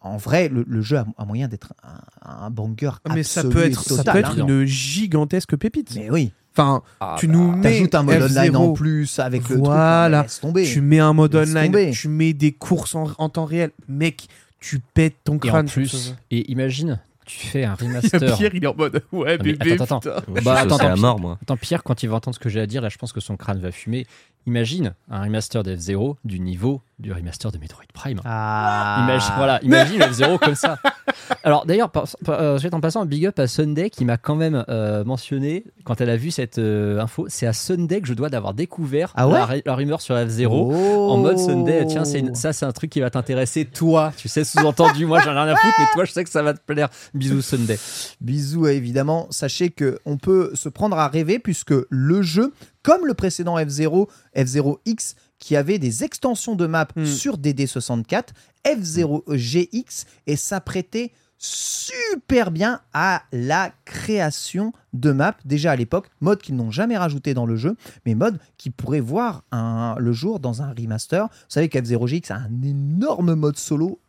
[0.02, 2.92] en vrai, le, le jeu a, a moyen d'être un, un banger.
[3.06, 4.48] Ah, Mais ça peut et être, ça peut être hein.
[4.48, 5.94] une gigantesque pépite.
[5.96, 9.48] Mais oui, Enfin, Ah, tu bah, nous mets un mode online en F0, plus avec
[9.48, 10.42] le truc.
[10.42, 10.64] Tomber.
[10.64, 11.92] Tu mets un mode Laisse online, tomber.
[11.92, 13.70] tu mets des courses en, en temps réel.
[13.88, 14.28] Mec,
[14.60, 15.68] tu pètes ton Et en crâne.
[15.68, 18.36] sur ce plus, et imagine, tu fais un remaster.
[18.36, 19.78] Pierre, il est en mode Ouais, Non, bébé.
[19.80, 20.16] attends, putain.
[20.44, 20.98] Bah, attends, attends.
[20.98, 21.38] mort, moi.
[21.46, 23.20] Tant Pierre, quand il va entendre ce que j'ai à dire, là, je pense que
[23.20, 24.08] son crâne va fumer.
[24.48, 28.22] Imagine un remaster de F0 du niveau du remaster de Metroid Prime.
[28.26, 29.02] Ah.
[29.04, 30.80] Imagine, voilà, imagine F0 comme ça.
[31.44, 34.64] Alors d'ailleurs, par- euh, juste en passant, big up à Sunday qui m'a quand même
[34.70, 37.26] euh, mentionné quand elle a vu cette euh, info.
[37.30, 40.16] C'est à Sunday que je dois d'avoir découvert Ah ouais la, ru- la rumeur sur
[40.16, 40.48] F0.
[40.50, 41.10] Oh.
[41.12, 44.12] En mode Sunday, tiens, une- ça c'est un truc qui va t'intéresser, toi.
[44.18, 46.44] Tu sais, sous-entendu, moi j'en ai rien à foutre, mais toi je sais que ça
[46.44, 46.90] va te plaire.
[47.14, 47.78] Bisous Sunday.
[48.22, 49.28] Bisous évidemment.
[49.30, 54.08] Sachez que on peut se prendre à rêver puisque le jeu, comme le précédent F0,
[54.36, 57.06] F0X, qui avait des extensions de map Hmm.
[57.06, 58.30] sur DD64,
[58.66, 66.56] F0GX et s'apprêtait super bien à la création de maps déjà à l'époque, mode qu'ils
[66.56, 70.64] n'ont jamais rajouté dans le jeu, mais mode qui pourrait voir un- le jour dans
[70.64, 71.26] un remaster.
[71.26, 74.00] Vous savez qu'F0GX a un énorme mode solo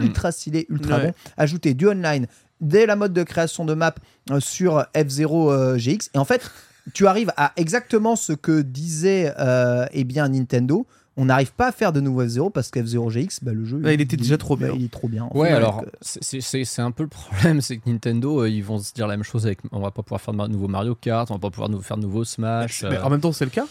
[0.00, 1.06] ultra stylé, ultra Ouais.
[1.08, 1.12] bon.
[1.36, 2.26] Ajouter du online
[2.60, 3.94] dès la mode de création de map
[4.30, 6.10] euh, sur F0GX.
[6.14, 6.50] Et en fait,
[6.94, 10.86] tu arrives à exactement ce que disait euh, eh bien Nintendo.
[11.18, 13.82] On n'arrive pas à faire de nouveau F0 parce qu'F0GX, bah, le jeu.
[13.84, 14.76] Il était déjà trop bah, bien.
[14.78, 15.28] il est trop bien.
[15.34, 18.64] Ouais, alors c'est- c'est c'est- c'est un peu le problème, c'est que Nintendo, euh, ils
[18.64, 19.58] vont se dire la même chose avec.
[19.72, 21.98] On va pas pouvoir faire de nouveau Mario Kart, on va pas pouvoir nous faire
[21.98, 22.84] de nouveaux Smash.
[22.84, 23.66] Mais euh, en même temps, c'est le cas.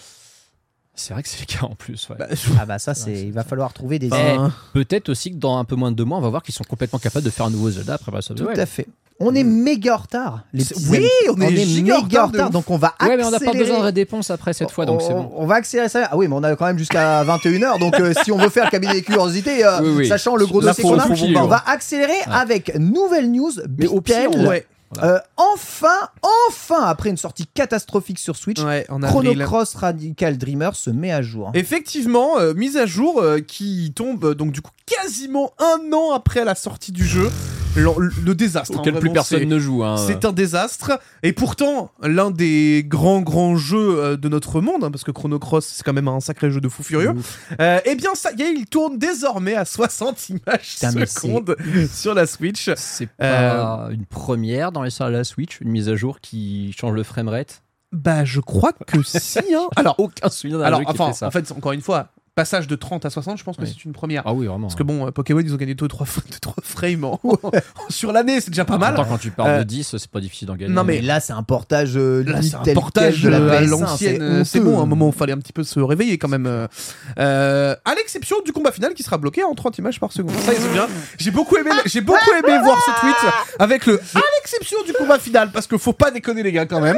[0.94, 2.08] C'est vrai que c'est le cas en plus.
[2.10, 2.18] ouais.
[2.20, 2.28] Bah,
[2.60, 3.24] Ah bah ça, c'est.
[3.24, 4.12] Il va falloir trouver des.
[4.12, 6.54] Enfin, Peut-être aussi que dans un peu moins de deux mois, on va voir qu'ils
[6.54, 8.88] sont complètement capables de faire un nouveau Zelda après Breath of the Tout à fait.
[9.24, 10.40] On est méga en retard.
[10.54, 11.38] Les C'est- petits oui, amis.
[11.38, 13.70] on est giga en retard de donc on va Ouais, mais on n'a pas accélérer.
[13.72, 15.32] besoin de réponse après cette fois, donc c'est on, bon.
[15.38, 16.08] on va accélérer ça.
[16.12, 17.80] Ah oui, mais on a quand même jusqu'à 21h.
[17.80, 20.08] Donc euh, si on veut faire le cabinet des curiosités, euh, Oui, oui.
[20.08, 21.08] sachant le gros dossier qu'on a,
[21.42, 23.52] on va accélérer avec nouvelle news.
[23.78, 24.66] Mais au pire, ouais.
[25.02, 25.88] Euh, enfin,
[26.50, 29.34] enfin, après une sortie catastrophique sur Switch, Ouais, Chrono.
[29.46, 31.50] Cross Radical Dreamer se met à jour.
[31.54, 36.44] Effectivement, euh, mise à jour euh, qui tombe donc du coup quasiment un an après
[36.44, 37.32] la sortie du jeu.
[37.76, 38.76] Le, désastre.
[38.76, 39.84] hein, Auquel plus vraiment, personne c'est- ne joue.
[39.84, 39.96] hein.
[39.98, 41.00] C'est un désastre.
[41.24, 45.40] Et pourtant, l'un des grands, grands jeux euh, de notre monde, hein, parce que Chrono
[45.40, 47.14] Cross, c'est quand même un sacré jeu de fou furieux,
[47.60, 51.56] euh, eh bien, ça y est, il tourne désormais à 60 images Putain, secondes
[51.92, 52.70] sur la Switch.
[52.76, 56.20] C'est Euh, pas une première dans les salles à la Switch, une mise à jour
[56.22, 57.64] qui change le framerate?
[57.94, 59.40] Bah, je crois que si.
[59.54, 59.68] Hein.
[59.76, 61.28] Alors, Aucun souvenir d'un jeu qui enfin, fait ça.
[61.28, 63.74] en fait, encore une fois, passage de 30 à 60, je pense que Oui.
[63.76, 64.24] c'est une première.
[64.26, 64.68] ah oui, vraiment.
[64.68, 66.06] Parce que bon, euh, Pokémon, ils ont gagné 2-3
[66.64, 67.20] frames en-
[67.90, 68.94] sur l'année, c'est déjà pas mal.
[68.94, 70.74] Attends, quand tu parles Euh, de 10, c'est pas difficile d'en gagner.
[70.74, 73.62] non, mais là, c'est un portage euh, Là, c'est un portage de la euh, à
[73.62, 74.22] PS1, l'ancienne.
[74.22, 74.70] euh, C'est honteux.
[74.70, 76.46] bon, un moment où il fallait un petit peu se réveiller quand même.
[76.48, 76.68] euh.
[77.20, 80.36] Euh, à l'exception du combat final qui sera bloqué en 30 images par seconde.
[80.38, 80.88] Ça, c'est bien.
[81.18, 85.20] J'ai beaucoup aimé, j'ai beaucoup aimé voir ce tweet avec le à l'exception du combat
[85.20, 86.98] final parce que faut pas déconner les gars quand même.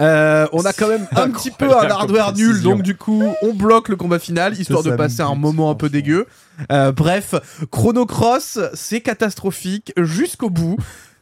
[0.00, 3.52] Euh, on a quand même un petit peu un hardware nul, donc du coup on
[3.52, 6.26] bloque le combat final histoire de passer un moment un peu dégueu.
[6.70, 7.34] Euh, bref,
[7.70, 10.76] Chrono Cross, c'est catastrophique jusqu'au bout.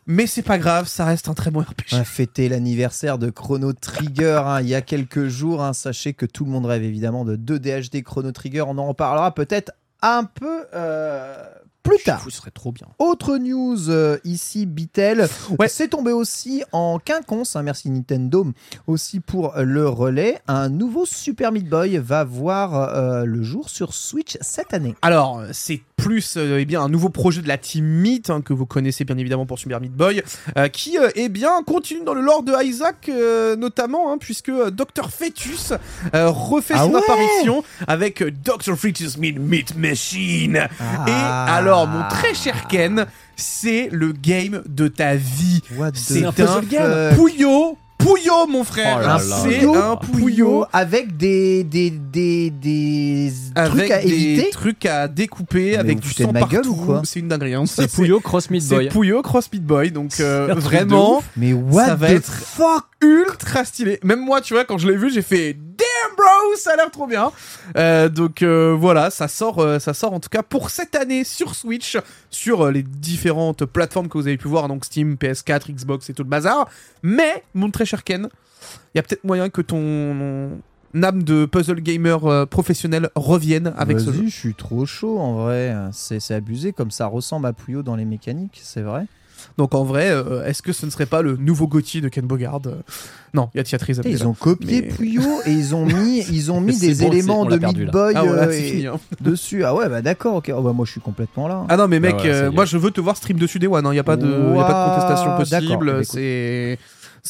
[0.06, 1.92] Mais c'est pas grave, ça reste un très bon RPG.
[1.92, 5.62] On a fêté l'anniversaire de Chrono Trigger hein, il y a quelques jours.
[5.62, 5.72] hein.
[5.72, 8.62] Sachez que tout le monde rêve évidemment de 2 DHD Chrono Trigger.
[8.66, 9.70] On en reparlera peut-être
[10.02, 11.44] un peu euh,
[11.82, 12.22] plus tard.
[12.24, 12.86] ce serait trop bien.
[12.98, 15.28] Autre news euh, ici, Bitel.
[15.58, 15.68] Ouais.
[15.68, 17.56] C'est tombé aussi en quinconce.
[17.56, 18.46] hein, merci Nintendo
[18.86, 20.40] aussi pour le relais.
[20.46, 24.94] Un nouveau Super Meat Boy va voir euh, le jour sur Switch cette année.
[25.02, 28.54] Alors, c'est plus euh, eh bien un nouveau projet de la team Meat hein, que
[28.54, 30.22] vous connaissez bien évidemment pour Super Meat Boy,
[30.56, 33.10] euh, qui eh bien continue dans le lore de Isaac
[33.58, 35.72] notamment, hein, puisque Dr Fetus
[36.12, 40.68] refait Ah son ouais apparition avec Dr Fetus Meat Meat Machine.
[40.78, 41.04] Ah.
[41.06, 43.06] Et alors, mon très cher Ken,
[43.36, 45.62] c'est le game de ta vie.
[45.94, 47.14] C'est un fuck game.
[47.16, 48.98] Pouillot, Pouillot, mon frère.
[48.98, 49.18] Oh là Un là.
[49.42, 50.64] c'est Puyo, un Pouillot.
[50.72, 54.50] avec des, des, des, des Avec trucs à des éviter.
[54.50, 56.68] trucs à découper, Mais avec du sang ma gueule partout.
[56.70, 57.54] ou quoi C'est une dinguerie.
[57.54, 57.64] hein.
[57.66, 58.88] C'est Puyo Cross Meat C'est Boy.
[58.88, 62.84] Puyo Cross Meat Boy, donc euh, C'est vraiment Mais what Ça va the être- fuck?
[63.02, 63.98] ultra stylé.
[64.04, 66.90] Même moi, tu vois, quand je l'ai vu, j'ai fait damn bro, ça a l'air
[66.90, 67.32] trop bien.
[67.78, 71.24] Euh, donc euh, voilà, ça sort, euh, ça sort en tout cas pour cette année
[71.24, 71.96] sur Switch,
[72.28, 76.12] sur euh, les différentes plateformes que vous avez pu voir, donc Steam, PS4, Xbox et
[76.12, 76.68] tout le bazar.
[77.02, 78.28] Mais mon très cher Ken,
[78.94, 80.58] il y a peut-être moyen que ton
[81.02, 84.24] âme de puzzle gamer euh, professionnel revienne avec ce Vas-y, jeu.
[84.26, 85.74] je suis trop chaud en vrai.
[85.92, 89.04] C'est c'est abusé comme ça ressemble à Puyo dans les mécaniques, c'est vrai.
[89.56, 92.26] Donc en vrai, euh, est-ce que ce ne serait pas le nouveau Gotti de Ken
[92.26, 92.74] Bogard Euh,
[93.32, 93.64] Non, il y a.
[93.78, 97.06] Putain, Ils ont copié Mais- Puyo et ils ont mis, ils ont mis des bon,
[97.10, 97.90] éléments de Meat.
[97.90, 98.86] Boy Ah voilà, euh, fini.
[98.86, 99.00] hein.
[99.22, 99.64] dessus.
[99.64, 100.52] Ah ouais, bah d'accord, ok.
[100.54, 101.64] Oh, bah, moi je suis complètement là.
[101.70, 102.50] Ah non mais mec, Ah ouais, euh, y est.
[102.54, 104.58] moi je veux te voir stream dessus des One, il n'y a, pas de- y
[104.60, 106.04] a pas de contestation possible, Écoute.
[106.04, 106.78] c'est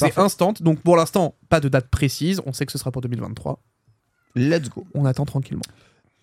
[0.09, 0.53] c'est instant.
[0.61, 3.63] Donc pour l'instant, pas de date précise, on sait que ce sera pour 2023.
[4.35, 4.87] Let's go.
[4.95, 5.63] On attend tranquillement.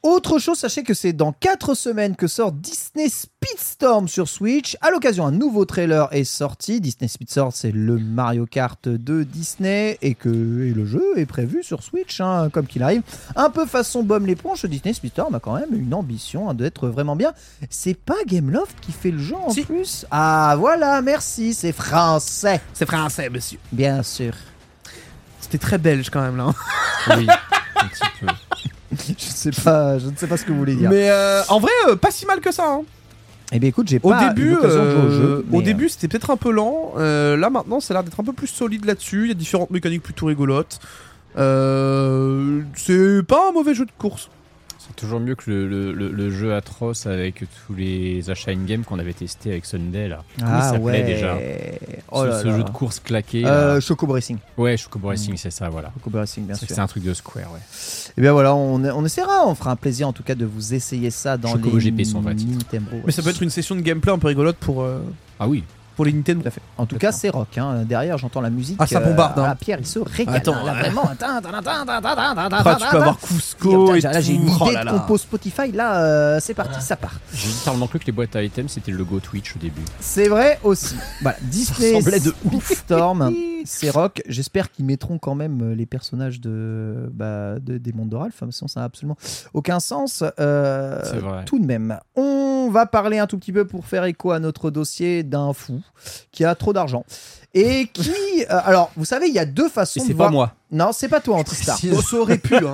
[0.10, 4.78] Autre chose, sachez que c'est dans 4 semaines que sort Disney Speedstorm sur Switch.
[4.80, 6.80] À l'occasion, un nouveau trailer est sorti.
[6.80, 11.62] Disney Speedstorm, c'est le Mario Kart de Disney et que et le jeu est prévu
[11.62, 13.02] sur Switch, hein, comme qu'il arrive.
[13.36, 17.18] Un peu façon bombe l'éponge, Disney Speedstorm a quand même une ambition hein, d'être vraiment
[17.18, 17.34] bien.
[17.70, 19.64] C'est pas Gameloft qui fait le jeu en Si.
[19.64, 20.06] plus?
[20.10, 23.60] Ah voilà, merci, c'est français, C'est français, monsieur.
[23.74, 24.32] bien sûr.
[25.42, 26.46] C'était très belge quand même là.
[26.46, 26.56] hein.
[27.18, 28.28] Oui, un petit peu.
[29.18, 30.90] je sais pas, je ne sais pas ce que vous voulez dire.
[30.90, 32.66] Mais euh, en vrai, euh, pas si mal que ça.
[32.68, 32.82] hein.
[33.52, 35.88] Eh bien écoute, j'ai Au pas eu début, l'occasion de jouer au euh, au début
[35.88, 36.94] c'était peut-être un peu lent.
[36.98, 39.24] Euh, là maintenant, ça a l'air d'être un peu plus solide là-dessus.
[39.24, 40.80] Il y a différentes mécaniques plutôt rigolotes.
[41.38, 44.30] Euh, c'est pas un mauvais jeu de course.
[44.88, 48.84] C'est toujours mieux que le, le- le- le jeu atroce avec tous les achats in-game
[48.84, 50.24] qu'on avait testé avec Sunday là.
[50.40, 51.04] Comment Ah il s'appelait ouais.
[51.04, 51.38] déjà
[52.12, 52.58] Oh ce là ce là.
[52.58, 53.46] jeu de course claqué.
[53.46, 54.38] Euh, Chocobo Racing.
[54.58, 55.92] Ouais, Chocobo Racing, c'est ça, voilà.
[55.96, 56.76] Chocobo Racing, bien C'est sûr.
[56.76, 57.60] c'est un truc de Square, ouais.
[58.18, 60.74] Et bien voilà, on, on essaiera, on fera un plaisir en tout cas de vous
[60.74, 62.52] essayer ça dans Chocobo les GP, son vrai titre.
[62.54, 62.92] Nintendo.
[63.06, 65.00] Mais ça peut être une session de gameplay un peu rigolote pour, euh,
[65.40, 65.64] Ah oui.
[65.98, 66.42] Pour les Nintendo.
[66.44, 66.62] Tout à fait.
[66.78, 67.58] En tout cas, c'est rock.
[67.58, 67.84] hein.
[67.84, 68.78] Derrière, j'entends la musique.
[68.80, 69.48] Ah, ça bombarde, hein.
[69.50, 70.36] ah, Pierre, il se régale.
[70.38, 71.10] Attends, hein, là, vraiment.
[71.10, 75.72] Après, tu peux avoir Cusco et là, j'ai une idée Oh de compo Spotify.
[75.72, 77.20] Là, euh, c'est parti, ça part.
[77.34, 79.82] J'ai littéralement cru que les boîtes à items c'était le logo Twitch au début.
[80.00, 80.96] C'est vrai aussi.
[81.22, 83.34] Voilà, Disney ressemblait de Speedstorm,
[83.66, 84.22] c'est rock.
[84.28, 88.44] J'espère qu'ils mettront quand même euh, les personnages de, bah, de- des mondes de Ralph.
[88.52, 89.18] Sinon, ça n'a absolument
[89.54, 90.24] aucun sens.
[90.40, 91.44] Euh, C'est vrai.
[91.46, 94.70] Tout de même, on va parler un tout petit peu pour faire écho à notre
[94.70, 95.82] dossier d'un fou
[96.32, 97.06] qui a trop d'argent.
[97.54, 98.12] Et qui.
[98.50, 100.54] euh, alors, vous savez, il y a deux façons Et de c'est voir- pas moi.
[100.72, 101.38] Non, c'est pas toi.
[101.84, 102.56] Bon, ça aurait pu.
[102.56, 102.74] hein.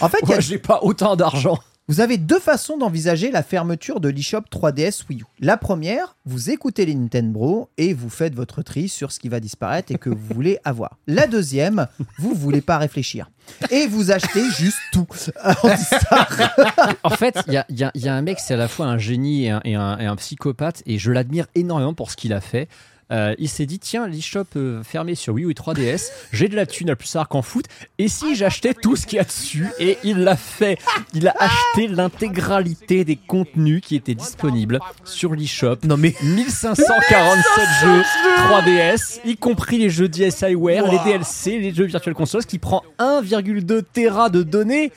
[0.00, 1.58] En fait, il y a Moi, j'ai pas autant d'argent.
[1.90, 5.24] Vous avez deux façons d'envisager la fermeture de l'eShop 3DS Wii U.
[5.40, 9.40] La première, vous écoutez les Nintendo et vous faites votre tri sur ce qui va
[9.40, 10.98] disparaître et que vous voulez avoir.
[11.08, 13.28] La deuxième, vous voulez pas réfléchir.
[13.72, 15.08] Et vous achetez juste tout.
[17.02, 20.16] En fait, il y a, un mec, c'est à la fois un génie et un
[20.16, 22.68] psychopathe, et je l'admire énormément pour ce qu'il a fait.
[23.12, 26.54] Euh, il s'est dit tiens l'eShop euh, fermé sur Wii U et 3DS j'ai de
[26.54, 27.64] la thune à plus tard qu'en foot
[27.98, 30.78] et si j'achetais tout ce qu'il y a dessus et il l'a fait
[31.12, 38.02] il a acheté l'intégralité des contenus qui étaient disponibles sur l'eShop Non mais 1547 jeux
[38.48, 42.82] 3DS, y compris les jeux DSiWare, les DLC, les jeux Virtual Console, ce qui prend
[42.98, 44.92] 1,2 Tera de données.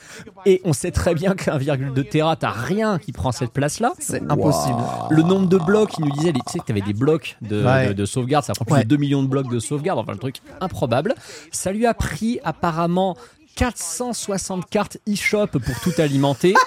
[0.45, 3.93] Et on sait très bien qu'un 1,2 Tera, t'as rien qui prend cette place-là.
[3.99, 4.77] C'est impossible.
[5.09, 7.87] Le nombre de blocs, il nous disait, tu sais que t'avais des blocs de, Ouais.
[7.89, 8.83] de- de sauvegarde, ça prend plus Ouais.
[8.83, 11.15] de 2 millions de blocs de sauvegarde, enfin le truc improbable.
[11.51, 13.15] Ça lui a pris apparemment
[13.55, 16.53] 460 cartes eShop pour tout alimenter.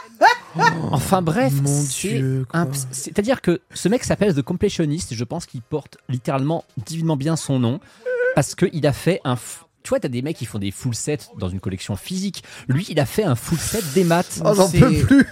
[0.90, 1.52] Enfin bref,
[2.54, 7.16] un- c'est-à-dire que ce mec s'appelle The Completionist, et je pense qu'il porte littéralement divinement
[7.16, 7.78] bien son nom,
[8.34, 9.36] parce qu'il a fait un...
[9.82, 12.42] Tu vois, t'as des mecs qui font des full sets dans une collection physique.
[12.68, 14.40] Lui, il a fait un full set des maths.
[14.46, 15.26] Oh, j'en C'est- peux plus.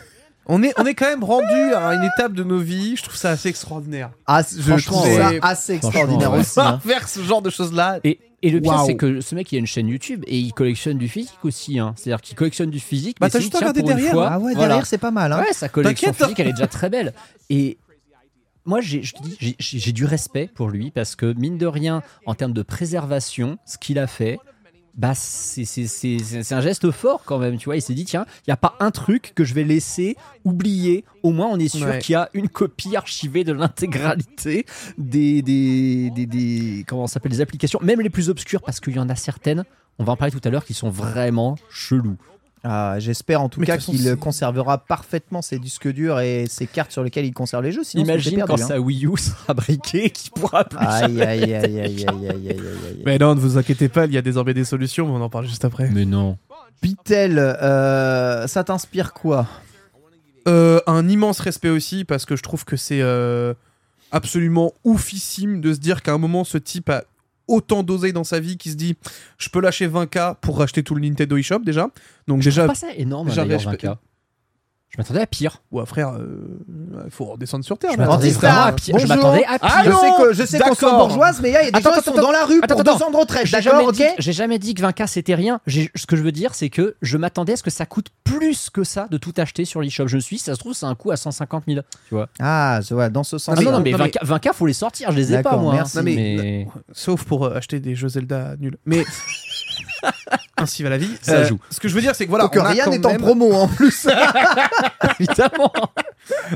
[0.46, 2.96] On est, on est quand même rendu à une étape de nos vies.
[2.96, 4.10] Je trouve ça assez extraordinaire.
[4.26, 5.38] Ah, je Franchement, trouve ça ouais.
[5.42, 6.40] assez Franchement, extraordinaire ouais.
[6.40, 6.60] aussi.
[6.60, 6.78] hein.
[6.86, 8.00] Faire ce genre de choses-là.
[8.04, 8.86] Et, et le pire, Waouh.
[8.86, 11.78] c'est que ce mec, il a une chaîne YouTube et il collectionne du physique aussi.
[11.78, 11.94] hein.
[11.96, 13.16] C'est-à-dire qu'il collectionne du physique.
[13.20, 14.68] Bah, mais t'as c'est juste à tiens, regarder pour une derrière, fois, Ah ouais, voilà.
[14.68, 15.32] derrière, c'est pas mal.
[15.32, 15.40] hein.
[15.40, 16.22] Ouais, sa collection T'inquiète.
[16.24, 17.14] physique, elle est déjà très belle.
[17.48, 17.78] Et
[18.66, 21.58] moi, j'ai je te dis, j'ai- j'ai j'ai du respect pour lui parce que, mine
[21.58, 24.38] de rien, en termes de préservation, ce qu'il a fait,
[24.96, 27.56] bah, c'est un geste fort quand même.
[27.58, 29.64] Tu vois, il s'est dit, tiens, il n'y a pas un truc que je vais
[29.64, 31.04] laisser oublier.
[31.22, 31.98] Au moins, on est sûr Ouais.
[31.98, 34.66] qu'il y a une copie archivée de l'intégralité
[34.98, 38.98] des, des, des, des- comment s'appelle, des applications, même les plus obscures, parce qu'il y
[38.98, 39.64] en a certaines.
[39.98, 42.16] On va en parler tout à l'heure qui sont vraiment chelous.
[42.64, 46.92] Ah, J'espère en tout Mais cas qu'il conservera parfaitement ses disques durs et ses cartes
[46.92, 47.84] sur lesquelles il conserve les jeux.
[47.84, 48.66] Sinon, Imagine c'est quand perdu, hein.
[48.66, 52.28] sa Wii U sera briquée, qu'il pourra plus Aïe, aïe, aïe, aïe, aïe, aïe, aïe,
[52.30, 53.02] aïe, aïe.
[53.04, 55.28] Mais non, ne vous inquiétez pas, il y a désormais des solutions, mais on en
[55.28, 55.90] parle juste après.
[55.90, 56.38] Mais non.
[56.80, 59.46] Pitel, euh, ça t'inspire quoi?
[60.48, 63.54] Euh, un immense respect aussi parce que je trouve que c'est euh,
[64.10, 67.04] absolument oufissime de se dire qu'à un moment ce type a
[67.48, 68.96] autant d'oseille dans sa vie qui se dit
[69.38, 71.88] je peux lâcher 20k pour racheter tout le Nintendo eShop déjà.
[72.28, 73.96] Donc Je déjà, pas ça énorme, déjà, d'ailleurs, je- 20K.
[74.94, 75.60] Je m'attendais à pire.
[75.72, 76.12] ouais, frère,
[77.04, 77.90] il faut redescendre sur terre.
[77.94, 78.96] Je m'attendais vraiment à pire.
[78.96, 79.84] Je m'attendais à Ah pire.
[79.84, 81.80] je sais non que je sais qu'on soit bourgeoise, mais il y a des Attends,
[81.80, 82.96] gens qui attends, sont dans la rue attends, pour attends.
[82.98, 83.46] deux ans de retraite.
[83.46, 85.60] J'ai D'accord, jamais, dit, ok j'ai jamais dit que 20K c'était rien.
[85.66, 88.70] Ce que je veux dire, c'est que je m'attendais à ce que ça coûte plus
[88.70, 90.06] que ça de tout acheter sur l'eShop.
[90.06, 91.80] Je me suis dit, ça se trouve, c'est un coût à 150 000.
[92.08, 92.28] Tu vois.
[92.40, 93.56] Ah, je vois, dans ce sens.
[93.58, 95.10] Ah non, non, mais non, 20K, 20K, faut les sortir.
[95.10, 95.74] Je les ai pas, moi.
[95.74, 95.98] merci.
[95.98, 96.02] hein.
[96.02, 98.76] Non, mais- Mais- Sauf pour euh, acheter des jeux Zelda nuls.
[98.86, 99.04] Mais
[100.56, 101.10] ainsi va la vie.
[101.12, 101.58] Euh, Ça joue.
[101.70, 103.68] Ce que je veux dire, c'est que voilà, Donc on rien n'est en promo en
[103.68, 104.06] plus.
[105.20, 105.72] évidemment.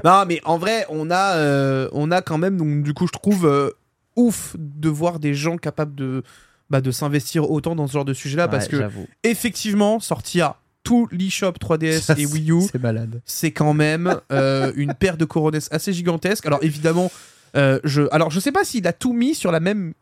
[0.04, 3.12] Non, mais en vrai, on a, euh, on a quand même, donc du coup, je
[3.12, 3.70] trouve euh,
[4.16, 6.22] ouf de voir des gens capables de,
[6.70, 8.82] bah, de s'investir autant dans ce genre de sujet-là, parce que
[9.24, 10.54] effectivement, sortir
[10.84, 13.20] tout l'eShop 3DS Ça, et Wii U, C'est malade.
[13.26, 16.46] c'est quand même euh, une paire de coronesses assez gigantesque.
[16.46, 17.10] Alors évidemment,
[17.56, 19.92] euh, je, alors je sais pas s'il a tout mis sur la même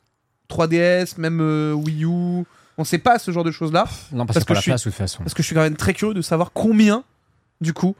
[0.48, 2.44] 3DS, même euh, Wii U.
[2.78, 4.80] On sait pas ce genre de choses là, Non, parce, Parce que je suis- place,
[4.84, 5.18] de toute façon.
[5.20, 7.04] parce que je suis quand même très curieux de savoir combien,
[7.60, 7.96] du coup,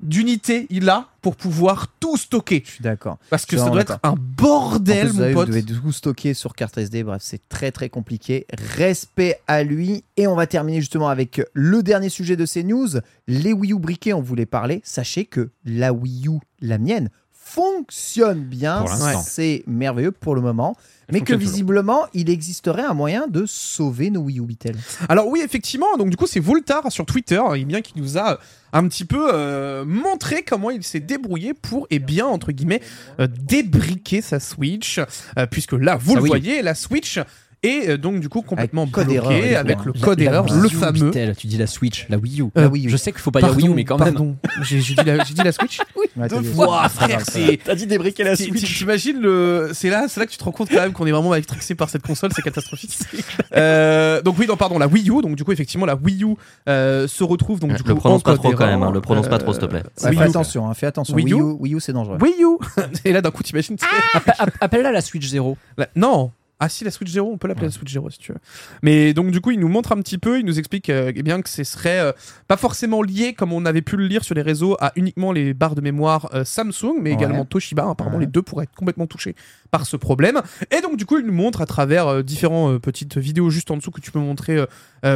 [0.00, 2.62] d'unités il a pour pouvoir tout stocker.
[2.64, 3.18] Je suis d'accord.
[3.28, 5.48] Parce que ça doit être un bordel, plus, mon pote.
[5.48, 7.02] Vous devez tout stocker sur carte SD.
[7.02, 8.46] Bref, c'est très très compliqué.
[8.76, 10.04] Respect à lui.
[10.16, 12.88] Et on va terminer justement avec le dernier sujet de ces news.
[13.26, 14.80] Les Wii U briqués, on voulait parler.
[14.84, 17.10] Sachez que la Wii U, la mienne,
[17.52, 18.84] fonctionne bien.
[19.22, 20.76] C'est merveilleux pour le moment.
[21.08, 24.76] Elle Mais que visiblement, il existerait un moyen de sauver nos Wii U Bitel.
[25.08, 28.38] Alors oui, effectivement, donc du coup c'est Voltar sur Twitter, et bien qui nous a
[28.72, 32.80] un petit peu euh, montré comment il s'est débrouillé pour, et bien entre guillemets,
[33.18, 35.00] euh, débriquer sa Switch,
[35.36, 36.28] euh, puisque là vous le oui.
[36.28, 37.18] voyez, la Switch
[37.62, 41.06] est euh, donc du coup complètement Avec erreur, avec le code la erreur, le fameux.
[41.10, 42.46] Bitel, tu dis la Switch, la Wii U.
[42.54, 42.90] La Wii U.
[42.90, 44.14] Je sais qu'il faut pas dire Wii U, mais quand même.
[44.14, 47.58] pardon, j'ai dit, la- j'ai dit la Switch Ouais, t'as dit- Ouah, c'est pas frère,
[47.64, 49.70] T'as dit débriquer la ti- T'imagines le.
[49.74, 51.74] C'est là, c'est là que tu te rends compte quand même qu'on est vraiment matrixé
[51.74, 52.98] par cette console, c'est catastrophique.
[53.56, 55.22] Euh, donc oui, non, pardon, la Wii U.
[55.22, 56.34] Donc du coup, effectivement, la Wii U
[56.68, 59.28] euh, se retrouve donc du coup le prononce pas trop quand même, hein, le prononce
[59.28, 59.82] pas trop, s'il te plaît.
[60.04, 61.14] Wii fais attention, hein, fais attention.
[61.14, 61.36] Wii U.
[61.36, 62.18] U, Wii U, c'est dangereux.
[62.20, 62.58] Wii U.
[63.04, 63.76] Et là, d'un coup, t'imagines.
[63.76, 65.56] tu sais, Appelle-la la Switch 0.
[65.76, 66.30] la- Non.
[66.62, 68.38] Ah si, la Switch Zero, on peut l'appeler la Switch Zero si tu veux.
[68.82, 71.22] Mais donc du coup, il nous montre un petit peu, il nous explique euh, eh
[71.22, 72.12] bien que ce serait euh,
[72.48, 75.54] pas forcément lié, comme on avait pu le lire sur les réseaux, à uniquement les
[75.54, 77.16] barres de mémoire euh, Samsung, mais Ouais.
[77.16, 77.88] également Toshiba.
[77.88, 78.24] Apparemment, Ouais.
[78.26, 79.34] les deux pourraient être complètement touchés
[79.70, 80.40] par ce problème.
[80.70, 83.90] Et donc du coup, il nous montre à travers différentes petites vidéos juste en dessous
[83.90, 84.58] que tu peux montrer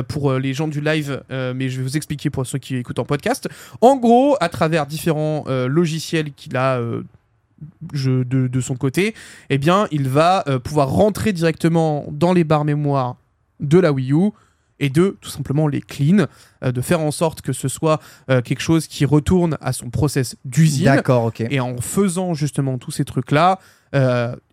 [0.09, 3.05] pour les gens du live, mais je vais vous expliquer pour ceux qui écoutent en
[3.05, 3.49] podcast.
[3.81, 6.81] En gros, à travers différents logiciels qu'il a
[7.93, 9.15] je- de, de son côté,
[9.51, 13.17] eh bien, il va euh, pouvoir rentrer directement dans les barres mémoire
[13.61, 14.31] de la Wii U
[14.81, 16.27] et de tout simplement les clean,
[16.65, 19.89] euh, de faire en sorte que ce soit euh, quelque chose qui retourne à son
[19.91, 20.87] process d'usine.
[20.87, 21.41] D'accord, ok.
[21.49, 23.59] Et en faisant justement tous ces trucs-là,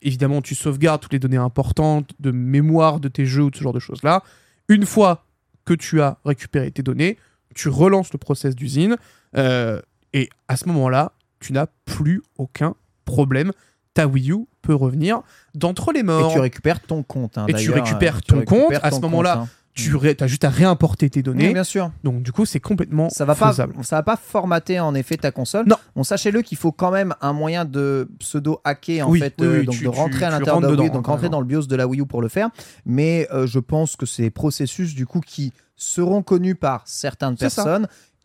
[0.04, 3.64] évidemment, tu sauvegardes toutes les données importantes de mémoire de tes jeux ou de ce
[3.64, 4.22] genre de choses-là.
[4.70, 5.26] Une fois
[5.66, 7.18] que tu as récupéré tes données,
[7.56, 8.98] tu relances le process d'usine.
[9.36, 12.76] et à ce moment-là, tu n'as plus aucun
[13.06, 13.52] problème.
[13.94, 15.22] Ta Wii U peut revenir
[15.54, 16.32] d'entre les Et morts.
[16.32, 17.38] tu récupères ton compte.
[17.38, 18.80] hein, Et tu récupères euh, ton récupères compte.
[18.84, 19.48] À ce moment-là, hein.
[19.74, 21.48] Tu as juste à réimporter tes données.
[21.48, 21.92] Oui, bien sûr.
[22.04, 23.74] Donc du coup, c'est complètement Ça va pas, faisable.
[23.84, 25.66] ça va pas formater en effet ta console.
[25.66, 25.78] Non.
[25.96, 29.46] On sachez-le qu'il faut quand même un moyen de pseudo hacker en Oui, fait, oui,
[29.48, 31.30] euh, donc tu- de rentrer tu- à l'intérieur de la Wii, dedans, donc hein, rentrer
[31.30, 32.50] dans le BIOS de la Wii U pour le faire.
[32.86, 37.38] Mais euh, je pense que c'est des processus du coup qui seront connus par certaines
[37.38, 37.80] ça.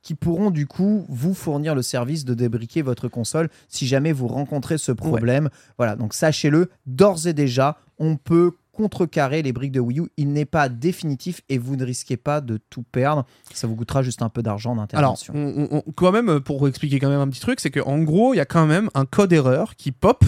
[0.06, 4.28] Qui pourront du coup vous fournir le service de débriquer votre console si jamais vous
[4.28, 5.48] rencontrez ce problème.
[5.78, 10.04] Voilà, donc sachez-le, d'ores et déjà, on peut contrecarrer les briques de Wii U.
[10.16, 13.26] Il n'est pas définitif et vous ne risquez pas de tout perdre.
[13.52, 15.34] Ça vous coûtera juste un peu d'argent Alors, d'intervention.
[15.34, 18.32] on- on- on- quand même, pour expliquer quand même un petit truc, c'est qu'en gros,
[18.32, 20.24] il y a quand même un code erreur qui pop.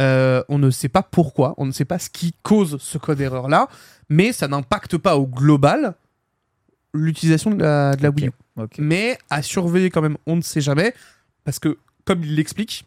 [0.00, 3.20] Euh, on ne sait pas pourquoi, on ne sait pas ce qui cause ce code
[3.20, 3.68] erreur là,
[4.08, 5.94] mais ça n'impacte pas au global
[6.94, 8.30] l'utilisation de la, de la Wii U.
[8.78, 10.94] Mais à surveiller quand même, on ne sait jamais,
[11.44, 12.84] parce que comme il l'explique,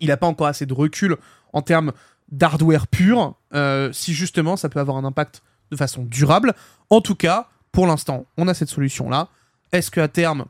[0.00, 1.16] il n'a pas encore assez de recul
[1.52, 1.92] en termes
[2.30, 6.54] d'hardware pur, euh, si justement ça peut avoir un impact de façon durable.
[6.90, 9.28] En tout cas, pour l'instant, on a cette solution-là.
[9.72, 10.44] Est-ce qu'à terme,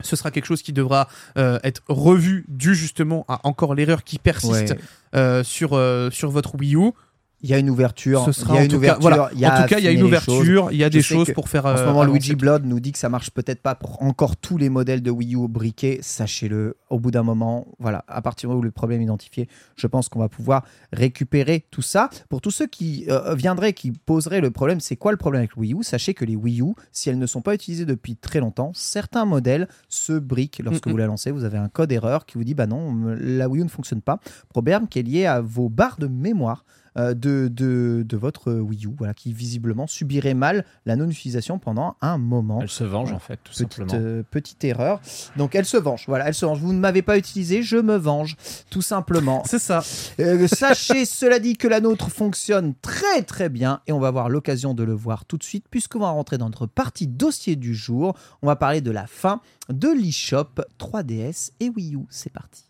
[0.00, 1.08] ce sera quelque chose qui devra
[1.38, 4.78] euh, être revu dû justement à encore l'erreur qui persiste Ouais.
[5.14, 6.90] euh, sur, euh, sur votre Wii U?
[7.44, 8.24] Il y a une ouverture.
[8.24, 9.00] Ce il sura y a une cas, ouverture.
[9.02, 9.28] voilà.
[9.34, 11.02] il y a En tout cas, il y a une ouverture, il y a des
[11.02, 11.66] choses pour faire.
[11.66, 14.38] En ce euh, moment, Luigi Blood nous dit que ça marche peut-être pas pour encore
[14.38, 15.98] tous les modèles de Wii U briqués.
[16.00, 19.46] Sachez-le, au bout d'un moment, voilà, à partir du moment où le problème est identifié,
[19.76, 20.64] je pense qu'on va pouvoir
[20.94, 22.08] récupérer tout ça.
[22.30, 25.54] Pour tous ceux qui euh, viendraient, qui poseraient le problème, c'est quoi le problème avec
[25.54, 25.82] le Wii U?
[25.82, 29.26] Sachez que les Wii U, si elles ne sont pas utilisées depuis très longtemps, certains
[29.26, 30.92] modèles se briquent lorsque Mhm.
[30.92, 31.30] vous la lancez.
[31.30, 34.00] Vous avez un code erreur qui vous dit bah non, la Wii U ne fonctionne
[34.00, 34.18] pas.
[34.48, 36.64] Problème qui est lié à vos barres de mémoire.
[36.96, 41.96] Euh, de, de, de votre Wii U, voilà, qui visiblement subirait mal la non-utilisation pendant
[42.00, 42.60] un moment.
[42.62, 43.92] Elle se venge en fait, tout Petite, simplement.
[43.94, 45.00] euh, petite erreur.
[45.36, 46.04] Donc elle se venge.
[46.06, 46.58] Voilà, elle se venge.
[46.60, 48.36] Vous ne m'avez pas utilisé, je me venge,
[48.70, 49.42] tout simplement.
[49.46, 49.82] C'est ça.
[50.20, 54.28] Euh, sachez, cela dit, que la nôtre fonctionne très très bien et on va avoir
[54.28, 57.74] l'occasion de le voir tout de suite puisqu'on va rentrer dans notre partie dossier du
[57.74, 58.16] jour.
[58.42, 62.00] On va parler de la fin de l'eShop 3DS et Wii U.
[62.10, 62.64] C'est parti.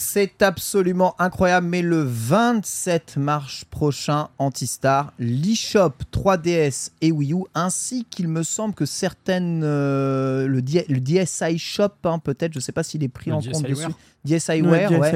[0.00, 8.04] C'est absolument incroyable, mais le 27 mars prochain, Antistar, l'eShop 3DS et Wii U, ainsi
[8.08, 12.62] qu'il me semble que certaines, euh, le, D- le DSi Shop, hein, peut-être, je ne
[12.62, 13.86] sais pas s'il est pris Le en compte dessus,
[14.24, 15.10] DSiWare, ouais,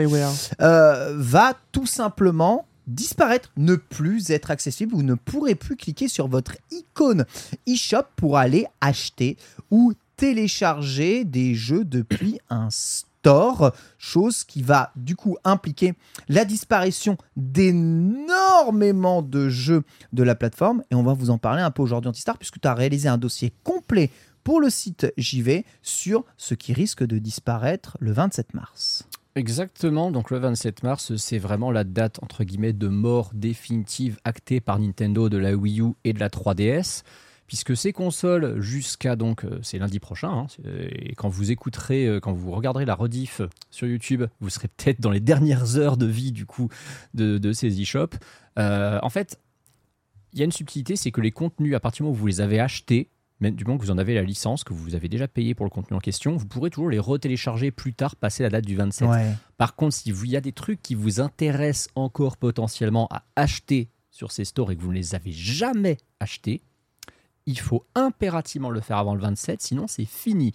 [0.61, 4.93] euh, va tout simplement disparaître, ne plus être accessible.
[4.97, 7.25] Vous ne pourrez plus cliquer sur votre icône.
[7.69, 9.37] eShop pour aller acheter
[9.71, 13.09] ou télécharger des jeux depuis un store,
[13.99, 15.95] chose qui va du coup impliquer
[16.29, 20.83] la disparition d'énormément de jeux de la plateforme.
[20.91, 23.19] Et on va vous en parler un peu aujourd'hui Antistar, puisque tu as réalisé un
[23.19, 24.11] dossier complet
[24.45, 29.07] pour le site JV sur ce qui risque de disparaître le 27 mars.
[29.35, 34.61] Exactement, donc le 27 mars, c'est vraiment la date entre guillemets de mort définitive actée
[34.61, 37.03] par Nintendo de la Wii U et de la 3DS,
[37.47, 42.07] puisque ces consoles jusqu'à donc euh, c'est lundi prochain, hein, c'est- et quand vous écouterez,
[42.07, 45.97] euh, quand vous regarderez la rediff sur YouTube, vous serez peut-être dans les dernières heures
[45.97, 46.69] de vie du coup
[47.15, 48.17] de, de ces e-shops.
[48.59, 49.39] Euh, en fait,
[50.33, 52.27] il y a une subtilité, c'est que les contenus, à partir du moment où vous
[52.27, 53.09] les avez achetés,
[53.41, 55.67] même du moment que vous en avez la licence, que vous avez déjà payé pour
[55.67, 58.77] le contenu en question, vous pourrez toujours les retélécharger plus tard, passer la date du
[58.77, 59.09] 27.
[59.09, 59.33] Ouais.
[59.59, 63.25] Par contre, si vous- il y a des trucs qui vous intéressent encore potentiellement à
[63.37, 66.63] acheter sur ces stores et que vous ne les avez jamais achetés,
[67.47, 70.53] il faut impérativement le faire avant le 27, sinon c'est fini.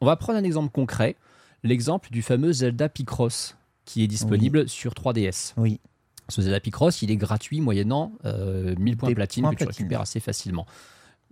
[0.00, 1.16] On va prendre un exemple concret,
[1.62, 5.54] l'exemple du fameux Zelda Picross qui est disponible sur 3DS.
[5.56, 5.80] Oui.
[6.28, 9.64] Ce Zelda Picross, il est gratuit moyennant euh, 1000 points Des platine points que tu
[9.64, 10.66] récupères assez facilement.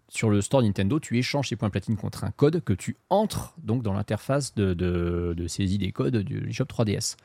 [0.08, 3.54] Sur le store Nintendo, tu échanges ces points platine contre un code que tu entres
[3.58, 7.16] donc dans l'interface de, de, de saisie des codes du eShop 3DS.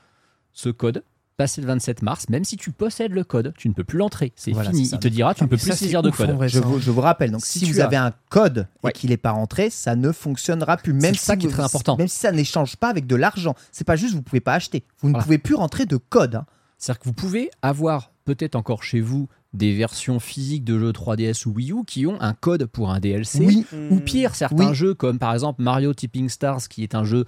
[0.52, 1.04] Ce code,
[1.42, 4.32] passé le 27 mars, même si tu possèdes le code, tu ne peux plus l'entrer.
[4.36, 4.88] C'est Voilà, fini.
[4.92, 6.38] Il te dira, tu ne peux plus saisir de code.
[6.48, 8.92] Je vous, je vous rappelle, donc si, vous as- avez un code Ouais.
[8.92, 10.94] et qu'il n'est pas rentré, ça ne fonctionnera plus.
[10.94, 11.98] Même ça si qui est très important.
[11.98, 13.56] Même si ça n'échange pas avec de l'argent.
[13.72, 14.84] C'est pas juste vous pouvez pas acheter.
[15.00, 15.24] Vous ne Voilà.
[15.24, 16.36] pouvez plus rentrer de code.
[16.36, 16.46] hein.
[16.78, 21.46] C'est-à-dire que vous pouvez avoir peut-être encore chez vous des versions physiques de jeux 3DS
[21.46, 23.40] ou Wii U qui ont un code pour un DLC.
[23.46, 24.76] Oui, Ou pire, certains Oui.
[24.76, 27.26] jeux comme par exemple Mario Tipping Stars qui est un jeu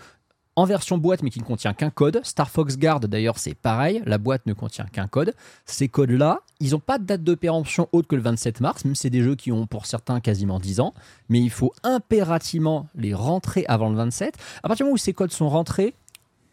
[0.55, 2.21] en version boîte mais qui ne contient qu'un code.
[2.23, 5.33] Star Fox Guard d'ailleurs c'est pareil, la boîte ne contient qu'un code.
[5.65, 8.95] Ces codes-là, ils n'ont pas de date de péremption autre que le 27 mars, même
[8.95, 10.93] si c'est des jeux qui ont pour certains quasiment 10 ans,
[11.29, 14.35] mais il faut impérativement les rentrer avant le 27.
[14.63, 15.95] À partir du moment où ces codes sont rentrés,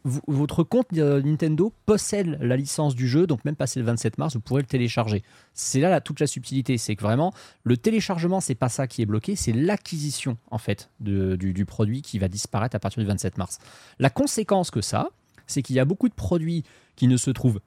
[0.05, 4.35] votre compte euh, Nintendo possède la licence du jeu, donc même passé le 27 mars,
[4.35, 5.23] vous pourrez le télécharger.
[5.53, 7.33] C'est là toute la subtilité, c'est que vraiment,
[7.65, 11.67] le téléchargement, c'est pas ça qui est bloqué, c'est l'acquisition en fait de- du, du
[11.67, 13.59] produit qui va disparaître à partir du 27 mars.
[13.99, 15.11] La conséquence que ça,
[15.47, 16.65] c'est qu'il y a beaucoup de produits
[16.97, 17.61] qui ne se trouvent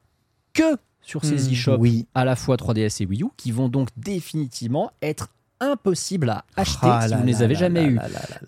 [0.54, 2.08] que sur ces Hmm, e-shops, oui.
[2.16, 5.30] à la fois 3DS et Wii U, qui vont donc définitivement être
[5.60, 8.00] impossibles à acheter Ah si là vous ne les avez là jamais eus.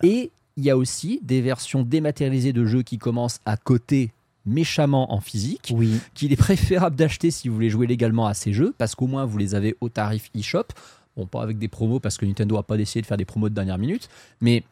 [0.03, 4.11] Et il y a aussi des versions dématérialisées de jeux qui commencent à coter
[4.45, 5.99] méchamment en physique, Oui.
[6.13, 9.25] qu'il est préférable d'acheter si vous voulez jouer légalement à ces jeux, parce qu'au moins
[9.25, 10.65] vous les avez au tarif eShop.
[11.17, 13.49] Bon, pas avec des promos, parce que Nintendo n'a pas décidé de faire des promos
[13.49, 14.07] de dernière minute,
[14.41, 14.63] mais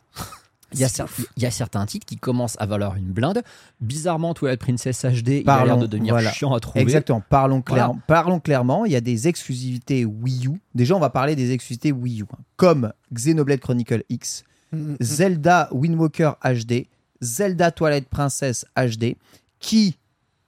[0.74, 1.08] il y, a cer-
[1.38, 3.42] il y a certains titres qui commencent à valoir une blinde.
[3.82, 6.32] Bizarrement, Twilight Princess HD, il a l'air Parlons, de devenir voilà.
[6.32, 6.82] chiant à trouver.
[6.82, 7.22] Exactement.
[7.30, 8.02] Parlons, clair- Voilà.
[8.08, 8.86] parlons clairement.
[8.86, 10.60] Il y a des exclusivités Wii U.
[10.76, 14.44] Déjà, on va parler des exclusivités Wii U, hein, comme Xenoblade Chronicle X,
[14.74, 16.88] Mm, Zelda Wind Walker HD,
[17.22, 19.16] Zelda Twilight Princess HD,
[19.60, 19.98] qui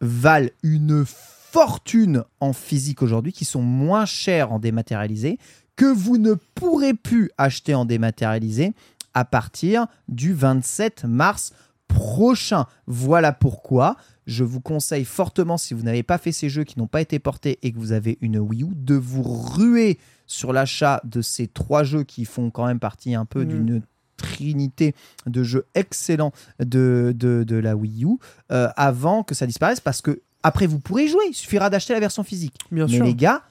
[0.01, 5.37] valent une fortune en physique aujourd'hui, qui sont moins chers en dématérialisé,
[5.75, 8.73] que vous ne pourrez plus acheter en dématérialisé
[9.13, 11.53] à partir du 27 mars
[11.87, 12.65] prochain.
[12.87, 13.95] Voilà pourquoi
[14.25, 17.19] je vous conseille fortement, si vous n'avez pas fait ces jeux qui n'ont pas été
[17.19, 21.47] portés et que vous avez une Wii U, de vous ruer sur l'achat de ces
[21.47, 23.83] trois jeux qui font quand même partie un peu d'une
[24.17, 28.17] trinité de jeux excellents de, de, de la Wii U
[28.51, 31.93] euh, avant que ça disparaisse parce que après vous pourrez y jouer, il suffira d'acheter
[31.93, 32.55] la version physique.
[32.71, 33.05] Bien Mais sûr.
[33.05, 33.41] les gars,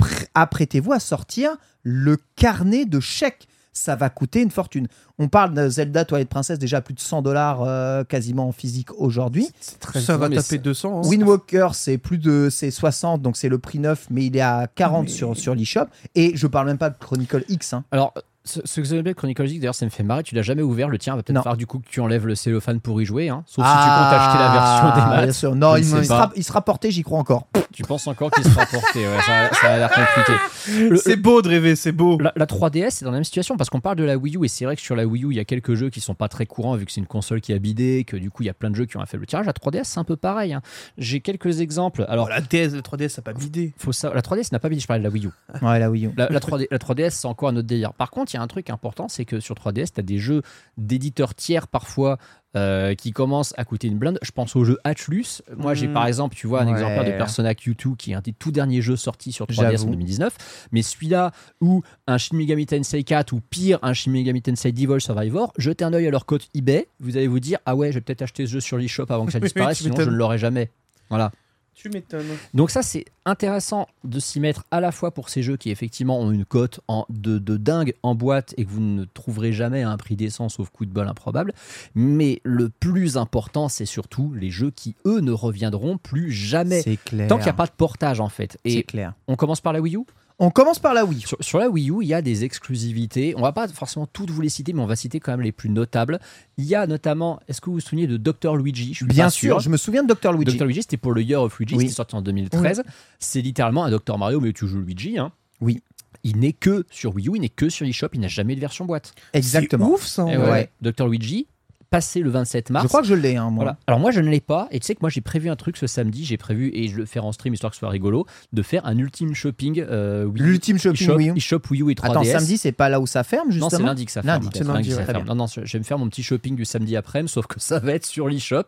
[0.00, 1.50] pr- apprêtez-vous à sortir
[1.82, 3.46] le carnet de chèques.
[3.72, 4.88] Ça va coûter une fortune.
[5.18, 8.52] On parle de Zelda Twilight Princess déjà à plus de 100 dollars euh, quasiment en
[8.52, 9.48] physique aujourd'hui.
[9.94, 10.98] ça va taper c'est- 200.
[11.04, 11.08] hein.
[11.08, 14.40] Wind Walker, c'est plus de c'est 60, donc c'est le prix neuf, mais il est
[14.40, 15.84] à 40 Mais- sur, sur l'eShop.
[16.16, 17.72] Et je parle même pas de Chronicle X.
[17.74, 17.84] hein.
[17.92, 18.12] Alors,
[18.42, 20.22] Ce, ce Xenoblade Chronicles d'ailleurs, ça me fait marrer.
[20.22, 21.14] Tu l'as jamais ouvert, le tien.
[21.14, 23.28] Va peut-être falloir du coup que tu enlèves le cellophane pour y jouer.
[23.28, 23.44] Hein.
[23.46, 25.34] Sauf Ah, si tu comptes acheter la version des bien maths.
[25.34, 25.54] sûr.
[25.54, 27.48] Non, il, il sera, il sera porté, j'y crois encore.
[27.72, 29.00] Tu penses encore qu'il sera porté.
[29.06, 30.96] Ouais, ça, ça a l'air compliqué.
[31.04, 32.18] C'est beau de rêver, c'est beau.
[32.18, 34.44] La, la 3DS, c'est dans la même situation parce qu'on parle de la Wii U
[34.44, 36.14] et c'est vrai que sur la Wii U, il y a quelques jeux qui sont
[36.14, 38.46] pas très courants vu que c'est une console qui a bidé, que du coup, il
[38.46, 39.46] y a plein de jeux qui ont un faible tirage.
[39.46, 40.52] La 3DS, c'est un peu pareil.
[40.52, 40.62] hein.
[40.98, 42.04] J'ai quelques exemples.
[42.08, 43.72] Alors, Alors, la DS, la 3DS, ça a pas bidé.
[43.78, 45.30] faut ça, la 3DS n'a pas bidé, je parlais de la Wii U.
[45.62, 46.10] Ouais, la Wii U.
[46.16, 47.92] La, la 3D, la 3DS, c'est encore un autre délire.
[47.94, 50.18] Par contre, il y a un truc important, c'est que sur 3DS, tu as des
[50.18, 50.42] jeux
[50.76, 52.18] d'éditeurs tiers parfois
[52.56, 54.18] euh, qui commencent à coûter une blinde.
[54.22, 55.40] Je pense au jeu Atlus.
[55.56, 55.92] Moi, j'ai Mm.
[55.92, 56.72] par exemple, tu vois, un Ouais.
[56.72, 59.70] exemplaire de Persona Q2 qui est un des tout derniers jeux sortis sur 3DS en
[59.70, 59.90] J'avoue.
[59.92, 60.68] 2019.
[60.72, 61.30] Mais celui-là,
[61.60, 65.84] ou un Shin Megami Tensei 4, ou pire, un Shin Megami Tensei Devil Survivor, jetez
[65.84, 66.88] un œil à leur code eBay.
[66.98, 69.26] Vous allez vous dire, ah ouais, je vais peut-être acheter ce jeu sur l'eShop avant
[69.26, 70.70] que ça disparaisse, sinon je ne l'aurai jamais.
[71.08, 71.30] Voilà.
[71.74, 72.26] Tu m'étonnes.
[72.52, 76.20] Donc ça, c'est intéressant de s'y mettre à la fois pour ces jeux qui effectivement
[76.20, 79.82] ont une cote en, de, de dingue en boîte et que vous ne trouverez jamais
[79.82, 81.54] à un prix décent sauf coup de bol improbable.
[81.94, 86.82] Mais le plus important, c'est surtout les jeux qui, eux, ne reviendront plus jamais.
[86.82, 87.28] C'est clair.
[87.28, 88.58] Tant qu'il n'y a pas de portage en fait.
[88.66, 89.14] C'est Et clair.
[89.26, 90.00] on commence par la Wii U?
[90.42, 91.26] On commence par la Wii U.
[91.26, 93.34] sur, sur la Wii U, il y a des exclusivités.
[93.36, 95.52] On va pas forcément toutes vous les citer, mais on va citer quand même les
[95.52, 96.18] plus notables.
[96.56, 98.56] Il y a notamment, est-ce que vous vous souvenez de Dr.
[98.56, 98.92] Luigi?
[98.94, 100.32] Je suis Bien pas sûr, je me souviens de Dr.
[100.32, 100.56] Luigi.
[100.56, 100.64] Dr.
[100.64, 101.82] Luigi, c'était pour le Year of Luigi, Oui.
[101.84, 102.82] c'était sorti en 2013.
[103.18, 104.16] C'est littéralement un Dr.
[104.16, 105.18] Mario, mais tu joues Luigi.
[105.18, 105.30] Hein.
[105.60, 105.82] Oui.
[106.24, 108.60] Il n'est que sur Wii U, il n'est que sur eShop, il n'a jamais de
[108.60, 109.14] version boîte.
[109.34, 109.86] Exactement.
[109.88, 110.24] C'est ouf, ça.
[110.24, 111.06] ouais, Dr.
[111.06, 111.48] Luigi,
[111.90, 112.84] passé le 27 mars.
[112.84, 113.64] Je crois que je l'ai, hein, moi.
[113.64, 113.78] Voilà.
[113.86, 115.76] Alors moi je ne l'ai pas et tu sais que moi j'ai prévu un truc
[115.76, 118.26] ce samedi, j'ai prévu et je le faire en stream histoire que ce soit rigolo,
[118.52, 121.36] de faire un ultime shopping euh, Wii L'ultime shopping eShop, Wii U.
[121.36, 122.10] eShop Wii U et 3DS.
[122.10, 124.42] Attends, samedi, c'est pas là où ça ferme, justement Non, c'est lundi que ça ferme.
[124.42, 125.26] Lundi, c'est lundi lundi, ça ferme.
[125.26, 127.78] Non, non, je vais me faire mon petit shopping du samedi après-midi, sauf que ça
[127.78, 128.64] va être sur l'eShop.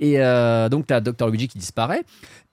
[0.00, 1.28] Et euh, donc, tu as Dr.
[1.28, 2.02] Luigi qui disparaît.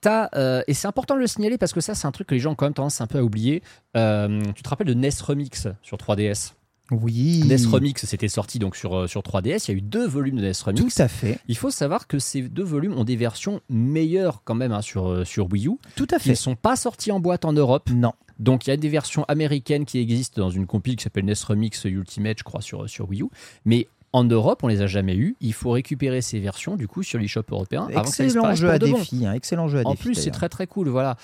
[0.00, 2.34] T'as, euh, et c'est important de le signaler parce que ça, c'est un truc que
[2.34, 3.62] les gens ont quand même tendance un peu à oublier.
[3.96, 6.52] Euh, tu te rappelles de NES Remix sur 3DS
[6.90, 7.42] Oui.
[7.46, 9.64] NES Remix, c'était sorti donc sur, euh, sur 3DS.
[9.68, 11.00] Il y a eu deux volumes de NES Tout Remix.
[11.00, 11.38] à fait.
[11.48, 15.08] Il faut savoir que ces deux volumes ont des versions meilleures quand même hein, sur,
[15.08, 16.40] euh, sur Wii U, Tout à qui ne fait.
[16.40, 17.88] sont pas sorties en boîte en Europe.
[17.94, 18.12] Non.
[18.38, 21.34] Donc il y a des versions américaines qui existent dans une compile qui s'appelle NES
[21.46, 23.26] Remix Ultimate, je crois, sur, sur Wii U.
[23.64, 25.36] Mais en Europe, on les a jamais eues.
[25.40, 28.68] Il faut récupérer ces versions du coup sur l'eShop européen avant que ça Excellent jeu
[28.70, 28.98] à bon.
[28.98, 29.24] défi.
[29.24, 30.02] hein, Excellent jeu à En défi.
[30.02, 30.88] plus, c'est très très cool.
[30.88, 31.16] Voilà.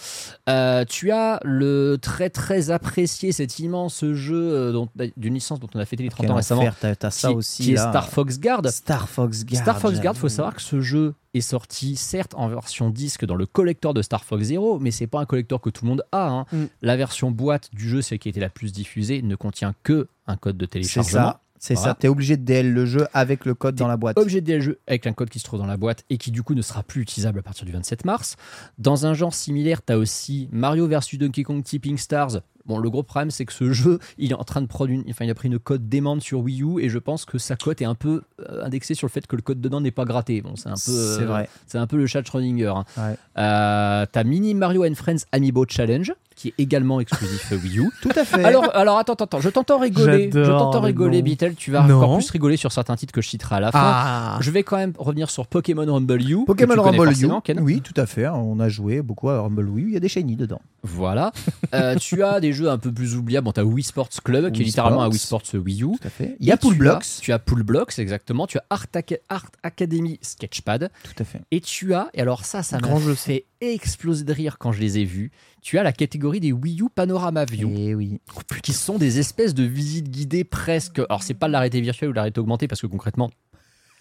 [0.49, 5.69] Euh, tu as le très très apprécié, cet immense jeu euh, dont- d'une licence dont
[5.75, 7.63] on a fêté les 30 Quel ans récemment, T'as t'as ça qui, aussi.
[7.65, 7.77] qui est.
[7.77, 8.65] Star Fox Guard.
[8.71, 9.63] Star Fox Guard.
[9.63, 10.37] Star Fox Guard, faut j'avoue.
[10.37, 14.25] savoir que ce jeu est sorti certes en version disque dans le collector de Star
[14.25, 16.29] Fox Zero, mais c'est pas un collector que tout le monde a.
[16.29, 16.47] hein.
[16.53, 16.65] Mm.
[16.83, 20.07] La version boîte du jeu, celle qui a été la plus diffusée, ne contient que
[20.29, 21.35] un code de C'est téléchargement.
[21.59, 21.91] C'est Voilà.
[21.91, 21.97] ça.
[21.99, 24.19] T'es obligé de DL le jeu avec le code dans la boîte.
[24.19, 26.43] Objet de DLG avec un code qui se trouve dans la boîte et qui du
[26.43, 28.37] coup ne sera plus utilisable à partir du 27 mars.
[28.79, 32.39] Dans un genre similaire, tu as aussi Mario vs Donkey Kong Tipping Stars.
[32.67, 35.05] Bon, le gros problème, c'est que ce jeu, il est en train de prendre une.
[35.09, 37.55] Enfin, il a pris une cote démente sur Wii U et je pense que sa
[37.55, 40.05] cote est un peu euh, indexée sur le fait que le code dedans n'est pas
[40.05, 40.43] gratté.
[40.43, 40.79] Bon, c'est un peu.
[40.79, 41.49] C'est euh, vrai.
[41.69, 42.67] C'est un peu le chat Schrödinger.
[42.75, 42.85] hein.
[42.97, 43.17] Ouais.
[43.39, 47.91] Euh, T'as Mini Mario and Friends Amiibo Challenge, qui est également exclusif Wii U.
[48.03, 48.45] Tout à fait.
[48.45, 50.31] Alors, alors attends, attends, je t'entends rigoler.
[50.33, 51.23] Je t'entends rigoler.
[51.23, 51.55] Beatle.
[51.57, 51.97] Tu vas Non.
[51.97, 53.81] encore plus rigoler sur certains titres que je citerai à la fin.
[53.83, 54.39] Ah.
[54.41, 56.45] Je vais quand même revenir sur Pokémon Rumble U.
[56.47, 57.31] Pokémon Rumble U.
[57.61, 58.29] Oui, tout à fait.
[58.29, 59.85] On a joué beaucoup à Rumble U.
[59.89, 60.61] Il y a des shiny dedans.
[60.83, 61.33] Voilà.
[61.75, 63.45] Euh, tu as des jeux un peu plus oubliables.
[63.47, 65.41] Bon, tu as Wii Sports Club, qui est littéralement un Sports.
[65.43, 65.99] Wii Sports Wii U.
[65.99, 66.37] Tout à fait.
[66.39, 67.03] Il y a Pool Blocks.
[67.03, 68.47] as- Tu as Pool Blocks, exactement.
[68.47, 70.91] Tu as Art, Aca- Art Academy Sketchpad.
[71.03, 71.41] Tout à fait.
[71.51, 73.25] Et tu as, et alors ça, ça m'a Grand jeu, ça.
[73.27, 75.31] fait exploser de rire quand je les ai vus.
[75.63, 77.73] Tu as la catégorie des Wii U Panorama View.
[77.77, 78.21] Et oui.
[78.63, 80.99] qui sont des espèces de visites guidées presque.
[81.09, 83.31] Alors, c'est pas de la réalité virtuelle ou de la réalité augmentée parce que concrètement,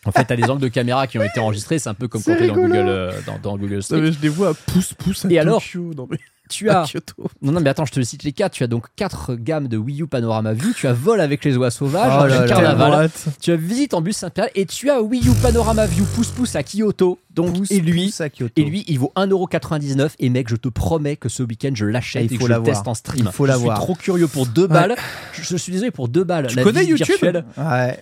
[0.05, 1.79] en fait, t'as des angles de caméra qui ont été enregistrés.
[1.79, 2.53] C'est un peu comme quand t'es dans.
[2.55, 4.01] Google, euh, dans, dans Google Non, Street.
[4.01, 5.93] mais je les vois à pouce-pouce à Et alors Tokyo.
[5.95, 6.17] Non, mais
[6.49, 6.85] Tu as.
[6.85, 7.13] Kyoto.
[7.41, 8.53] Non, non, mais attends, je te cite les quatre.
[8.53, 10.73] Tu as donc quatre gammes de Wii U Panorama View.
[10.75, 12.47] Tu as Vol avec les oies sauvages, Oh.
[12.47, 13.09] Carnaval.
[13.41, 14.49] Tu as Visite en bus Saint-Pierre.
[14.55, 17.19] Et tu as Wii U Panorama View Pouce Pouce à Kyoto.
[17.33, 18.13] Donc, Pousse, et lui.
[18.19, 18.53] à Kyoto.
[18.55, 20.11] Et lui, il vaut 1,99€.
[20.19, 22.47] Et mec, je te promets que ce week-end, je l'achète Ah, et il que faut
[22.47, 23.25] je le teste en stream.
[23.27, 23.77] Il faut je l'avoir.
[23.77, 24.95] suis trop curieux pour deux balles.
[25.33, 26.47] Je, je suis désolé pour deux balles.
[26.47, 27.07] Tu la connais YouTube?
[27.07, 27.45] virtuelle.
[27.57, 27.99] Ouais.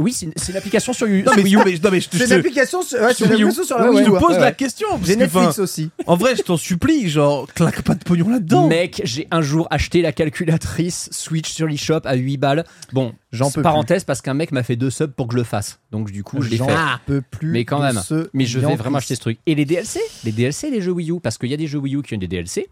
[0.00, 1.56] Oui, c'est une, c'est une application sur, Non, mais, Wii U.
[1.58, 3.24] non, mais, non, mais je te, C'est je une te- application sur, ouais, Sur c'est
[3.26, 3.44] une Wii U.
[3.46, 4.14] application sur la Ouais, Wii je U.
[4.14, 4.54] te pose ouais, la ouais.
[4.54, 4.88] question.
[4.90, 5.90] parce J'ai que, enfin, Netflix aussi.
[6.06, 8.66] En vrai, je t'en supplie, genre, claque pas de pognon là-dedans.
[8.68, 12.64] Mec, j'ai un jour acheté la calculatrice Switch sur l'eShop à 8 balles.
[12.92, 15.44] Bon, J'en peux parenthèse parce qu'un mec m'a fait deux subs pour que je le
[15.44, 15.78] fasse.
[15.92, 16.74] Donc du coup, je l'ai J'en fait.
[17.06, 17.52] peux plus.
[17.52, 18.02] Mais quand de même.
[18.02, 19.38] ce Mais je vais vraiment acheter ce truc.
[19.46, 21.78] Et les DLC Les DLC, les jeux Wii U Parce qu'il y a des jeux
[21.78, 22.68] Wii U qui ont des DLC.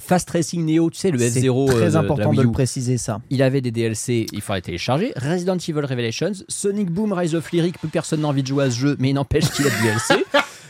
[0.00, 2.98] Fast Racing Neo, tu sais, le C'est F0 euh, très la important de le préciser
[2.98, 3.20] ça.
[3.30, 5.12] Il avait des DLC, il fallait télécharger.
[5.16, 8.70] Resident Evil Revelations, Sonic Boom Rise of Lyric, plus personne n'a envie de jouer à
[8.70, 10.14] ce jeu, mais il n'empêche qu'il a de DLC.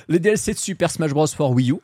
[0.08, 1.26] Les DLC de Super Smash Bros.
[1.28, 1.76] for Wii U.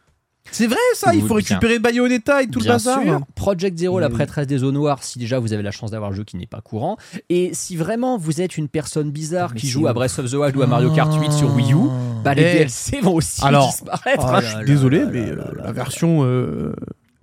[0.53, 1.37] C'est vrai ça, il faut Bien.
[1.39, 3.03] récupérer Bayonetta et tout Bien le bazar.
[3.03, 3.21] sûr.
[3.35, 4.13] Project Zero, la Mm.
[4.13, 6.47] prêtresse des eaux noires, si déjà vous avez la chance d'avoir un jeu qui n'est
[6.47, 6.97] pas courant.
[7.29, 9.93] Et si vraiment vous êtes une personne bizarre Mais qui c'est joue à.
[9.93, 11.77] Breath of the Wild ou à Mario Kart 8 sur Wii U,
[12.23, 12.55] bah les Eh.
[12.59, 14.23] DLC vont aussi Alors, disparaître.
[14.25, 14.41] oh hein.
[14.41, 16.73] là là Désolé, là mais euh, la version euh,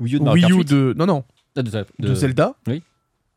[0.04, 0.70] Wii U de Mario Wii U 8.
[0.70, 1.24] de non non
[1.56, 2.56] de, de- de Zelda.
[2.68, 2.82] Ouais,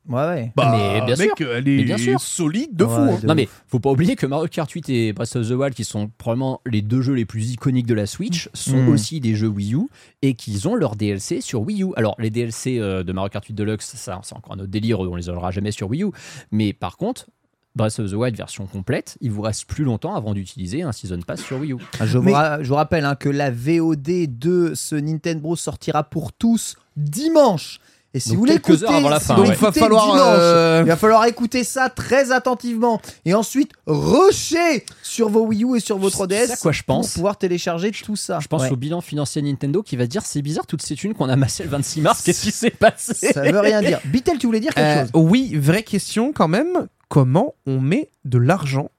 [0.09, 0.53] ouais.
[0.55, 0.71] Bah,
[1.01, 1.51] Mais bien mec, sûr.
[1.53, 2.21] elle Mais est bien sûr.
[2.21, 2.93] solide de fou.
[2.93, 3.19] Ouais, hein.
[3.21, 3.37] de Non ouf.
[3.37, 6.09] mais faut pas oublier que Mario Kart 8 et Breath of the Wild, qui sont
[6.17, 8.89] probablement les deux jeux les plus iconiques de la Switch, sont Mm.
[8.91, 9.81] aussi des jeux Wii U
[10.23, 11.89] et qu'ils ont leur DLC sur Wii U.
[11.97, 15.01] Alors les DLC euh, de Mario Kart 8 Deluxe, ça c'est encore un autre délire,
[15.01, 16.11] on les aura jamais sur Wii U.
[16.53, 17.27] Mais par contre,
[17.77, 21.21] Breath of the Wild version complète, il vous reste plus longtemps avant d'utiliser un Season
[21.21, 21.77] Pass sur Wii U.
[22.03, 26.03] Je, Mais- vous, ra- je vous rappelle hein, que la VOD de ce Nintendo sortira
[26.03, 27.79] pour tous dimanche.
[28.15, 29.57] Et si Donc vous voulez écouter, avant la si fin, vous Donc ouais.
[29.59, 34.87] il va falloir dimanche, euh, il va falloir écouter ça très attentivement et ensuite rusher
[35.03, 37.15] sur vos Wii U et sur votre Tu sais 3DS à quoi je pense pour
[37.15, 38.39] pouvoir télécharger tout ça.
[38.41, 38.71] Je pense Ouais.
[38.71, 41.35] au bilan financier Nintendo qui va se dire c'est bizarre toutes ces thunes qu'on a
[41.35, 43.33] amassées le 26 mars, qu'est-ce qui s'est passé?
[43.35, 44.01] Ça veut rien dire.
[44.07, 45.11] Bitel, tu voulais dire quelque euh, chose?
[45.15, 46.87] oui, vraie question quand même.
[47.09, 48.91] Comment on met de l'argent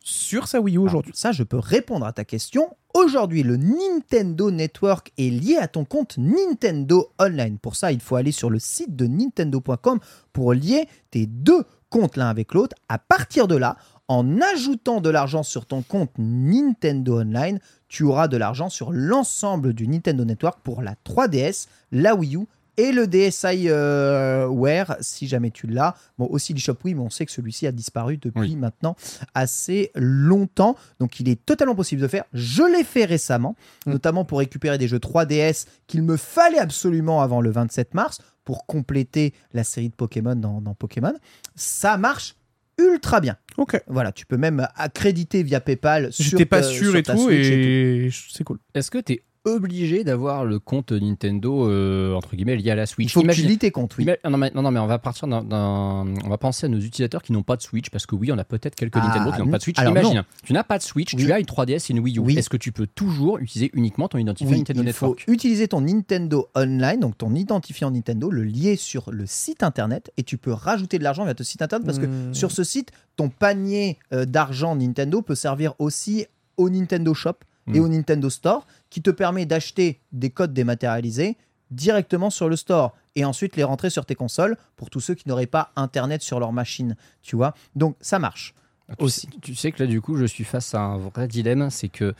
[0.00, 2.74] sur sa Wii U aujourd'hui Ça, je peux répondre à ta question.
[2.94, 7.58] Aujourd'hui, le Nintendo Network est lié à ton compte Nintendo Online.
[7.58, 10.00] Pour ça, il faut aller sur le site de nintendo.com
[10.32, 12.74] pour lier tes deux comptes l'un avec l'autre.
[12.88, 13.76] À partir de là,
[14.08, 19.74] en ajoutant de l'argent sur ton compte Nintendo Online, tu auras de l'argent sur l'ensemble
[19.74, 22.46] du Nintendo Network pour la 3DS, la Wii U
[22.76, 25.94] et le DSi euh, Wear si jamais tu l'as.
[26.18, 28.56] Bon, aussi l'eShop oui, mais on sait que celui-ci a disparu depuis Oui.
[28.56, 28.96] maintenant
[29.34, 30.76] assez longtemps.
[31.00, 32.24] Donc il est totalement possible de faire.
[32.32, 33.90] Je l'ai fait récemment, Mm.
[33.92, 38.66] notamment pour récupérer des jeux 3DS qu'il me fallait absolument avant le 27 mars pour
[38.66, 41.14] compléter la série de Pokémon dans, dans Pokémon.
[41.54, 42.34] Ça marche
[42.78, 43.36] ultra bien.
[43.58, 43.80] Ok.
[43.86, 46.08] Voilà, tu peux même accréditer via PayPal.
[46.18, 48.58] J'étais pas ta- sûr sur et ta tout Switch et c'est cool.
[48.74, 52.84] Est-ce que tu es obligé d'avoir le compte Nintendo euh, entre guillemets lié à la
[52.84, 54.04] Il Switch faut que tu Imagine- lis tes comptes, oui.
[54.04, 56.78] Ima- non, mais, non, non, mais on va partir d'un, On va penser à nos
[56.78, 59.32] utilisateurs qui n'ont pas de Switch, parce que oui, on a peut-être quelques Ah, Nintendo
[59.32, 59.78] qui n'ont pas de Switch.
[59.78, 61.24] alors Imagine, tu n'as pas de Switch, Oui.
[61.24, 62.20] tu as une 3DS et une Wii U.
[62.20, 62.38] Oui.
[62.38, 65.68] Est-ce que tu peux toujours utiliser uniquement ton identifiant Oui, Nintendo il Network faut utiliser
[65.68, 70.38] ton Nintendo Online, donc ton identifiant Nintendo, le lier sur le site internet et tu
[70.38, 72.34] peux rajouter de l'argent via ton site internet parce que Hmm.
[72.34, 77.34] sur ce site, ton panier euh, d'argent Nintendo peut servir aussi au Nintendo Shop
[77.72, 77.82] et Mm.
[77.84, 81.38] au Nintendo Store qui te permet d'acheter des codes dématérialisés
[81.70, 85.26] directement sur le store et ensuite les rentrer sur tes consoles pour tous ceux qui
[85.30, 87.54] n'auraient pas internet sur leur machine, tu vois.
[87.74, 88.54] Donc ça marche.
[88.98, 91.70] tu, sais, tu sais que là, du coup, je suis face à un vrai dilemme,
[91.70, 92.14] c'est que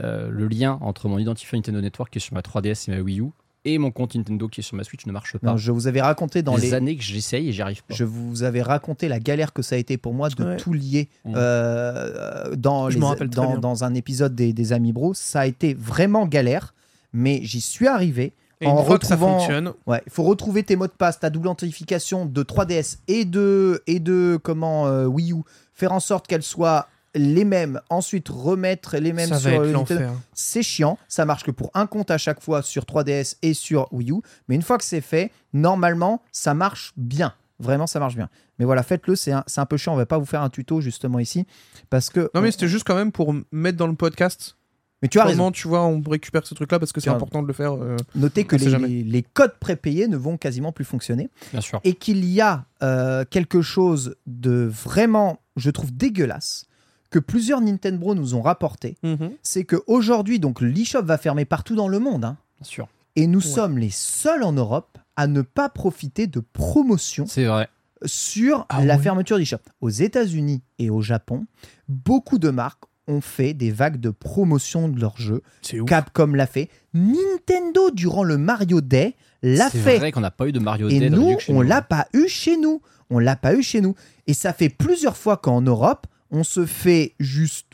[0.00, 3.00] euh, le lien entre mon identifiant Nintendo Network qui est sur ma 3DS et ma
[3.00, 3.30] Wii U
[3.66, 5.46] et mon compte Nintendo qui est sur ma Switch ne marche pas.
[5.50, 7.94] Non, je vous avais raconté dans les années que j'essaye et j'y arrive pas.
[7.94, 10.56] Je vous avais raconté la galère que ça a été pour moi de Ouais.
[10.56, 11.32] tout lier Mm.
[11.36, 15.14] euh, dans, Je les- m'en rappelle très dans, un épisode des, des Amis Bros.
[15.14, 16.74] Ça a été vraiment galère,
[17.12, 18.32] mais j'y suis arrivé.
[18.62, 20.92] Et en une fois que ça retrouvant- fonctionne, Ouais, il faut retrouver tes mots de
[20.92, 25.42] passe, ta double authentification de 3DS et de, et de comment, euh, Wii U,
[25.74, 30.12] faire en sorte qu'elles soient les mêmes, ensuite remettre les mêmes ça sur le Nintendo.
[30.32, 33.92] C'est chiant, ça marche que pour un compte à chaque fois sur 3DS et sur
[33.92, 34.16] Wii U,
[34.48, 37.34] mais une fois que c'est fait, normalement, ça marche bien.
[37.58, 38.28] Vraiment, ça marche bien.
[38.58, 40.50] Mais voilà, faites-le, c'est un, c'est un peu chiant, on va pas vous faire un
[40.50, 41.46] tuto justement ici,
[41.90, 42.30] parce que...
[42.34, 44.56] Non mais c'était juste quand même pour mettre dans le podcast
[45.02, 45.36] mais tu as raison.
[45.36, 47.74] comment tu vois on récupère ce truc là parce que c'est important de le faire.
[47.74, 51.28] euh, Notez que les codes prépayés ne vont quasiment plus fonctionner.
[51.52, 51.80] Bien sûr.
[51.84, 56.64] et qu'il y a euh, quelque chose de vraiment, je trouve, dégueulasse
[57.10, 58.96] que plusieurs Nintendo nous ont rapporté,
[59.42, 62.88] c'est qu'aujourd'hui, donc l'eShop va fermer partout dans le monde, hein, Bien sûr.
[63.16, 63.44] et nous Ouais.
[63.46, 67.68] sommes les seuls en Europe à ne pas profiter de promotions C'est vrai.
[68.04, 69.02] sur Ah la ouais.
[69.02, 69.58] fermeture d'eShop.
[69.80, 71.46] Aux États-Unis et au Japon,
[71.88, 75.42] beaucoup de marques ont fait des vagues de promotion de leurs jeux.
[75.62, 75.82] C'est.
[75.84, 76.68] Capcom l'a fait.
[76.92, 79.98] Nintendo, durant le Mario Day, l'a C'est fait.
[79.98, 82.26] vrai qu'on n'a pas eu de Mario Et Day de nous, on l'a pas eu
[82.28, 82.82] chez nous.
[83.08, 83.94] On l'a pas eu chez nous.
[84.26, 87.66] Et ça fait plusieurs fois qu'en Europe, on se fait juste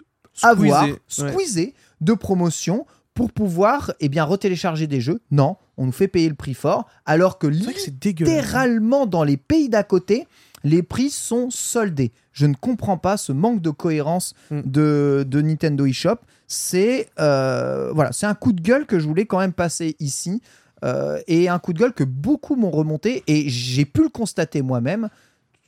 [0.42, 1.74] avoir, Squeezer, ouais.
[2.00, 5.20] de promotions pour pouvoir eh bien, retélécharger des jeux.
[5.30, 8.34] Non, on nous fait payer le prix fort, alors que dégueulasse.
[8.34, 10.26] littéralement dans les pays d'à côté,
[10.64, 12.12] les prix sont soldés.
[12.32, 14.60] Je ne comprends pas ce manque de cohérence Mm.
[14.64, 16.16] de, de Nintendo eShop.
[16.46, 20.40] C'est euh, voilà, c'est un coup de gueule que je voulais quand même passer ici.
[20.84, 24.62] euh, et un coup de gueule que beaucoup m'ont remonté et j'ai pu le constater
[24.62, 25.08] moi-même.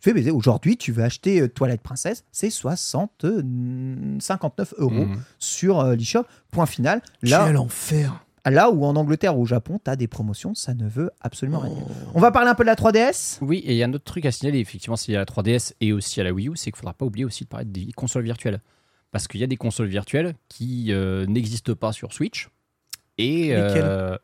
[0.05, 0.31] Tu fais baiser.
[0.33, 3.43] Aujourd'hui, tu veux acheter euh, Toilette Princesse, c'est 60, euh,
[4.21, 5.23] 59 euros Mhm.
[5.39, 6.25] sur euh, l'eShop.
[6.51, 7.01] Point final.
[7.23, 8.23] Là, Quel enfer.
[8.45, 11.61] là où en Angleterre ou au Japon, tu as des promotions, ça ne veut absolument
[11.61, 11.85] rien dire.
[11.89, 12.11] Oh.
[12.17, 14.05] On va parler un peu de la 3DS Oui, et il y a un autre
[14.05, 16.65] truc à signaler, effectivement, c'est à la 3DS et aussi à la Wii U, c'est
[16.65, 18.61] qu'il ne faudra pas oublier aussi de parler des consoles virtuelles.
[19.11, 22.51] Parce qu'il y a des consoles virtuelles qui euh, n'existent pas sur Switch
[23.17, 24.19] Et euh,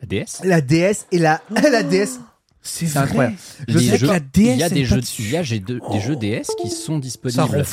[0.00, 0.44] la DS.
[0.44, 2.20] La DS et la, la DS.
[2.62, 3.36] C'est incroyable.
[3.68, 5.22] Je sais jeux- que la DS il y a des jeux, dessus.
[5.22, 7.64] il y a des jeux DS qui sont disponibles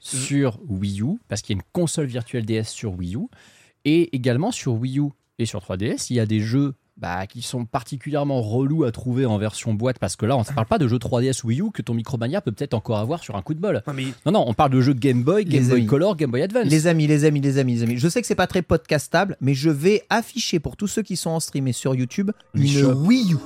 [0.00, 3.26] sur Wii U parce qu'il y a une console virtuelle DS sur Wii U
[3.84, 5.08] et également sur Wii U
[5.38, 9.24] et sur 3DS il y a des jeux bah, qui sont particulièrement relous à trouver
[9.26, 11.70] en version boîte parce que là on ne parle pas de jeux 3DS Wii U
[11.72, 13.82] que ton Micromania peut peut-être encore avoir sur un coup de bol.
[13.86, 15.86] Non, mais Non non, on parle de jeux Game Boy, Game Les Boy amis.
[15.86, 16.64] Color, Game Boy Advance.
[16.66, 17.98] Les amis, les amis, les amis, les amis.
[17.98, 21.16] Je sais que c'est pas très podcastable, mais je vais afficher pour tous ceux qui
[21.16, 22.84] sont en stream et sur YouTube une.
[22.86, 23.36] Wii U.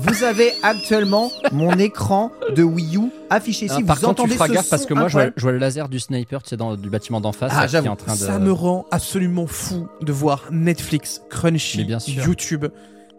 [0.00, 3.74] Vous avez actuellement mon écran de Wii U affiché ici.
[3.76, 5.42] Ah, vous par contre, entendez tu feras gaffe parce que moi, je vois, incroyable je
[5.42, 7.86] vois le laser du sniper tu sais, dans, du bâtiment d'en face Ah, là, qui
[7.86, 8.18] est en train de.
[8.18, 11.98] ça me rend absolument fou de voir Netflix, Crunchy, bien.
[12.06, 12.66] YouTube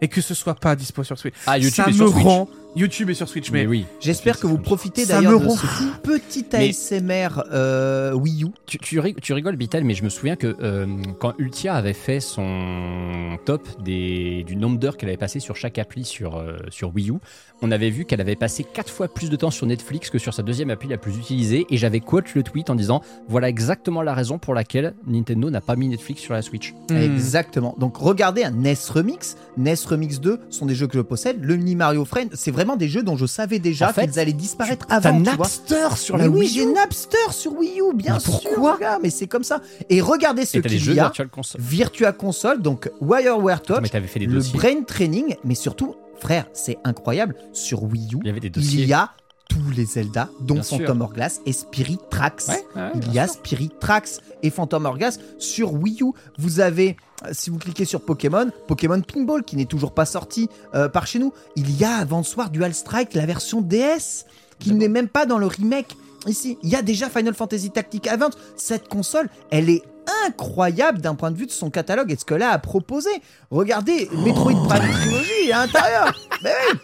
[0.02, 1.34] et que ce soit pas dispo sur Switch.
[1.46, 2.24] Ah, YouTube ça sur me Switch.
[2.24, 3.86] rend YouTube et sur Switch, mais, Mais oui.
[4.00, 5.66] J'espère que vous profitez Ça d'ailleurs me de rend ce
[6.04, 8.48] petit Mais- ASMR euh, Wii U.
[8.66, 10.86] Tu, tu rig- tu rigoles, Bitel, mais je me souviens que euh,
[11.18, 15.78] quand Ultia avait fait son top des, du nombre d'heures qu'elle avait passé sur chaque
[15.78, 17.14] appli sur, euh, sur Wii U,
[17.60, 20.32] on avait vu qu'elle avait passé 4 fois plus de temps sur Netflix que sur
[20.32, 21.66] sa deuxième appli la plus utilisée.
[21.70, 25.60] Et j'avais quote le tweet en disant voilà exactement la raison pour laquelle Nintendo n'a
[25.60, 26.72] pas mis Netflix sur la Switch.
[26.90, 27.74] Exactement.
[27.78, 29.36] Donc regardez un NES Remix.
[29.56, 31.42] NES Remix 2 sont des jeux que je possède.
[31.44, 34.18] Le Mini Mario Friend, c'est vraiment des jeux dont je savais déjà En fait, qu'ils
[34.18, 35.18] allaient disparaître T'as avant.
[35.18, 35.36] tu vois.
[35.36, 38.32] Napster sur Mais la oui, Wii j'ai U Napster sur Wii U, bien Mais sûr.
[38.32, 39.60] pourquoi gars, Mais c'est comme ça.
[39.88, 41.04] Et regardez ce t'as qu'il jeux y a.
[41.04, 41.60] Virtual Console.
[41.60, 44.58] Virtua Console, donc WireWare Touch, mais t'avais fait des le dossiers.
[44.58, 47.34] Brain Training, mais surtout, frère, c'est incroyable.
[47.52, 48.86] Sur Wii U, Il y avait des il dossiers.
[48.86, 49.10] y a
[49.48, 50.78] tous les Zelda, dont Bien sûr.
[50.78, 52.42] Phantom Hourglass et Spirit Tracks.
[52.48, 53.34] Ouais, ouais, Il y a sûr.
[53.34, 54.08] Spirit Tracks
[54.44, 56.12] et Phantom Hourglass sur Wii U.
[56.38, 56.96] Vous avez,
[57.32, 61.18] si vous cliquez sur Pokémon, Pokémon Pinball qui n'est toujours pas sorti euh, par chez
[61.18, 61.32] nous.
[61.56, 64.26] Il y a avant ce soir Dual Strike, la version DS,
[64.58, 65.96] qui n'est même pas dans le remake.
[66.26, 68.34] Ici, il y a déjà Final Fantasy Tactic Advance.
[68.56, 69.82] Cette console, elle est
[70.26, 73.10] incroyable d'un point de vue de son catalogue et de ce qu'elle a à proposer.
[73.50, 76.14] Regardez, Metroid Prime Trilogy à l'intérieur.
[76.42, 76.78] Mais oui.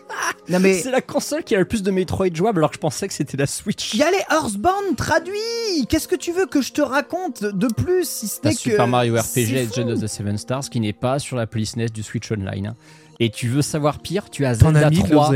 [0.49, 2.81] Non mais C'est la console qui a le plus de Metroid jouable alors que je
[2.81, 3.95] pensais que c'était la Switch.
[3.95, 5.87] il y a les Earthbound traduits.
[5.89, 8.87] Qu'est-ce que tu veux que je te raconte de plus si ce n'est que Super
[8.87, 9.53] Mario RPG.
[9.53, 12.75] Legend of the Seven Stars qui n'est pas sur la police NES du Switch Online.
[13.19, 15.33] Et tu veux savoir pire, tu as Zelda as mis de 3.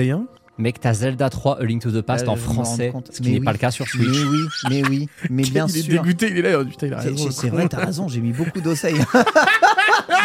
[0.60, 3.30] Mec, t'as Zelda 3 A Link to the Past Euh, en français, ce qui Mais
[3.30, 3.44] n'est oui.
[3.44, 4.06] pas le cas sur Switch.
[4.08, 4.38] Mais oui,
[4.70, 5.92] mais oui, mais bien il est sûr.
[6.02, 7.30] dégoûté, il est là, oh, putain, il a C'est- raison.
[7.30, 8.94] C'est c'est vrai, t'as raison, j'ai mis beaucoup d'oseille.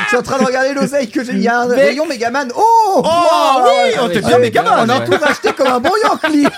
[0.03, 1.39] je suis en train de regarder l'oseille que j'ai mis.
[1.39, 2.51] Il y a un rayon Megaman.
[2.55, 2.61] Oh
[2.97, 3.01] Oh,
[3.63, 3.95] oui, ouais.
[4.03, 6.47] oh, t'es Ah, bien Megaman On a tout racheté comme un bon Yankee.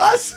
[0.00, 0.36] ah, ça-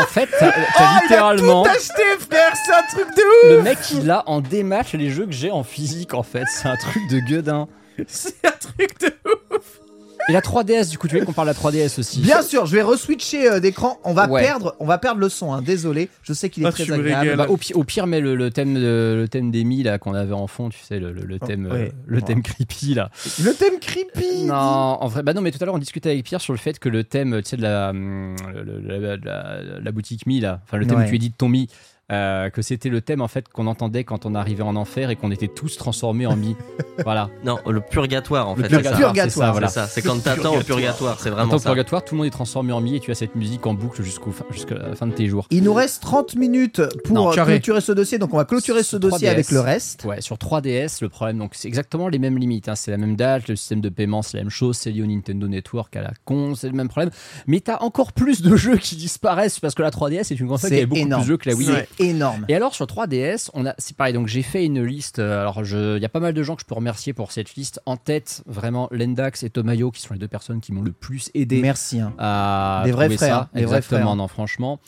[0.00, 3.62] En fait, t'as t'as Ah, littéralement Tout acheté, frère, c'est un truc de ouf le
[3.62, 6.44] mec il a en dématch les jeux que j'ai en physique en fait.
[6.48, 7.68] C'est un truc de gueudin.
[8.08, 9.06] C'est un truc de
[9.54, 9.80] ouf
[10.28, 12.66] Et la 3DS, du coup, tu veux qu'on parle de la 3DS aussi Bien sûr,
[12.66, 13.98] je vais reswitcher euh, d'écran.
[14.02, 14.42] On va Ouais.
[14.42, 15.52] perdre, on va perdre le son.
[15.52, 15.62] hein.
[15.62, 17.20] Désolé, je sais qu'il est Ah, très tu me agréable.
[17.30, 17.36] régales.
[17.38, 20.14] Bah, au, pi- au pire, mets le, le thème de, le thème d'Amy là qu'on
[20.14, 21.92] avait en fond, tu sais, le, le- le thème, Oh, ouais.
[21.92, 23.10] euh, le thème creepy là.
[23.40, 24.46] Le thème creepy.
[24.46, 26.58] Non, en vrai, bah non, mais tout à l'heure on discutait avec Pierre sur le
[26.58, 30.26] fait que le thème, tu sais, de la, hum, le- le- la, la- la boutique
[30.26, 31.04] Mi là, enfin le thème Ouais.
[31.04, 31.68] que tu édites ton Mi,
[32.12, 35.16] euh, que c'était le thème en fait qu'on entendait quand on arrivait en enfer et
[35.16, 36.54] qu'on était tous transformés en Mi.
[37.04, 37.30] voilà.
[37.44, 38.68] Non, le purgatoire en Le fait.
[38.68, 38.96] c'est ça.
[38.96, 39.68] purgatoire, c'est ça, voilà.
[39.68, 41.68] C'est c'est quand t'attends au purgatoire, c'est En vraiment tant que ça.
[41.70, 44.02] purgatoire, tout le monde est transformé en Mi et tu as cette musique en boucle
[44.04, 45.46] jusqu'au fin- jusqu'à la fin de tes jours.
[45.50, 48.84] Il nous reste 30 minutes pour Non, euh, clôturer ce dossier, donc on va clôturer
[48.84, 49.30] ce dossier 3DS.
[49.32, 50.04] avec le reste.
[50.04, 52.68] Ouais, sur 3DS, le problème, donc c'est exactement les mêmes limites.
[52.68, 52.76] hein.
[52.76, 55.06] C'est la même date, le système de paiement, c'est la même chose, c'est lié au
[55.06, 57.10] Nintendo Network à la con, c'est le même problème.
[57.48, 60.70] Mais t'as encore plus de jeux qui disparaissent parce que la 3DS est une console
[60.70, 61.22] qui C'est a beaucoup énorme.
[61.22, 61.86] plus de jeux que la Wii.
[61.98, 62.44] C'est énorme.
[62.48, 64.12] Et alors sur 3DS, on a, c'est pareil.
[64.12, 65.18] Donc j'ai fait une liste.
[65.18, 67.54] euh, Alors il y a pas mal de gens que je peux remercier pour cette
[67.54, 67.80] liste.
[67.86, 71.30] En tête, vraiment Lendax et Tomayo qui sont les deux personnes qui m'ont le plus
[71.34, 72.00] aidé Merci.
[72.00, 72.12] hein.
[72.18, 74.16] à Des vrais frères, des vrais Exactement, frères.
[74.16, 74.80] non, franchement.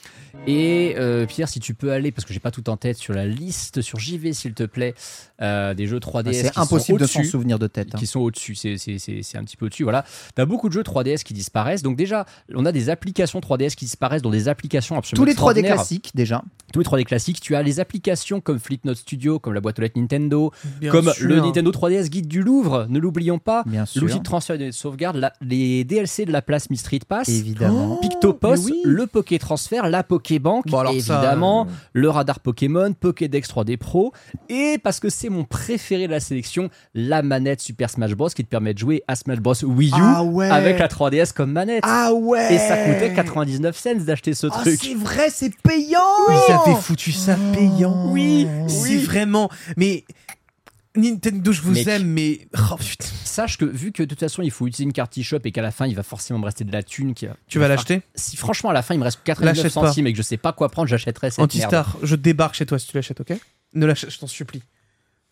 [0.47, 3.13] Et euh, Pierre, si tu peux aller, parce que j'ai pas tout en tête, sur
[3.13, 4.95] la liste sur JV, s'il te plaît,
[5.43, 6.33] euh, des jeux 3DS.
[6.33, 7.89] C'est qui impossible sont de s'en souvenir de tête.
[7.95, 7.99] hein.
[7.99, 10.05] Qui sont au-dessus, c'est, c'est, c'est, c'est un petit peu au-dessus, voilà.
[10.35, 11.83] T'as beaucoup de jeux 3DS qui disparaissent.
[11.83, 12.25] Donc déjà,
[12.55, 15.75] on a des applications 3DS qui disparaissent, dont des applications absolument Tous les 3D extraordinaires
[15.75, 16.43] classiques déjà.
[16.73, 17.41] tous les 3D classiques.
[17.41, 21.11] Tu as les applications comme Flipnote Studio, comme la boîte aux lettres Nintendo, Bien comme
[21.13, 21.27] sûr.
[21.29, 23.63] le Nintendo 3DS Guide du Louvre, ne l'oublions pas.
[23.67, 24.03] Bien sûr.
[24.03, 27.29] L'outil de transfert et de sauvegarde, la- les DLC de la place Mi Street Pass.
[27.29, 27.99] Évidemment.
[28.03, 28.81] Oui.
[28.85, 33.77] le Poké Transfert, la Pokébank, Bon, alors ça, évidemment, euh, le radar Pokémon, Pokédex 3D
[33.77, 34.13] Pro,
[34.49, 38.45] et parce que c'est mon préféré de la sélection, la manette Super Smash Bros qui
[38.45, 40.49] te permet de jouer à Smash Bros Wii U Ah ouais.
[40.51, 41.83] avec la 3DS comme manette.
[41.87, 42.55] Ah ouais.
[42.55, 44.79] Et ça coûtait 99 cents d'acheter ce Ah, truc.
[44.83, 45.99] c'est vrai, c'est payant.
[46.89, 48.11] Foutu ça payant.
[48.11, 49.51] Oui, C'est vraiment.
[49.77, 50.05] Mais.
[50.97, 51.87] Nintendo, je vous Mec.
[51.87, 52.49] aime, mais.
[52.73, 53.05] Oh putain.
[53.25, 55.63] sache que vu que de toute façon il faut utiliser une carte eShop et qu'à
[55.63, 58.03] la fin il va forcément me rester de la thune qui Tu vas l'acheter?
[58.15, 59.87] Si franchement à la fin il me reste 89 L'achète pas.
[59.89, 62.67] centimes et que je sais pas quoi prendre j'achèterai cette merde Antistar, je débarque chez
[62.67, 63.35] toi si tu l'achètes, ok?
[63.75, 64.63] Ne l'achète, je t'en supplie.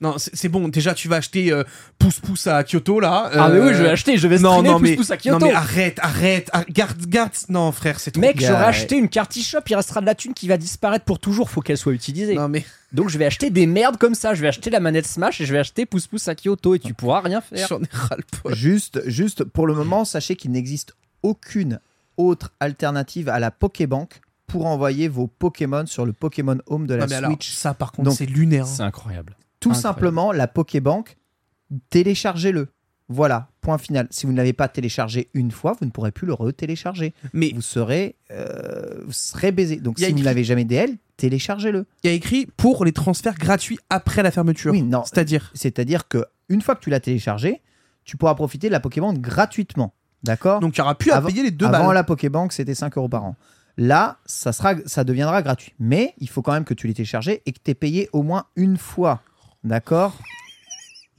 [0.02, 0.68] Non, c'est bon.
[0.68, 1.64] Déjà, tu vas acheter euh,
[1.98, 3.30] pouce pouce à Kyoto là.
[3.32, 5.10] Ah, mais euh, oui, je vais acheter, je vais Non, streamer non, pouce mais, pouce
[5.10, 5.46] à non, Kyoto.
[5.46, 7.32] mais arrête, arrête, ar- garde, garde.
[7.48, 8.20] Non, frère, c'est trop.
[8.20, 8.64] Mec, j'aurais ouais.
[8.66, 11.62] acheté une carte e-shop, il restera de la thune qui va disparaître pour toujours, faut
[11.62, 12.34] qu'elle soit utilisée.
[12.34, 12.62] Non, mais
[12.92, 15.46] Donc je vais acheter des merdes comme ça, je vais acheter la manette Smash et
[15.46, 17.66] je vais acheter pouce pouce à Kyoto et tu pourras rien faire.
[17.66, 18.54] j'en ai ras le poil.
[18.54, 21.80] Juste, juste pour le moment, sachez qu'il n'existe aucune
[22.18, 27.00] autre alternative à la Pokébank pour envoyer vos Pokémon sur le Pokémon Home de la
[27.04, 27.50] Non, mais alors, Switch.
[27.50, 28.64] ça, par contre, c'est lunaire.
[28.64, 28.72] hein.
[28.76, 29.36] C'est incroyable.
[29.66, 29.94] Tout incroyable.
[29.94, 31.16] simplement, la Pokébank,
[31.90, 32.68] téléchargez-le.
[33.08, 34.08] Voilà, point final.
[34.10, 37.14] Si vous ne l'avez pas téléchargé une fois, vous ne pourrez plus le retélécharger.
[37.32, 39.76] Mais Vous serez, euh, vous serez baisé.
[39.76, 41.86] Donc si vous écrit- n'avez jamais DL, téléchargez-le.
[42.02, 44.72] il y a écrit pour les transferts gratuits après la fermeture.
[44.72, 45.04] Oui, non.
[45.04, 45.52] C'est-à-dire.
[45.54, 47.62] C'est-à-dire que une fois que tu l'as téléchargé,
[48.04, 49.94] tu pourras profiter de la Pokébank gratuitement.
[50.24, 50.58] D'accord?
[50.58, 51.94] Donc, il n'y aura plus à Avant- payer les deux Avant balles.
[51.94, 53.36] la Pokébank, c'était 5 euros par an.
[53.76, 55.74] Là, ça, sera, ça deviendra gratuit.
[55.78, 58.22] Mais il faut quand même que tu l'aies téléchargé et que tu aies payé au
[58.24, 59.20] moins une fois.
[59.66, 60.12] D'accord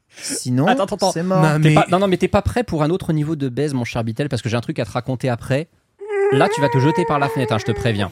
[0.09, 1.43] Sinon, Attends, attends, c'est mort.
[1.43, 3.73] Non, mais- pas- non, non, mais t'es pas prêt pour un autre niveau de baise,
[3.75, 5.67] mon cher Bitel, parce que j'ai un truc à te raconter après.
[6.31, 8.09] Là, tu vas te jeter par la fenêtre, hein, je te préviens.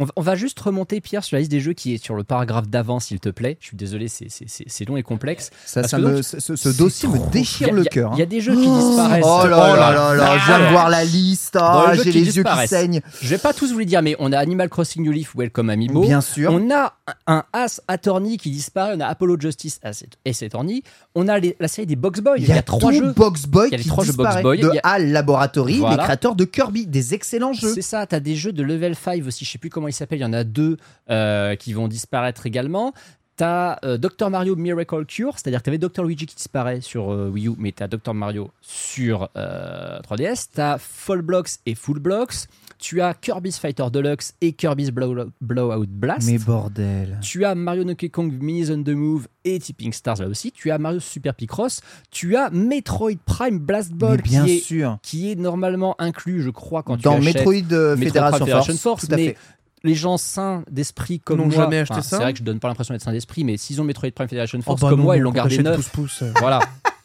[0.00, 2.14] On va, on va juste remonter, Pierre, sur la liste des jeux qui est sur
[2.14, 3.56] le paragraphe d'avant, s'il te plaît.
[3.60, 5.50] Je suis désolé, c'est- long et complexe.
[5.66, 8.12] Ça, me- ce, dossier me déchire a- le cœur.
[8.14, 8.28] Il y a hein.
[8.28, 9.24] des jeux qui disparaissent.
[9.26, 11.58] Oh là Oh là là là, je viens de voir la liste.
[11.60, 13.00] Ah, J'ai les yeux qui saignent.
[13.20, 15.68] Je vais pas tous vous les dire, mais on a Animal Crossing New Leaf, Welcome
[15.68, 16.02] Amiibo.
[16.02, 16.52] Bien sûr.
[16.52, 16.94] On a
[17.26, 20.84] un As Attorney qui disparaît, on a Apollo Justice Ace Attorney.
[21.16, 22.36] On a les- la série des Box Boys.
[22.38, 23.12] Il y a, trois jeux.
[23.14, 24.42] Box Boy Il y a les qui trois jeux Box.
[24.42, 24.60] Boy.
[24.60, 27.74] De HAL Laboratory, les créateurs de Kirby, des excellents jeux.
[27.74, 30.18] C'est ça, t'as des jeux de level 5 aussi, je sais plus comment ils s'appellent,
[30.18, 30.76] il y en a deux
[31.10, 32.92] euh, qui vont disparaître également.
[33.36, 37.28] T'as euh, Dr Mario Miracle Cure, c'est-à-dire que t'avais Dr Luigi qui disparaît sur euh,
[37.28, 40.48] Wii U, mais t'as Dr Mario sur euh, 3DS.
[40.52, 42.34] T'as Full Blocks et Full Blocks.
[42.80, 46.28] Tu as Kirby's Fighter Deluxe et Kirby's Blow- Blowout Blast.
[46.28, 47.18] Mais bordel.
[47.22, 50.50] Tu as Mario Donkey Kong Minis on the Move et Tipping Stars là aussi.
[50.52, 51.80] Tu as Mario Super Picross.
[52.12, 54.98] Tu as Metroid Prime Blast Ball bien qui, est, sûr.
[55.02, 58.76] qui est normalement inclus, je crois, quand Dans tu achètes Metroid euh, Metroid Fédération Force.
[58.78, 59.36] Force, tout à mais fait.
[59.84, 62.58] Les gens sains d'esprit comme moi, jamais acheté enfin, ça c'est vrai que je donne
[62.60, 64.98] pas l'impression d'être sain d'esprit, mais s'ils ont Metroid Prime Federation Oh, Force bah comme
[65.00, 65.76] non, moi, ils l'ont gardé neuf.
[65.76, 66.32] pouce-pouce, euh.
[66.38, 66.60] Voilà.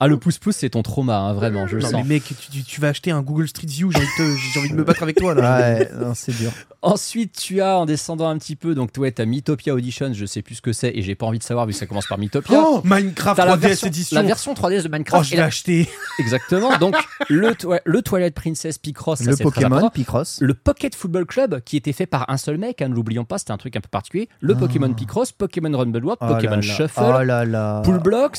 [0.00, 2.02] Ah, le pouce-pouce, c'est ton trauma, hein, vraiment, je le Non, sens.
[2.04, 4.40] mais mec, tu, tu- tu vas acheter un Google Street View, j'ai envie, de te-
[4.52, 5.58] j'ai envie de me battre avec toi là.
[5.60, 6.50] Ouais, non, c'est dur.
[6.82, 10.42] Ensuite, tu as, en descendant un petit peu, donc ouais, t'as Mythopia Audition, je sais
[10.42, 12.18] plus ce que c'est, et j'ai pas envie de savoir vu que ça commence par
[12.18, 12.60] Mythopia.
[12.64, 14.14] Oh, Minecraft T'as la 3DS version, édition.
[14.20, 15.24] la version 3DS de Oh, Minecraft.
[15.28, 15.88] je et l'ai la- acheté.
[16.18, 16.76] Exactement.
[16.78, 16.94] Donc,
[17.28, 19.90] le, toi- le Twilight Princess Picross, ça, le Pokémon.
[19.90, 20.38] Picross.
[20.40, 23.38] Le Pocket Football Club, qui était fait par un seul mec, hein, ne l'oublions pas,
[23.38, 24.28] c'était un truc un peu particulier.
[24.40, 26.62] Le Pokémon Picross, Pokémon Rumble World, Oh Pokémon là.
[26.62, 27.82] Shuffle, Oh là là.
[27.84, 28.38] Pool Blocks,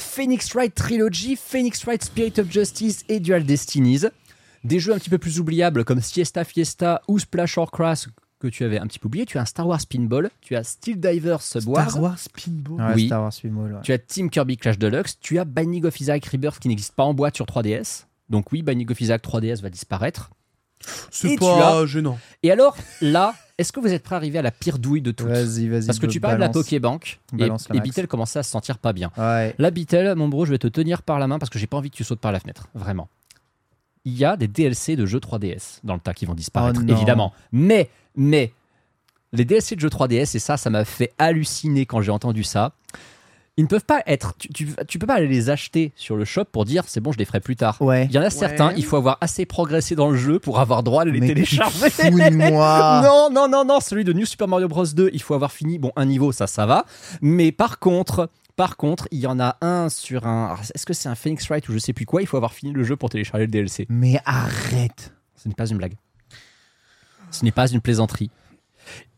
[0.00, 4.06] Phoenix Wright Trilogy, Phoenix Wright Spirit of Justice et Dual Destinies.
[4.64, 8.06] Des jeux un petit peu plus oubliables comme Siesta Fiesta ou Splash or Crash
[8.40, 9.26] que tu avais un petit peu oublié.
[9.26, 12.80] Tu as un Star Wars Pinball, tu as Steel Diver Subwars, Star Wars Pinball.
[12.88, 13.06] Ouais, Oui.
[13.06, 13.80] Star Wars Pinball, ouais.
[13.82, 17.04] tu as Team Kirby Clash Deluxe, tu as Binding of Isaac Rebirth qui n'existe pas
[17.04, 18.04] en boîte sur 3DS.
[18.30, 20.30] Donc oui, Binding of Isaac 3DS va disparaître.
[21.10, 22.18] C'est pas gênant.
[22.42, 25.10] Et alors, là, est-ce que vous êtes prêt à arriver à la pire douille de
[25.10, 25.86] toutes Vas-y, vas-y.
[25.86, 28.94] Parce que tu parles de la Pokébank et, Balance et commençait à se sentir pas
[28.94, 29.10] bien.
[29.18, 29.54] Ouais.
[29.58, 31.90] Là, mon bro, je vais te tenir par la main parce que j'ai pas envie
[31.90, 32.68] que tu sautes par la fenêtre.
[32.74, 33.08] Vraiment.
[34.06, 36.90] Il y a des DLC de jeux 3DS dans le tas qui vont disparaître, Oh
[36.90, 37.34] évidemment.
[37.52, 38.54] Mais, mais,
[39.32, 42.72] les DLC de jeux 3DS, et ça, ça m'a fait halluciner quand j'ai entendu ça.
[43.60, 44.32] Ils ne peuvent pas être.
[44.38, 47.12] Tu, tu, tu peux pas aller les acheter sur le shop pour dire c'est bon,
[47.12, 47.76] je les ferai plus tard.
[47.82, 48.06] Ouais.
[48.06, 50.82] Il y en a certains, il faut avoir assez progressé dans le jeu pour avoir
[50.82, 52.10] droit à les Mais télécharger.
[52.30, 53.02] moi.
[53.04, 55.78] Non, non, non, non, celui de New Super Mario Bros 2, il faut avoir fini,
[55.78, 56.86] bon, un niveau, ça, ça va.
[57.20, 60.46] Mais par contre, par contre, il y en a un sur un.
[60.46, 62.54] alors, Est-ce que c'est un Phoenix Wright ou je sais plus quoi Il faut avoir
[62.54, 63.84] fini le jeu pour télécharger le DLC.
[63.90, 65.12] Mais arrête.
[65.36, 65.96] Ce n'est pas une blague.
[67.30, 68.30] Ce n'est pas une plaisanterie.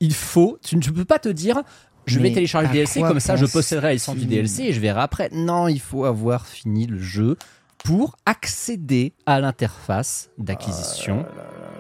[0.01, 0.59] Il faut.
[0.64, 1.62] Tu ne peux pas te dire.
[2.07, 4.81] Je vais télécharger le DLC, comme ça je posséderai la licence du DLC et je
[4.81, 5.29] verrai après.
[5.33, 7.37] Non, il faut avoir fini le jeu
[7.85, 11.24] pour accéder à l'interface d'acquisition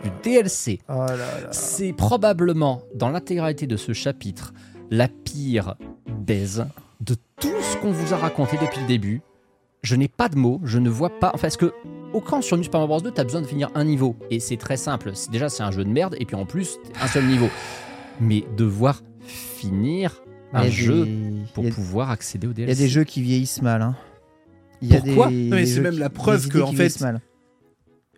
[0.02, 0.80] du DLC.
[0.88, 1.16] Oh là.
[1.52, 4.52] C'est probablement, dans l'intégralité de ce chapitre,
[4.90, 5.76] la pire
[6.08, 6.66] baise
[7.00, 9.22] de tout ce qu'on vous a raconté depuis le début.
[9.82, 11.30] Je n'ai pas de mots, je ne vois pas.
[11.34, 11.72] Enfin, parce que,
[12.12, 13.00] au camp sur New Super Mario Bros.
[13.00, 14.16] 2, t'as besoin de finir un niveau?
[14.30, 15.12] Et c'est très simple.
[15.30, 17.48] Déjà, c'est un jeu de merde, et puis en plus, un seul niveau.
[18.20, 20.22] Mais devoir finir
[20.52, 22.72] un jeu des- pour pouvoir accéder au Il y DLC.
[22.72, 23.82] a des jeux qui vieillissent mal.
[23.82, 23.96] Hein.
[24.82, 27.00] Il y a Pourquoi des, Non, mais c'est même qui- la preuve que, en fait,
[27.00, 27.20] mal.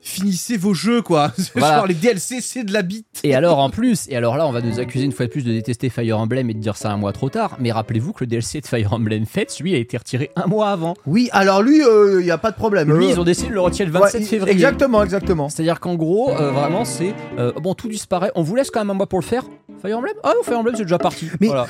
[0.07, 1.33] Finissez vos jeux, quoi.
[1.55, 1.77] Voilà.
[1.79, 3.07] Genre, les DLC, c'est de la bite.
[3.25, 5.43] Et alors en plus, et alors là on va nous accuser une fois de plus
[5.45, 8.23] de détester Fire Emblem et de dire ça un mois trop tard, mais rappelez-vous que
[8.25, 10.95] le DLC de Fire Emblem Fates, lui, a été retiré un mois avant.
[11.07, 12.93] Oui, alors lui, il n'y a pas de problème.
[12.95, 14.53] Lui, Euh, ils ont décidé de le retirer le ouais, 27 il- février.
[14.53, 15.49] Exactement, exactement.
[15.49, 18.31] C'est-à-dire qu'en gros, euh, vraiment, c'est euh, bon, tout disparaît.
[18.35, 19.45] On vous laisse quand même un mois pour le faire.
[19.81, 20.15] Fire Emblem?
[20.23, 21.29] Ah non, Fire Emblem, c'est déjà parti.
[21.41, 21.67] Mais- Voilà.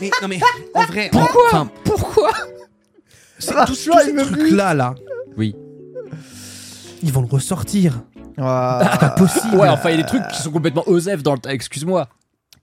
[0.00, 0.38] Mais non mais
[0.74, 1.42] en vrai, Pourquoi?
[1.48, 2.30] enfin, Pourquoi?
[3.38, 4.94] c'est Ah, tous, ces trucs là là.
[5.36, 5.54] Oui.
[7.04, 8.00] Ils vont le ressortir.
[8.38, 9.56] Ah, C'est pas possible.
[9.56, 11.40] Ouais, enfin, il y a des trucs qui sont complètement osef dans le.
[11.48, 12.08] Excuse-moi.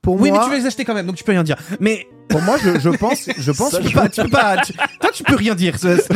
[0.02, 1.56] pour Oui, moi, mais tu vas les acheter quand même, donc tu peux rien dire.
[1.80, 4.56] Mais pour moi, je, je pense, je pense, Ça, tu peux pas, tu peux pas.
[4.58, 5.76] tu- toi, tu peux rien dire.
[5.82, 6.08] Laisse-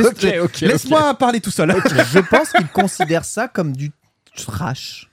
[0.43, 1.75] ok, Laisse-moi parler tout seul.
[2.13, 3.93] je pense qu'ils considèrent ça comme du
[4.37, 5.09] trash.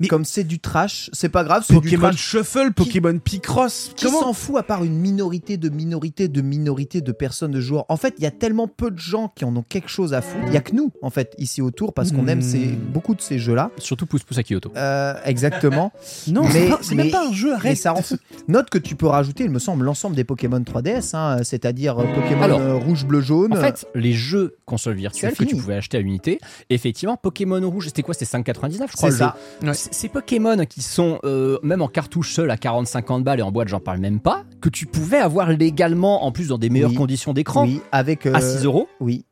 [0.00, 2.16] Mais- Comme c'est du trash, c'est pas grave, c'est du Pokémon trash.
[2.20, 3.92] Shuffle, Pokémon Picross.
[3.96, 7.60] Qui Comment s'en fout à part une minorité de minorité de minorité de personnes de
[7.60, 10.14] joueurs En fait, il y a tellement peu de gens qui en ont quelque chose
[10.14, 10.44] à foutre.
[10.48, 12.28] Il y a que nous, en fait, ici autour, parce qu'on Hmm.
[12.30, 13.70] aime ces, beaucoup de ces jeux-là.
[13.78, 14.72] Surtout pouce pouce à Kyoto.
[14.76, 15.92] Euh, exactement.
[16.28, 17.48] Non, Mais- c'est même mais- pas un jeu.
[17.50, 17.76] Mais Arrête.
[17.78, 18.16] ça rend fou.
[18.48, 22.04] Note que tu peux rajouter, il me semble, l'ensemble des Pokémon 3DS, hein, c'est-à-dire euh,
[22.14, 23.52] Pokémon Alors, euh, rouge, bleu, jaune.
[23.52, 26.38] En fait, les jeux console virtuelle C'est que tu pouvais acheter à l'unité,
[26.70, 29.10] effectivement, Pokémon Rouge, c'était quoi C'était 5,99 je crois.
[29.10, 29.36] c'est ça.
[29.62, 29.68] jeu?
[29.68, 29.74] Ouais.
[29.92, 33.68] Ces Pokémon qui sont euh, même en cartouche seul à 40-50 balles et en boîte,
[33.68, 36.96] j'en parle même pas, que tu pouvais avoir légalement, en plus dans des meilleures Oui.
[36.96, 38.26] conditions d'écran, Oui, avec.
[38.26, 39.24] euh, à 6 euros, Oui,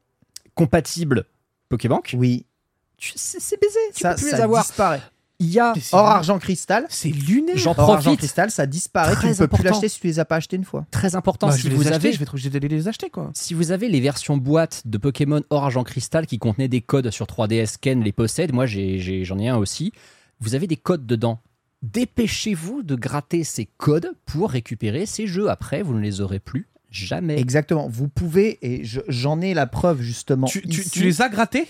[0.54, 1.24] compatible
[1.68, 2.14] Pokébank.
[2.18, 2.44] oui.
[3.00, 4.64] C'est baisé, tu Ça, peux plus ça les avoir.
[4.64, 5.00] disparaît.
[5.38, 5.72] Il y a.
[5.92, 6.84] Or, argent, cristal.
[6.88, 7.56] C'est lunaire.
[7.56, 8.18] J'en Or, argent, profite.
[8.18, 9.12] cristal, ça disparaît.
[9.12, 10.84] Très tu ne peux plus l'acheter si tu les as pas achetés une fois.
[10.90, 12.66] Très important, Bah, si, je vais vous les acheter, avez, je vais être obligé d'aller
[12.66, 13.30] les acheter quoi.
[13.34, 17.10] si vous avez les versions boîte de Pokémon Or Argent Cristal qui contenaient des codes
[17.12, 19.92] sur 3DS, Ken les possède, moi j'en ai, un aussi,
[20.40, 21.40] vous avez des codes dedans.
[21.82, 25.48] Dépêchez-vous de gratter ces codes pour récupérer ces jeux.
[25.48, 27.38] Après, vous ne les aurez plus jamais.
[27.38, 27.88] Exactement.
[27.88, 30.46] Vous pouvez, et je- j'en ai la preuve justement.
[30.46, 30.90] Tu, tu- ici.
[30.90, 31.68] tu les as grattés?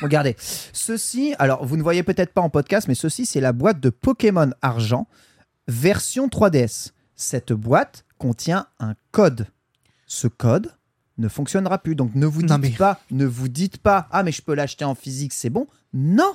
[0.00, 3.80] Regardez, ceci, alors vous ne voyez peut-être pas en podcast, mais ceci, c'est la boîte
[3.80, 5.06] de Pokémon Argent,
[5.68, 6.92] version 3DS.
[7.16, 9.46] Cette boîte contient un code.
[10.06, 10.72] Ce code
[11.18, 11.94] ne fonctionnera plus.
[11.96, 14.84] Donc ne vous dites mais- pas, ne vous dites pas, ah mais je peux l'acheter
[14.86, 15.66] en physique, c'est bon.
[15.92, 16.32] Non,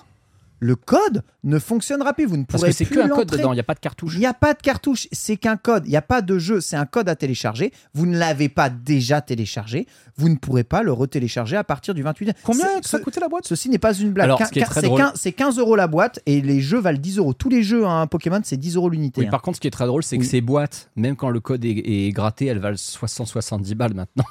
[0.65, 2.25] le code ne fonctionnera plus.
[2.25, 3.75] Vous ne Parce pourrez que c'est plus que un code dedans, il n'y a pas
[3.75, 4.13] de cartouche.
[4.15, 5.83] Il n'y a pas de cartouche, c'est qu'un code.
[5.85, 7.71] Il n'y a pas de jeu, c'est un code à télécharger.
[7.93, 9.85] Vous ne l'avez pas déjà téléchargé.
[10.17, 12.33] Vous ne pourrez pas le retélécharger à partir du 28.
[12.43, 13.45] Combien ça coûtait la boîte?
[13.47, 14.31] Ceci n'est pas une blague.
[14.39, 17.33] Ce c'est drôle- quin- C'est 15 euros la boîte et les jeux valent 10 euros.
[17.33, 19.21] Tous les jeux hein, Pokémon, c'est 10 euros l'unité.
[19.21, 19.29] Oui, hein.
[19.29, 20.23] par contre, ce qui est très drôle, c'est Oui.
[20.23, 21.69] que ces boîtes, même quand le code est,
[22.07, 24.23] est gratté, elles valent 60-70 balles maintenant.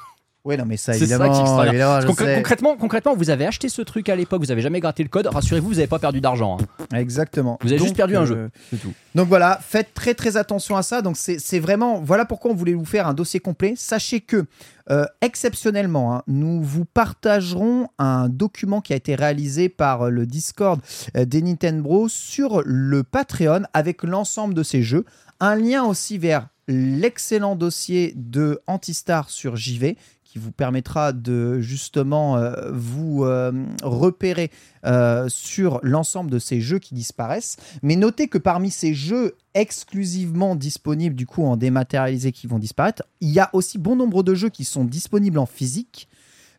[0.45, 2.01] Oui, non, mais ça, C'est ça évidemment.
[2.01, 2.35] je concr- sais.
[2.35, 5.25] concrètement, concrètement, vous avez acheté ce truc à l'époque, vous avez jamais gratté le code.
[5.25, 6.57] Rassurez-vous, vous n'avez pas perdu d'argent.
[6.61, 6.97] hein.
[6.97, 7.57] Exactement.
[7.61, 8.49] Vous avez juste perdu un euh, jeu.
[8.69, 8.93] C'est tout.
[9.15, 11.01] Donc voilà, faites très très attention à ça.
[11.01, 13.73] Donc c'est vraiment, voilà pourquoi on voulait vous faire un dossier complet.
[13.75, 14.45] Sachez que
[14.91, 20.27] euh, exceptionnellement, hein, nous vous partagerons un document qui a été réalisé par euh, le
[20.27, 20.79] Discord
[21.15, 25.05] des Nintendo sur le Patreon avec l'ensemble de ces jeux.
[25.39, 29.97] Un lien aussi vers l'excellent dossier de Antistar sur JV
[30.35, 33.53] qui vous permettra de justement euh, vous euh,
[33.83, 34.51] repérer
[34.85, 37.55] euh, sur l'ensemble de ces jeux qui disparaissent.
[37.83, 43.03] Mais notez que parmi ces jeux exclusivement disponibles du coup en dématérialisé qui vont disparaître,
[43.21, 46.09] il y a aussi bon nombre de jeux qui sont disponibles en physique,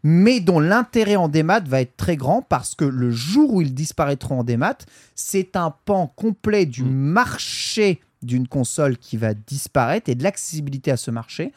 [0.02, 3.74] mais dont l'intérêt en démat va être très grand parce que le jour où ils
[3.74, 4.78] disparaîtront en démat,
[5.14, 6.94] c'est un pan complet du Mm.
[6.94, 11.52] marché d'une console qui va disparaître et de l'accessibilité à ce marché,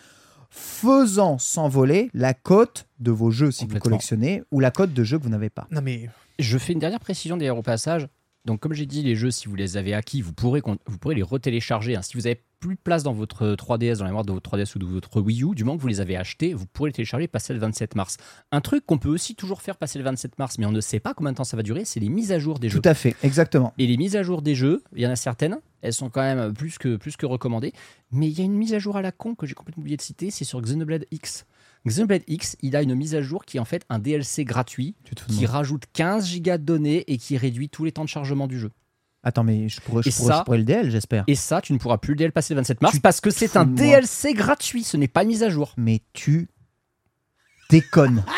[0.49, 5.17] faisant s'envoler la cote de vos jeux si vous collectionnez ou la cote de jeux
[5.17, 5.67] que vous n'avez pas.
[5.71, 6.09] Non mais
[6.39, 8.07] Je fais une dernière précision d'ailleurs au passage.
[8.45, 10.97] Donc, comme j'ai dit, les jeux, si vous les avez acquis, vous pourrez, con- vous
[10.97, 11.95] pourrez les retélécharger.
[11.95, 12.01] hein.
[12.01, 14.75] Si vous avez plus de place dans votre 3DS, dans la mémoire de votre 3DS
[14.75, 16.93] ou de votre Wii U, du moment que vous les avez achetés, vous pourrez les
[16.93, 18.17] télécharger et passer le 27 mars.
[18.51, 20.99] Un truc qu'on peut aussi toujours faire passer le 27 mars, mais on ne sait
[20.99, 22.81] pas combien de temps ça va durer, c'est les mises à jour des jeux.
[22.81, 23.73] Tout à fait, exactement.
[23.77, 26.21] Et les mises à jour des jeux, il y en a certaines, elles sont quand
[26.21, 27.73] même plus que, plus que recommandées.
[28.11, 29.95] Mais il y a une mise à jour à la con que j'ai complètement oublié
[29.97, 31.45] de citer, c'est sur Xenoblade X.
[31.87, 34.95] Xenoblade X, il a une mise à jour qui est en fait un DLC gratuit
[35.27, 38.59] qui rajoute 15 gigas de données et qui réduit tous les temps de chargement du
[38.59, 38.71] jeu.
[39.23, 41.23] Attends, mais je pourrais, je Et pourrais, ça- je pourrais le DL, j'espère.
[41.27, 43.29] Et ça, tu ne pourras plus le DLC passer le 27 mars Tu parce que
[43.29, 43.75] c'est un moi.
[43.75, 45.73] DLC gratuit, ce n'est pas une mise à jour.
[45.77, 46.49] Mais tu
[47.69, 48.23] déconnes.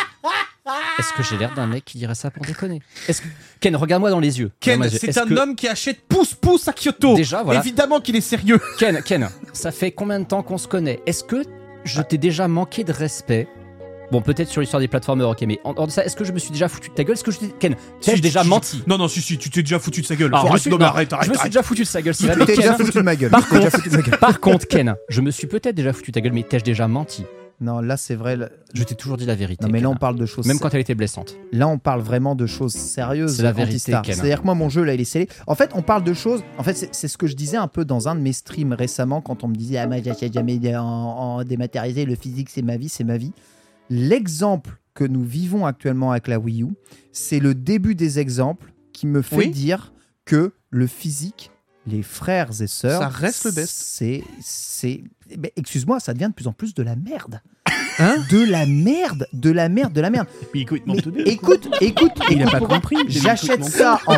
[1.00, 2.82] Est-ce que j'ai l'air d'un mec qui dirait ça pour déconner?
[3.08, 3.28] Est-ce que...
[3.60, 4.52] Ken, regarde-moi dans les yeux.
[4.60, 7.16] Ken, c'est un que- homme qui achète pouce-pouce à Kyoto.
[7.16, 7.60] Déjà, voilà.
[7.60, 8.60] Évidemment qu'il est sérieux.
[8.78, 11.02] Ken, Ken, ça fait combien de temps qu'on se connaît?
[11.08, 11.44] Est-ce que
[11.84, 13.48] je t'ai déjà manqué de respect
[14.12, 16.38] Bon, peut-être sur l'histoire des plateformeurs, ok, mais en de ça, est-ce que je me
[16.40, 17.14] suis déjà foutu de ta gueule?
[17.14, 17.38] Est-ce que je.
[17.60, 18.84] Ken, t'ai-je Si, déjà si, menti?
[18.86, 20.34] Non, non, si, si, tu t'es déjà foutu de sa gueule.
[20.34, 21.52] Alors, Faut je suis- non, non, arrête, Je arrête, me suis arrête.
[21.54, 23.32] déjà foutu de sa gueule, c'est Tu t'es déjà déjà foutu de ma gueule.
[24.20, 26.90] Par contre, Ken, je me suis peut-être déjà foutu de ta gueule, mais t'ai-je déjà
[26.90, 27.24] menti?
[27.62, 28.36] Non, là, c'est vrai.
[28.36, 29.64] là- Je t'ai toujours dit la vérité.
[29.66, 30.48] Non, mais là, on parle de choses.
[30.48, 31.38] Même quand elle était blessante.
[31.52, 33.36] Là, on parle vraiment de choses sérieuses.
[33.38, 33.78] C'est la vérité.
[34.04, 35.28] C'est-à-dire que moi, mon jeu, là, il est scellé.
[35.46, 36.44] En fait, on parle de choses.
[36.58, 38.74] En fait, c'est c'est ce que je disais un peu dans un de mes streams
[38.74, 42.06] récemment quand on me disait Ah, moi, j'achète jamais en, en dématérialisé.
[42.06, 43.32] Le physique, c'est ma vie, c'est ma vie.
[43.96, 46.70] L'exemple que nous vivons actuellement avec la Wii U,
[47.12, 49.50] c'est le début des exemples qui me fait Oui.
[49.52, 49.94] dire
[50.26, 51.51] que le physique
[51.88, 53.02] les frères et sœurs.
[53.02, 53.74] Ça reste le best.
[53.76, 54.24] C'est.
[54.42, 55.04] c'est...
[55.38, 57.42] mais excuse-moi, ça devient de plus en plus de la merde.
[58.00, 58.16] Hein?
[58.32, 60.26] De la merde, de la merde, de la merde.
[60.56, 62.96] Mais écoute, Mais tout écoute, écoute, Il a écoute, pas compris.
[63.10, 64.18] J'achète ça en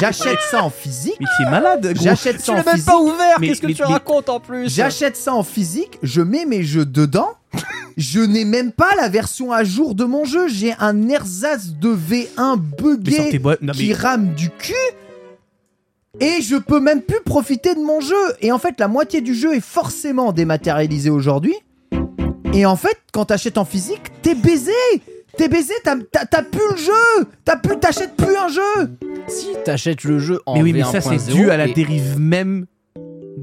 [0.00, 1.14] j'achète ça en physique.
[1.20, 2.02] Mais tu es malade, gros.
[2.04, 2.88] J'achète ça en l'as même physique.
[2.88, 4.68] pas ouvert, Mais- qu'est-ce que mais- tu mais- racontes en plus?
[4.74, 7.30] J'achète ça en physique, je mets mes jeux dedans.
[7.96, 10.48] Je n'ai même pas la version à jour de mon jeu.
[10.48, 13.40] J'ai un ersatz de V1 Mais buggé.
[13.62, 14.72] Non, qui rame du cul.
[16.20, 18.14] Et je peux même plus profiter de mon jeu.
[18.42, 21.54] Et en fait, la moitié du jeu est forcément dématérialisée aujourd'hui.
[22.52, 24.72] Et en fait, quand t'achètes en physique, t'es baisé.
[25.38, 27.26] T'es baisé, t'as- t'as t'as plus le jeu.
[27.46, 28.90] T'as plus, t'achètes plus un jeu.
[29.26, 32.18] Si t'achètes le jeu en Mais oui, mais ça, c'est V1.0 dû à la dérive
[32.18, 32.66] même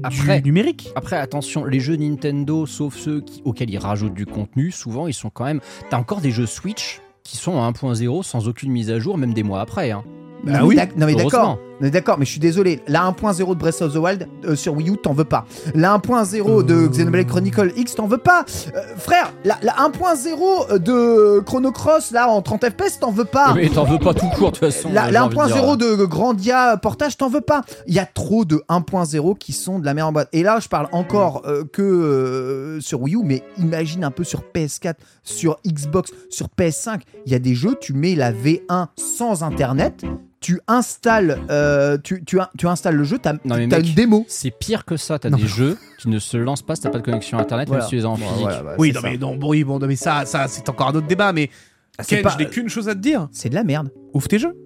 [0.04, 0.92] Après- du numérique.
[0.94, 5.14] Après, attention, les jeux Nintendo, sauf ceux qui- auxquels ils rajoutent du contenu, souvent ils
[5.14, 5.60] sont quand même.
[5.90, 9.34] T'as encore des jeux Switch qui sont à 1.0 sans aucune mise à jour, même
[9.34, 9.90] des mois après.
[9.90, 10.04] hein.
[10.44, 12.82] Non, Bah mais oui, non mais d'accord, Non, mais d'accord, mais je suis désolé.
[12.86, 15.46] La 1.0 de Breath of the Wild euh, sur Wii U, t'en veux pas.
[15.74, 18.44] La 1.0 de Xenoblade Chronicle X, t'en veux pas.
[18.74, 23.54] Euh, frère, la, la 1.0 de Chrono Cross là en 30 FPS, t'en veux pas.
[23.54, 24.90] Mais t'en veux pas tout court, de toute façon.
[24.92, 25.56] La, j'ai la envie de dire.
[25.56, 27.62] 1.0 de Grandia Portage, t'en veux pas.
[27.86, 30.28] Il y a trop de 1.0 qui sont de la merde en boîte.
[30.32, 34.24] Et là, je parle encore euh, que euh, sur Wii U, mais imagine un peu
[34.24, 37.00] sur PS4, sur Xbox, sur PS5.
[37.26, 40.04] Il y a des jeux, tu mets la V1 sans internet,
[40.40, 44.24] tu installes, euh, tu, tu, tu installes le jeu, t'as mec, une démo.
[44.28, 46.98] C'est pire que ça, t'as des jeux qui ne se lancent pas si t'as pas
[46.98, 47.82] de connexion internet, Voilà.
[47.82, 48.32] même si tu les as en physique.
[48.40, 49.10] Voilà, bah, Oui, non, ça.
[49.10, 51.32] mais non, bon, oui, bon, non, mais ça, ça c'est encore un autre débat.
[51.34, 51.50] Mais
[51.98, 53.28] Ah, c'est Ken, pas- je n'ai qu'une chose à te dire.
[53.32, 53.90] C'est de la merde.
[54.14, 54.56] Ouvre tes jeux.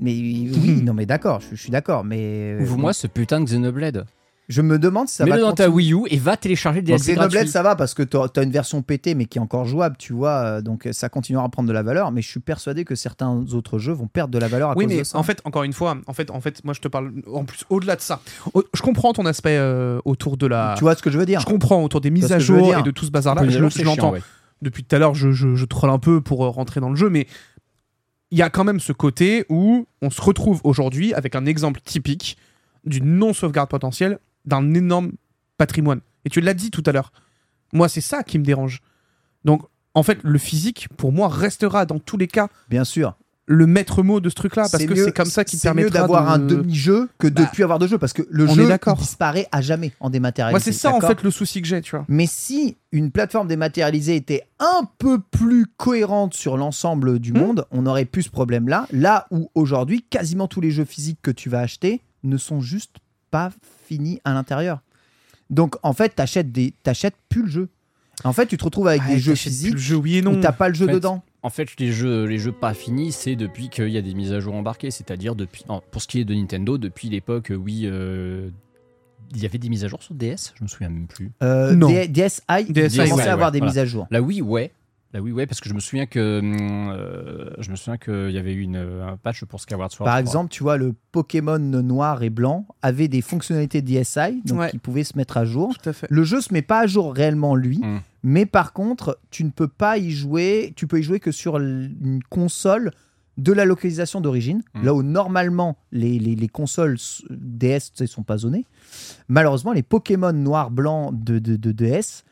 [0.00, 0.50] Mais oui,
[0.82, 4.06] non mais d'accord, je, je suis d'accord, mais euh, Ouvre-moi ce putain de Xenoblade.
[4.50, 5.70] Je me demande si ça va Mets-le dans ta.
[5.70, 8.42] Wii U et va télécharger le Bon, DLC Xenoblade, ça va parce que t'as as
[8.42, 11.48] une version pétée mais qui est encore jouable, tu vois, euh, donc ça continuera à
[11.48, 12.10] prendre de la valeur.
[12.10, 14.84] Mais je suis persuadé que certains autres jeux vont perdre de la valeur à Oui,
[14.84, 15.16] cause mais de ça.
[15.18, 17.64] en fait, encore une fois, en fait, en fait, moi, je te parle en plus
[17.70, 18.20] au-delà de ça.
[18.74, 20.74] Je comprends ton aspect euh, autour de la.
[20.76, 21.40] tu vois ce que je veux dire?
[21.40, 23.48] Je comprends autour des mises à jour et de tout ce bazar-là.
[23.48, 24.12] Je, l'entends.
[24.12, 24.22] ouais.
[24.62, 26.96] Depuis tout à l'heure, je, je, je troll un peu pour euh, rentrer dans le
[26.96, 27.26] jeu, mais
[28.30, 31.80] il y a quand même ce côté où on se retrouve aujourd'hui avec un exemple
[31.84, 32.36] typique
[32.84, 35.12] d'une non-sauvegarde potentielle d'un énorme
[35.56, 36.00] patrimoine.
[36.24, 37.12] Et tu l'as dit tout à l'heure.
[37.72, 38.80] Moi, c'est ça qui me dérange.
[39.44, 39.62] Donc,
[39.94, 43.16] en fait, le physique, pour moi, restera dans tous les cas Bien sûr.
[43.46, 46.00] le maître mot de ce truc-là, parce que c'est comme ça qu'il C'est mieux permettra
[46.00, 48.54] d'avoir de- un demi-jeu que de Bah, plus avoir de jeu parce que le on
[48.54, 50.52] jeu est disparaît à jamais en dématérialisé.
[50.52, 52.04] Moi, c'est ça, en fait, le souci que j'ai, tu vois.
[52.08, 57.38] Mais si une plateforme dématérialisée était un peu plus cohérente sur l'ensemble du Hmm.
[57.38, 58.86] monde, on n'aurait plus ce problème-là.
[58.92, 62.96] Là où aujourd'hui, quasiment tous les jeux physiques que tu vas acheter ne sont juste
[63.32, 63.50] pas
[63.90, 64.80] finis à l'intérieur.
[65.50, 67.68] Donc en fait, t'achètes des, t'achètes plus le jeu.
[68.22, 70.30] En fait, tu te retrouves avec Ouais, des jeux physiques Le jeu, oui et où
[70.30, 70.40] non.
[70.40, 71.22] t'as pas le jeu En fait, dedans.
[71.42, 74.32] En fait, les jeux, les jeux pas finis, c'est depuis qu'il y a des mises
[74.32, 77.54] à jour embarquées, c'est-à-dire depuis, non, pour ce qui est de Nintendo, depuis l'époque, euh,
[77.56, 78.50] oui, euh,
[79.34, 81.32] il y avait des mises à jour sur DS, je me souviens même plus.
[81.42, 81.88] Euh, Non.
[81.88, 83.70] DSi, il DSi, commençait ouais, à avoir ouais, des voilà.
[83.72, 84.06] mises à jour.
[84.10, 84.70] La Wii, ouais.
[85.12, 88.30] La Wii, ouais, parce que je me souviens que hum, euh, je me souviens qu'il
[88.30, 90.04] y avait eu une, un patch pour Skyward Sword.
[90.06, 94.70] Par exemple, tu vois, le Pokémon noir et blanc avait des fonctionnalités DSi, donc Ouais.
[94.70, 95.76] qui pouvaient se mettre à jour.
[95.82, 96.06] Tout à fait.
[96.10, 97.98] Le jeu se met pas à jour réellement lui, Mm.
[98.22, 101.56] mais par contre, tu ne peux pas y jouer, tu peux y jouer que sur
[101.58, 102.92] une console
[103.36, 104.84] de la localisation d'origine, Mm.
[104.84, 108.64] là où normalement les, les- les consoles s- DS ne sont pas zonées.
[109.28, 112.22] Malheureusement, les Pokémon noir blanc de, de, de DS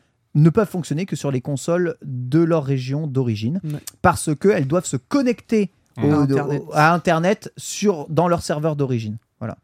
[0.41, 3.79] ne peuvent fonctionner que sur les consoles de leur région d'origine, Ouais.
[4.01, 6.03] parce qu'elles doivent se connecter Mm.
[6.05, 6.61] au- À Internet.
[6.67, 9.17] au- à Internet sur, dans leur serveur d'origine.
[9.39, 9.57] Voilà.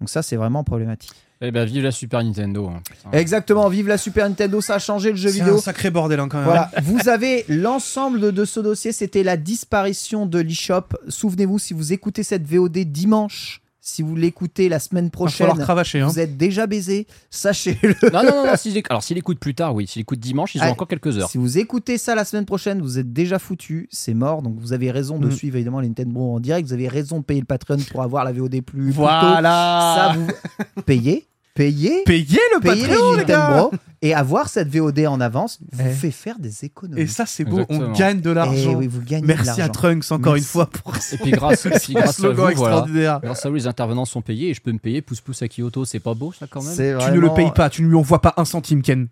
[0.00, 1.12] Donc ça, c'est vraiment problématique.
[1.42, 2.68] Eh ben, vive la Super Nintendo.
[2.68, 2.82] hein.
[3.12, 5.56] Exactement, vive la Super Nintendo, ça a changé le jeu C'est vidéo.
[5.56, 6.44] un sacré bordel, hein, quand même.
[6.46, 10.88] Voilà, vous avez l'ensemble de, de ce dossier, c'était la disparition de l'eShop.
[11.08, 16.00] Souvenez-vous, si vous écoutez cette VOD dimanche, si vous l'écoutez la semaine prochaine, cravacher.
[16.00, 16.06] Hein.
[16.08, 17.94] vous êtes déjà baisé, sachez-le.
[18.12, 18.54] non, non, non,
[18.88, 19.86] alors s'il écoute plus tard, oui.
[19.86, 21.28] S'il écoute dimanche, ils ont Ah, encore quelques heures.
[21.30, 24.42] Si vous écoutez ça la semaine prochaine, vous êtes déjà foutu, c'est mort.
[24.42, 25.32] Donc vous avez raison de Mm.
[25.32, 26.66] suivre évidemment les Nintendo en direct.
[26.66, 29.00] Vous avez raison de payer le Patreon pour avoir la VOD plus, plus tôt.
[29.00, 30.12] Voilà.
[30.12, 31.26] Ça, vous payez,
[31.64, 33.68] payez, Payez le payez Patreon, les gars.
[34.02, 35.90] Et avoir cette VOD en avance vous Eh.
[35.92, 37.02] fait faire des économies.
[37.02, 37.66] Et ça, c'est beau.
[37.68, 38.72] On gagne de Eh l'argent.
[38.72, 39.68] oui, vous gagnez de Merci à.
[39.68, 40.46] Trunks encore Merci.
[40.46, 42.76] une fois pour Et puis grâce, grâce à slogan vous, voilà.
[42.76, 43.20] extraordinaire.
[43.22, 45.48] Grâce à vous, les intervenants sont payés et je peux me payer pouce pouce à
[45.48, 45.84] Kyoto.
[45.84, 48.22] C'est pas beau ça quand même Tu ne le payes pas, tu ne lui envoies
[48.22, 49.08] pas un centime, Ken.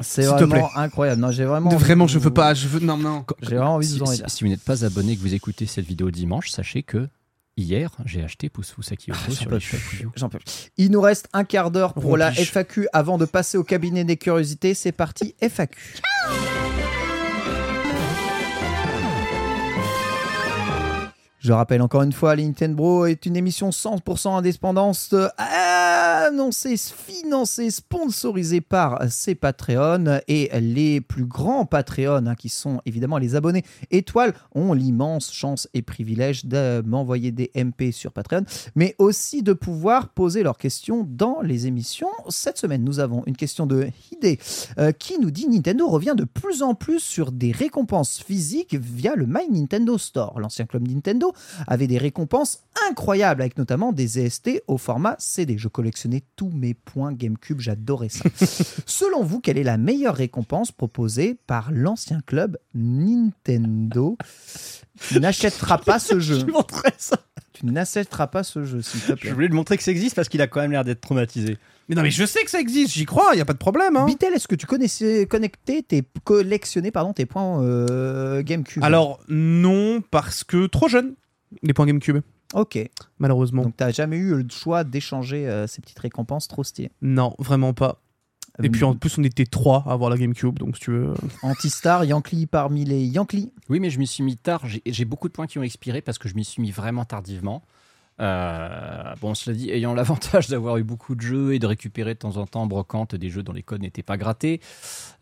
[0.00, 1.20] C'est vraiment incroyable.
[1.20, 1.68] Non, j'ai vraiment.
[1.68, 2.54] envie Vraiment, de je veux pas.
[2.54, 2.80] Je veux.
[2.80, 3.24] Non, non.
[3.42, 5.34] J'ai vraiment envie de vous en si- si vous n'êtes pas abonné et que vous
[5.34, 7.08] écoutez cette vidéo dimanche, sachez que
[7.60, 8.48] hier, j'ai acheté
[8.92, 10.06] à Kyoto j'en sur peux les peux plus.
[10.76, 12.32] Il nous reste un quart d'heure pour la.
[12.32, 14.74] FAQ avant de passer au cabinet des curiosités.
[14.74, 16.00] C'est parti, FAQ.
[21.40, 25.14] Je rappelle encore une fois, Nintendo est une émission 100% indépendance.
[25.14, 32.82] euh, annoncé, financé, sponsorisé par ces Patreons et les plus grands Patreons, hein, qui sont
[32.84, 38.44] évidemment les abonnés étoiles, ont l'immense chance et privilège de m'envoyer des MP sur Patreon,
[38.74, 42.10] mais aussi de pouvoir poser leurs questions dans les émissions.
[42.28, 44.38] Cette semaine, nous avons une question de Hide
[44.78, 49.14] euh, qui nous dit Nintendo revient de plus en plus sur des récompenses physiques via
[49.16, 50.38] le My Nintendo Store.
[50.38, 51.29] L'ancien club Nintendo
[51.66, 55.58] avait des récompenses incroyables avec notamment des EST au format CD.
[55.58, 58.24] Je collectionnais tous mes points GameCube, j'adorais ça.
[58.86, 64.16] Selon vous, quelle est la meilleure récompense proposée par l'ancien club Nintendo
[65.08, 66.46] Tu n'achèteras pas ce jeu?
[66.46, 67.18] Je ça.
[67.60, 69.30] Tu n'achèteras pas ce jeu, s'il te Je plaît.
[69.32, 71.58] voulais lui montrer que ça existe parce qu'il a quand même l'air d'être traumatisé.
[71.88, 73.96] Mais non, mais je sais que ça existe, j'y crois, y a pas de problème.
[73.96, 74.06] Hein.
[74.06, 78.82] Bitel, est-ce que tu connaissais, connecté, tes, collectionné pardon, tes points euh, GameCube?
[78.82, 81.14] Alors, non, parce que trop jeune,
[81.62, 82.18] les points GameCube,
[82.54, 82.78] Ok.
[83.18, 83.62] malheureusement.
[83.62, 86.90] Donc, tu n'as jamais eu le choix d'échanger euh, ces petites récompenses trop stylées.
[87.02, 88.00] Non, vraiment pas.
[88.62, 91.14] Et puis en plus, on était trois à avoir la GameCube, donc si tu veux.
[91.42, 93.52] Antistar, Yankee parmi les Yankees.
[93.68, 94.66] Oui, mais je m'y suis mis tard.
[94.66, 97.04] J'ai- J'ai beaucoup de points qui ont expiré parce que je m'y suis mis vraiment
[97.04, 97.62] tardivement.
[98.20, 102.18] Euh, bon, cela dit, ayant l'avantage d'avoir eu beaucoup de jeux et de récupérer de
[102.18, 104.60] temps en temps en brocante des jeux dont les codes n'étaient pas grattés,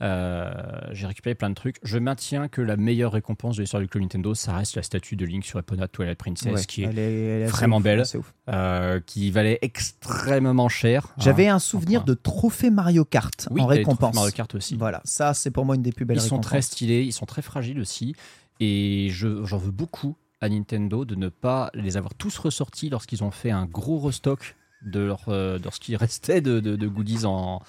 [0.03, 0.51] euh,
[0.93, 1.77] j'ai récupéré plein de trucs.
[1.83, 5.17] Je maintiens que la meilleure récompense de l'histoire du Club Nintendo, ça reste la statue
[5.17, 7.77] de Link sur Epona Twilight Princess, Ouais, qui, est, elle est- elle est assez vraiment
[7.79, 8.03] ouf, belle.
[8.49, 11.09] euh, qui valait extrêmement cher.
[11.19, 14.15] J'avais hein, un souvenir de trophée Mario Kart oui, en récompense.
[14.15, 14.77] Mario Kart aussi.
[14.77, 17.27] Voilà, ça c'est pour moi une des plus belles Ils sont très stylés, ils sont
[17.27, 18.15] très fragiles aussi.
[18.61, 23.25] Et je- j'en veux beaucoup à Nintendo de ne pas les avoir tous ressortis lorsqu'ils
[23.25, 27.61] ont fait un gros restock de, leur, euh, ce qui restait de goodies en,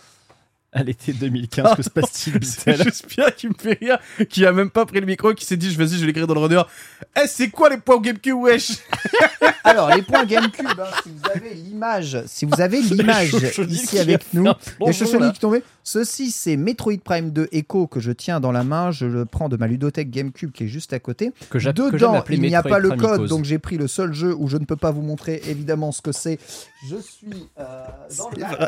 [0.72, 1.76] à l'été 2015.
[1.76, 5.00] que se passe-t-il, C'est juste Pierre qui me fait rire, qui a même pas pris
[5.00, 6.62] le micro, qui s'est dit, je vas-y, je vais l'écrire dans le runner.
[7.16, 8.72] Eh, c'est quoi les points GameCube, wesh?
[9.64, 14.00] Alors les points GameCube, hein, si vous avez l'image, si vous avez l'image ici qui
[14.00, 14.46] avec nous,
[14.92, 15.32] Chochonis là.
[15.32, 15.64] qui tombé.
[15.84, 19.50] Ceci c'est Metroid Prime 2 Echo que je tiens dans la main, je le prends
[19.50, 21.32] de ma ludothèque GameCube qui est juste à côté.
[21.50, 24.14] que que Dedans, appeler il n'y a pas le code, donc j'ai pris le seul
[24.14, 26.40] jeu où je ne peux pas vous montrer évidemment ce que c'est.
[26.90, 27.86] Je suis euh,
[28.18, 28.68] dans le.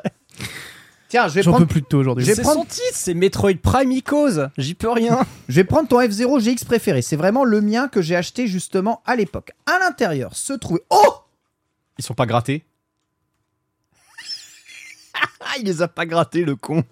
[1.12, 2.26] Tiens, je vais, J'en prendre, peux plus de toi aujourd'hui.
[2.26, 4.40] C'est prendre- son titre, c'est Metroid Prime Icos.
[4.58, 5.26] J'y peux rien.
[5.50, 7.02] je vais prendre ton F0 GX préféré.
[7.02, 9.52] C'est vraiment le mien que j'ai acheté justement à l'époque.
[9.66, 10.80] À l'intérieur se trouve...
[10.90, 11.14] Oh
[12.00, 12.64] Ils sont pas grattés?
[15.42, 16.86] Ah, il les a pas grattés, le con.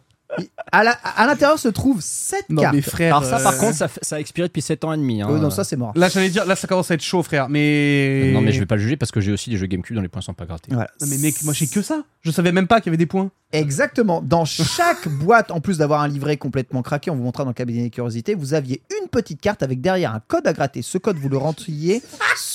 [0.72, 2.76] À la- à l'intérieur se trouve 7 Non, cartes.
[2.76, 3.16] mais frère.
[3.18, 5.22] Alors ça, par euh, contre, ça, fait- ça a expiré depuis 7 ans et demi.
[5.24, 5.28] hein.
[5.30, 5.92] Oh, non, ça c'est mort.
[5.96, 7.50] Là, j'allais dire, là, ça commence à être chaud, frère.
[7.50, 8.32] Mais.
[8.34, 10.02] Non, mais je vais pas le juger parce que j'ai aussi des jeux GameCube dont
[10.04, 10.72] les points sont pas grattés.
[10.72, 10.90] Voilà.
[11.02, 12.04] Non, mais mec, moi, j'ai que ça.
[12.22, 13.32] Je savais même pas qu'il y avait des points.
[13.54, 14.22] Exactement.
[14.22, 17.56] Dans chaque boîte, en plus d'avoir un livret complètement craqué, on vous montrera dans le
[17.56, 20.84] cabinet des curiosités, vous aviez une petite carte avec derrière un code à gratter.
[20.84, 22.04] Ce code, vous le rentriez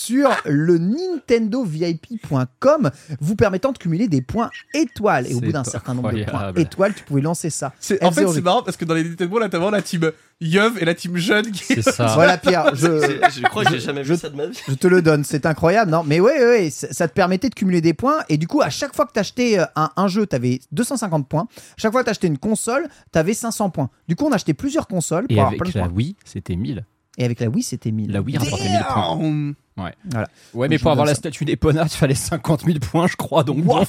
[0.04, 2.90] sur le nintendovip.com,
[3.20, 5.26] vous permettant de cumuler des points étoiles.
[5.30, 7.72] Et au bout d'un certain nombre de points étoiles, tu pouvais lancer ça.
[7.80, 8.34] C'est- En fait, F0.
[8.34, 10.10] c'est marrant parce que dans les Nintendo, là, t'as vraiment la team
[10.40, 11.62] Yeuve et la team jeune qui.
[11.64, 12.06] C'est ça.
[12.14, 12.86] Voilà, Pierre, je,
[13.30, 14.58] Je crois que j'ai jamais je- vu ça de ma vie.
[14.68, 16.02] Je te le donne, c'est incroyable, non?
[16.04, 18.18] Mais ouais, ouais, ouais, ça te permettait de cumuler des points.
[18.28, 21.46] Et du coup, à chaque fois que t'achetais euh, un, un jeu, t'avais 250 points.
[21.76, 23.90] Chaque fois que t'achetais une console, t'avais 500 points.
[24.08, 25.94] Du coup, on achetait plusieurs consoles pour Et avoir avec plein de la points.
[25.96, 26.84] Wii, c'était 1000.
[27.16, 28.10] Et avec la Wii, c'était 1000.
[28.10, 29.16] La Wii rapportait 1000 points.
[29.18, 29.54] Damn.
[29.76, 30.28] Voilà.
[30.52, 33.42] Ouais, mais pour avoir la statue d'Epona, il fallait 50 000 points, je crois.
[33.44, 33.84] Donc bon.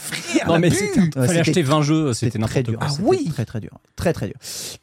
[0.48, 2.80] non, mais c'était- il fallait acheter 20 jeux, C'était très n'importe dur.
[2.80, 2.88] quoi.
[2.92, 3.70] Ah oui Très très dur.
[3.96, 4.36] Très très dur.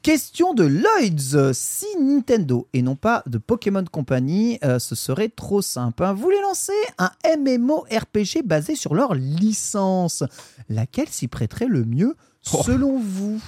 [0.03, 1.53] Question de Lloyds.
[1.55, 6.05] Si Nintendo et non pas de Pokémon Company, euh, ce serait trop simple.
[6.05, 6.13] hein.
[6.13, 10.23] Vous voulez lancer un MMORPG basé sur leur licence.
[10.69, 12.17] Laquelle s'y prêterait le mieux
[12.53, 12.63] Oh.
[12.65, 13.41] selon vous?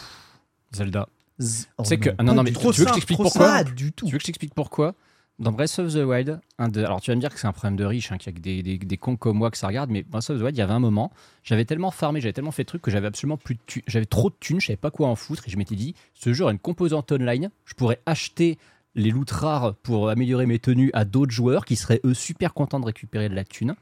[0.73, 1.09] Zelda.
[1.41, 3.65] Tu sais Oh que- non, ah non, non, mais tu veux que je t'explique pourquoi
[3.65, 4.07] du tout.
[4.07, 4.95] Tu veux que je t'explique pourquoi
[5.41, 7.53] Dans Breath of the Wild, un de- alors tu vas me dire que c'est un
[7.53, 9.59] problème de riche, hein, qu'il y a que des, des, des cons comme moi que
[9.59, 11.11] ça regarde, mais Breath of the Wild, il y avait un moment,
[11.43, 14.31] j'avais tellement farmé, j'avais tellement fait de trucs que j'avais absolument plus de j'avais trop
[14.31, 16.53] de thunes, je savais pas quoi en foutre, et je m'étais dit, ce jeu a
[16.53, 18.59] une composante online, je pourrais acheter
[18.95, 22.79] les loots rares pour améliorer mes tenues à d'autres joueurs qui seraient eux super contents
[22.79, 23.75] de récupérer de la thune.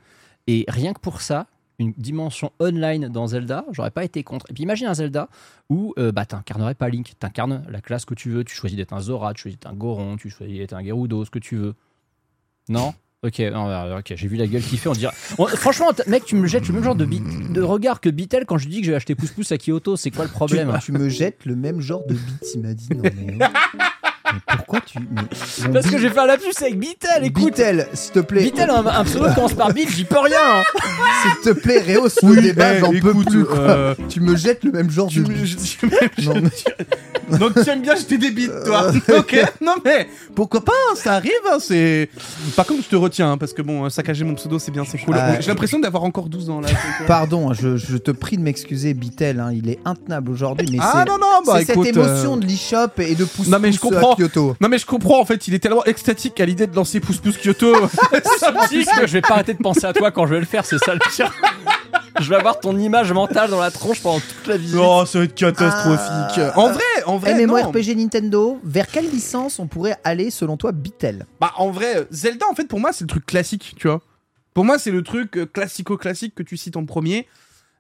[0.46, 1.48] Et rien que pour ça,
[1.82, 4.46] une dimension online dans Zelda, j'aurais pas été contre.
[4.50, 5.28] Et puis imagine un Zelda
[5.68, 8.92] où euh, bah, t'incarnerais pas Link, t'incarnes la classe que tu veux, tu choisis d'être
[8.92, 11.56] un Zora, tu choisis d'être un Goron, tu choisis d'être un Gerudo, ce que tu
[11.56, 11.74] veux.
[12.68, 12.94] Non?
[13.24, 15.12] Ok, non, euh, ok, j'ai vu la gueule qu'il fait, on dirait.
[15.38, 18.46] on- franchement, mec, tu me jettes le même genre de, bit- de regard que Bitel
[18.46, 20.30] quand je lui dis que je vais acheter Pouce Pouce à Kyoto, c'est quoi le
[20.30, 20.72] problème?
[20.80, 22.88] Tu, tu me jettes le même genre de beat, il m'a dit.
[22.96, 23.38] Non, mais...
[24.56, 24.98] Pourquoi tu.
[24.98, 25.22] mais-
[25.72, 27.44] Parce que Bi- j'ai fait la puce avec Bitel, écoute.
[27.44, 28.42] Bitel, s'il te plaît.
[28.44, 30.36] Bitel, un, un pseudo qui commence par Bit, j'y peux rien.
[30.60, 30.62] hein.
[31.22, 33.44] S'il te plaît, Réhausse le débat, eh, j'en peux écoute, plus.
[33.44, 33.58] quoi.
[33.58, 35.28] euh, Tu me jettes le même genre tu de.
[35.32, 38.90] me- je- je- Non, mais- Donc tu aimes bien jeter des bites, toi.
[39.18, 39.44] ok.
[39.60, 41.30] Non mais pourquoi pas hein, Ça arrive.
[41.50, 42.08] hein, c'est.
[42.56, 44.98] Par contre, je te retiens hein, parce que bon, saccager mon pseudo, c'est bien, c'est
[44.98, 45.16] cool.
[45.18, 46.68] Ah, J'ai l'impression d'avoir encore 12 ans là.
[46.68, 47.06] donc, euh.
[47.06, 49.40] Pardon, je, je te prie de m'excuser, Bitel.
[49.40, 51.10] hein, il est intenable aujourd'hui, mais Ah c'est.
[51.10, 51.86] non non, bah c'est écoute.
[51.86, 54.14] cette euh, émotion de l'e-shop et de pouce Non, mais je comprends.
[54.22, 54.56] Kyoto.
[54.60, 57.18] Non mais je comprends en fait, il est tellement extatique à l'idée de lancer pouce
[57.18, 57.74] pouce Kyoto.
[58.38, 60.26] Ça me En dit plus, que je vais pas arrêter de penser à toi quand
[60.26, 61.32] je vais le faire, c'est ça le pire.
[62.20, 64.78] Je vais avoir ton image mentale dans la tronche pendant toute la visite.
[64.80, 66.38] Oh, ça va être catastrophique.
[66.38, 66.58] Ah.
[66.58, 67.34] En vrai, en vrai.
[67.46, 71.26] MMORPG Nintendo, vers quelle licence on pourrait aller selon toi, Bitel?
[71.40, 74.00] Bah en vrai, Zelda en fait pour moi c'est le truc classique, tu vois.
[74.54, 77.26] Pour moi c'est le truc euh, classico-classique que tu cites en premier.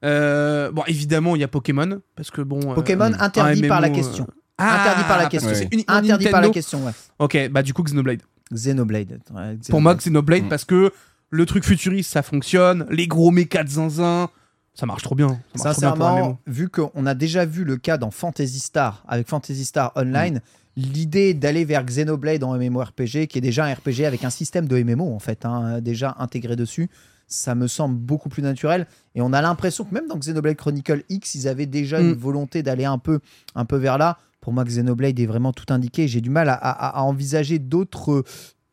[0.04, 2.72] Euh, bon évidemment il y a Pokémon parce que bon.
[2.72, 4.26] euh, Pokémon un interdit par la euh, question.
[4.62, 5.50] Ah, interdit par la parce question.
[5.50, 6.52] que c'est uniquement Interdit par la Nintendo.
[6.54, 6.92] question, ouais.
[7.18, 8.22] Ok bah du coup Xenoblade.
[8.52, 9.20] Xenoblade.
[9.34, 10.00] ouais, Pour moi Xenoblade.
[10.00, 10.48] Xenoblade Mm.
[10.48, 10.92] parce que
[11.30, 14.28] le truc futuriste ça fonctionne, les gros mécas de zinzin,
[14.74, 15.38] ça marche trop bien.
[15.54, 16.38] Ça marche trop bien pour un Sincèrement, MMO.
[16.46, 20.80] vu qu'on a déjà vu le cas dans Fantasy Star, avec Fantasy Star Online, Mm.
[20.80, 24.76] l'idée d'aller vers Xenoblade en MMORPG, qui est déjà un RPG avec un système de
[24.82, 26.88] MMO, en fait, hein, déjà intégré dessus,
[27.26, 28.86] ça me semble beaucoup plus naturel.
[29.14, 32.06] Et on a l'impression que même dans Xenoblade Chronicle X, ils avaient déjà Mm.
[32.10, 33.20] une volonté d'aller un peu,
[33.54, 34.18] un peu vers là.
[34.42, 36.06] Pour moi, Xenoblade est vraiment tout indiqué.
[36.08, 38.24] J'ai du mal à, à- à envisager d'autres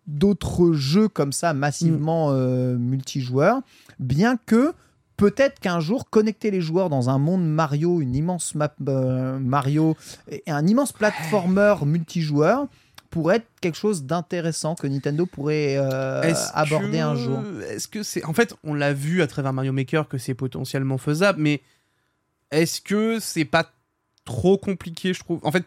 [0.08, 3.62] d'autres jeux comme ça massivement euh, multijoueurs,
[4.00, 4.74] bien que
[5.18, 9.96] peut-être qu'un jour connecter les joueurs dans un monde Mario, une immense map euh, Mario
[10.32, 12.66] et un immense platformer multijoueur
[13.12, 16.22] pourrait être quelque chose d'intéressant que Nintendo pourrait euh,
[16.54, 17.40] aborder que- un jour.
[17.70, 18.24] Est-ce que c'est.
[18.26, 21.62] En fait, on l'a vu à travers Mario Maker que c'est potentiellement faisable, mais
[22.52, 23.70] est-ce que c'est pas
[24.30, 25.66] trop compliqué, je trouve En fait,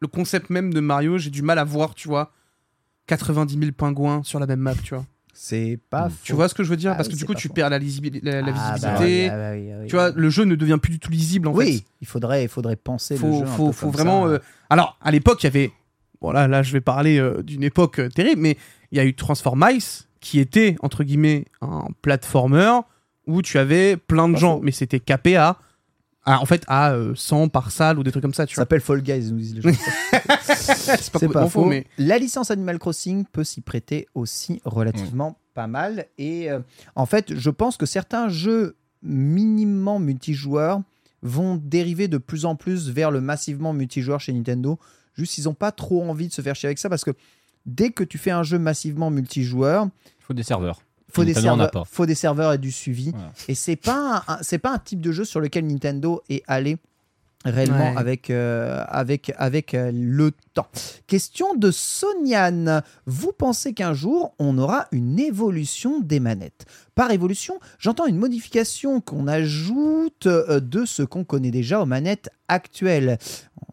[0.00, 2.32] le concept même de Mario, j'ai du mal à voir, tu vois,
[3.06, 5.04] 90 000 pingouins sur la même map, tu vois.
[5.36, 6.36] C'est pas Tu faux.
[6.36, 6.92] vois ce que je veux dire?
[6.92, 7.54] Ah Parce oui, que du coup, tu faux.
[7.54, 9.30] perds la, lisibi- la, la Ah, bah visibilité.
[9.30, 9.34] oui,
[9.66, 10.14] oui, ah oui, Tu vois, ah oui.
[10.22, 11.84] le jeu ne devient plus du tout lisible, en oui, fait.
[12.00, 14.24] il faudrait, il faudrait penser faut, le jeu un faut, peu faut comme vraiment.
[14.26, 14.30] ça.
[14.34, 14.38] euh,
[14.70, 15.72] Alors, à l'époque, il y avait.
[16.20, 18.56] Voilà, là, je vais parler euh, d'une époque euh, terrible, mais
[18.92, 22.78] il y a eu Transform Ice, qui était, entre guillemets, un platformer
[23.26, 24.62] où tu avais plein de Pas gens, faux.
[24.62, 25.58] mais c'était capé à.
[26.24, 28.62] À, en fait, à euh, 100 par salle ou des trucs comme ça, tu Ça
[28.62, 29.70] s'appelle Fall Guys, nous disent les gens.
[30.42, 31.62] C'est pas C'est pas complètement faux.
[31.62, 31.86] faux, mais.
[31.98, 36.06] La licence Animal Crossing peut s'y prêter aussi relativement pas mal.
[36.18, 36.60] Et euh,
[36.96, 40.80] en fait, je pense que certains jeux minimement multijoueurs
[41.22, 44.78] vont dériver de plus en plus vers le massivement multijoueur chez Nintendo.
[45.14, 47.12] Juste, ils n'ont pas trop envie de se faire chier avec ça parce que
[47.66, 49.88] dès que tu fais un jeu massivement multijoueur,
[50.20, 50.80] Il faut des serveurs.
[51.14, 53.10] Faut des, serveurs, faut des serveurs et du suivi.
[53.12, 53.32] Voilà.
[53.48, 56.76] Et c'est pas un- c'est pas un type de jeu sur lequel Nintendo est allé
[57.44, 57.96] réellement Ouais.
[57.96, 60.68] avec, euh, avec, avec euh, le temps.
[61.06, 62.82] Question de Soniane.
[63.06, 66.64] Vous pensez qu'un jour, on aura une évolution des manettes?
[66.94, 72.30] Par évolution, j'entends une modification qu'on ajoute euh, de ce qu'on connaît déjà aux manettes
[72.48, 73.18] actuelles.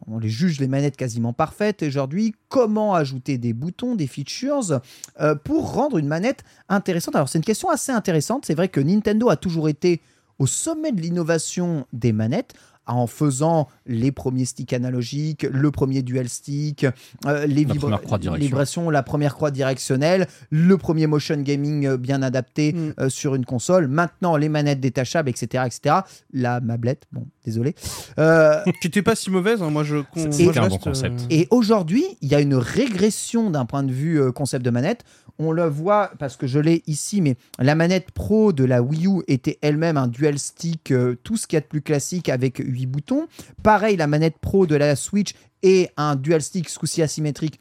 [0.08, 2.36] On les juge les manettes quasiment parfaites aujourd'hui.
[2.50, 4.82] Comment ajouter des boutons, des features
[5.22, 7.16] euh, pour rendre une manette intéressante?
[7.16, 8.46] Alors c'est une question assez intéressante.
[8.46, 10.02] C'est vrai que Nintendo a toujours été
[10.40, 12.54] au sommet de l'innovation des manettes
[12.88, 16.86] en faisant les premiers sticks analogiques, le premier dual stick,
[17.26, 18.00] euh, les, vibra-
[18.38, 22.94] vibrations, la première croix directionnelle, le premier motion gaming euh, bien adapté Mm.
[23.00, 25.64] euh, sur une console, maintenant les manettes détachables, etc.
[25.66, 25.96] etc.
[26.34, 27.76] La mablette, bon, désolé.
[28.20, 29.98] Euh, Qui était pas si mauvaise, hein, moi je.
[30.16, 31.22] C'était un bon concept.
[31.22, 34.70] euh, et aujourd'hui, il y a une régression d'un point de vue euh, concept de
[34.70, 35.04] manette.
[35.40, 39.08] On le voit parce que je l'ai ici, mais la manette pro de la Wii
[39.08, 42.30] U était elle-même un dual stick, euh, tout ce qu'il y a de plus classique
[42.30, 43.28] avec 8 boutons.
[43.64, 45.34] Pareil, la manette pro de la Switch
[45.64, 47.60] est un dual stick, ce asymétrique,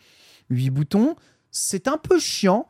[0.50, 1.16] 8 boutons.
[1.50, 2.66] C'est un peu chiant.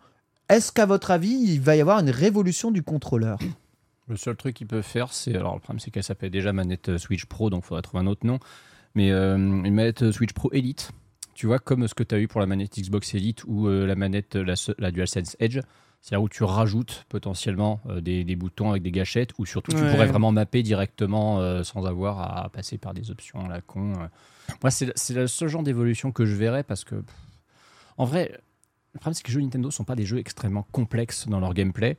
[0.48, 3.38] Est-ce qu'à votre avis, il va y avoir une révolution du contrôleur?
[4.08, 5.36] Le seul truc qu'ils peuvent faire, c'est.
[5.36, 8.02] Alors, le problème, c'est qu'elle s'appelle déjà manette euh, Switch Pro, donc il faudrait trouver
[8.02, 8.40] un autre nom.
[8.96, 10.90] Mais euh, une manette euh, Switch Pro Elite,
[11.34, 13.94] tu vois, comme ce que tu as eu pour la manette Xbox Elite ou la
[13.94, 15.60] manette, la, la DualSense Edge.
[16.02, 19.72] C'est là où tu rajoutes potentiellement euh, des, des boutons avec des gâchettes, ou surtout
[19.72, 19.90] tu Ouais.
[19.90, 23.92] pourrais vraiment mapper directement euh, sans avoir à passer par des options à la con.
[24.00, 24.06] euh.
[24.62, 27.14] Moi, c'est le seul genre d'évolution que je verrais parce que, pff,
[27.98, 28.40] en vrai,
[28.94, 31.38] le problème, c'est que les jeux Nintendo ne sont pas des jeux extrêmement complexes dans
[31.38, 31.98] leur gameplay.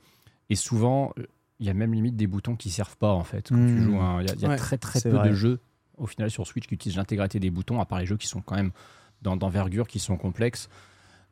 [0.50, 1.14] Et souvent,
[1.60, 3.50] il y a même limite des boutons qui servent pas en fait.
[3.50, 3.84] Quand tu Mhm.
[3.84, 5.30] joues, il y a, il y a Ouais, très très peu vrai.
[5.30, 5.60] de jeux
[5.98, 8.42] au final sur Switch qui utilisent l'intégralité des boutons, à part les jeux qui sont
[8.42, 8.72] quand même
[9.22, 10.68] d'envergure, qui sont complexes.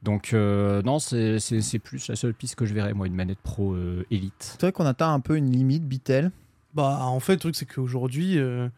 [0.04, 1.40] Donc euh, non, c'est
[1.84, 4.34] plus la seule piste que je verrais moi, une manette pro euh, Elite.
[4.54, 6.32] C'est vrai qu'on atteint un peu une limite, Bitel.
[6.74, 8.70] Bah, en fait, le truc, c'est qu'aujourd'hui, euh,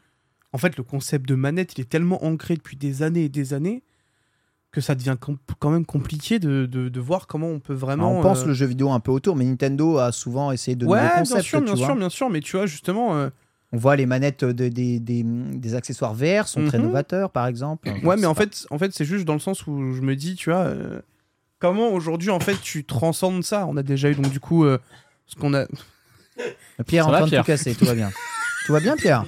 [0.54, 3.54] en fait, le concept de manette, il est tellement ancré depuis des années et des
[3.54, 3.84] années
[4.72, 5.18] que ça devient
[5.60, 8.18] quand même compliqué de, de, de voir comment on peut vraiment.
[8.18, 10.86] on pense euh, le jeu vidéo un peu autour, mais Nintendo a souvent essayé de
[10.86, 11.86] Ouais, nouveaux bien sûr, tu bien vois.
[11.88, 13.16] sûr, bien sûr, mais tu vois, justement.
[13.18, 13.30] euh,
[13.74, 16.86] On voit les manettes de- des, des, des accessoires VR sont très Mhm.
[16.86, 17.90] novateurs, par exemple.
[18.04, 20.16] Ouais, mais C'est en fait, en fait c'est juste dans le sens où je me
[20.16, 21.02] dis, tu vois, euh,
[21.62, 23.66] comment aujourd'hui, en fait, tu transcendes ça?
[23.68, 24.78] On a déjà eu, donc, du coup, euh,
[25.28, 25.66] ce qu'on a.
[26.88, 27.44] Pierre est Ça en train de Pierre?
[27.44, 28.12] tout casser, tout va bien.
[28.66, 29.24] tout va bien, Pierre?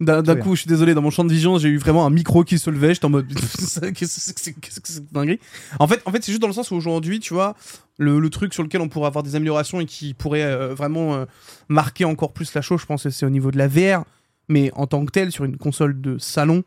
[0.00, 2.44] D'un coup, je suis désolé, dans mon champ de vision, j'ai eu vraiment un micro
[2.44, 2.94] qui se levait.
[2.94, 3.26] J'étais en mode.
[3.34, 5.40] Qu'est-ce que c'est que c'est- qu'est-ce que c'est que dinguerie?
[5.80, 7.56] En fait, en fait c'est juste dans le sens où aujourd'hui, tu vois,
[7.98, 11.16] le, le truc sur lequel on pourrait avoir des améliorations et qui pourrait euh, vraiment
[11.16, 11.24] euh,
[11.68, 14.04] marquer encore plus la chose, je pense que c'est au niveau de la VR.
[14.48, 16.62] Mais en tant que tel, sur une console de salon,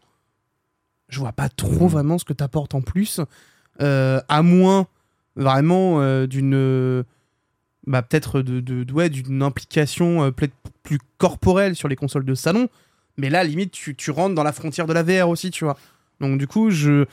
[1.07, 3.21] je vois pas trop vraiment ce que t'apportes en plus.
[3.81, 4.87] Euh, à moins
[5.35, 7.03] vraiment euh, d'une.
[7.87, 12.67] bah, peut-être de, de- d'une implication euh, plus corporelle sur les consoles de salon.
[13.17, 15.77] Mais là, limite, tu, tu rentres dans la frontière de la VR aussi, tu vois.
[16.19, 17.05] Donc, du coup, je,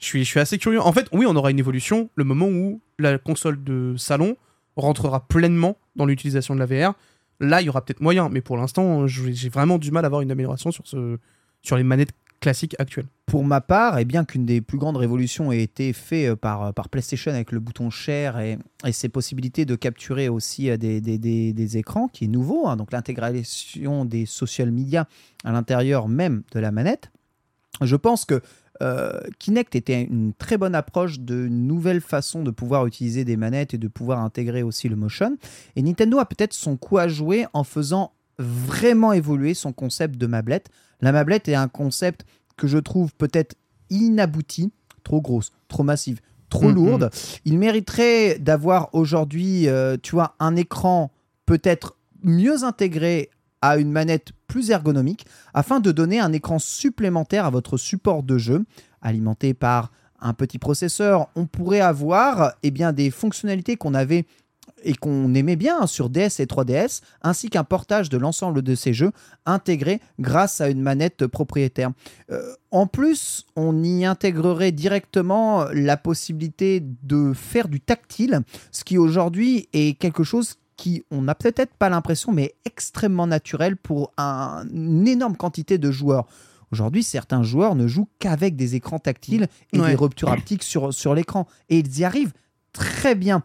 [0.00, 0.80] je, suis, je suis assez curieux.
[0.80, 4.36] En fait, oui, on aura une évolution le moment où la console de salon
[4.76, 6.94] rentrera pleinement dans l'utilisation de la VR.
[7.40, 10.22] Là, il y aura peut-être moyen, mais pour l'instant, j'ai vraiment du mal à avoir
[10.22, 11.18] une amélioration sur, ce,
[11.62, 12.12] sur les manettes
[12.44, 13.06] classiques actuelles.
[13.24, 16.74] Pour ma part, et bien qu'une des plus grandes révolutions ait été faite euh, par,
[16.74, 18.58] par PlayStation avec le bouton Share et,
[18.92, 24.26] ses possibilités de capturer aussi euh, des, écrans, qui est nouveau, hein, donc l'intégration des
[24.26, 25.08] social media
[25.42, 27.10] à l'intérieur même de la manette,
[27.80, 28.42] je pense que
[28.82, 33.72] euh, Kinect était une très bonne approche de nouvelle façon de pouvoir utiliser des manettes
[33.72, 35.38] et de pouvoir intégrer aussi le motion.
[35.76, 40.26] Et Nintendo a peut-être son coup à jouer en faisant vraiment évoluer son concept de
[40.26, 40.68] mablette.
[41.00, 42.24] La mablette est un concept
[42.56, 43.56] que je trouve peut-être
[43.90, 44.72] inabouti,
[45.02, 46.74] trop grosse, trop massive, trop Mhm.
[46.74, 47.10] lourde.
[47.44, 51.10] Il mériterait d'avoir aujourd'hui, euh, tu vois, un écran
[51.46, 53.30] peut-être mieux intégré
[53.60, 58.38] à une manette plus ergonomique afin de donner un écran supplémentaire à votre support de
[58.38, 58.64] jeu
[59.02, 59.90] alimenté par
[60.20, 61.28] un petit processeur.
[61.34, 64.24] On pourrait avoir eh bien, des fonctionnalités qu'on avait
[64.84, 68.74] et qu'on aimait bien hein, sur DS et 3DS, ainsi qu'un portage de l'ensemble de
[68.74, 69.12] ces jeux
[69.46, 71.90] intégré grâce à une manette propriétaire.
[72.30, 78.40] Euh, en plus, on y intégrerait directement la possibilité de faire du tactile,
[78.70, 83.26] ce qui aujourd'hui est quelque chose qui, on n'a peut-être pas l'impression, mais est extrêmement
[83.26, 86.26] naturel pour un- une énorme quantité de joueurs.
[86.72, 89.90] Aujourd'hui, certains joueurs ne jouent qu'avec des écrans tactiles et Ouais.
[89.90, 91.46] des ruptures haptiques sur, sur l'écran.
[91.68, 92.32] Et ils y arrivent
[92.72, 93.44] très bien.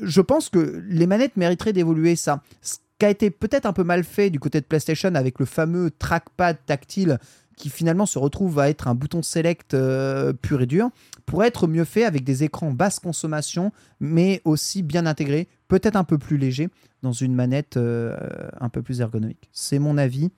[0.00, 2.42] Je pense que les manettes mériteraient d'évoluer ça.
[2.62, 5.46] Ce qui a été peut-être un peu mal fait du côté de PlayStation avec le
[5.46, 7.18] fameux trackpad tactile
[7.56, 10.90] qui finalement se retrouve à être un bouton select euh, pur et dur,
[11.24, 16.02] pourrait être mieux fait avec des écrans basse consommation, mais aussi bien intégrés, peut-être un
[16.02, 16.68] peu plus légers,
[17.02, 18.16] dans une manette euh,
[18.60, 19.48] un peu plus ergonomique.
[19.52, 20.32] C'est mon avis,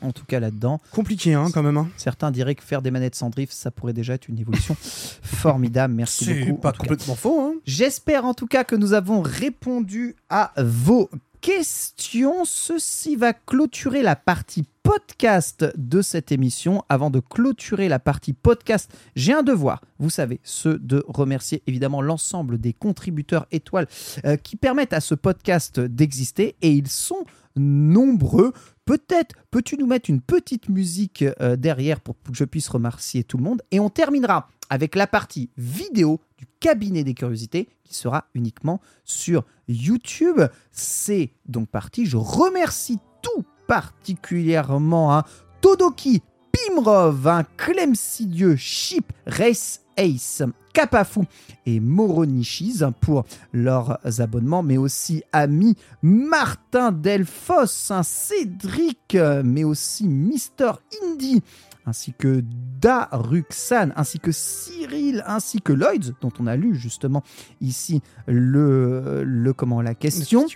[0.00, 0.80] en tout cas là-dedans.
[0.92, 1.76] Compliqué, hein, quand même.
[1.76, 1.88] hein.
[1.96, 4.76] Certains diraient que faire des manettes sans drift, ça pourrait déjà être une évolution
[5.22, 5.94] formidable.
[5.94, 6.60] Merci C'est beaucoup.
[6.60, 6.88] pas tout cas.
[6.88, 7.53] complètement faux, hein.
[7.66, 11.08] J'espère en tout cas que nous avons répondu à vos
[11.40, 12.44] questions.
[12.44, 16.84] Ceci va clôturer la partie podcast de cette émission.
[16.90, 22.02] Avant de clôturer la partie podcast, j'ai un devoir, vous savez, ce de remercier évidemment
[22.02, 23.88] l'ensemble des contributeurs étoiles
[24.26, 27.24] euh, qui permettent à ce podcast d'exister et ils sont
[27.56, 28.52] nombreux.
[28.84, 33.38] Peut-être peux-tu nous mettre une petite musique euh, derrière pour que je puisse remercier tout
[33.38, 33.62] le monde.
[33.70, 39.44] Et on terminera avec la partie vidéo du cabinet des curiosités qui sera uniquement sur
[39.68, 40.40] YouTube.
[40.72, 42.06] C'est donc parti.
[42.06, 45.24] Je remercie tout particulièrement hein,
[45.60, 51.24] Todoki, Pimrov, hein, Clemsidieux, Chip, Race Ace, Kapafou
[51.66, 59.64] et Moronichis hein, pour leurs abonnements, mais aussi Ami, Martin Delfos, hein, Cédric, euh, mais
[59.64, 61.42] aussi Mister Indy,
[61.86, 62.42] ainsi que
[62.80, 67.22] Daruxan, ainsi que Cyril, ainsi que Lloyds, dont on a lu justement
[67.60, 70.46] ici le, le comment la question.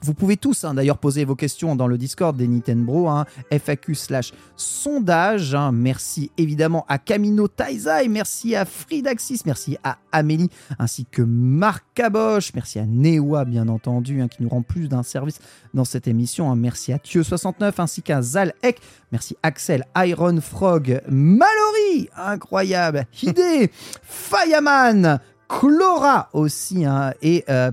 [0.00, 3.94] Vous pouvez tous hein, d'ailleurs poser vos questions dans le Discord des Nintendo, hein, FAQ
[3.94, 5.54] slash sondage.
[5.54, 5.72] hein.
[5.72, 12.52] Merci évidemment à Camino Taizai, merci à Fridaxis, merci à Amélie, ainsi que Marc Caboche,
[12.54, 15.40] merci à Newa bien entendu, qui nous rend plus d'un service
[15.74, 16.54] dans cette émission.
[16.54, 23.70] Merci à Thieu69, ainsi qu'à Zalek, merci Axel, Iron Frog, Mallory, incroyable, Hidé,
[24.02, 25.18] Fireman,
[25.48, 26.84] Chlora aussi,
[27.22, 27.70] et euh,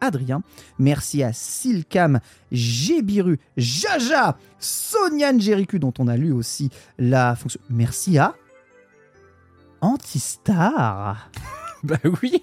[0.00, 0.42] Adrien.
[0.78, 2.20] Merci à Silcam,
[2.52, 7.60] Gébiru, Jaja, Soniane Jéricu, dont on a lu aussi la fonction.
[7.70, 8.34] Merci à
[9.80, 11.30] Antistar.
[11.84, 12.42] Bah oui.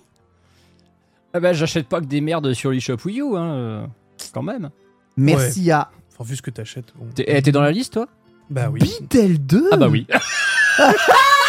[1.34, 3.88] Ah bah j'achète pas que des merdes sur l'eShop Wii U, hein, euh,
[4.34, 4.70] quand même.
[5.18, 6.94] Merci à Enfin, vu ce que t'achètes.
[6.96, 7.08] bon.
[7.14, 8.08] T'es eh, t'es dans la liste, toi?
[8.50, 8.80] Bah oui.
[8.80, 9.70] Bidel 2.
[9.72, 10.06] Ah bah oui.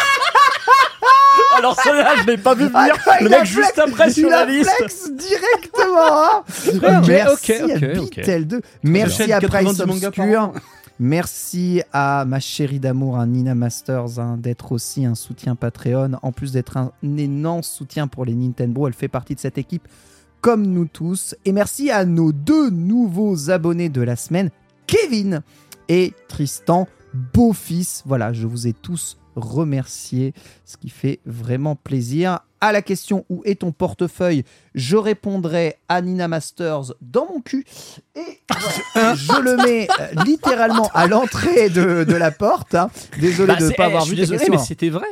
[1.56, 2.96] Alors celle-là, je l'ai pas vu venir.
[3.06, 4.70] Ah, le mec juste après sur la liste.
[4.76, 5.98] flex directement.
[5.98, 6.44] hein.
[7.06, 8.16] Merci ok, à ok, ok.
[8.16, 8.60] Bitel 2.
[8.82, 10.52] Merci à 90 Price Obscure.
[11.00, 16.12] Merci à ma chérie d'amour, hein, Nina Masters, hein, d'être aussi un soutien Patreon.
[16.22, 19.88] En plus d'être un énorme soutien pour les Nintendo, elle fait partie de cette équipe
[20.40, 21.34] comme nous tous.
[21.44, 24.50] Et merci à nos deux nouveaux abonnés de la semaine,
[24.86, 25.42] Kevin
[25.88, 26.86] et Tristan,
[27.32, 28.02] beau-fils.
[28.06, 32.40] Voilà, je vous ai tous remerciés, ce qui fait vraiment plaisir.
[32.60, 37.66] À la question où est ton portefeuille, je répondrai à Nina Masters dans mon cul.
[38.16, 38.40] Et
[38.94, 42.74] voilà, je le mets euh, littéralement à l'entrée de, de la porte.
[42.74, 42.90] hein.
[43.20, 45.06] Désolé Bah, de ne pas eh, avoir je vu désolé, mais c'était vrai.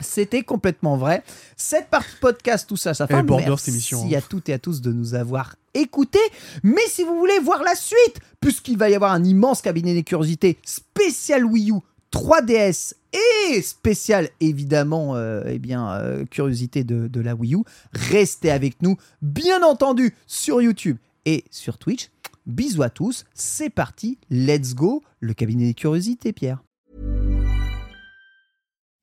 [0.00, 1.24] C'était complètement vrai.
[1.56, 4.18] Cette partie podcast, tout ça, ça fait Eh, un border, merci cette émission, hein.
[4.18, 6.18] à toutes et à tous de nous avoir écoutés.
[6.62, 10.04] Mais si vous voulez voir la suite, puisqu'il va y avoir un immense cabinet des
[10.04, 11.76] curiosités spécial Wii U,
[12.12, 18.50] 3DS et spécial évidemment, euh, eh bien, euh, curiosité de, de la Wii U, restez
[18.50, 22.10] avec nous, bien entendu, sur YouTube et sur Twitch.
[22.46, 26.62] Bisous à tous, c'est parti, let's go, le cabinet des curiosités, Pierre.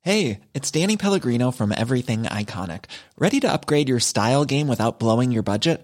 [0.02, 2.86] Hey, it's Danny Pellegrino from Everything Iconic.
[3.18, 5.84] Ready to upgrade your style game without blowing your budget?